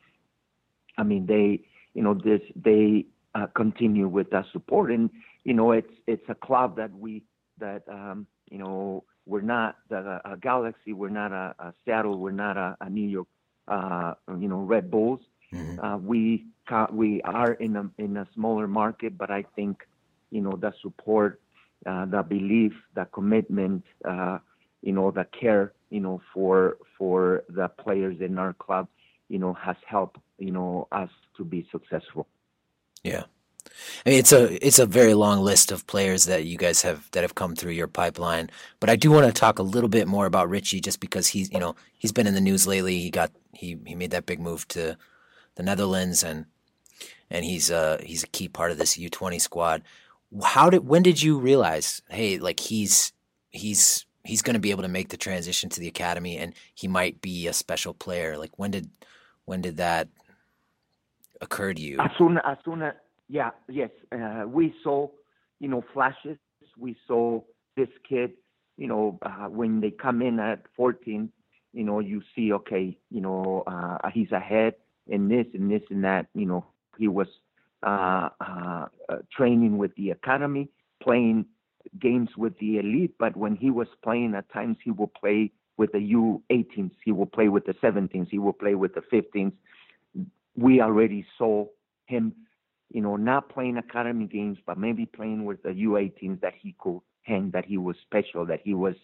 I 0.97 1.03
mean, 1.03 1.25
they, 1.25 1.61
you 1.93 2.03
know, 2.03 2.13
this 2.13 2.41
they 2.55 3.05
uh, 3.35 3.47
continue 3.55 4.07
with 4.07 4.29
that 4.31 4.45
support, 4.51 4.91
and 4.91 5.09
you 5.43 5.53
know, 5.53 5.71
it's 5.71 5.93
it's 6.07 6.27
a 6.29 6.35
club 6.35 6.75
that 6.77 6.91
we 6.93 7.23
that 7.59 7.83
um, 7.89 8.27
you 8.49 8.57
know 8.57 9.03
we're 9.25 9.41
not 9.41 9.77
the 9.89 10.19
a 10.25 10.37
Galaxy, 10.37 10.93
we're 10.93 11.09
not 11.09 11.31
a, 11.31 11.55
a 11.59 11.73
Seattle, 11.85 12.17
we're 12.17 12.31
not 12.31 12.57
a, 12.57 12.75
a 12.81 12.89
New 12.89 13.07
York, 13.07 13.27
uh, 13.67 14.13
you 14.39 14.47
know, 14.47 14.59
Red 14.59 14.91
Bulls. 14.91 15.21
Mm-hmm. 15.53 15.79
Uh, 15.79 15.97
we 15.97 16.45
we 16.91 17.21
are 17.21 17.53
in 17.53 17.75
a 17.75 17.89
in 17.97 18.17
a 18.17 18.27
smaller 18.33 18.67
market, 18.67 19.17
but 19.17 19.31
I 19.31 19.45
think 19.55 19.83
you 20.31 20.41
know 20.41 20.57
the 20.59 20.73
support, 20.81 21.41
uh, 21.85 22.05
the 22.05 22.23
belief, 22.23 22.73
the 22.95 23.05
commitment, 23.05 23.83
uh, 24.05 24.39
you 24.81 24.93
know 24.93 25.11
the 25.11 25.25
care, 25.39 25.73
you 25.89 25.99
know 25.99 26.21
for 26.33 26.77
for 26.97 27.43
the 27.49 27.67
players 27.67 28.17
in 28.21 28.37
our 28.37 28.53
club, 28.53 28.87
you 29.29 29.39
know 29.39 29.53
has 29.53 29.77
helped 29.85 30.19
you 30.37 30.51
know 30.51 30.87
us 30.91 31.09
to 31.37 31.43
be 31.43 31.67
successful. 31.71 32.27
Yeah. 33.03 33.23
I 34.05 34.09
mean, 34.09 34.19
it's 34.19 34.31
a 34.31 34.65
it's 34.65 34.79
a 34.79 34.85
very 34.85 35.13
long 35.13 35.41
list 35.41 35.71
of 35.71 35.87
players 35.87 36.25
that 36.25 36.45
you 36.45 36.57
guys 36.57 36.81
have 36.81 37.09
that 37.11 37.23
have 37.23 37.35
come 37.35 37.55
through 37.55 37.71
your 37.71 37.87
pipeline. 37.87 38.49
But 38.79 38.89
I 38.89 38.95
do 38.95 39.11
want 39.11 39.25
to 39.25 39.31
talk 39.31 39.59
a 39.59 39.63
little 39.63 39.89
bit 39.89 40.07
more 40.07 40.25
about 40.25 40.49
Richie, 40.49 40.81
just 40.81 40.99
because 40.99 41.27
he's 41.27 41.51
you 41.51 41.59
know 41.59 41.75
he's 41.97 42.11
been 42.11 42.27
in 42.27 42.33
the 42.33 42.41
news 42.41 42.67
lately. 42.67 42.99
He 42.99 43.09
got 43.09 43.31
he 43.53 43.77
he 43.85 43.95
made 43.95 44.11
that 44.11 44.25
big 44.25 44.39
move 44.39 44.67
to 44.69 44.97
the 45.55 45.63
Netherlands, 45.63 46.23
and 46.23 46.45
and 47.29 47.45
he's 47.45 47.71
uh 47.71 48.01
he's 48.03 48.23
a 48.23 48.27
key 48.27 48.47
part 48.47 48.71
of 48.71 48.77
this 48.77 48.97
U20 48.97 49.39
squad. 49.39 49.83
How 50.43 50.69
did 50.69 50.87
when 50.87 51.03
did 51.03 51.21
you 51.21 51.37
realize, 51.37 52.01
hey, 52.09 52.39
like 52.39 52.59
he's 52.59 53.13
he's 53.51 54.05
he's 54.23 54.41
going 54.41 54.55
to 54.55 54.59
be 54.59 54.71
able 54.71 54.83
to 54.83 54.89
make 54.89 55.09
the 55.09 55.17
transition 55.17 55.69
to 55.69 55.79
the 55.79 55.87
academy, 55.87 56.37
and 56.37 56.53
he 56.73 56.87
might 56.87 57.21
be 57.21 57.47
a 57.47 57.53
special 57.53 57.93
player? 57.93 58.37
Like 58.37 58.57
when 58.57 58.71
did 58.71 58.89
when 59.45 59.61
did 59.61 59.77
that 59.77 60.07
occur 61.41 61.73
to 61.73 61.81
you? 61.81 61.97
As 61.99 62.11
soon 62.17 62.37
as 62.37 62.57
soon 62.65 62.81
as 62.81 62.93
yeah 63.29 63.51
yes 63.69 63.91
uh, 64.11 64.45
we 64.47 64.73
saw 64.83 65.07
you 65.59 65.67
know 65.67 65.83
flashes. 65.93 66.37
We 66.77 66.95
saw 67.07 67.41
this 67.75 67.89
kid 68.07 68.31
you 68.77 68.87
know 68.87 69.19
uh, 69.21 69.47
when 69.47 69.81
they 69.81 69.91
come 69.91 70.21
in 70.23 70.39
at 70.39 70.63
14 70.75 71.29
you 71.73 71.83
know 71.83 71.99
you 71.99 72.23
see 72.35 72.51
okay 72.53 72.97
you 73.11 73.21
know 73.21 73.63
uh, 73.67 74.09
he's 74.11 74.31
ahead 74.31 74.73
and 75.09 75.29
this 75.29 75.47
and 75.53 75.69
this 75.71 75.81
and 75.89 76.03
that. 76.03 76.27
You 76.33 76.45
know, 76.45 76.65
he 76.97 77.07
was 77.07 77.27
Uh, 77.83 78.29
uh, 78.39 78.85
uh, 79.09 79.17
training 79.35 79.77
with 79.77 79.93
the 79.95 80.11
academy, 80.11 80.69
playing 81.01 81.45
games 81.99 82.29
with 82.37 82.57
the 82.59 82.77
elite. 82.77 83.13
But 83.19 83.35
when 83.35 83.57
he 83.57 83.71
was 83.71 83.89
playing, 84.01 84.35
at 84.35 84.49
times 84.53 84.77
he 84.83 84.91
will 84.91 85.11
play 85.19 85.51
with 85.75 85.91
the 85.91 85.97
U18s, 85.99 86.91
he 87.03 87.11
will 87.11 87.25
play 87.25 87.49
with 87.49 87.65
the 87.65 87.73
17s, 87.73 88.29
he 88.29 88.39
will 88.39 88.53
play 88.53 88.75
with 88.75 88.93
the 88.95 89.01
15s. 89.01 89.51
We 90.55 90.79
already 90.79 91.25
saw 91.37 91.65
him, 92.05 92.33
you 92.89 93.01
know, 93.01 93.17
not 93.17 93.49
playing 93.49 93.77
academy 93.77 94.27
games, 94.27 94.59
but 94.65 94.77
maybe 94.77 95.05
playing 95.05 95.43
with 95.43 95.61
the 95.63 95.71
U18s 95.71 96.39
that 96.39 96.53
he 96.57 96.75
could 96.79 97.01
hang, 97.23 97.51
that 97.51 97.65
he 97.65 97.77
was 97.77 97.97
special, 98.01 98.45
that 98.45 98.61
he 98.63 98.73
was, 98.73 98.95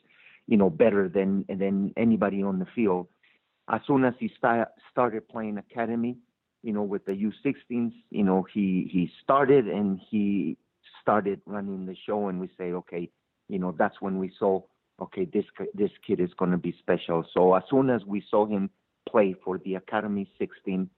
you 0.47 0.55
know, 0.55 0.69
better 0.69 1.09
than 1.09 1.43
than 1.49 1.91
anybody 1.97 2.43
on 2.43 2.59
the 2.59 2.67
field 2.73 3.07
as 3.69 3.81
soon 3.85 4.03
as 4.03 4.13
he 4.19 4.31
st- 4.41 4.67
started 4.91 5.27
playing 5.29 5.57
academy, 5.57 6.17
you 6.63 6.73
know, 6.73 6.83
with 6.83 7.05
the 7.05 7.13
U16s, 7.13 7.93
you 8.09 8.23
know, 8.23 8.45
he 8.53 8.89
he 8.91 9.11
started 9.23 9.67
and 9.67 9.99
he 10.09 10.57
started 11.01 11.41
running 11.45 11.85
the 11.85 11.95
show, 12.05 12.27
and 12.27 12.39
we 12.39 12.49
say, 12.57 12.71
okay, 12.73 13.09
you 13.47 13.59
know, 13.59 13.73
that's 13.77 14.01
when 14.01 14.19
we 14.19 14.31
saw, 14.37 14.61
okay, 15.01 15.25
this 15.25 15.45
this 15.73 15.91
kid 16.05 16.19
is 16.19 16.29
going 16.37 16.51
to 16.51 16.57
be 16.57 16.75
special. 16.79 17.25
So 17.33 17.53
as 17.53 17.63
soon 17.69 17.89
as 17.89 18.03
we 18.05 18.23
saw 18.29 18.45
him 18.45 18.69
play 19.07 19.35
for 19.43 19.57
the 19.59 19.75
academy 19.75 20.29
16, 20.37 20.89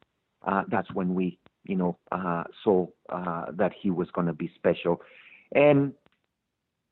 uh, 0.45 0.63
that's 0.69 0.91
when 0.93 1.13
we, 1.13 1.37
you 1.63 1.75
know, 1.75 1.97
uh, 2.11 2.43
saw 2.63 2.87
uh, 3.09 3.45
that 3.53 3.71
he 3.79 3.91
was 3.91 4.09
going 4.11 4.27
to 4.27 4.33
be 4.33 4.51
special, 4.55 5.01
and 5.53 5.93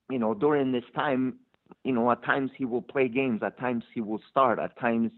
you 0.09 0.19
know, 0.19 0.33
during 0.33 0.71
this 0.71 0.85
time, 0.95 1.35
you 1.83 1.91
know, 1.91 2.11
at 2.11 2.23
times 2.23 2.51
he 2.57 2.65
will 2.65 2.81
play 2.81 3.07
games, 3.07 3.41
at 3.43 3.59
times 3.59 3.83
he 3.93 4.01
will 4.01 4.21
start, 4.29 4.59
at 4.59 4.79
times 4.79 5.11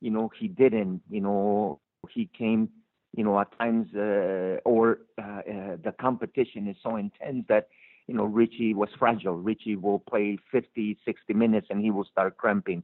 you 0.00 0.10
know, 0.10 0.30
he 0.38 0.48
didn't, 0.48 1.02
you 1.10 1.20
know, 1.20 1.80
he 2.10 2.28
came, 2.36 2.68
you 3.16 3.24
know, 3.24 3.38
at 3.40 3.56
times, 3.58 3.88
uh, 3.94 4.58
or 4.64 5.00
uh, 5.18 5.22
uh, 5.22 5.76
the 5.82 5.94
competition 6.00 6.68
is 6.68 6.76
so 6.82 6.96
intense 6.96 7.44
that, 7.48 7.68
you 8.06 8.14
know, 8.14 8.24
Richie 8.24 8.74
was 8.74 8.88
fragile. 8.98 9.36
Richie 9.36 9.76
will 9.76 9.98
play 9.98 10.38
50, 10.50 10.98
60 11.04 11.34
minutes 11.34 11.68
and 11.70 11.80
he 11.80 11.90
will 11.90 12.04
start 12.04 12.36
cramping. 12.36 12.82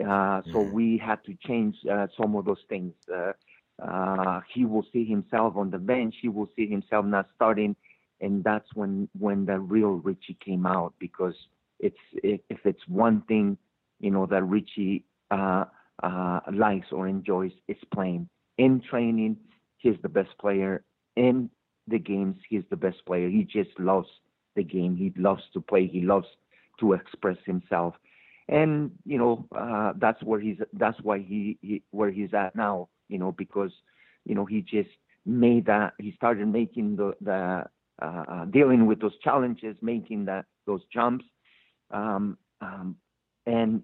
Uh, 0.00 0.42
so 0.52 0.58
mm-hmm. 0.58 0.72
we 0.72 0.98
had 1.04 1.22
to 1.24 1.36
change 1.46 1.76
uh, 1.90 2.06
some 2.20 2.36
of 2.36 2.44
those 2.44 2.62
things. 2.68 2.92
Uh, 3.12 3.32
uh, 3.82 4.40
he 4.52 4.64
will 4.64 4.84
see 4.92 5.04
himself 5.04 5.56
on 5.56 5.70
the 5.70 5.78
bench. 5.78 6.14
He 6.20 6.28
will 6.28 6.48
see 6.56 6.68
himself 6.68 7.04
not 7.04 7.28
starting, 7.34 7.76
and 8.20 8.42
that's 8.42 8.68
when 8.74 9.08
when 9.18 9.46
the 9.46 9.58
real 9.58 9.90
Richie 9.92 10.36
came 10.44 10.66
out. 10.66 10.94
Because 10.98 11.34
it's 11.78 11.98
if 12.12 12.58
it's 12.64 12.86
one 12.88 13.22
thing, 13.22 13.56
you 14.00 14.10
know, 14.10 14.26
that 14.26 14.42
Richie 14.42 15.04
uh, 15.30 15.64
uh, 16.02 16.40
likes 16.52 16.88
or 16.92 17.06
enjoys 17.06 17.52
is 17.68 17.76
playing. 17.92 18.28
In 18.58 18.80
training, 18.80 19.36
he's 19.78 19.96
the 20.02 20.08
best 20.08 20.36
player. 20.40 20.84
In 21.16 21.50
the 21.86 21.98
games, 21.98 22.36
he's 22.48 22.64
the 22.70 22.76
best 22.76 23.04
player. 23.06 23.28
He 23.28 23.44
just 23.44 23.70
loves 23.78 24.08
the 24.56 24.62
game. 24.62 24.96
He 24.96 25.12
loves 25.20 25.42
to 25.54 25.60
play. 25.60 25.86
He 25.86 26.02
loves 26.02 26.26
to 26.80 26.92
express 26.92 27.36
himself. 27.44 27.94
And 28.48 28.90
you 29.04 29.18
know 29.18 29.46
uh, 29.54 29.92
that's 29.96 30.22
where 30.22 30.40
he's. 30.40 30.56
That's 30.72 30.98
why 31.02 31.18
he, 31.18 31.58
he 31.60 31.82
where 31.90 32.10
he's 32.10 32.32
at 32.34 32.56
now. 32.56 32.88
You 33.08 33.18
know 33.18 33.32
because 33.32 33.72
you 34.24 34.34
know 34.34 34.44
he 34.44 34.62
just 34.62 34.90
made 35.26 35.66
that. 35.66 35.92
He 35.98 36.12
started 36.12 36.48
making 36.48 36.96
the 36.96 37.14
the 37.20 37.64
uh, 38.00 38.24
uh 38.28 38.44
dealing 38.46 38.86
with 38.86 39.00
those 39.00 39.18
challenges, 39.22 39.76
making 39.82 40.24
that 40.26 40.46
those 40.66 40.80
jumps, 40.92 41.26
um, 41.90 42.38
um, 42.60 42.96
and 43.46 43.82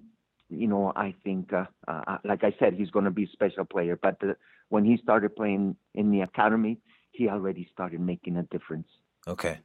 you 0.50 0.66
know, 0.66 0.92
I 0.94 1.14
think, 1.24 1.52
uh, 1.52 1.64
uh, 1.88 2.18
like 2.24 2.44
I 2.44 2.54
said, 2.58 2.74
he's 2.74 2.90
going 2.90 3.04
to 3.06 3.10
be 3.10 3.24
a 3.24 3.28
special 3.28 3.64
player. 3.64 3.98
But 4.00 4.18
the, 4.20 4.36
when 4.74 4.84
he 4.84 4.96
started 4.96 5.36
playing 5.36 5.76
in 5.94 6.10
the 6.10 6.22
academy, 6.22 6.80
he 7.12 7.28
already 7.28 7.68
started 7.72 8.00
making 8.00 8.36
a 8.36 8.42
difference. 8.54 8.88
Okay. 9.28 9.58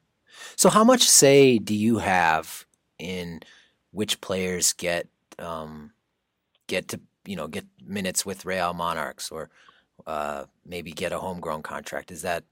So, 0.55 0.69
how 0.69 0.83
much 0.83 1.01
say 1.01 1.57
do 1.57 1.73
you 1.73 1.97
have 1.97 2.67
in 2.99 3.39
which 3.89 4.21
players 4.21 4.71
get 4.71 5.07
um, 5.39 5.93
get 6.67 6.89
to 6.89 6.99
you 7.25 7.35
know 7.35 7.47
get 7.47 7.65
minutes 7.83 8.23
with 8.23 8.45
Real 8.45 8.73
Monarchs 8.75 9.31
or 9.31 9.49
uh, 10.05 10.45
maybe 10.63 10.91
get 10.91 11.11
a 11.11 11.17
homegrown 11.17 11.63
contract? 11.63 12.11
Is 12.11 12.21
that 12.21 12.43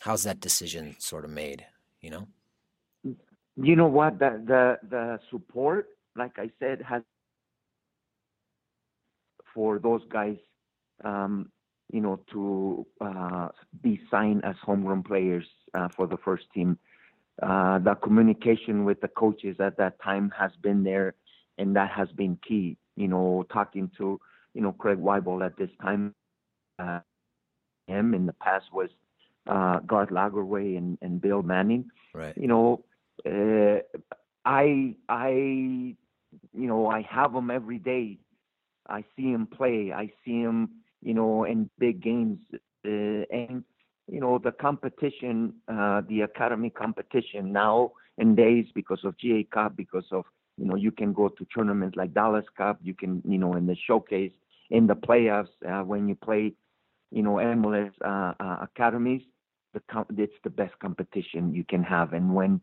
how's 0.00 0.24
that 0.24 0.40
decision 0.40 0.96
sort 0.98 1.24
of 1.24 1.30
made? 1.30 1.64
You 2.00 2.10
know. 2.10 2.26
You 3.62 3.76
know 3.76 3.86
what 3.86 4.18
the 4.18 4.42
the 4.44 4.62
the 4.90 5.20
support, 5.30 5.86
like 6.16 6.36
I 6.36 6.50
said, 6.58 6.82
has 6.82 7.02
for 9.54 9.78
those 9.78 10.02
guys, 10.10 10.36
um, 11.04 11.52
you 11.92 12.00
know, 12.00 12.20
to 12.32 12.86
uh, 13.00 13.48
be 13.82 14.00
signed 14.10 14.44
as 14.44 14.56
homegrown 14.62 15.02
players 15.02 15.44
uh, 15.74 15.88
for 15.96 16.06
the 16.06 16.16
first 16.18 16.44
team. 16.54 16.78
Uh, 17.42 17.78
the 17.78 17.94
communication 17.96 18.84
with 18.84 19.00
the 19.00 19.08
coaches 19.08 19.56
at 19.60 19.76
that 19.76 20.00
time 20.02 20.32
has 20.38 20.50
been 20.62 20.82
there, 20.82 21.14
and 21.58 21.76
that 21.76 21.90
has 21.90 22.08
been 22.16 22.38
key. 22.46 22.76
You 22.96 23.08
know, 23.08 23.44
talking 23.52 23.90
to 23.98 24.20
you 24.54 24.60
know 24.62 24.72
Craig 24.72 24.98
Waibel 24.98 25.44
at 25.44 25.56
this 25.56 25.70
time, 25.82 26.14
uh, 26.78 27.00
him 27.86 28.14
in 28.14 28.26
the 28.26 28.32
past 28.34 28.66
was 28.72 28.88
uh, 29.46 29.80
Garth 29.80 30.10
Lagerwey 30.10 30.76
and, 30.76 30.98
and 31.02 31.20
Bill 31.20 31.42
Manning. 31.42 31.90
Right. 32.14 32.36
You 32.36 32.48
know, 32.48 32.84
uh, 33.26 33.80
I 34.44 34.94
I 35.08 35.28
you 35.30 35.96
know 36.52 36.88
I 36.88 37.02
have 37.02 37.32
them 37.32 37.50
every 37.50 37.78
day. 37.78 38.18
I 38.88 39.04
see 39.16 39.30
him 39.30 39.46
play. 39.46 39.92
I 39.92 40.10
see 40.24 40.40
him 40.40 40.70
you 41.06 41.14
know, 41.14 41.44
in 41.44 41.70
big 41.78 42.02
games. 42.02 42.38
Uh, 42.84 43.22
and, 43.30 43.62
you 44.08 44.20
know, 44.20 44.38
the 44.38 44.50
competition, 44.50 45.54
uh, 45.68 46.02
the 46.08 46.22
academy 46.22 46.68
competition 46.68 47.52
now 47.52 47.92
in 48.18 48.34
days 48.34 48.66
because 48.74 48.98
of 49.04 49.16
GA 49.16 49.44
Cup, 49.44 49.76
because 49.76 50.06
of, 50.10 50.24
you 50.58 50.66
know, 50.66 50.74
you 50.74 50.90
can 50.90 51.12
go 51.12 51.28
to 51.28 51.46
tournaments 51.54 51.96
like 51.96 52.12
Dallas 52.12 52.44
Cup, 52.56 52.80
you 52.82 52.92
can, 52.92 53.22
you 53.24 53.38
know, 53.38 53.54
in 53.54 53.66
the 53.66 53.76
showcase, 53.86 54.32
in 54.70 54.88
the 54.88 54.96
playoffs, 54.96 55.54
uh, 55.68 55.84
when 55.84 56.08
you 56.08 56.16
play, 56.16 56.52
you 57.12 57.22
know, 57.22 57.34
MLS 57.34 57.92
academies, 58.62 59.22
the 59.74 59.82
com- 59.88 60.06
it's 60.18 60.32
the 60.42 60.50
best 60.50 60.76
competition 60.80 61.54
you 61.54 61.62
can 61.62 61.84
have. 61.84 62.14
And 62.14 62.34
when, 62.34 62.60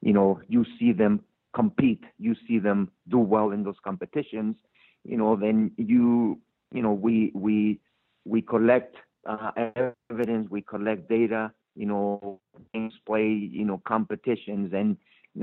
you 0.00 0.14
know, 0.14 0.40
you 0.48 0.64
see 0.78 0.92
them 0.92 1.20
compete, 1.54 2.04
you 2.18 2.34
see 2.48 2.58
them 2.58 2.90
do 3.08 3.18
well 3.18 3.50
in 3.50 3.64
those 3.64 3.80
competitions, 3.84 4.56
you 5.04 5.18
know, 5.18 5.36
then 5.36 5.72
you 5.76 6.38
you 6.72 6.82
know, 6.82 6.92
we 6.92 7.32
we 7.34 7.78
we 8.24 8.42
collect 8.42 8.96
uh, 9.26 9.50
evidence, 10.10 10.48
we 10.50 10.62
collect 10.62 11.08
data, 11.08 11.52
you 11.74 11.86
know, 11.86 12.40
games 12.74 12.94
play, 13.06 13.26
you 13.26 13.64
know, 13.64 13.80
competitions, 13.86 14.72
and 14.72 14.96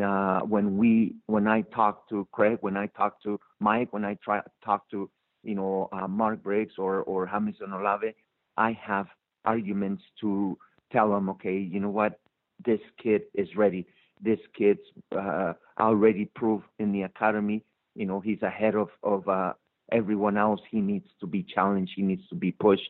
uh, 0.04 0.42
when 0.42 0.78
we 0.78 1.16
when 1.26 1.48
I 1.48 1.62
talk 1.62 2.08
to 2.10 2.28
Craig, 2.32 2.60
when 2.62 2.78
I 2.78 2.88
talk 2.88 3.22
to 3.24 3.40
Mike, 3.60 3.92
when 3.92 4.06
I 4.06 4.18
try 4.24 4.42
talk 4.64 4.90
to 4.92 5.10
you 5.44 5.56
know 5.56 5.90
uh, 5.92 6.08
Mark 6.08 6.44
Briggs 6.44 6.74
or 6.78 7.02
or 7.02 7.26
Jamison 7.28 7.74
Olave, 7.74 8.14
I 8.58 8.74
have 8.74 9.08
arguments 9.46 10.04
to 10.22 10.58
tell 10.92 11.10
them, 11.12 11.30
okay, 11.30 11.58
you 11.58 11.80
know 11.80 11.90
what, 11.90 12.20
this 12.66 12.80
kid 13.02 13.24
is 13.34 13.48
ready. 13.56 13.88
This 14.22 14.40
kid's 14.58 14.82
uh, 15.18 15.54
already 15.80 16.26
proved 16.36 16.66
in 16.80 16.92
the 16.92 17.04
academy. 17.04 17.64
You 17.96 18.06
know, 18.06 18.20
he's 18.20 18.42
ahead 18.42 18.76
of 18.76 18.90
of 19.04 19.28
uh, 19.28 19.54
everyone 19.92 20.38
else. 20.38 20.62
He 20.70 20.82
needs 20.82 21.08
to 21.20 21.28
be 21.28 21.44
challenged. 21.44 21.94
He 21.96 22.02
needs 22.02 22.28
to 22.30 22.36
be 22.36 22.52
pushed 22.52 22.90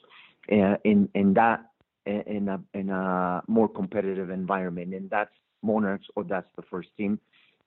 uh, 0.52 0.76
in 0.84 1.10
in 1.14 1.34
that 1.36 1.66
in 2.06 2.48
a 2.50 2.60
in 2.74 2.90
a 2.90 3.42
more 3.48 3.68
competitive 3.70 4.30
environment. 4.30 4.94
And 4.94 5.10
that's 5.10 5.32
Monarchs 5.62 6.08
or 6.16 6.24
that's 6.24 6.50
the 6.56 6.64
first 6.64 6.90
team, 6.98 7.20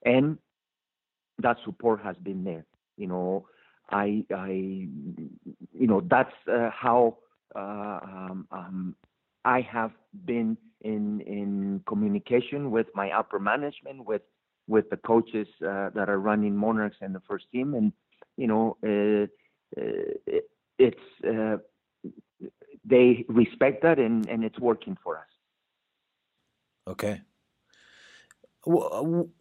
and 0.05 0.39
that 1.39 1.57
support 1.65 2.03
has 2.03 2.17
been 2.17 2.45
there. 2.45 2.65
You 2.97 3.07
know, 3.09 3.47
I 3.91 4.25
I 4.35 4.51
you 4.51 5.87
know 5.87 6.01
that's 6.09 6.35
uh, 6.51 6.71
how 6.71 7.19
uh, 7.55 7.59
um, 8.03 8.47
um, 8.51 8.97
I 9.45 9.61
have 9.61 9.93
been 10.25 10.57
in 10.81 11.21
in 11.23 11.83
communication 11.87 12.71
with 12.71 12.87
my 12.95 13.11
upper 13.11 13.39
management 13.39 14.05
with 14.07 14.23
with 14.69 14.89
the 14.91 14.97
coaches 14.97 15.49
uh, 15.67 15.91
that 15.91 16.09
are 16.09 16.19
running 16.21 16.57
Monarchs 16.57 16.97
and 17.01 17.15
the 17.15 17.21
first 17.29 17.47
team 17.53 17.75
and 17.75 17.93
you 18.37 18.47
know, 18.47 18.77
uh, 18.85 19.27
uh, 19.81 20.41
it's 20.79 21.01
uh, 21.27 21.57
they 22.85 23.25
respect 23.29 23.83
that 23.83 23.99
and, 23.99 24.29
and 24.29 24.45
it's 24.45 24.59
working 24.59 24.97
for 25.03 25.19
us. 25.19 25.25
Okay. 26.87 27.23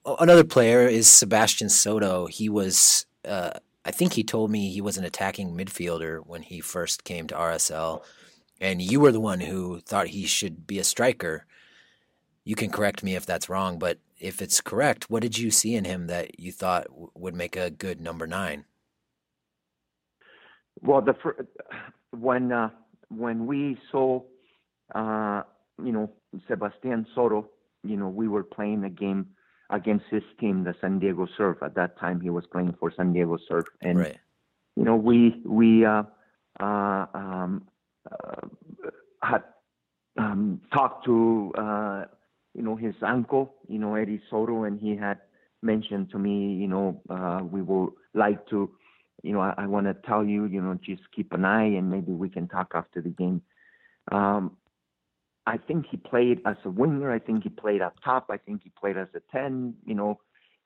Another 0.06 0.44
player 0.44 0.88
is 0.88 1.10
Sebastian 1.10 1.70
Soto. 1.70 2.28
He 2.28 2.50
was, 2.50 3.06
uh, 3.26 3.52
I 3.86 3.92
think 3.92 4.14
he 4.14 4.24
told 4.24 4.52
me 4.52 4.70
he 4.70 4.82
was 4.82 4.98
an 4.98 5.04
attacking 5.04 5.56
midfielder 5.56 6.22
when 6.26 6.44
he 6.44 6.60
first 6.60 7.04
came 7.04 7.28
to 7.28 7.36
RSL, 7.36 8.04
and 8.60 8.82
you 8.82 9.00
were 9.00 9.12
the 9.12 9.20
one 9.20 9.40
who 9.40 9.80
thought 9.80 10.08
he 10.08 10.26
should 10.26 10.66
be 10.66 10.80
a 10.80 10.84
striker. 10.84 11.46
You 12.44 12.56
can 12.56 12.72
correct 12.72 13.04
me 13.04 13.16
if 13.16 13.26
that's 13.26 13.50
wrong, 13.50 13.78
but 13.78 14.00
if 14.20 14.42
it's 14.42 14.62
correct, 14.62 15.10
what 15.10 15.22
did 15.22 15.38
you 15.38 15.52
see 15.52 15.76
in 15.76 15.86
him 15.86 16.08
that 16.08 16.40
you 16.40 16.52
thought 16.52 16.88
would 17.16 17.36
make 17.36 17.56
a 17.56 17.70
good 17.70 18.02
number 18.02 18.26
nine? 18.26 18.66
Well, 20.84 21.02
the 21.02 21.16
when 22.12 22.52
uh, 22.52 22.70
when 23.10 23.46
we 23.46 23.78
saw, 23.92 24.22
uh, 24.96 25.44
you 25.84 25.92
know, 25.92 26.12
Sebastian 26.48 27.06
Soto, 27.14 27.50
you 27.84 27.98
know, 27.98 28.08
we 28.08 28.28
were 28.28 28.44
playing 28.44 28.84
a 28.84 28.90
game 28.90 29.28
against 29.70 30.06
his 30.10 30.24
team, 30.40 30.64
the 30.64 30.76
San 30.82 31.00
Diego 31.00 31.28
Surf. 31.38 31.58
At 31.62 31.76
that 31.76 32.00
time, 32.00 32.20
he 32.20 32.30
was 32.30 32.46
playing 32.52 32.76
for 32.80 32.92
San 32.96 33.14
Diego 33.14 33.38
Surf, 33.48 33.66
and 33.82 34.00
right. 34.00 34.18
you 34.76 34.84
know, 34.84 34.96
we 34.96 35.42
we 35.46 35.86
uh, 35.86 36.04
uh, 36.60 37.06
um, 37.14 37.68
uh, 38.12 38.48
had 39.22 39.44
um, 40.18 40.62
talked 40.74 41.06
to 41.06 41.52
uh, 41.58 42.06
you 42.54 42.64
know 42.64 42.76
his 42.76 42.96
uncle, 43.02 43.56
you 43.68 43.80
know 43.80 43.96
Eddie 43.96 44.22
Soto, 44.30 44.64
and 44.64 44.80
he 44.80 44.96
had 44.96 45.20
mentioned 45.62 46.10
to 46.12 46.18
me, 46.18 46.54
you 46.54 46.68
know, 46.68 47.02
uh, 47.10 47.40
we 47.44 47.62
would 47.62 47.92
like 48.14 48.48
to 48.50 48.70
you 49.24 49.34
know, 49.34 49.42
I, 49.42 49.54
I 49.58 49.68
want 49.68 49.88
to 49.88 49.94
tell 49.94 50.24
you, 50.24 50.46
you 50.46 50.62
know, 50.62 50.78
just 50.84 51.04
keep 51.16 51.34
an 51.34 51.46
eye 51.46 51.66
and 51.66 51.90
maybe 51.90 52.12
we 52.12 52.30
can 52.30 52.48
talk 52.48 52.72
after 52.74 53.02
the 53.02 53.10
game. 53.10 53.42
Um, 54.12 54.58
I 55.46 55.58
think 55.58 55.86
he 55.90 55.98
played 55.98 56.42
as 56.46 56.58
a 56.66 56.70
winger. 56.70 57.12
I 57.12 57.20
think 57.20 57.44
he 57.44 57.50
played 57.50 57.82
up 57.82 57.96
top. 58.04 58.28
I 58.30 58.38
think 58.38 58.62
he 58.64 58.72
played 58.80 58.98
as 58.98 59.08
a 59.16 59.22
10, 59.32 59.74
you 59.86 59.96
know, 59.96 60.20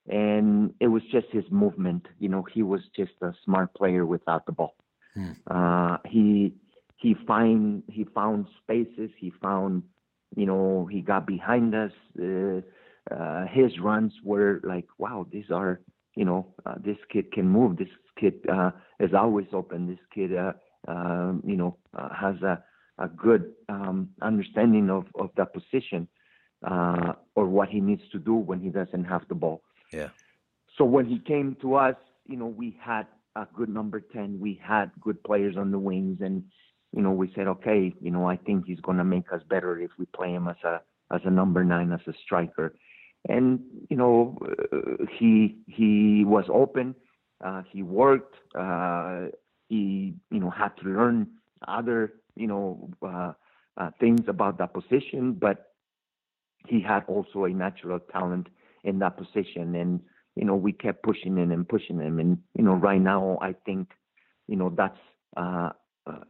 and 0.08 0.74
it 0.80 0.88
was 0.88 1.02
just 1.10 1.26
his 1.32 1.44
movement. 1.50 2.06
You 2.18 2.28
know, 2.28 2.42
he 2.42 2.62
was 2.62 2.82
just 2.94 3.12
a 3.22 3.32
smart 3.44 3.74
player 3.74 4.04
without 4.04 4.46
the 4.46 4.52
ball. 4.52 4.74
Hmm. 5.14 5.32
Uh, 5.50 5.96
he 6.06 6.54
he 6.96 7.14
find 7.26 7.82
he 7.88 8.04
found 8.14 8.46
spaces. 8.62 9.10
He 9.18 9.32
found, 9.42 9.82
you 10.34 10.46
know, 10.46 10.86
he 10.90 11.00
got 11.00 11.26
behind 11.26 11.74
us. 11.74 11.92
Uh, 12.20 12.60
uh, 13.14 13.46
his 13.46 13.78
runs 13.78 14.12
were 14.24 14.60
like, 14.64 14.86
wow, 14.98 15.26
these 15.30 15.50
are, 15.52 15.80
you 16.16 16.24
know, 16.24 16.46
uh, 16.64 16.74
this 16.84 16.96
kid 17.12 17.30
can 17.30 17.48
move. 17.48 17.76
This 17.76 17.88
kid 18.18 18.34
uh, 18.52 18.70
is 18.98 19.12
always 19.14 19.46
open. 19.52 19.86
This 19.86 19.98
kid, 20.12 20.36
uh, 20.36 20.52
uh, 20.88 21.34
you 21.44 21.56
know, 21.56 21.76
uh, 21.96 22.08
has 22.14 22.36
a, 22.42 22.62
a 22.98 23.08
good 23.08 23.52
um, 23.68 24.08
understanding 24.22 24.90
of, 24.90 25.04
of 25.14 25.30
that 25.36 25.52
position 25.52 26.08
uh, 26.66 27.12
or 27.34 27.46
what 27.46 27.68
he 27.68 27.80
needs 27.80 28.02
to 28.12 28.18
do 28.18 28.34
when 28.34 28.60
he 28.60 28.70
doesn't 28.70 29.04
have 29.04 29.22
the 29.28 29.34
ball. 29.34 29.62
Yeah. 29.92 30.08
So 30.76 30.84
when 30.84 31.06
he 31.06 31.18
came 31.18 31.56
to 31.60 31.76
us, 31.76 31.96
you 32.26 32.36
know, 32.36 32.46
we 32.46 32.76
had 32.80 33.06
a 33.36 33.46
good 33.54 33.68
number 33.68 34.00
10. 34.00 34.40
We 34.40 34.58
had 34.62 34.90
good 35.00 35.22
players 35.22 35.56
on 35.56 35.70
the 35.70 35.78
wings. 35.78 36.18
And, 36.22 36.44
you 36.92 37.02
know, 37.02 37.12
we 37.12 37.30
said, 37.34 37.46
okay, 37.46 37.94
you 38.00 38.10
know, 38.10 38.28
I 38.28 38.36
think 38.36 38.64
he's 38.66 38.80
going 38.80 38.98
to 38.98 39.04
make 39.04 39.32
us 39.32 39.42
better 39.48 39.78
if 39.78 39.90
we 39.98 40.06
play 40.06 40.30
him 40.30 40.48
as 40.48 40.56
a, 40.64 40.80
as 41.12 41.20
a 41.24 41.30
number 41.30 41.62
nine, 41.62 41.92
as 41.92 42.00
a 42.06 42.12
striker. 42.24 42.74
And, 43.28 43.60
you 43.90 43.96
know, 43.96 44.38
uh, 44.72 45.04
he, 45.18 45.58
he 45.66 46.24
was 46.24 46.44
open 46.48 46.94
uh, 47.44 47.62
he 47.70 47.82
worked. 47.82 48.36
Uh, 48.58 49.26
he, 49.68 50.14
you 50.30 50.40
know, 50.40 50.50
had 50.50 50.76
to 50.78 50.88
learn 50.88 51.28
other, 51.66 52.14
you 52.34 52.46
know, 52.46 52.90
uh, 53.02 53.32
uh, 53.76 53.90
things 54.00 54.22
about 54.28 54.58
that 54.58 54.72
position, 54.72 55.32
but 55.32 55.72
he 56.66 56.80
had 56.80 57.04
also 57.08 57.44
a 57.44 57.50
natural 57.50 57.98
talent 57.98 58.48
in 58.84 58.98
that 59.00 59.16
position. 59.16 59.74
And, 59.74 60.00
you 60.34 60.44
know, 60.44 60.54
we 60.54 60.72
kept 60.72 61.02
pushing 61.02 61.36
him 61.36 61.50
and 61.50 61.68
pushing 61.68 62.00
him. 62.00 62.18
And, 62.18 62.38
you 62.56 62.64
know, 62.64 62.74
right 62.74 63.00
now, 63.00 63.38
I 63.42 63.54
think, 63.64 63.90
you 64.48 64.56
know, 64.56 64.72
that's, 64.74 64.98
uh, 65.36 65.70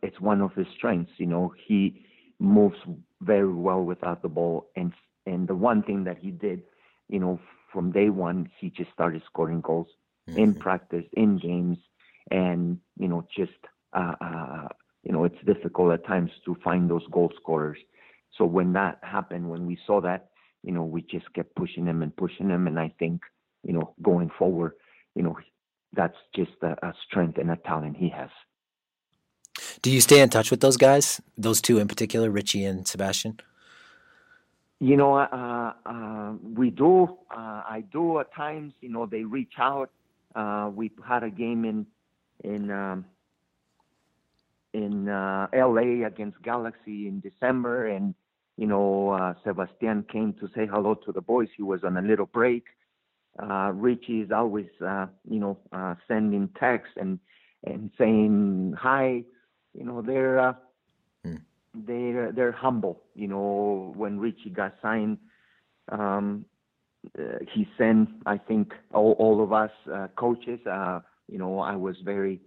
it's 0.02 0.20
one 0.20 0.40
of 0.40 0.54
his 0.54 0.66
strengths. 0.76 1.12
You 1.18 1.26
know, 1.26 1.54
he 1.66 2.04
moves 2.40 2.78
very 3.20 3.52
well 3.52 3.82
without 3.82 4.22
the 4.22 4.28
ball. 4.28 4.70
And, 4.74 4.92
and 5.26 5.46
the 5.46 5.54
one 5.54 5.82
thing 5.82 6.04
that 6.04 6.18
he 6.18 6.30
did, 6.30 6.62
you 7.08 7.18
know, 7.18 7.40
from 7.72 7.92
day 7.92 8.08
one, 8.08 8.50
he 8.58 8.70
just 8.70 8.90
started 8.92 9.22
scoring 9.26 9.60
goals 9.60 9.88
mm-hmm. 10.28 10.38
in 10.38 10.54
practice, 10.54 11.04
in 11.12 11.38
games, 11.38 11.78
and 12.30 12.78
you 12.98 13.08
know, 13.08 13.26
just 13.34 13.52
uh, 13.92 14.14
uh, 14.20 14.68
you 15.02 15.12
know, 15.12 15.24
it's 15.24 15.44
difficult 15.46 15.92
at 15.92 16.06
times 16.06 16.30
to 16.44 16.56
find 16.64 16.90
those 16.90 17.06
goal 17.12 17.32
scorers. 17.40 17.78
So 18.36 18.44
when 18.44 18.72
that 18.72 18.98
happened, 19.02 19.48
when 19.48 19.66
we 19.66 19.78
saw 19.86 20.00
that, 20.00 20.30
you 20.62 20.72
know, 20.72 20.82
we 20.82 21.02
just 21.02 21.32
kept 21.32 21.54
pushing 21.54 21.86
him 21.86 22.02
and 22.02 22.14
pushing 22.16 22.50
him, 22.50 22.66
and 22.66 22.78
I 22.78 22.92
think, 22.98 23.22
you 23.62 23.72
know, 23.72 23.94
going 24.02 24.30
forward, 24.36 24.72
you 25.14 25.22
know, 25.22 25.36
that's 25.92 26.16
just 26.34 26.52
a, 26.62 26.76
a 26.84 26.92
strength 27.06 27.38
and 27.38 27.50
a 27.50 27.56
talent 27.56 27.96
he 27.96 28.08
has. 28.10 28.30
Do 29.82 29.90
you 29.90 30.00
stay 30.00 30.20
in 30.20 30.28
touch 30.28 30.50
with 30.50 30.60
those 30.60 30.76
guys, 30.76 31.20
those 31.38 31.60
two 31.62 31.78
in 31.78 31.88
particular, 31.88 32.30
Richie 32.30 32.64
and 32.64 32.86
Sebastian? 32.86 33.38
You 34.78 34.96
know, 34.96 35.14
uh, 35.16 35.72
uh, 35.86 36.32
we 36.54 36.70
do. 36.70 37.04
Uh, 37.34 37.62
I 37.66 37.84
do 37.92 38.20
at 38.20 38.34
times. 38.34 38.74
You 38.80 38.90
know, 38.90 39.06
they 39.06 39.24
reach 39.24 39.54
out. 39.58 39.90
Uh, 40.34 40.70
we 40.74 40.90
had 41.06 41.22
a 41.22 41.30
game 41.30 41.64
in 41.64 41.86
in 42.44 42.70
um, 42.70 43.06
in 44.74 45.08
uh, 45.08 45.46
L.A. 45.54 46.02
against 46.02 46.42
Galaxy 46.42 47.08
in 47.08 47.20
December, 47.20 47.86
and 47.86 48.14
you 48.58 48.66
know 48.66 49.10
uh, 49.10 49.32
Sebastian 49.44 50.04
came 50.12 50.34
to 50.40 50.48
say 50.54 50.66
hello 50.66 50.94
to 50.94 51.12
the 51.12 51.22
boys. 51.22 51.48
He 51.56 51.62
was 51.62 51.82
on 51.82 51.96
a 51.96 52.02
little 52.02 52.26
break. 52.26 52.64
Richie 53.72 54.20
is 54.20 54.30
always 54.30 54.66
you 54.80 55.40
know 55.40 55.56
sending 56.06 56.50
texts 56.60 56.96
and 56.98 57.18
and 57.64 57.90
saying 57.96 58.74
hi. 58.78 59.22
You 59.72 59.84
know 59.84 60.02
they're. 60.02 60.54
They're 61.86 62.32
they're 62.32 62.52
humble. 62.52 63.02
You 63.14 63.28
know 63.28 63.92
when 63.96 64.18
Richie 64.18 64.50
got 64.50 64.74
signed. 64.82 65.18
Um, 65.90 66.46
uh, 67.18 67.38
he 67.52 67.68
sent, 67.78 68.08
I 68.26 68.38
think, 68.38 68.72
all, 68.92 69.12
all 69.18 69.42
of 69.42 69.52
us 69.52 69.70
uh, 69.92 70.08
coaches. 70.16 70.60
Uh, 70.66 71.00
you 71.28 71.38
know, 71.38 71.60
I 71.60 71.76
was 71.76 71.96
very. 72.04 72.40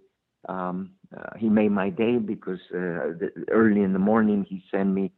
Um, 0.48 0.92
uh, 1.16 1.36
he 1.36 1.48
made 1.48 1.70
my 1.70 1.90
day 1.90 2.16
because 2.16 2.60
uh, 2.70 3.12
the, 3.20 3.30
early 3.50 3.82
in 3.82 3.92
the 3.92 3.98
morning 3.98 4.46
he 4.48 4.62
sent 4.70 4.88
me, 4.88 5.12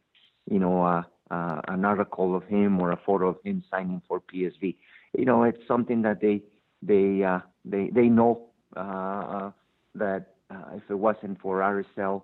you 0.49 0.59
know, 0.59 0.83
uh, 0.83 1.03
an 1.29 1.85
article 1.85 2.35
of 2.35 2.43
him 2.45 2.79
or 2.81 2.91
a 2.91 2.99
photo 3.05 3.29
of 3.29 3.37
him 3.43 3.63
signing 3.71 4.01
for 4.07 4.21
PSV. 4.21 4.75
You 5.17 5.25
know, 5.25 5.43
it's 5.43 5.65
something 5.67 6.01
that 6.01 6.19
they 6.19 6.41
they 6.81 7.25
they 7.63 7.89
they 7.93 8.07
know 8.07 8.47
that 8.75 10.25
if 10.75 10.83
it 10.89 10.95
wasn't 10.95 11.39
for 11.39 11.59
RSL 11.59 12.23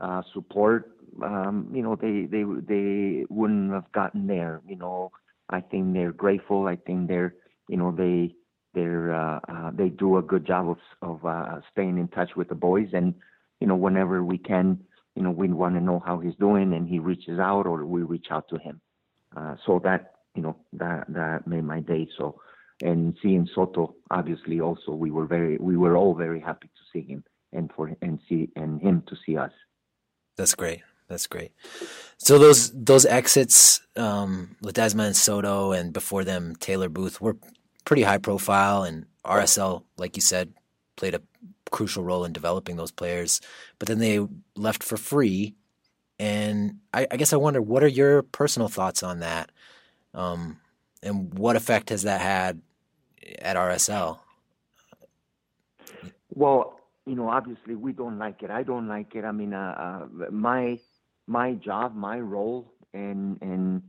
uh, 0.00 0.22
support, 0.32 0.92
um, 1.22 1.70
you 1.72 1.82
know, 1.82 1.96
they 1.96 2.26
they 2.26 2.44
they 2.66 3.26
wouldn't 3.28 3.72
have 3.72 3.90
gotten 3.92 4.26
there. 4.26 4.60
You 4.66 4.76
know, 4.76 5.12
I 5.48 5.60
think 5.60 5.92
they're 5.92 6.12
grateful. 6.12 6.66
I 6.66 6.76
think 6.76 7.08
they're, 7.08 7.34
you 7.68 7.76
know, 7.76 7.92
they 7.92 8.34
they're 8.74 9.12
uh, 9.14 9.40
uh, 9.48 9.70
they 9.74 9.88
do 9.88 10.18
a 10.18 10.22
good 10.22 10.46
job 10.46 10.70
of 10.70 10.78
of 11.02 11.24
uh, 11.24 11.60
staying 11.72 11.98
in 11.98 12.08
touch 12.08 12.30
with 12.36 12.48
the 12.48 12.54
boys, 12.54 12.88
and 12.92 13.14
you 13.60 13.66
know, 13.66 13.76
whenever 13.76 14.24
we 14.24 14.38
can, 14.38 14.80
you 15.14 15.22
know, 15.22 15.30
we 15.30 15.48
want 15.48 15.74
to 15.74 15.80
know 15.80 16.02
how 16.04 16.18
he's 16.18 16.36
doing, 16.36 16.72
and 16.72 16.88
he 16.88 16.98
reaches 16.98 17.38
out, 17.38 17.66
or 17.66 17.84
we 17.84 18.02
reach 18.02 18.26
out 18.30 18.48
to 18.48 18.58
him. 18.58 18.80
Uh, 19.36 19.56
so 19.66 19.80
that 19.84 20.14
you 20.34 20.42
know 20.42 20.56
that 20.72 21.04
that 21.08 21.46
made 21.46 21.64
my 21.64 21.80
day. 21.80 22.08
So, 22.16 22.40
and 22.82 23.16
seeing 23.22 23.48
Soto, 23.54 23.94
obviously, 24.10 24.60
also 24.60 24.92
we 24.92 25.10
were 25.10 25.26
very 25.26 25.56
we 25.58 25.76
were 25.76 25.96
all 25.96 26.14
very 26.14 26.40
happy 26.40 26.68
to 26.68 26.82
see 26.92 27.06
him, 27.06 27.24
and 27.52 27.70
for 27.74 27.94
and 28.00 28.20
see 28.28 28.48
and 28.56 28.80
him 28.80 29.02
to 29.08 29.16
see 29.26 29.36
us. 29.36 29.52
That's 30.40 30.54
great. 30.54 30.80
That's 31.06 31.26
great. 31.26 31.52
So 32.16 32.38
those 32.38 32.70
those 32.72 33.04
exits, 33.04 33.82
um, 33.94 34.56
Ledezma 34.62 35.04
and 35.04 35.14
Soto, 35.16 35.72
and 35.72 35.92
before 35.92 36.24
them 36.24 36.56
Taylor 36.56 36.88
Booth, 36.88 37.20
were 37.20 37.36
pretty 37.84 38.04
high 38.04 38.16
profile, 38.16 38.82
and 38.82 39.04
RSL, 39.22 39.82
like 39.98 40.16
you 40.16 40.22
said, 40.22 40.54
played 40.96 41.14
a 41.14 41.20
crucial 41.70 42.02
role 42.02 42.24
in 42.24 42.32
developing 42.32 42.76
those 42.76 42.90
players. 42.90 43.42
But 43.78 43.88
then 43.88 43.98
they 43.98 44.26
left 44.56 44.82
for 44.82 44.96
free, 44.96 45.54
and 46.18 46.78
I, 46.94 47.06
I 47.10 47.18
guess 47.18 47.34
I 47.34 47.36
wonder 47.36 47.60
what 47.60 47.84
are 47.84 47.88
your 47.88 48.22
personal 48.22 48.68
thoughts 48.68 49.02
on 49.02 49.20
that, 49.20 49.52
um, 50.14 50.58
and 51.02 51.34
what 51.34 51.56
effect 51.56 51.90
has 51.90 52.04
that 52.04 52.22
had 52.22 52.62
at 53.40 53.56
RSL? 53.56 54.20
Well, 56.30 56.79
you 57.10 57.16
know, 57.16 57.28
obviously 57.28 57.74
we 57.74 57.92
don't 57.92 58.18
like 58.18 58.42
it. 58.42 58.50
I 58.50 58.62
don't 58.62 58.88
like 58.88 59.14
it. 59.14 59.24
I 59.24 59.32
mean, 59.32 59.52
uh, 59.52 60.06
uh, 60.20 60.30
my 60.30 60.78
my 61.26 61.54
job, 61.54 61.94
my 61.94 62.18
role, 62.20 62.72
and 62.94 63.38
and 63.42 63.82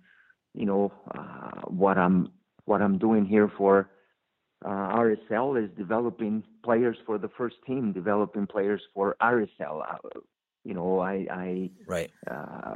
you 0.53 0.65
know 0.65 0.91
uh, 1.15 1.61
what 1.68 1.98
I'm 1.98 2.31
what 2.65 2.81
I'm 2.81 2.98
doing 2.98 3.26
here 3.26 3.52
for 3.57 3.89
uh, 4.64 4.69
RSL 4.69 5.64
is 5.64 5.69
developing 5.77 6.43
players 6.64 6.98
for 7.06 7.18
the 7.18 7.30
first 7.30 7.56
team, 7.65 7.93
developing 7.93 8.45
players 8.48 8.81
for 8.93 9.15
RSL. 9.22 9.81
Uh, 9.81 10.19
you 10.64 10.73
know, 10.73 10.99
I, 10.99 11.27
I 11.31 11.69
right. 11.88 12.11
Uh, 12.30 12.76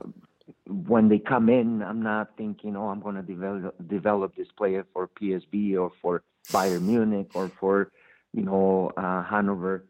when 0.67 1.09
they 1.09 1.19
come 1.19 1.49
in, 1.49 1.81
I'm 1.81 2.01
not 2.01 2.37
thinking, 2.37 2.75
oh, 2.75 2.89
I'm 2.89 3.01
going 3.01 3.15
to 3.15 3.21
develop 3.21 3.75
develop 3.87 4.35
this 4.35 4.47
player 4.57 4.85
for 4.93 5.09
PSV 5.19 5.79
or 5.79 5.91
for 6.01 6.23
Bayern 6.47 6.83
Munich 6.83 7.31
or 7.35 7.51
for 7.59 7.91
you 8.33 8.43
know 8.43 8.91
uh, 8.97 9.23
Hanover. 9.23 9.85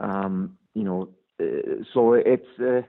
Um, 0.00 0.58
you 0.74 0.82
know, 0.82 1.08
uh, 1.40 1.84
so 1.92 2.14
it's 2.14 2.46
uh, 2.60 2.82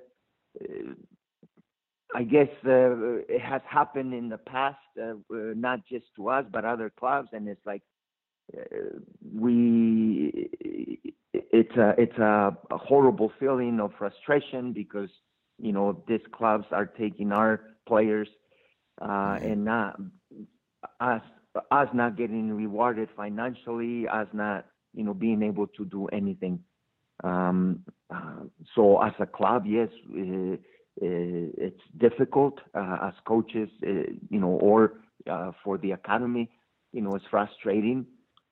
I 2.14 2.24
guess 2.24 2.50
uh, 2.66 3.18
it 3.28 3.42
has 3.42 3.62
happened 3.68 4.14
in 4.14 4.30
the 4.30 4.38
past, 4.38 4.78
not 4.96 5.86
just 5.88 6.06
to 6.16 6.30
us 6.30 6.46
but 6.52 6.66
other 6.66 6.90
clubs, 6.90 7.30
and 7.34 7.48
it's 7.48 7.66
like 7.66 7.82
uh, 8.56 9.00
we. 9.34 10.50
It's 11.34 11.76
a 11.76 11.96
it's 11.98 12.18
a, 12.18 12.58
a, 12.72 12.78
horrible 12.78 13.32
feeling 13.40 13.80
of 13.80 13.92
frustration 13.98 14.72
because 14.72 15.10
you 15.58 15.74
know 15.74 16.04
these 16.08 16.22
clubs 16.32 16.66
are 16.72 16.86
taking 16.86 17.32
our 17.32 17.62
players 17.88 18.30
uh, 19.02 19.08
mm-hmm. 19.08 19.46
and 19.46 19.66
not 19.66 20.00
us 21.00 21.22
us 21.72 21.88
not 21.94 22.18
getting 22.18 22.52
rewarded 22.52 23.10
financially, 23.16 24.08
us 24.08 24.28
not 24.34 24.66
you 24.94 25.04
know 25.04 25.14
being 25.14 25.42
able 25.44 25.68
to 25.68 25.86
do 25.86 26.08
anything. 26.08 26.60
Um, 27.24 27.84
uh, 28.14 28.44
so 28.76 29.02
as 29.02 29.14
a 29.20 29.26
club, 29.26 29.66
yes 29.66 29.90
uh, 31.02 31.52
it's 31.58 31.82
difficult 31.98 32.60
uh, 32.74 32.98
as 33.04 33.14
coaches, 33.28 33.70
uh, 33.86 33.90
you 34.30 34.40
know, 34.40 34.52
or 34.62 34.94
for 35.64 35.78
the 35.78 35.92
academy, 35.92 36.50
you 36.94 37.02
know, 37.02 37.16
it's 37.16 37.26
frustrating. 37.30 38.06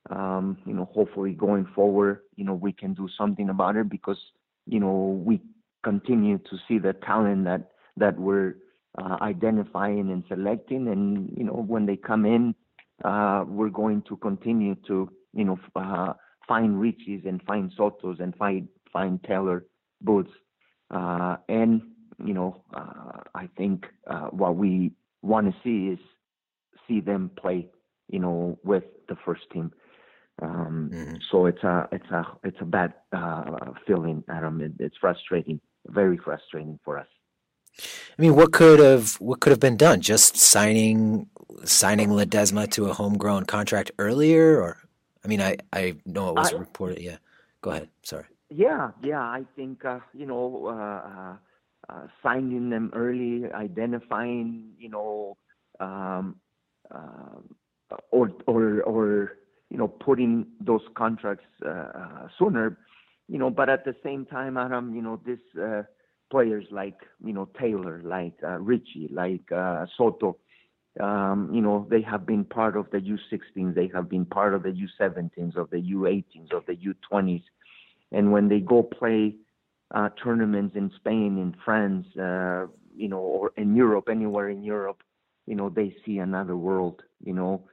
Um, 0.10 0.58
you 0.66 0.74
know, 0.74 0.86
hopefully 0.94 1.32
going 1.32 1.66
forward, 1.74 2.22
you 2.36 2.44
know, 2.44 2.54
we 2.54 2.74
can 2.74 2.94
do 2.94 3.08
something 3.18 3.50
about 3.50 3.78
it 3.78 3.90
because, 3.90 4.18
you 4.66 4.82
know, 4.82 5.22
we 5.26 5.40
continue 5.84 6.40
to 6.40 6.58
see 6.68 6.78
the 6.78 6.92
talent 6.94 7.46
that 7.46 7.72
that 7.96 8.20
we're 8.20 8.56
uh, 8.98 9.18
identifying 9.22 10.12
and 10.12 10.24
selecting, 10.28 10.90
and 10.90 11.34
you 11.38 11.46
know, 11.46 11.54
when 11.54 11.86
they 11.86 11.96
come 11.96 12.26
in, 12.26 12.54
uh, 13.06 13.46
we're 13.48 13.70
going 13.70 14.02
to 14.10 14.18
continue 14.18 14.76
to, 14.88 15.10
you 15.34 15.46
know, 15.46 15.60
uh, 15.78 16.14
find 16.48 16.76
Richies 16.76 17.28
and 17.28 17.42
find 17.44 17.72
Sotos 17.78 18.20
and 18.20 18.36
find 18.36 18.68
find 18.92 19.24
Taylor 19.24 19.66
Booths, 20.02 20.32
and 20.90 21.82
you 22.24 22.34
know, 22.34 22.64
uh, 22.74 23.22
I 23.36 23.50
think 23.58 23.86
uh, 24.08 24.28
what 24.28 24.56
we 24.56 24.92
want 25.22 25.48
to 25.48 25.56
see 25.64 25.94
is 25.94 26.00
see 26.88 27.00
them 27.00 27.32
play, 27.38 27.68
you 28.10 28.20
know, 28.20 28.60
with 28.64 28.84
the 29.10 29.16
first 29.26 29.42
team. 29.52 29.72
Um, 30.42 30.90
mm-hmm. 30.94 31.16
So 31.32 31.46
it's 31.46 31.64
a 31.64 31.88
it's 31.92 32.10
a 32.10 32.26
it's 32.44 32.58
a 32.60 32.66
bad 32.66 32.94
uh, 33.12 33.72
feeling, 33.86 34.24
Adam. 34.30 34.62
It, 34.62 34.74
it's 34.80 34.98
frustrating, 35.00 35.60
very 35.88 36.18
frustrating 36.18 36.80
for 36.84 36.98
us. 36.98 37.08
I 37.80 38.22
mean, 38.22 38.36
what 38.36 38.52
could 38.52 38.80
have 38.80 39.14
what 39.16 39.40
could 39.40 39.52
have 39.52 39.60
been 39.60 39.78
done? 39.78 40.02
Just 40.02 40.38
signing 40.38 41.30
signing 41.66 42.10
Ledezma 42.10 42.70
to 42.72 42.86
a 42.86 42.94
homegrown 42.94 43.46
contract 43.46 43.92
earlier, 44.00 44.60
or 44.60 44.78
I 45.24 45.28
mean, 45.28 45.42
I 45.42 45.58
I 45.72 45.96
know 46.06 46.30
it 46.30 46.36
was 46.36 46.54
I, 46.54 46.58
reported. 46.58 47.00
Yeah, 47.00 47.18
go 47.62 47.72
ahead. 47.72 47.90
Sorry. 48.04 48.26
Yeah, 48.50 48.92
yeah. 49.02 49.22
I 49.22 49.46
think 49.56 49.86
uh, 49.86 50.00
you 50.14 50.26
know 50.26 50.68
uh, 50.68 51.38
uh 51.92 52.08
finding 52.22 52.70
them 52.70 52.92
early, 52.94 53.52
identifying, 53.52 54.74
you 54.78 54.90
know, 54.90 55.38
um, 55.80 56.36
uh, 56.92 57.40
or 58.12 58.32
or 58.48 58.82
or 58.84 59.38
you 59.74 59.80
know, 59.80 59.88
putting 59.88 60.46
those 60.62 60.84
contracts 60.96 61.48
uh, 61.66 61.70
uh, 61.70 62.28
sooner, 62.38 62.78
you 63.28 63.40
know. 63.40 63.50
But 63.50 63.70
at 63.70 63.86
the 63.86 63.96
same 64.04 64.24
time, 64.28 64.56
Adam, 64.56 64.96
you 64.96 65.02
know, 65.02 65.20
this 65.26 65.40
uh, 65.60 65.82
players 66.30 66.66
like 66.70 67.00
you 67.26 67.34
know 67.34 67.50
Taylor, 67.60 68.00
like 68.06 68.36
uh, 68.44 68.60
Richie, 68.60 69.10
like 69.12 69.52
uh, 69.52 69.88
Soto, 69.98 70.38
um, 71.00 71.50
you 71.52 71.62
know, 71.62 71.88
they 71.90 72.02
have 72.02 72.26
been 72.26 72.46
part 72.46 72.78
of 72.78 72.90
the 72.92 73.00
U16s, 73.00 73.74
they 73.74 73.90
have 73.94 74.10
been 74.10 74.26
part 74.26 74.54
of 74.54 74.64
the 74.64 74.70
U17s, 74.70 75.56
of 75.56 75.70
the 75.72 75.82
U18s, 75.82 76.52
of 76.52 76.66
the 76.68 76.76
U20s, 76.76 77.44
and 78.12 78.32
when 78.32 78.48
they 78.48 78.60
go 78.60 78.84
play 78.84 79.36
uh, 79.94 80.10
tournaments 80.24 80.76
in 80.76 80.92
Spain, 80.98 81.38
in 81.38 81.56
France, 81.66 82.06
uh, 82.18 82.68
you 82.96 83.08
know, 83.08 83.20
or 83.20 83.52
in 83.58 83.76
Europe, 83.76 84.08
anywhere 84.10 84.50
in 84.50 84.64
Europe, 84.64 85.02
you 85.46 85.56
know, 85.56 85.70
they 85.70 85.96
see 86.06 86.20
another 86.20 86.56
world. 86.56 87.02
You 87.24 87.34
know, 87.34 87.66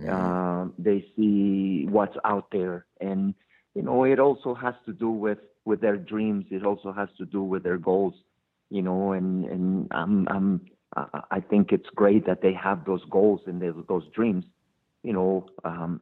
mm-hmm. 0.00 0.08
uh, 0.08 0.72
they 0.78 1.04
see 1.16 1.86
what's 1.88 2.16
out 2.24 2.46
there, 2.52 2.86
and 3.00 3.34
you 3.74 3.82
know, 3.82 4.04
it 4.04 4.18
also 4.18 4.54
has 4.54 4.74
to 4.86 4.92
do 4.92 5.10
with 5.10 5.38
with 5.64 5.80
their 5.80 5.96
dreams. 5.96 6.46
It 6.50 6.64
also 6.64 6.92
has 6.92 7.08
to 7.18 7.26
do 7.26 7.42
with 7.42 7.62
their 7.62 7.78
goals. 7.78 8.14
You 8.70 8.82
know, 8.82 9.12
and 9.12 9.44
and 9.44 9.88
I'm 9.90 10.26
I'm 10.28 10.60
I 10.96 11.40
think 11.40 11.70
it's 11.72 11.88
great 11.94 12.26
that 12.26 12.40
they 12.42 12.52
have 12.54 12.84
those 12.84 13.04
goals 13.10 13.40
and 13.46 13.60
they, 13.60 13.70
those 13.88 14.04
dreams. 14.14 14.44
You 15.02 15.12
know, 15.12 15.46
um, 15.64 16.00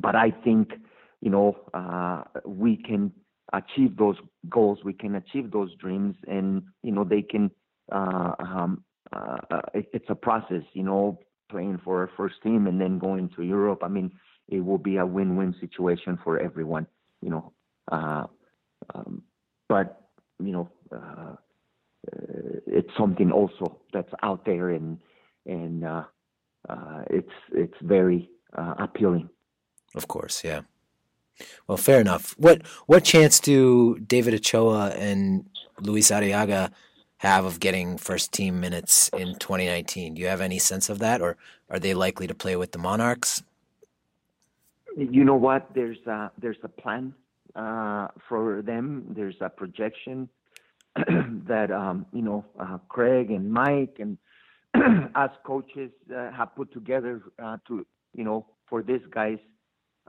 but 0.00 0.16
I 0.16 0.30
think 0.30 0.72
you 1.20 1.30
know 1.30 1.56
uh, 1.74 2.24
we 2.44 2.76
can 2.76 3.12
achieve 3.52 3.96
those 3.96 4.16
goals, 4.48 4.78
we 4.84 4.92
can 4.92 5.14
achieve 5.14 5.50
those 5.52 5.74
dreams, 5.76 6.16
and 6.26 6.62
you 6.82 6.92
know 6.92 7.04
they 7.04 7.22
can. 7.22 7.50
Uh, 7.92 8.32
um, 8.38 8.84
uh, 9.12 9.36
uh, 9.50 9.60
it, 9.74 9.88
it's 9.92 10.08
a 10.08 10.14
process, 10.14 10.62
you 10.72 10.82
know, 10.82 11.18
playing 11.50 11.78
for 11.84 12.00
our 12.00 12.10
first 12.16 12.36
team 12.42 12.66
and 12.66 12.80
then 12.80 12.98
going 12.98 13.28
to 13.36 13.42
Europe. 13.42 13.80
I 13.84 13.88
mean, 13.88 14.10
it 14.48 14.60
will 14.64 14.78
be 14.78 14.96
a 14.96 15.06
win-win 15.06 15.54
situation 15.60 16.18
for 16.24 16.38
everyone, 16.38 16.86
you 17.20 17.30
know. 17.30 17.52
Uh, 17.92 18.24
um, 18.94 19.22
but 19.68 20.08
you 20.42 20.52
something 22.96 23.30
also 23.30 23.78
that's 23.92 24.12
out 24.22 24.44
there 24.44 24.70
and 24.70 24.98
and 25.46 25.84
uh, 25.84 26.04
uh, 26.68 27.02
it's 27.10 27.32
it's 27.52 27.74
very 27.82 28.30
uh, 28.56 28.74
appealing. 28.78 29.28
Of 29.94 30.08
course, 30.08 30.42
yeah. 30.44 30.62
Well, 31.66 31.76
fair 31.76 32.00
enough. 32.00 32.34
What 32.38 32.66
what 32.86 33.04
chance 33.04 33.40
do 33.40 33.98
David 33.98 34.34
Ochoa 34.34 34.90
and 34.90 35.46
Luis 35.80 36.10
Arriaga 36.10 36.70
have 37.18 37.44
of 37.44 37.60
getting 37.60 37.98
first 37.98 38.32
team 38.32 38.60
minutes 38.60 39.08
in 39.10 39.34
2019? 39.36 40.14
Do 40.14 40.20
you 40.20 40.28
have 40.28 40.40
any 40.40 40.58
sense 40.58 40.88
of 40.88 40.98
that, 41.00 41.20
or 41.20 41.36
are 41.70 41.78
they 41.78 41.94
likely 41.94 42.26
to 42.26 42.34
play 42.34 42.56
with 42.56 42.72
the 42.72 42.78
Monarchs? 42.78 43.42
You 44.96 45.24
know 45.24 45.34
what? 45.34 45.68
There's 45.74 45.98
a, 46.06 46.30
there's 46.38 46.58
a 46.62 46.68
plan 46.68 47.14
uh, 47.56 48.08
for 48.28 48.62
them. 48.62 49.06
There's 49.10 49.36
a 49.40 49.48
projection 49.48 50.28
that 51.48 51.70
um, 51.70 52.06
you 52.12 52.22
know 52.22 52.44
uh, 52.58 52.78
Craig 52.88 53.30
and 53.30 53.52
Mike 53.52 53.98
and 53.98 54.16
us 55.14 55.30
coaches 55.44 55.90
uh, 56.14 56.30
have 56.32 56.54
put 56.54 56.72
together 56.72 57.22
uh, 57.42 57.56
to 57.68 57.86
you 58.14 58.24
know 58.24 58.46
for 58.68 58.82
these 58.82 59.02
guys 59.10 59.38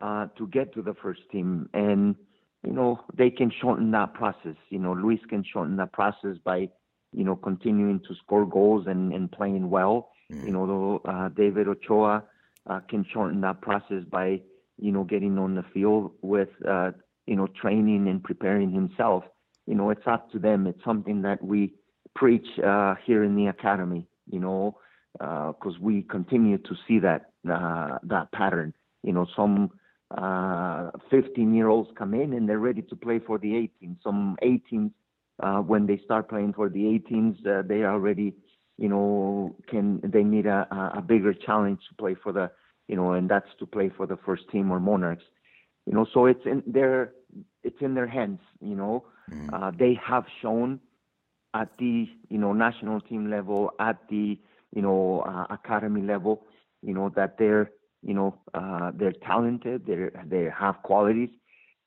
uh, 0.02 0.28
to 0.38 0.48
get 0.48 0.74
to 0.74 0.82
the 0.82 0.94
first 0.94 1.22
team. 1.32 1.70
And 1.74 2.16
you 2.64 2.72
know 2.72 3.00
they 3.16 3.30
can 3.30 3.52
shorten 3.62 3.92
that 3.92 4.14
process. 4.14 4.56
You 4.70 4.80
know 4.80 4.94
luis 4.94 5.20
can 5.30 5.44
shorten 5.44 5.76
that 5.78 5.92
process 5.92 6.38
by 6.44 6.70
you 7.14 7.24
know 7.24 7.36
continuing 7.36 8.00
to 8.02 8.16
score 8.24 8.46
goals 8.46 8.86
and, 8.88 9.12
and 9.14 9.32
playing 9.32 9.70
well. 9.70 10.10
Mm-hmm. 10.32 10.48
you 10.48 10.54
know 10.54 11.02
uh, 11.06 11.30
david 11.30 11.68
ochoa 11.68 12.24
uh, 12.68 12.80
can 12.90 13.06
shorten 13.14 13.42
that 13.42 13.62
process 13.62 14.04
by 14.10 14.42
you 14.80 14.92
know 14.92 15.04
getting 15.04 15.38
on 15.38 15.54
the 15.54 15.64
field 15.72 16.14
with 16.24 16.50
uh, 16.68 16.92
you 17.28 17.36
know 17.36 17.48
training 17.62 18.08
and 18.08 18.24
preparing 18.24 18.72
himself 18.72 19.24
you 19.68 19.76
know 19.76 19.90
it's 19.90 20.06
up 20.08 20.32
to 20.32 20.40
them 20.40 20.68
it's 20.68 20.84
something 20.84 21.22
that 21.22 21.44
we 21.44 21.74
preach 22.16 22.48
uh, 22.66 22.96
here 23.06 23.24
in 23.24 23.36
the 23.36 23.48
academy 23.48 24.08
you 24.30 24.40
know 24.40 24.78
because 25.14 25.76
uh, 25.76 25.82
we 25.82 26.02
continue 26.04 26.58
to 26.58 26.76
see 26.88 27.00
that 27.00 27.32
uh, 27.52 27.98
that 28.04 28.32
pattern 28.32 28.74
you 29.04 29.14
know 29.14 29.26
some 29.36 29.72
uh, 30.12 30.92
15 31.10 31.54
year 31.54 31.68
olds 31.68 31.90
come 31.98 32.14
in 32.14 32.34
and 32.34 32.48
they're 32.48 32.60
ready 32.60 32.82
to 32.84 32.96
play 32.96 33.20
for 33.20 33.38
the 33.38 33.70
18s. 33.84 33.98
Some 34.04 34.38
18s, 34.44 34.92
uh, 35.42 35.58
when 35.62 35.86
they 35.86 36.00
start 36.06 36.30
playing 36.30 36.54
for 36.54 36.70
the 36.70 36.80
18s, 36.80 37.46
uh, 37.46 37.64
they 37.68 37.84
already, 37.84 38.34
you 38.78 38.88
know, 38.88 39.56
can 39.68 40.00
they 40.04 40.24
need 40.24 40.46
a, 40.46 40.68
a 40.96 41.02
bigger 41.02 41.34
challenge 41.34 41.80
to 41.90 41.96
play 41.96 42.16
for 42.22 42.32
the, 42.32 42.52
you 42.88 42.96
know, 42.96 43.14
and 43.14 43.30
that's 43.30 43.50
to 43.60 43.66
play 43.66 43.90
for 43.96 44.06
the 44.06 44.18
first 44.26 44.44
team 44.52 44.72
or 44.72 44.80
Monarchs. 44.80 45.24
You 45.86 45.94
know, 45.94 46.06
so 46.14 46.26
it's 46.28 46.46
in 46.46 46.64
their 46.66 47.14
it's 47.64 47.82
in 47.82 47.94
their 47.96 48.08
hands. 48.08 48.40
You 48.62 48.76
know, 48.76 49.06
mm-hmm. 49.32 49.54
uh, 49.54 49.72
they 49.78 50.00
have 50.06 50.26
shown 50.42 50.80
at 51.54 51.70
the 51.80 52.08
you 52.30 52.38
know 52.38 52.54
national 52.54 53.02
team 53.02 53.30
level, 53.30 53.72
at 53.80 53.98
the 54.10 54.38
you 54.74 54.82
know 54.82 55.22
uh, 55.28 55.54
academy 55.54 56.02
level, 56.02 56.44
you 56.82 56.94
know 56.94 57.10
that 57.16 57.38
they're 57.38 57.72
you 58.06 58.14
know, 58.14 58.38
uh, 58.54 58.92
they're 58.96 59.14
talented. 59.26 59.88
They 59.88 60.10
they 60.26 60.48
have 60.58 60.76
qualities. 60.84 61.30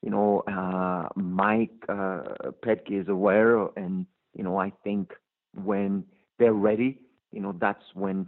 You 0.02 0.10
know, 0.10 0.42
uh, 0.48 1.08
Mike 1.14 1.70
uh, 1.88 2.22
Petke 2.64 3.00
is 3.00 3.08
aware, 3.08 3.66
and 3.76 4.04
you 4.34 4.42
know, 4.42 4.58
I 4.58 4.72
think 4.82 5.12
when 5.54 6.04
they're 6.38 6.52
ready, 6.52 6.98
you 7.32 7.40
know, 7.40 7.54
that's 7.60 7.84
when 7.94 8.26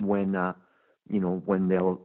when 0.00 0.36
uh, 0.36 0.52
you 1.10 1.18
know 1.20 1.42
when 1.46 1.68
they'll 1.68 2.00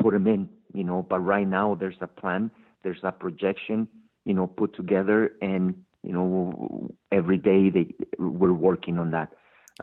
put 0.00 0.14
them 0.14 0.26
in. 0.26 0.48
You 0.72 0.84
know, 0.84 1.06
but 1.08 1.20
right 1.20 1.46
now 1.46 1.76
there's 1.78 2.00
a 2.00 2.06
plan, 2.06 2.50
there's 2.82 3.02
a 3.02 3.12
projection, 3.12 3.88
you 4.24 4.34
know, 4.34 4.46
put 4.46 4.74
together, 4.74 5.32
and 5.40 5.74
you 6.02 6.12
know, 6.12 6.90
every 7.12 7.38
day 7.38 7.70
they 7.70 7.94
we're 8.18 8.52
working 8.52 8.98
on 8.98 9.10
that. 9.12 9.32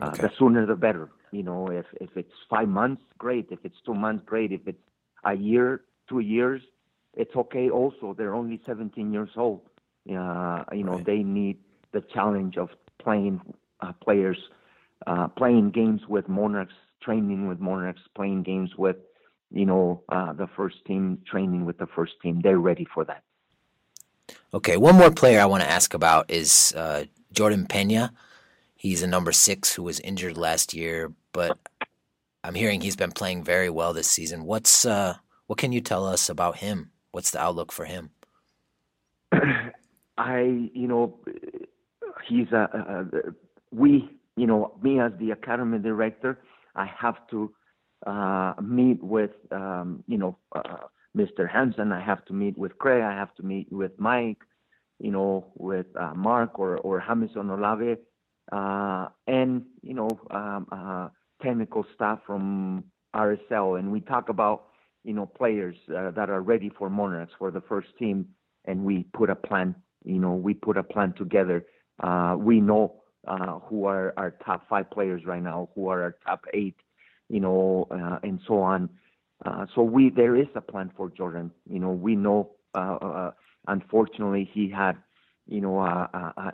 Uh, 0.00 0.08
okay. 0.08 0.22
The 0.22 0.30
sooner 0.38 0.66
the 0.66 0.76
better. 0.76 1.10
You 1.30 1.42
know, 1.42 1.68
if 1.68 1.86
if 2.00 2.10
it's 2.16 2.32
five 2.48 2.68
months, 2.68 3.02
great. 3.18 3.48
If 3.50 3.60
it's 3.64 3.76
two 3.84 3.94
months, 3.94 4.24
great. 4.26 4.52
If 4.52 4.66
it's 4.66 4.82
a 5.24 5.34
year, 5.34 5.82
two 6.08 6.20
years, 6.20 6.62
it's 7.14 7.34
okay. 7.34 7.68
Also, 7.68 8.14
they're 8.16 8.34
only 8.34 8.60
17 8.64 9.12
years 9.12 9.30
old. 9.36 9.62
Uh, 10.08 10.64
you 10.72 10.84
know, 10.84 10.94
right. 10.94 11.04
they 11.04 11.18
need 11.18 11.58
the 11.92 12.00
challenge 12.00 12.56
of 12.56 12.70
playing 13.02 13.40
uh, 13.80 13.92
players, 14.02 14.38
uh, 15.06 15.28
playing 15.28 15.70
games 15.70 16.02
with 16.08 16.28
Monarchs, 16.28 16.74
training 17.02 17.48
with 17.48 17.60
Monarchs, 17.60 18.00
playing 18.14 18.42
games 18.42 18.70
with, 18.78 18.96
you 19.50 19.66
know, 19.66 20.02
uh, 20.08 20.32
the 20.32 20.46
first 20.56 20.84
team, 20.86 21.18
training 21.26 21.64
with 21.64 21.78
the 21.78 21.86
first 21.86 22.12
team. 22.22 22.40
They're 22.42 22.58
ready 22.58 22.86
for 22.92 23.04
that. 23.04 23.22
Okay, 24.52 24.76
one 24.76 24.96
more 24.96 25.10
player 25.10 25.40
I 25.40 25.46
want 25.46 25.62
to 25.62 25.70
ask 25.70 25.94
about 25.94 26.30
is 26.30 26.72
uh, 26.76 27.04
Jordan 27.32 27.66
Pena. 27.66 28.12
He's 28.76 29.02
a 29.02 29.06
number 29.06 29.32
six 29.32 29.72
who 29.72 29.82
was 29.82 30.00
injured 30.00 30.36
last 30.36 30.74
year, 30.74 31.12
but 31.32 31.58
I'm 32.44 32.54
hearing 32.54 32.80
he's 32.80 32.96
been 32.96 33.12
playing 33.12 33.42
very 33.42 33.70
well 33.70 33.92
this 33.92 34.08
season. 34.08 34.44
What's 34.44 34.84
uh, 34.84 35.16
what 35.46 35.58
can 35.58 35.72
you 35.72 35.80
tell 35.80 36.06
us 36.06 36.28
about 36.28 36.58
him? 36.58 36.90
What's 37.10 37.30
the 37.30 37.40
outlook 37.40 37.72
for 37.72 37.86
him? 37.86 38.10
I, 40.18 40.70
you 40.74 40.88
know, 40.88 41.18
he's 42.28 42.52
a, 42.52 42.68
a, 43.12 43.32
we, 43.70 44.10
you 44.36 44.46
know, 44.46 44.74
me 44.82 45.00
as 45.00 45.12
the 45.18 45.30
academy 45.30 45.78
director, 45.78 46.38
I 46.74 46.86
have 46.86 47.16
to 47.30 47.52
uh, 48.06 48.54
meet 48.62 49.02
with, 49.02 49.32
um, 49.50 50.02
you 50.06 50.18
know, 50.18 50.38
uh, 50.54 50.86
Mr. 51.16 51.50
Hansen. 51.50 51.92
I 51.92 52.00
have 52.00 52.24
to 52.26 52.32
meet 52.32 52.56
with 52.58 52.78
Craig. 52.78 53.02
I 53.02 53.12
have 53.12 53.34
to 53.36 53.42
meet 53.42 53.72
with 53.72 53.92
Mike, 53.98 54.38
you 54.98 55.10
know, 55.10 55.52
with 55.56 55.86
uh, 55.98 56.14
Mark 56.14 56.58
or 56.58 56.76
or 56.78 57.02
Jamison 57.06 57.50
Olave 57.50 57.96
uh, 58.52 59.08
and 59.26 59.62
you 59.82 59.94
know 59.94 60.08
um, 60.30 60.66
uh, 60.72 61.08
technical 61.42 61.84
staff 61.94 62.20
from 62.26 62.84
RSL, 63.14 63.78
and 63.78 63.92
we 63.92 64.00
talk 64.00 64.28
about 64.28 64.68
you 65.04 65.12
know 65.12 65.26
players 65.26 65.76
uh, 65.94 66.10
that 66.12 66.30
are 66.30 66.40
ready 66.40 66.70
for 66.78 66.88
Monarchs 66.88 67.32
for 67.38 67.50
the 67.50 67.60
first 67.60 67.88
team, 67.98 68.26
and 68.64 68.84
we 68.84 69.04
put 69.14 69.30
a 69.30 69.34
plan. 69.34 69.74
You 70.04 70.18
know, 70.18 70.34
we 70.34 70.54
put 70.54 70.76
a 70.76 70.82
plan 70.82 71.12
together. 71.16 71.64
Uh, 72.02 72.36
we 72.38 72.60
know 72.60 73.02
who 73.68 73.84
are 73.84 74.14
our 74.16 74.30
top 74.44 74.66
five 74.68 74.90
players 74.90 75.26
right 75.26 75.42
now, 75.42 75.68
who 75.74 75.88
are 75.88 76.02
our 76.02 76.16
top 76.24 76.46
eight, 76.54 76.76
you 77.28 77.40
know, 77.40 77.86
uh, 77.90 78.18
and 78.22 78.40
so 78.46 78.60
on. 78.60 78.88
so 79.74 79.82
we 79.82 80.10
there 80.10 80.36
is 80.36 80.48
a 80.54 80.60
plan 80.60 80.90
for 80.96 81.10
Jordan. 81.10 81.50
You 81.70 81.78
know, 81.80 81.90
we 81.92 82.16
know. 82.16 82.50
unfortunately, 83.66 84.48
he 84.52 84.70
had, 84.70 84.96
you 85.46 85.60
know, 85.60 85.80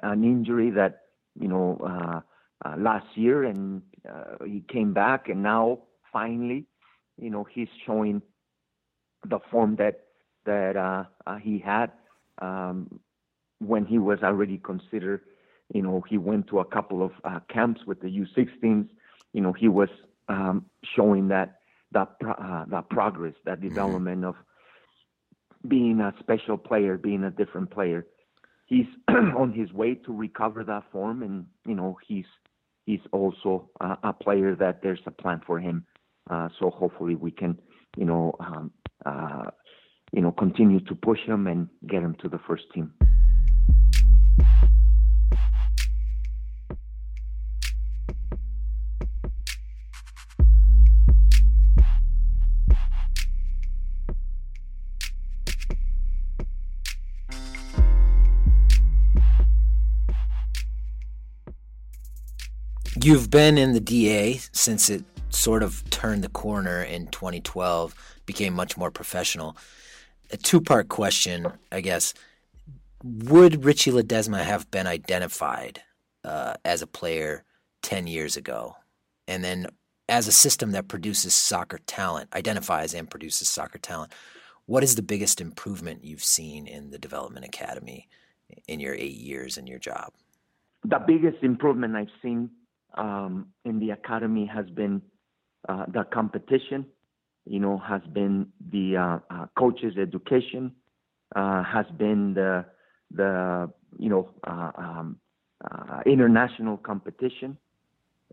an 0.03 0.25
injury 0.25 0.71
that 0.71 1.01
you 1.39 1.49
know, 1.49 1.79
uh, 1.85 2.21
uh, 2.67 2.77
last 2.79 3.07
year, 3.15 3.45
and 3.45 3.83
uh, 4.09 4.45
he 4.45 4.63
came 4.69 4.93
back, 4.93 5.29
and 5.29 5.43
now 5.43 5.81
finally, 6.13 6.65
you 7.21 7.31
know, 7.31 7.45
he's 7.45 7.69
showing 7.87 8.23
the 9.29 9.39
form 9.51 9.77
that 9.77 10.01
that 10.47 10.77
uh, 10.77 11.05
uh, 11.27 11.37
he 11.37 11.59
had 11.59 11.91
um, 12.41 13.01
when 13.59 13.85
he 13.85 13.99
was 13.99 14.19
already 14.23 14.59
considered. 14.59 15.21
You 15.73 15.83
know, 15.83 16.05
he 16.09 16.19
went 16.19 16.47
to 16.49 16.61
a 16.61 16.65
couple 16.65 17.03
of 17.03 17.13
uh, 17.25 17.41
camps 17.53 17.81
with 17.87 18.01
the 18.01 18.09
U16s. 18.09 18.89
You 19.33 19.41
know, 19.41 19.53
he 19.53 19.69
was 19.69 19.89
um, 20.29 20.67
showing 20.97 21.29
that 21.29 21.59
that 21.93 22.15
uh, 22.27 22.65
that 22.69 22.89
progress, 22.91 23.35
that 23.45 23.59
mm-hmm. 23.59 23.69
development 23.69 24.23
mm-hmm. 24.23 24.29
of 24.29 24.37
being 25.69 26.01
a 26.01 26.13
special 26.21 26.59
player, 26.59 26.99
being 26.99 27.25
a 27.25 27.31
different 27.31 27.71
player 27.71 28.07
he's 28.67 28.87
on 29.09 29.53
his 29.53 29.73
way 29.73 29.95
to 29.95 30.13
recover 30.13 30.65
that 30.65 30.85
form, 30.91 31.23
and 31.23 31.47
you 31.67 31.75
know 31.75 31.97
he's 32.07 32.27
he's 32.87 33.01
also 33.13 33.69
uh, 33.81 33.97
a 34.03 34.13
player 34.13 34.55
that 34.55 34.83
there's 34.83 35.01
a 35.07 35.11
plan 35.11 35.41
for 35.47 35.59
him. 35.59 35.85
Uh, 36.31 36.49
so 36.59 36.71
hopefully 36.71 37.15
we 37.15 37.31
can, 37.31 37.59
you 37.99 38.05
know, 38.05 38.35
um, 38.41 38.71
uh, 39.05 39.51
you 40.13 40.23
know, 40.23 40.33
continue 40.33 40.81
to 40.81 40.95
push 40.95 41.21
him 41.27 41.47
and 41.47 41.69
get 41.87 42.03
him 42.03 42.17
to 42.23 42.29
the 42.29 42.41
first 42.47 42.65
team. 42.75 42.93
You've 63.05 63.28
been 63.28 63.59
in 63.59 63.74
the 63.74 63.81
DA 63.81 64.40
since 64.52 64.89
it 64.89 65.05
sort 65.28 65.62
of 65.62 65.85
turned 65.90 66.24
the 66.24 66.31
corner 66.31 66.82
in 66.82 67.09
2012, 67.09 67.94
became 68.24 68.55
much 68.55 68.78
more 68.78 68.90
professional. 68.90 69.59
A 70.32 70.39
two 70.39 70.59
part 70.59 70.89
question, 70.89 71.48
I 71.70 71.82
guess. 71.82 72.14
Would 73.02 73.62
Richie 73.62 73.90
Ledezma 73.90 74.43
have 74.43 74.70
been 74.70 74.86
identified 74.86 75.82
uh, 76.24 76.55
as 76.64 76.81
a 76.81 76.86
player 76.86 77.44
10 77.82 78.06
years 78.06 78.39
ago? 78.39 78.74
And 79.28 79.44
then, 79.44 79.66
as 80.09 80.26
a 80.26 80.32
system 80.32 80.70
that 80.70 80.89
produces 80.89 81.35
soccer 81.35 81.81
talent, 81.86 82.31
identifies 82.35 82.94
and 82.94 83.10
produces 83.10 83.51
soccer 83.51 83.76
talent, 83.76 84.14
what 84.64 84.82
is 84.82 84.94
the 84.94 85.02
biggest 85.02 85.43
improvement 85.43 86.05
you've 86.05 86.24
seen 86.24 86.66
in 86.66 86.89
the 86.90 86.98
Development 86.98 87.44
Academy 87.44 88.09
in 88.66 88.81
your 88.81 88.94
eight 88.94 89.16
years 89.16 89.59
in 89.59 89.66
your 89.66 89.78
job? 89.78 90.14
The 90.86 91.01
biggest 91.06 91.43
improvement 91.43 91.97
I've 91.97 92.09
seen 92.22 92.48
um, 92.97 93.49
in 93.65 93.79
the 93.81 93.91
academy 93.91 94.47
has 94.47 94.66
been 94.71 95.03
uh, 95.69 95.87
the 95.93 96.05
competition, 96.05 96.87
you 97.47 97.59
know, 97.61 97.79
has 97.79 98.03
been 98.12 98.49
the 98.71 98.97
uh, 98.97 99.19
uh, 99.31 99.47
coaches' 99.59 99.95
education, 99.99 100.73
uh, 101.35 101.62
has 101.62 101.87
been 101.99 102.35
the 102.35 102.65
the 103.11 103.71
you 103.99 104.09
know 104.09 104.31
uh, 104.47 104.71
um, 104.77 105.16
uh, 105.65 106.01
international 106.07 106.77
competition, 106.77 107.57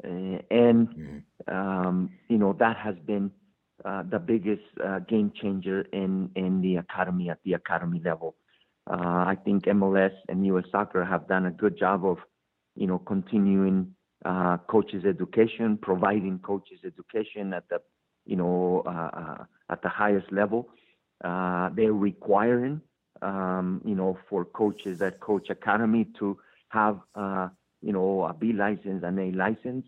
and 0.03 0.41
mm-hmm. 0.89 1.53
um, 1.55 2.11
you 2.29 2.37
know 2.37 2.53
that 2.59 2.77
has 2.77 2.95
been 3.05 3.31
the 3.83 4.19
biggest 4.19 4.63
game 5.07 5.31
changer 5.41 5.81
in 5.93 6.29
in 6.35 6.61
the 6.61 6.75
academy 6.77 7.29
at 7.29 7.39
the 7.43 7.53
academy 7.53 8.01
level. 8.03 8.35
I 8.87 9.37
think 9.45 9.65
MLS 9.65 10.11
and 10.27 10.45
U.S. 10.47 10.65
Soccer 10.71 11.05
have 11.05 11.27
done 11.27 11.45
a 11.45 11.51
good 11.51 11.77
job 11.77 12.05
of 12.05 12.17
you 12.75 12.87
know 12.87 12.99
continuing 12.99 13.95
uh, 14.25 14.57
coaches 14.67 15.03
education, 15.05 15.77
providing 15.81 16.39
coaches 16.39 16.79
education 16.85 17.53
at 17.53 17.67
the 17.69 17.81
you 18.25 18.35
know 18.35 18.83
uh, 18.85 19.09
uh, 19.13 19.43
at 19.69 19.81
the 19.81 19.89
highest 19.89 20.31
level. 20.31 20.69
Uh, 21.23 21.69
they're 21.75 21.93
requiring 21.93 22.81
um, 23.21 23.81
you 23.85 23.95
know 23.95 24.17
for 24.29 24.45
coaches 24.45 25.01
at 25.01 25.19
Coach 25.19 25.49
Academy 25.49 26.07
to 26.19 26.37
have 26.69 26.99
uh, 27.15 27.49
you 27.81 27.93
know 27.93 28.23
a 28.25 28.33
B 28.33 28.53
license 28.53 29.03
and 29.03 29.19
A 29.19 29.31
license. 29.31 29.85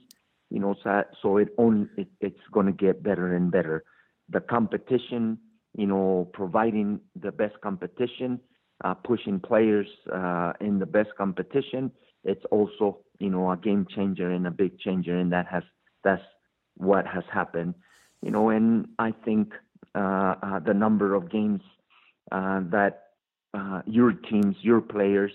You 0.49 0.59
know, 0.59 0.75
so, 0.83 1.03
so 1.21 1.37
it 1.37 1.49
only 1.57 1.87
it, 1.97 2.07
it's 2.21 2.47
going 2.51 2.67
to 2.67 2.71
get 2.71 3.03
better 3.03 3.35
and 3.35 3.51
better. 3.51 3.83
The 4.29 4.39
competition, 4.39 5.39
you 5.75 5.87
know, 5.87 6.29
providing 6.33 7.01
the 7.19 7.31
best 7.31 7.59
competition, 7.61 8.39
pushing 9.03 9.39
players 9.39 9.87
in 10.61 10.79
the 10.79 10.85
best 10.85 11.09
competition. 11.17 11.91
It's 12.23 12.45
also 12.51 12.99
you 13.23 13.29
know 13.29 13.49
a 13.51 13.57
game 13.57 13.87
changer 13.95 14.29
and 14.29 14.45
a 14.45 14.51
big 14.51 14.77
changer, 14.79 15.17
and 15.17 15.31
that 15.31 15.47
has 15.47 15.63
that's 16.03 16.21
what 16.75 17.07
has 17.07 17.23
happened. 17.31 17.73
You 18.21 18.31
know, 18.31 18.49
and 18.49 18.87
I 18.99 19.13
think 19.25 19.53
uh, 19.95 20.35
uh, 20.43 20.59
the 20.59 20.73
number 20.73 21.15
of 21.15 21.31
games 21.31 21.61
uh, 22.31 22.61
that 22.71 23.03
uh, 23.53 23.81
your 23.85 24.11
teams, 24.11 24.55
your 24.61 24.81
players 24.81 25.31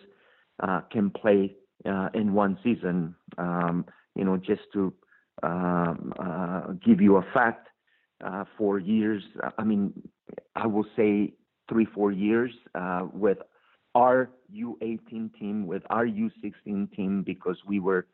uh, 0.63 0.81
can 0.93 1.11
play 1.11 1.55
uh, 1.87 2.09
in 2.13 2.35
one 2.35 2.59
season. 2.63 3.15
Um, 3.39 3.87
you 4.15 4.25
know, 4.25 4.37
just 4.37 4.63
to 4.75 4.93
um, 5.43 6.13
give 6.85 7.01
you 7.01 7.17
a 7.17 7.23
fact, 7.33 7.69
for 8.59 8.79
years, 8.81 9.23
I 9.57 9.65
mean, 9.65 9.93
I 10.57 10.67
will 10.67 10.87
say 10.97 11.35
three, 11.69 11.87
four 11.87 12.11
years 12.11 12.51
with 13.13 13.39
our 13.95 14.31
U18 14.55 15.39
team, 15.39 15.67
with 15.67 15.83
our 15.91 16.07
U16 16.07 16.95
team, 16.95 17.23
because 17.23 17.57
we 17.67 17.81
were 17.81 18.07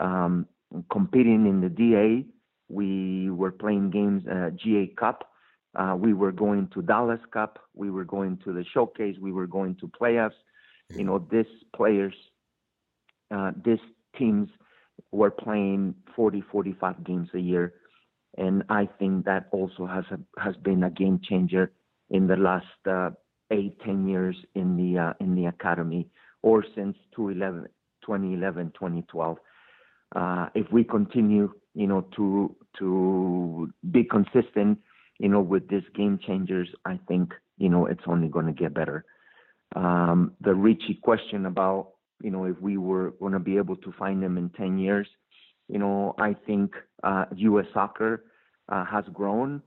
um, 0.00 0.46
competing 0.90 1.46
in 1.46 1.60
the 1.60 1.68
DA. 1.68 2.24
We 2.68 3.30
were 3.30 3.52
playing 3.52 3.90
games, 3.90 4.26
uh, 4.26 4.50
GA 4.56 4.88
Cup. 4.98 5.30
Uh, 5.74 5.94
we 5.98 6.14
were 6.14 6.32
going 6.32 6.68
to 6.74 6.82
Dallas 6.82 7.20
Cup. 7.32 7.58
We 7.74 7.90
were 7.90 8.04
going 8.04 8.38
to 8.44 8.52
the 8.52 8.64
showcase. 8.72 9.16
We 9.20 9.32
were 9.32 9.46
going 9.46 9.76
to 9.76 9.88
playoffs. 9.88 10.38
You 10.94 11.04
know, 11.04 11.26
these 11.30 11.46
players, 11.74 12.14
uh, 13.30 13.52
these 13.64 13.80
teams 14.16 14.48
were 15.12 15.30
playing 15.30 15.94
40, 16.14 16.42
45 16.50 17.04
games 17.04 17.28
a 17.34 17.40
year. 17.40 17.74
And 18.38 18.64
I 18.68 18.88
think 18.98 19.24
that 19.24 19.46
also 19.50 19.86
has 19.86 20.04
a, 20.10 20.18
has 20.40 20.56
been 20.56 20.84
a 20.84 20.90
game 20.90 21.20
changer 21.22 21.72
in 22.10 22.26
the 22.26 22.36
last 22.36 22.66
uh, 22.88 23.10
eight, 23.50 23.78
ten 23.80 24.08
years 24.08 24.36
in 24.54 24.76
the 24.76 24.98
uh, 25.00 25.12
in 25.20 25.34
the 25.34 25.46
academy, 25.46 26.08
or 26.42 26.64
since 26.74 26.96
2011, 27.14 27.68
2011 28.04 28.72
2012. 28.74 29.38
Uh, 30.14 30.46
if 30.54 30.70
we 30.70 30.84
continue, 30.84 31.52
you 31.74 31.86
know, 31.86 32.06
to 32.16 32.54
to 32.78 33.72
be 33.90 34.04
consistent, 34.04 34.78
you 35.18 35.28
know, 35.28 35.40
with 35.40 35.68
these 35.68 35.82
game 35.94 36.18
changers, 36.24 36.68
I 36.84 36.98
think, 37.08 37.32
you 37.58 37.68
know, 37.68 37.86
it's 37.86 38.02
only 38.06 38.28
going 38.28 38.46
to 38.46 38.52
get 38.52 38.74
better. 38.74 39.04
Um, 39.74 40.32
the 40.40 40.54
Richie 40.54 41.00
question 41.02 41.46
about, 41.46 41.92
you 42.22 42.30
know, 42.30 42.44
if 42.44 42.60
we 42.60 42.76
were 42.76 43.12
going 43.18 43.32
to 43.32 43.38
be 43.38 43.56
able 43.56 43.76
to 43.76 43.92
find 43.98 44.22
them 44.22 44.38
in 44.38 44.50
10 44.50 44.78
years, 44.78 45.08
you 45.68 45.78
know, 45.78 46.14
I 46.18 46.34
think 46.46 46.74
uh, 47.02 47.24
U.S. 47.34 47.66
soccer 47.74 48.24
uh, 48.68 48.84
has 48.84 49.04
grown 49.12 49.62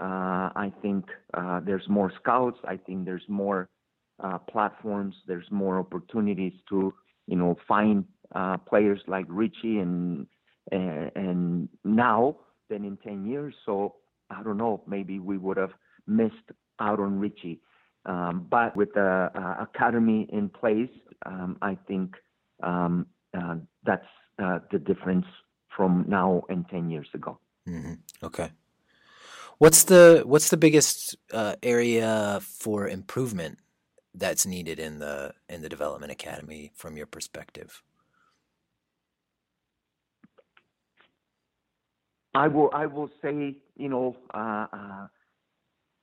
uh, 0.00 0.50
I 0.54 0.72
think 0.80 1.06
uh, 1.34 1.60
there's 1.60 1.88
more 1.88 2.12
scouts. 2.20 2.58
I 2.64 2.76
think 2.76 3.04
there's 3.04 3.28
more 3.28 3.68
uh, 4.22 4.38
platforms. 4.38 5.14
There's 5.26 5.50
more 5.50 5.78
opportunities 5.78 6.52
to, 6.68 6.94
you 7.26 7.36
know, 7.36 7.56
find 7.66 8.04
uh, 8.34 8.58
players 8.58 9.00
like 9.08 9.26
Richie 9.28 9.78
and, 9.78 10.26
and 10.70 11.10
and 11.14 11.68
now 11.84 12.36
than 12.70 12.84
in 12.84 12.96
10 12.98 13.26
years. 13.26 13.54
So 13.66 13.96
I 14.30 14.42
don't 14.42 14.56
know. 14.56 14.82
Maybe 14.86 15.18
we 15.18 15.36
would 15.36 15.56
have 15.56 15.72
missed 16.06 16.52
out 16.80 17.00
on 17.00 17.18
Richie. 17.18 17.60
Um, 18.06 18.46
but 18.48 18.76
with 18.76 18.92
the 18.94 19.30
uh, 19.34 19.62
academy 19.62 20.28
in 20.32 20.48
place, 20.48 20.90
um, 21.26 21.58
I 21.60 21.76
think 21.88 22.14
um, 22.62 23.06
uh, 23.36 23.56
that's 23.84 24.06
the 24.38 24.78
difference 24.78 25.26
from 25.76 26.04
now 26.08 26.42
and 26.48 26.68
10 26.68 26.88
years 26.90 27.08
ago. 27.14 27.40
Mm-hmm. 27.68 27.94
Okay. 28.22 28.50
What's 29.58 29.84
the 29.84 30.22
what's 30.24 30.50
the 30.50 30.56
biggest 30.56 31.16
uh, 31.32 31.56
area 31.62 32.40
for 32.42 32.88
improvement 32.88 33.58
that's 34.14 34.46
needed 34.46 34.78
in 34.78 35.00
the 35.00 35.34
in 35.48 35.62
the 35.62 35.68
development 35.68 36.12
academy 36.12 36.70
from 36.76 36.96
your 36.96 37.06
perspective? 37.06 37.82
I 42.34 42.46
will 42.46 42.70
I 42.72 42.86
will 42.86 43.10
say 43.20 43.56
you 43.76 43.88
know 43.88 44.16
uh, 44.32 44.66
uh, 44.72 45.06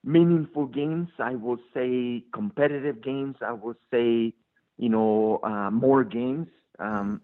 meaningful 0.03 0.65
games. 0.65 1.07
I 1.17 1.35
will 1.35 1.59
say 1.73 2.25
competitive 2.33 3.01
games. 3.01 3.37
I 3.41 3.53
will 3.53 3.75
say 3.89 4.33
you 4.77 4.89
know 4.89 5.39
uh, 5.43 5.71
more 5.71 6.03
games. 6.03 6.47
Um, 6.77 7.21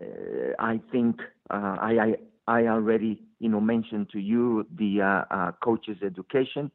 uh, 0.00 0.54
I 0.58 0.80
think 0.90 1.20
uh, 1.50 1.76
I, 1.80 1.98
I 2.00 2.14
I 2.48 2.66
already 2.66 3.22
you 3.38 3.48
know, 3.48 3.60
mentioned 3.60 4.08
to 4.10 4.18
you 4.18 4.66
the 4.76 5.02
uh, 5.02 5.34
uh, 5.34 5.52
coaches 5.62 5.98
education. 6.04 6.70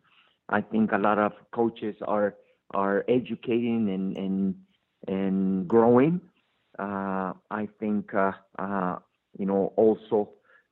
I 0.50 0.62
think 0.62 0.92
a 0.92 0.98
lot 0.98 1.20
of 1.20 1.34
coaches 1.54 1.96
are 2.08 2.36
are 2.74 3.04
educating 3.08 3.90
and 3.90 4.18
and 4.18 4.56
and 5.08 5.68
growing. 5.68 6.22
Uh, 6.80 7.34
I 7.52 7.68
think 7.80 8.14
uh, 8.14 8.32
uh, 8.60 8.98
you 9.38 9.46
know 9.46 9.74
also 9.76 10.30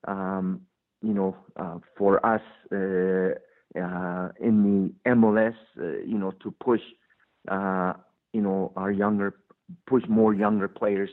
um, 0.07 0.61
you 1.01 1.13
know 1.13 1.35
uh, 1.57 1.79
for 1.97 2.25
us 2.25 2.41
in 2.71 3.35
the 3.75 4.93
MLS, 5.09 5.55
you 5.77 6.17
know, 6.17 6.31
to 6.43 6.51
push 6.63 6.81
you 7.49 8.41
know 8.41 8.71
our 8.75 8.91
younger 8.91 9.35
push 9.87 10.03
more 10.09 10.33
younger 10.33 10.67
players 10.67 11.09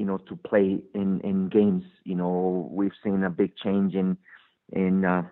you 0.00 0.06
know, 0.06 0.16
to 0.16 0.34
play 0.36 0.80
in 0.94 1.20
in 1.20 1.50
games. 1.50 1.84
You 2.04 2.14
know, 2.14 2.70
we've 2.72 2.98
seen 3.04 3.22
a 3.22 3.28
big 3.28 3.54
change 3.56 3.94
in 3.94 4.16
in 4.72 5.04
uh, 5.04 5.24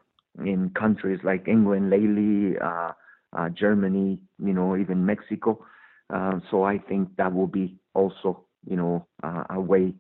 in 0.45 0.71
countries 0.79 1.21
like 1.25 1.49
England 1.49 1.89
lately, 1.89 2.59
uh, 2.59 2.93
uh, 3.37 3.49
Germany, 3.49 4.23
you 4.39 4.53
know, 4.53 4.77
even 4.77 5.07
Mexico. 5.07 5.65
Uh, 6.13 6.41
so 6.51 6.65
I 6.65 6.77
think 6.77 7.17
that 7.17 7.33
will 7.33 7.47
be 7.47 7.79
also, 7.95 8.45
you 8.67 8.77
know, 8.77 9.07
uh, 9.23 9.45
a 9.49 9.59
way 9.59 9.95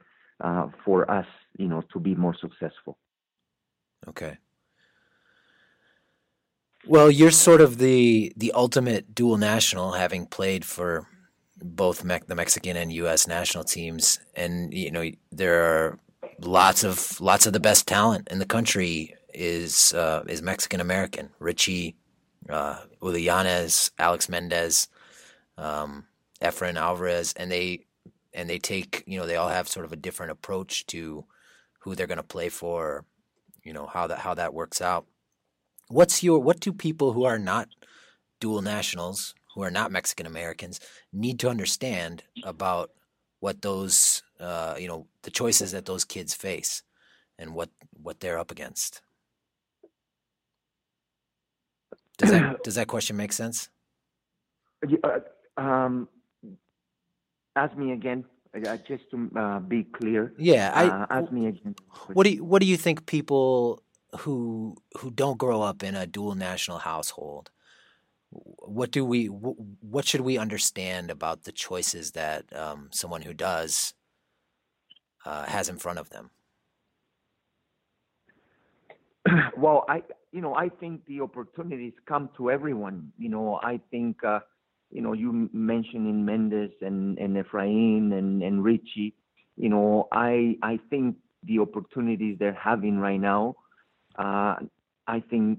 uh, 0.44 0.66
for 0.84 1.10
us, 1.10 1.26
you 1.58 1.66
know, 1.66 1.82
to 1.94 1.98
be 1.98 2.14
more 2.14 2.36
successful. 2.38 2.98
Okay. 4.06 4.36
Well, 6.86 7.10
you're 7.10 7.30
sort 7.30 7.62
of 7.62 7.78
the 7.78 8.34
the 8.36 8.52
ultimate 8.52 9.14
dual 9.14 9.38
national, 9.38 9.92
having 9.92 10.26
played 10.26 10.66
for 10.66 11.06
both 11.62 12.04
Me- 12.04 12.20
the 12.26 12.34
Mexican 12.34 12.76
and 12.76 12.92
U.S. 12.92 13.26
national 13.26 13.64
teams, 13.64 14.20
and 14.34 14.72
you 14.72 14.90
know 14.90 15.10
there 15.32 15.62
are 15.62 15.98
lots 16.40 16.84
of 16.84 17.20
lots 17.20 17.46
of 17.46 17.52
the 17.52 17.60
best 17.60 17.86
talent 17.86 18.28
in 18.30 18.38
the 18.38 18.46
country 18.46 19.14
is 19.34 19.92
uh, 19.94 20.24
is 20.28 20.42
Mexican 20.42 20.80
American. 20.80 21.30
Richie, 21.38 21.96
uh, 22.48 22.80
Alex 23.98 24.28
Mendez, 24.28 24.88
um, 25.56 26.06
Efrain 26.40 26.76
Alvarez, 26.76 27.34
and 27.36 27.50
they 27.50 27.86
and 28.34 28.48
they 28.48 28.58
take 28.58 29.04
you 29.06 29.18
know 29.18 29.26
they 29.26 29.36
all 29.36 29.48
have 29.48 29.68
sort 29.68 29.86
of 29.86 29.92
a 29.92 29.96
different 29.96 30.32
approach 30.32 30.86
to 30.86 31.24
who 31.80 31.94
they're 31.94 32.06
going 32.06 32.18
to 32.18 32.22
play 32.22 32.48
for, 32.48 33.04
you 33.62 33.72
know 33.72 33.86
how 33.86 34.06
that 34.06 34.18
how 34.18 34.34
that 34.34 34.54
works 34.54 34.80
out. 34.80 35.06
What's 35.88 36.22
your 36.22 36.38
what 36.38 36.60
do 36.60 36.72
people 36.72 37.12
who 37.12 37.24
are 37.24 37.38
not 37.38 37.68
dual 38.40 38.62
nationals 38.62 39.34
who 39.58 39.64
are 39.64 39.72
not 39.72 39.90
Mexican 39.90 40.24
Americans 40.24 40.78
need 41.12 41.40
to 41.40 41.48
understand 41.48 42.22
about 42.44 42.92
what 43.40 43.60
those 43.60 44.22
uh, 44.38 44.76
you 44.78 44.86
know 44.86 45.08
the 45.22 45.32
choices 45.32 45.72
that 45.72 45.84
those 45.84 46.04
kids 46.04 46.32
face 46.32 46.84
and 47.40 47.52
what 47.52 47.68
what 48.00 48.20
they're 48.20 48.38
up 48.38 48.52
against. 48.52 49.02
Does 52.18 52.30
that 52.30 52.62
does 52.62 52.76
that 52.76 52.86
question 52.86 53.16
make 53.16 53.32
sense? 53.32 53.68
Uh, 55.02 55.18
um, 55.56 56.08
ask 57.56 57.76
me 57.76 57.90
again. 57.90 58.24
Uh, 58.54 58.76
just 58.88 59.10
to 59.10 59.28
uh, 59.36 59.58
be 59.58 59.82
clear. 59.82 60.32
Yeah, 60.38 60.72
I, 60.72 60.86
uh, 60.86 61.06
ask 61.10 61.32
me 61.32 61.48
again. 61.48 61.74
What 62.12 62.24
do 62.24 62.30
you, 62.30 62.44
What 62.44 62.60
do 62.62 62.66
you 62.66 62.76
think 62.76 63.06
people 63.06 63.82
who 64.20 64.76
who 64.98 65.10
don't 65.10 65.36
grow 65.36 65.62
up 65.62 65.82
in 65.82 65.96
a 65.96 66.06
dual 66.06 66.36
national 66.36 66.78
household? 66.78 67.50
What 68.30 68.90
do 68.90 69.04
we? 69.04 69.26
What 69.26 70.06
should 70.06 70.20
we 70.20 70.36
understand 70.36 71.10
about 71.10 71.44
the 71.44 71.52
choices 71.52 72.12
that 72.12 72.44
um, 72.54 72.88
someone 72.92 73.22
who 73.22 73.32
does 73.32 73.94
uh, 75.24 75.46
has 75.46 75.68
in 75.68 75.78
front 75.78 75.98
of 75.98 76.10
them? 76.10 76.30
Well, 79.56 79.84
I 79.88 80.02
you 80.30 80.40
know 80.40 80.54
I 80.54 80.68
think 80.68 81.06
the 81.06 81.22
opportunities 81.22 81.94
come 82.06 82.28
to 82.36 82.50
everyone. 82.50 83.12
You 83.18 83.30
know, 83.30 83.60
I 83.62 83.80
think 83.90 84.22
uh, 84.22 84.40
you 84.90 85.02
know, 85.02 85.12
you 85.12 85.50
mentioned 85.52 86.06
in 86.06 86.24
Mendez 86.24 86.70
and, 86.80 87.18
and 87.18 87.36
Efrain 87.36 88.12
and, 88.16 88.42
and 88.42 88.64
Richie, 88.64 89.14
you 89.56 89.68
know, 89.68 90.08
I 90.12 90.56
I 90.62 90.78
think 90.88 91.16
the 91.42 91.58
opportunities 91.58 92.36
they're 92.38 92.52
having 92.52 92.98
right 92.98 93.20
now, 93.20 93.56
uh, 94.18 94.56
I 95.06 95.22
think 95.30 95.58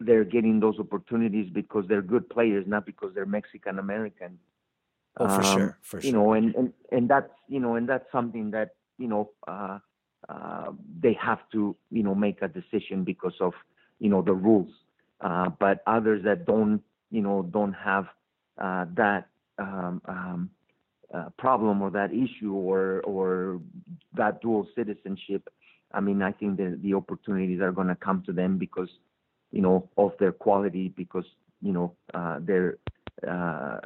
they're 0.00 0.24
getting 0.24 0.60
those 0.60 0.78
opportunities 0.78 1.50
because 1.52 1.84
they're 1.88 2.02
good 2.02 2.28
players, 2.28 2.64
not 2.66 2.86
because 2.86 3.14
they're 3.14 3.26
Mexican 3.26 3.78
American. 3.78 4.38
Oh, 5.16 5.26
for 5.26 5.44
um, 5.44 5.56
sure, 5.56 5.78
for 5.82 6.00
sure. 6.00 6.06
You 6.06 6.12
know, 6.12 6.32
and, 6.32 6.54
and 6.54 6.72
and 6.92 7.08
that's 7.08 7.30
you 7.48 7.60
know, 7.60 7.74
and 7.74 7.88
that's 7.88 8.10
something 8.12 8.50
that 8.52 8.76
you 8.98 9.08
know 9.08 9.30
uh, 9.46 9.78
uh, 10.28 10.72
they 11.00 11.14
have 11.14 11.40
to 11.52 11.76
you 11.90 12.02
know 12.02 12.14
make 12.14 12.42
a 12.42 12.48
decision 12.48 13.04
because 13.04 13.34
of 13.40 13.54
you 13.98 14.08
know 14.08 14.22
the 14.22 14.34
rules. 14.34 14.72
Uh, 15.20 15.48
but 15.58 15.82
others 15.86 16.22
that 16.24 16.46
don't 16.46 16.80
you 17.10 17.20
know 17.20 17.42
don't 17.42 17.72
have 17.72 18.06
uh, 18.58 18.84
that 18.94 19.26
um, 19.58 20.00
um, 20.06 20.50
uh, 21.12 21.28
problem 21.38 21.82
or 21.82 21.90
that 21.90 22.12
issue 22.12 22.52
or 22.52 23.00
or 23.00 23.60
that 24.14 24.40
dual 24.40 24.68
citizenship, 24.76 25.48
I 25.92 26.00
mean, 26.00 26.22
I 26.22 26.32
think 26.32 26.56
the 26.56 26.78
the 26.80 26.94
opportunities 26.94 27.60
are 27.60 27.72
going 27.72 27.88
to 27.88 27.96
come 27.96 28.22
to 28.26 28.32
them 28.32 28.58
because 28.58 28.88
you 29.52 29.62
know 29.62 29.88
of 29.96 30.12
their 30.18 30.32
quality 30.32 30.92
because 30.96 31.24
you 31.60 31.72
know 31.72 31.94
uh, 32.14 32.38
they're 32.40 32.78
uh, 33.26 33.78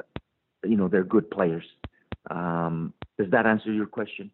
you 0.63 0.77
know 0.77 0.87
they're 0.87 1.03
good 1.03 1.29
players. 1.29 1.65
Um, 2.29 2.93
does 3.17 3.29
that 3.31 3.45
answer 3.45 3.71
your 3.71 3.85
question? 3.85 4.31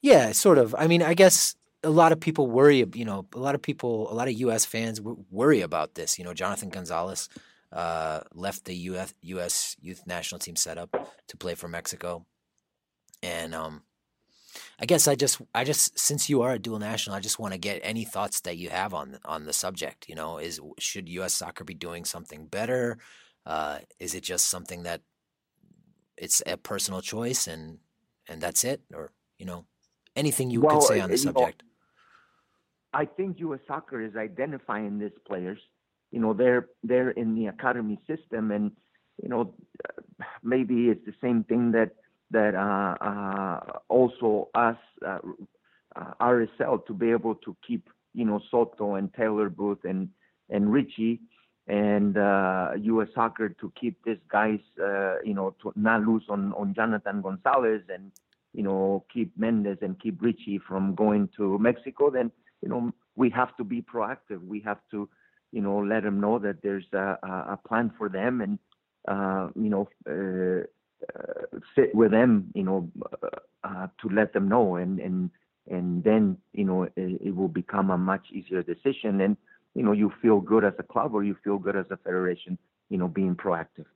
Yeah, 0.00 0.32
sort 0.32 0.58
of. 0.58 0.74
I 0.78 0.86
mean, 0.86 1.02
I 1.02 1.14
guess 1.14 1.56
a 1.82 1.90
lot 1.90 2.12
of 2.12 2.20
people 2.20 2.48
worry. 2.48 2.84
You 2.94 3.04
know, 3.04 3.26
a 3.34 3.38
lot 3.38 3.54
of 3.54 3.62
people, 3.62 4.10
a 4.10 4.14
lot 4.14 4.28
of 4.28 4.34
U.S. 4.34 4.64
fans 4.64 5.00
worry 5.30 5.60
about 5.60 5.94
this. 5.94 6.18
You 6.18 6.24
know, 6.24 6.34
Jonathan 6.34 6.68
Gonzalez 6.68 7.28
uh, 7.72 8.20
left 8.34 8.64
the 8.64 8.74
US, 8.74 9.14
U.S. 9.22 9.76
youth 9.80 10.06
national 10.06 10.38
team 10.38 10.56
setup 10.56 10.90
to 11.28 11.36
play 11.36 11.54
for 11.54 11.68
Mexico, 11.68 12.24
and 13.22 13.54
um, 13.54 13.82
I 14.78 14.86
guess 14.86 15.08
I 15.08 15.14
just 15.14 15.40
I 15.54 15.64
just 15.64 15.98
since 15.98 16.28
you 16.28 16.42
are 16.42 16.52
a 16.52 16.58
dual 16.58 16.78
national, 16.78 17.16
I 17.16 17.20
just 17.20 17.38
want 17.38 17.52
to 17.54 17.58
get 17.58 17.80
any 17.82 18.04
thoughts 18.04 18.40
that 18.42 18.56
you 18.58 18.68
have 18.70 18.92
on 18.92 19.18
on 19.24 19.44
the 19.44 19.52
subject. 19.52 20.08
You 20.08 20.14
know, 20.14 20.38
is 20.38 20.60
should 20.78 21.08
U.S. 21.08 21.34
soccer 21.34 21.64
be 21.64 21.74
doing 21.74 22.04
something 22.04 22.46
better? 22.46 22.98
Uh, 23.46 23.78
is 23.98 24.14
it 24.14 24.22
just 24.22 24.48
something 24.48 24.82
that 24.82 25.00
it's 26.16 26.42
a 26.46 26.56
personal 26.56 27.00
choice 27.00 27.46
and 27.46 27.78
and 28.28 28.40
that's 28.40 28.64
it, 28.64 28.82
or 28.92 29.12
you 29.38 29.46
know, 29.46 29.64
anything 30.14 30.50
you 30.50 30.60
well, 30.60 30.78
could 30.78 30.88
say 30.88 31.00
on 31.00 31.10
the 31.10 31.16
subject? 31.16 31.62
Know, 31.62 33.00
I 33.00 33.04
think 33.06 33.38
U.S. 33.40 33.60
soccer 33.66 34.02
is 34.02 34.16
identifying 34.16 34.98
these 34.98 35.10
players 35.26 35.58
you 36.10 36.20
know 36.20 36.32
they're 36.32 36.68
they're 36.82 37.10
in 37.10 37.34
the 37.34 37.46
academy 37.46 37.98
system 38.06 38.50
and 38.50 38.72
you 39.22 39.28
know 39.28 39.54
maybe 40.42 40.88
it's 40.88 41.04
the 41.04 41.14
same 41.20 41.44
thing 41.44 41.72
that 41.72 41.90
that 42.30 42.54
uh, 42.54 43.04
uh, 43.04 43.78
also 43.88 44.48
us 44.54 44.76
uh, 45.06 45.18
RSL 46.20 46.86
to 46.86 46.92
be 46.92 47.10
able 47.10 47.34
to 47.36 47.56
keep 47.66 47.88
you 48.14 48.24
know 48.24 48.40
Soto 48.50 48.94
and 48.94 49.12
Taylor 49.14 49.48
Booth 49.48 49.84
and 49.84 50.08
and 50.50 50.72
Richie 50.72 51.20
and 51.68 52.16
uh, 52.16 52.70
U.S. 52.78 53.08
Soccer 53.14 53.48
to 53.48 53.72
keep 53.80 54.02
these 54.04 54.18
guys 54.30 54.60
uh, 54.82 55.16
you 55.24 55.34
know 55.34 55.54
to 55.62 55.72
not 55.76 56.02
lose 56.02 56.24
on 56.28 56.52
on 56.54 56.74
Jonathan 56.74 57.22
Gonzalez 57.22 57.82
and 57.88 58.12
you 58.52 58.62
know 58.62 59.04
keep 59.12 59.36
Mendez 59.36 59.78
and 59.82 59.98
keep 60.00 60.22
Richie 60.22 60.58
from 60.58 60.94
going 60.94 61.28
to 61.36 61.58
Mexico 61.58 62.10
then 62.10 62.30
you 62.62 62.68
know 62.68 62.92
we 63.16 63.30
have 63.30 63.56
to 63.56 63.64
be 63.64 63.82
proactive 63.82 64.44
we 64.46 64.60
have 64.60 64.78
to 64.90 65.08
you 65.52 65.60
know, 65.62 65.78
let 65.78 66.02
them 66.02 66.20
know 66.20 66.38
that 66.38 66.62
there's 66.62 66.86
a, 66.92 67.16
a 67.22 67.58
plan 67.66 67.90
for 67.96 68.08
them 68.08 68.40
and, 68.40 68.58
uh, 69.08 69.48
you 69.54 69.70
know, 69.70 69.88
uh, 71.14 71.58
sit 71.74 71.94
with 71.94 72.10
them, 72.10 72.50
you 72.54 72.62
know, 72.62 72.90
uh, 73.22 73.28
uh, 73.64 73.86
to 74.00 74.08
let 74.08 74.32
them 74.32 74.48
know. 74.48 74.76
And, 74.76 74.98
and, 74.98 75.30
and 75.70 76.02
then, 76.04 76.38
you 76.52 76.64
know, 76.64 76.84
it, 76.84 76.92
it, 76.96 77.34
will 77.34 77.48
become 77.48 77.90
a 77.90 77.98
much 77.98 78.26
easier 78.32 78.62
decision. 78.62 79.20
And, 79.20 79.36
you 79.74 79.82
know, 79.82 79.92
you 79.92 80.12
feel 80.22 80.40
good 80.40 80.64
as 80.64 80.74
a 80.78 80.82
club 80.82 81.14
or 81.14 81.22
you 81.22 81.36
feel 81.44 81.58
good 81.58 81.76
as 81.76 81.86
a 81.90 81.96
federation, 81.98 82.58
you 82.88 82.98
know, 82.98 83.08
being 83.08 83.34
proactive. 83.34 83.86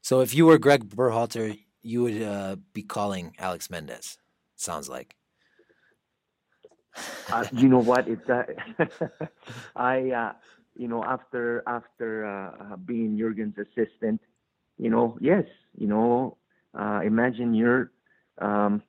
So 0.00 0.20
if 0.20 0.34
you 0.34 0.46
were 0.46 0.58
Greg 0.58 0.88
Berhalter, 0.88 1.58
you 1.82 2.02
would 2.02 2.22
uh, 2.22 2.56
be 2.72 2.82
calling 2.82 3.34
Alex 3.38 3.70
Mendez, 3.70 4.18
sounds 4.56 4.88
like 4.88 5.16
uh, 7.30 7.44
you 7.52 7.68
know 7.68 7.78
what? 7.78 8.08
It's 8.08 8.28
uh, 8.28 8.44
I 9.76 10.10
uh, 10.10 10.32
you 10.76 10.88
know 10.88 11.04
after 11.04 11.62
after 11.66 12.52
being 12.84 13.16
Jurgen's 13.16 13.56
assistant, 13.58 14.20
you 14.78 14.90
know, 14.90 15.16
yes, 15.20 15.44
you 15.76 15.86
know, 15.86 16.36
uh, 16.78 17.00
imagine 17.04 17.54
you're 17.54 17.90
um, 18.40 18.82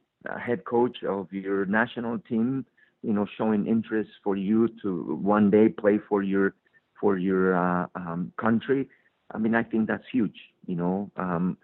head 0.43 0.63
coach 0.65 1.03
of 1.03 1.31
your 1.31 1.65
national 1.65 2.19
team, 2.19 2.65
you 3.03 3.13
know, 3.13 3.25
showing 3.37 3.65
interest 3.67 4.09
for 4.23 4.35
you 4.35 4.69
to 4.81 5.17
one 5.21 5.49
day 5.49 5.69
play 5.69 5.99
for 6.09 6.21
your 6.23 6.53
for 6.99 7.17
your 7.17 7.55
uh, 7.55 7.87
um, 7.95 8.31
country. 8.39 8.87
I 9.33 9.37
mean, 9.37 9.55
I 9.55 9.63
think 9.63 9.87
that's 9.87 10.03
huge. 10.11 10.37
You 10.67 10.75
know, 10.75 11.11
um, 11.17 11.57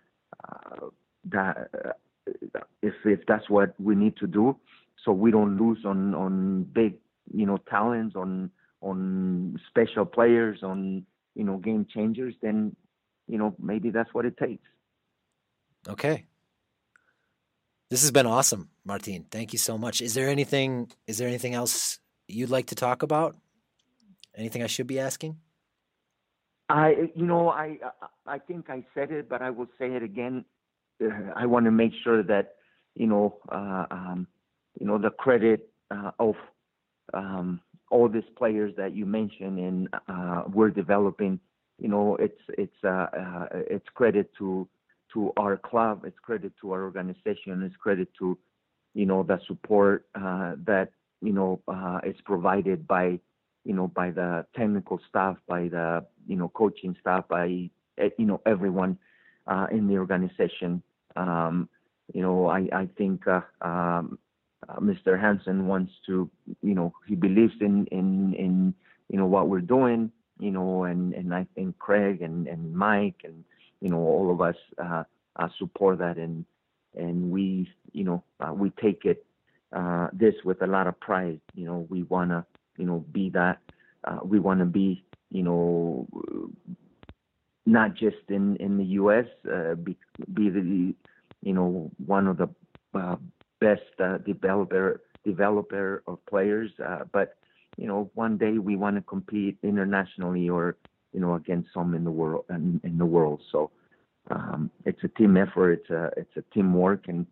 that 1.32 1.70
if 2.82 2.94
if 3.06 3.20
that's 3.28 3.50
what 3.50 3.74
we 3.80 3.96
need 3.96 4.16
to 4.18 4.28
do, 4.28 4.56
so 5.04 5.12
we 5.12 5.32
don't 5.32 5.58
lose 5.58 5.80
on 5.86 6.14
on 6.16 6.64
big 6.74 6.96
you 7.34 7.46
know 7.46 7.58
talents 7.70 8.16
on 8.16 8.50
on 8.82 9.60
special 9.70 10.06
players 10.06 10.60
on 10.64 11.06
you 11.36 11.44
know 11.44 11.58
game 11.58 11.86
changers 11.94 12.34
then 12.42 12.76
you 13.28 13.38
know 13.38 13.56
maybe 13.60 13.90
that's 13.90 14.14
what 14.14 14.26
it 14.26 14.38
takes. 14.38 14.64
Okay. 15.88 16.26
This 17.90 18.02
has 18.02 18.12
been 18.12 18.26
awesome 18.26 18.70
martin. 18.84 19.26
Thank 19.30 19.54
you 19.54 19.60
so 19.60 19.78
much. 19.78 20.02
Is 20.02 20.14
there 20.14 20.30
anything 20.30 20.92
is 21.08 21.18
there 21.18 21.28
anything 21.28 21.54
else 21.54 22.00
you'd 22.28 22.50
like 22.50 22.68
to 22.68 22.76
talk 22.76 23.04
about? 23.04 23.36
Anything 24.36 24.64
i 24.64 24.68
should 24.68 24.88
be 24.88 25.00
asking? 25.00 25.38
I 26.68 27.12
you 27.16 27.26
know 27.26 27.50
i 27.50 27.78
i 28.26 28.40
think 28.40 28.70
i 28.70 28.84
said 28.96 29.12
it 29.12 29.30
but 29.30 29.42
i 29.42 29.50
will 29.50 29.70
say 29.80 29.92
it 29.94 30.04
again. 30.04 30.46
I 31.36 31.46
want 31.46 31.66
to 31.66 31.72
make 31.72 31.92
sure 32.04 32.24
that 32.24 32.56
you 32.96 33.08
know 33.08 33.38
uh, 33.50 33.86
um, 33.92 34.28
you 34.80 34.86
know, 34.86 34.98
the 34.98 35.10
credit 35.10 35.70
uh, 35.92 36.12
of 36.20 36.36
um, 37.14 37.62
all 37.90 38.10
these 38.10 38.24
players 38.38 38.74
that 38.78 38.96
you 38.96 39.06
mentioned 39.06 39.60
and 39.60 39.90
uh, 40.08 40.44
we're 40.52 40.70
developing. 40.70 41.40
You 41.80 41.90
know, 41.90 42.16
it's 42.18 42.40
it's 42.50 42.76
uh, 42.84 43.08
uh, 43.18 43.48
it's 43.52 43.88
credit 43.94 44.32
to 44.38 44.68
to 45.14 45.32
our 45.38 45.58
club, 45.58 46.04
it's 46.06 46.20
credit 46.20 46.54
to 46.62 46.72
our 46.72 46.84
organization, 46.84 47.64
it's 47.64 47.76
credit 47.78 48.10
to 48.20 48.38
you 48.94 49.06
know 49.06 49.24
the 49.24 49.40
support 49.48 50.06
uh, 50.16 50.56
that 50.66 50.90
you 51.22 51.34
know 51.34 51.62
uh, 51.68 52.00
is 52.06 52.16
provided 52.26 52.88
by 52.88 53.20
you 53.64 53.74
know 53.74 53.88
by 53.88 54.12
the 54.12 54.46
technical 54.56 55.00
staff, 55.10 55.38
by 55.48 55.68
the 55.68 56.06
you 56.28 56.36
know 56.36 56.50
coaching 56.50 56.96
staff, 57.02 57.28
by 57.28 57.70
eh, 57.98 58.10
you 58.18 58.26
know 58.26 58.42
everyone 58.46 58.98
in 59.72 59.88
the 59.88 59.98
organization. 59.98 60.82
Um, 61.16 61.70
you 62.14 62.22
know, 62.22 62.48
I 62.48 62.68
I 62.72 62.90
think 62.98 63.28
um, 63.28 64.18
uh, 64.70 64.80
Mr. 64.80 65.20
Hansen 65.20 65.68
wants 65.68 65.92
to, 66.06 66.30
you 66.62 66.74
know, 66.76 66.94
he 67.08 67.16
believes 67.16 67.54
in 67.62 67.86
in 67.88 68.34
in 68.34 68.74
you 69.10 69.18
know 69.18 69.26
what 69.26 69.50
we're 69.50 69.62
doing, 69.62 70.12
you 70.40 70.52
know, 70.52 70.84
and 70.84 71.14
and 71.14 71.34
I 71.34 71.45
think 71.56 71.78
Craig 71.80 72.22
and 72.22 72.48
and 72.48 72.74
Mike 72.76 73.22
and 73.24 73.44
you 73.82 73.90
know 73.90 73.99
all 73.99 74.32
of 74.32 74.41
us 74.41 74.56
uh, 74.78 75.03
uh, 75.36 75.48
support 75.57 75.99
that 75.99 76.18
and 76.18 76.45
and 76.95 77.32
we 77.32 77.70
you 77.94 78.03
know 78.03 78.24
uh, 78.40 78.53
we 78.53 78.70
take 78.82 79.06
it 79.06 79.26
uh, 79.74 80.07
this 80.14 80.36
with 80.44 80.62
a 80.62 80.68
lot 80.68 80.88
of 80.88 80.99
pride. 80.99 81.40
You 81.53 81.66
know, 81.66 81.88
we 81.90 82.03
wanna 82.03 82.45
you 82.78 82.86
know 82.86 83.06
be 83.12 83.30
that 83.32 83.60
uh, 84.03 84.20
we 84.24 84.40
wanna 84.40 84.66
be 84.66 85.03
you 85.32 85.44
know 85.44 86.07
not 87.66 87.95
just 87.95 88.18
in 88.30 88.56
in 88.57 88.78
the 88.78 88.86
U.S. 89.02 89.26
be 89.84 89.98
be 90.34 90.49
the 90.49 90.95
you 91.41 91.53
know 91.53 91.91
one 92.06 92.28
of 92.28 92.38
the 92.38 92.49
best 93.60 93.82
uh, 93.99 94.18
developer 94.20 95.02
developer 95.26 96.03
of 96.07 96.24
players. 96.28 96.72
Uh, 96.86 96.99
but 97.12 97.36
you 97.78 97.88
know, 97.88 98.10
one 98.14 98.38
day 98.38 98.58
we 98.58 98.76
want 98.76 98.96
to 98.96 99.02
compete 99.02 99.58
internationally 99.64 100.50
or 100.50 100.78
you 101.14 101.20
know 101.20 101.36
against 101.36 101.70
some 101.74 101.94
in 101.96 102.04
the 102.04 102.12
world 102.12 102.46
in, 102.50 102.80
in 102.84 102.98
the 102.98 103.06
world. 103.06 103.42
So 103.52 103.72
um, 104.32 104.72
it's 104.86 105.04
a 105.04 105.08
team 105.10 105.38
effort. 105.38 105.74
It's 105.74 105.90
a 105.90 106.12
it's 106.18 106.38
a 106.38 106.44
teamwork, 106.54 107.08
and 107.08 107.26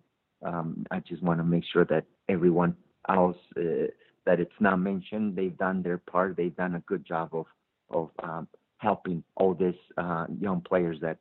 um, 0.45 0.85
I 0.91 0.99
just 0.99 1.23
want 1.23 1.39
to 1.39 1.43
make 1.43 1.63
sure 1.71 1.85
that 1.85 2.05
everyone 2.29 2.75
else 3.09 3.37
uh, 3.57 3.87
that 4.25 4.39
it's 4.39 4.59
not 4.59 4.77
mentioned, 4.77 5.35
they've 5.35 5.57
done 5.57 5.83
their 5.83 5.97
part. 5.97 6.37
They've 6.37 6.55
done 6.55 6.75
a 6.75 6.79
good 6.81 7.05
job 7.05 7.29
of 7.33 7.45
of 7.89 8.09
um, 8.21 8.47
helping 8.77 9.23
all 9.35 9.53
these 9.53 9.73
uh, 9.97 10.25
young 10.39 10.61
players 10.61 10.97
that 11.01 11.17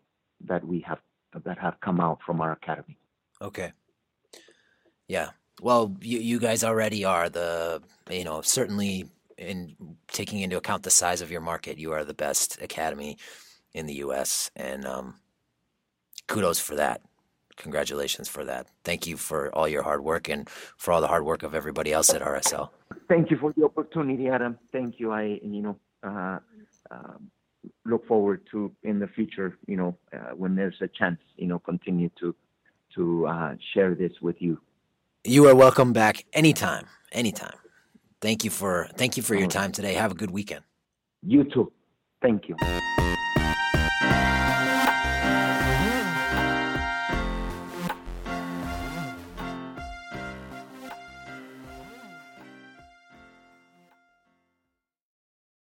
that 0.47 0.65
we 0.67 0.81
have 0.81 0.99
that 1.45 1.59
have 1.59 1.81
come 1.81 2.01
out 2.01 2.19
from 2.25 2.41
our 2.41 2.53
academy. 2.53 2.99
Okay. 3.41 3.73
Yeah. 5.09 5.31
Well, 5.61 5.95
you, 6.01 6.19
you 6.19 6.39
guys 6.39 6.65
already 6.65 7.05
are 7.05 7.29
the, 7.29 7.83
you 8.11 8.25
know, 8.25 8.41
certainly 8.43 9.09
in 9.39 9.77
taking 10.09 10.41
into 10.41 10.57
account 10.57 10.83
the 10.83 10.91
size 10.91 11.21
of 11.21 11.31
your 11.31 11.41
market, 11.41 11.79
you 11.79 11.93
are 11.93 12.05
the 12.05 12.15
best 12.15 12.61
academy 12.63 13.19
in 13.75 13.87
the 13.87 13.95
U.S. 13.95 14.51
And 14.57 14.85
um, 14.87 15.17
kudos 16.27 16.59
for 16.59 16.77
that. 16.77 17.03
Congratulations 17.57 18.29
for 18.29 18.45
that. 18.45 18.67
Thank 18.83 19.07
you 19.07 19.17
for 19.17 19.55
all 19.55 19.69
your 19.69 19.83
hard 19.83 20.03
work 20.03 20.29
and 20.29 20.49
for 20.77 20.93
all 20.93 21.01
the 21.01 21.09
hard 21.09 21.25
work 21.25 21.43
of 21.43 21.55
everybody 21.55 21.93
else 21.93 22.13
at 22.13 22.23
RSL. 22.23 22.71
Thank 23.09 23.31
you 23.31 23.37
for 23.37 23.53
the 23.57 23.65
opportunity, 23.65 24.29
Adam. 24.29 24.59
Thank 24.73 24.99
you. 24.99 25.13
I, 25.13 25.39
you 25.43 25.63
know, 25.63 25.77
uh, 26.03 26.39
uh, 26.91 27.15
look 27.85 28.07
forward 28.07 28.43
to 28.53 28.73
in 28.83 28.99
the 28.99 29.07
future, 29.07 29.59
you 29.67 29.77
know, 29.77 29.97
uh, 30.13 30.35
when 30.35 30.57
there's 30.57 30.77
a 30.81 30.89
chance, 30.89 31.21
you 31.37 31.47
know, 31.47 31.59
continue 31.59 32.11
to 32.21 32.35
to 32.95 33.27
uh, 33.27 33.55
share 33.73 33.95
this 33.95 34.13
with 34.21 34.37
you. 34.41 34.59
You 35.25 35.47
are 35.47 35.55
welcome 35.55 35.93
back 35.93 36.25
anytime, 36.33 36.87
anytime. 37.13 37.55
Thank 38.21 38.43
you 38.43 38.51
for 38.51 38.89
thank 38.97 39.17
you 39.17 39.23
for 39.23 39.37
your 39.37 39.47
mm. 39.47 39.53
time 39.53 39.71
today. 39.71 39.95
Have 39.95 40.11
a 40.11 40.17
good 40.17 40.33
weekend. 40.33 40.65
You 41.23 41.45
too. 41.45 41.71
Thank 42.21 42.49
you. 42.49 42.57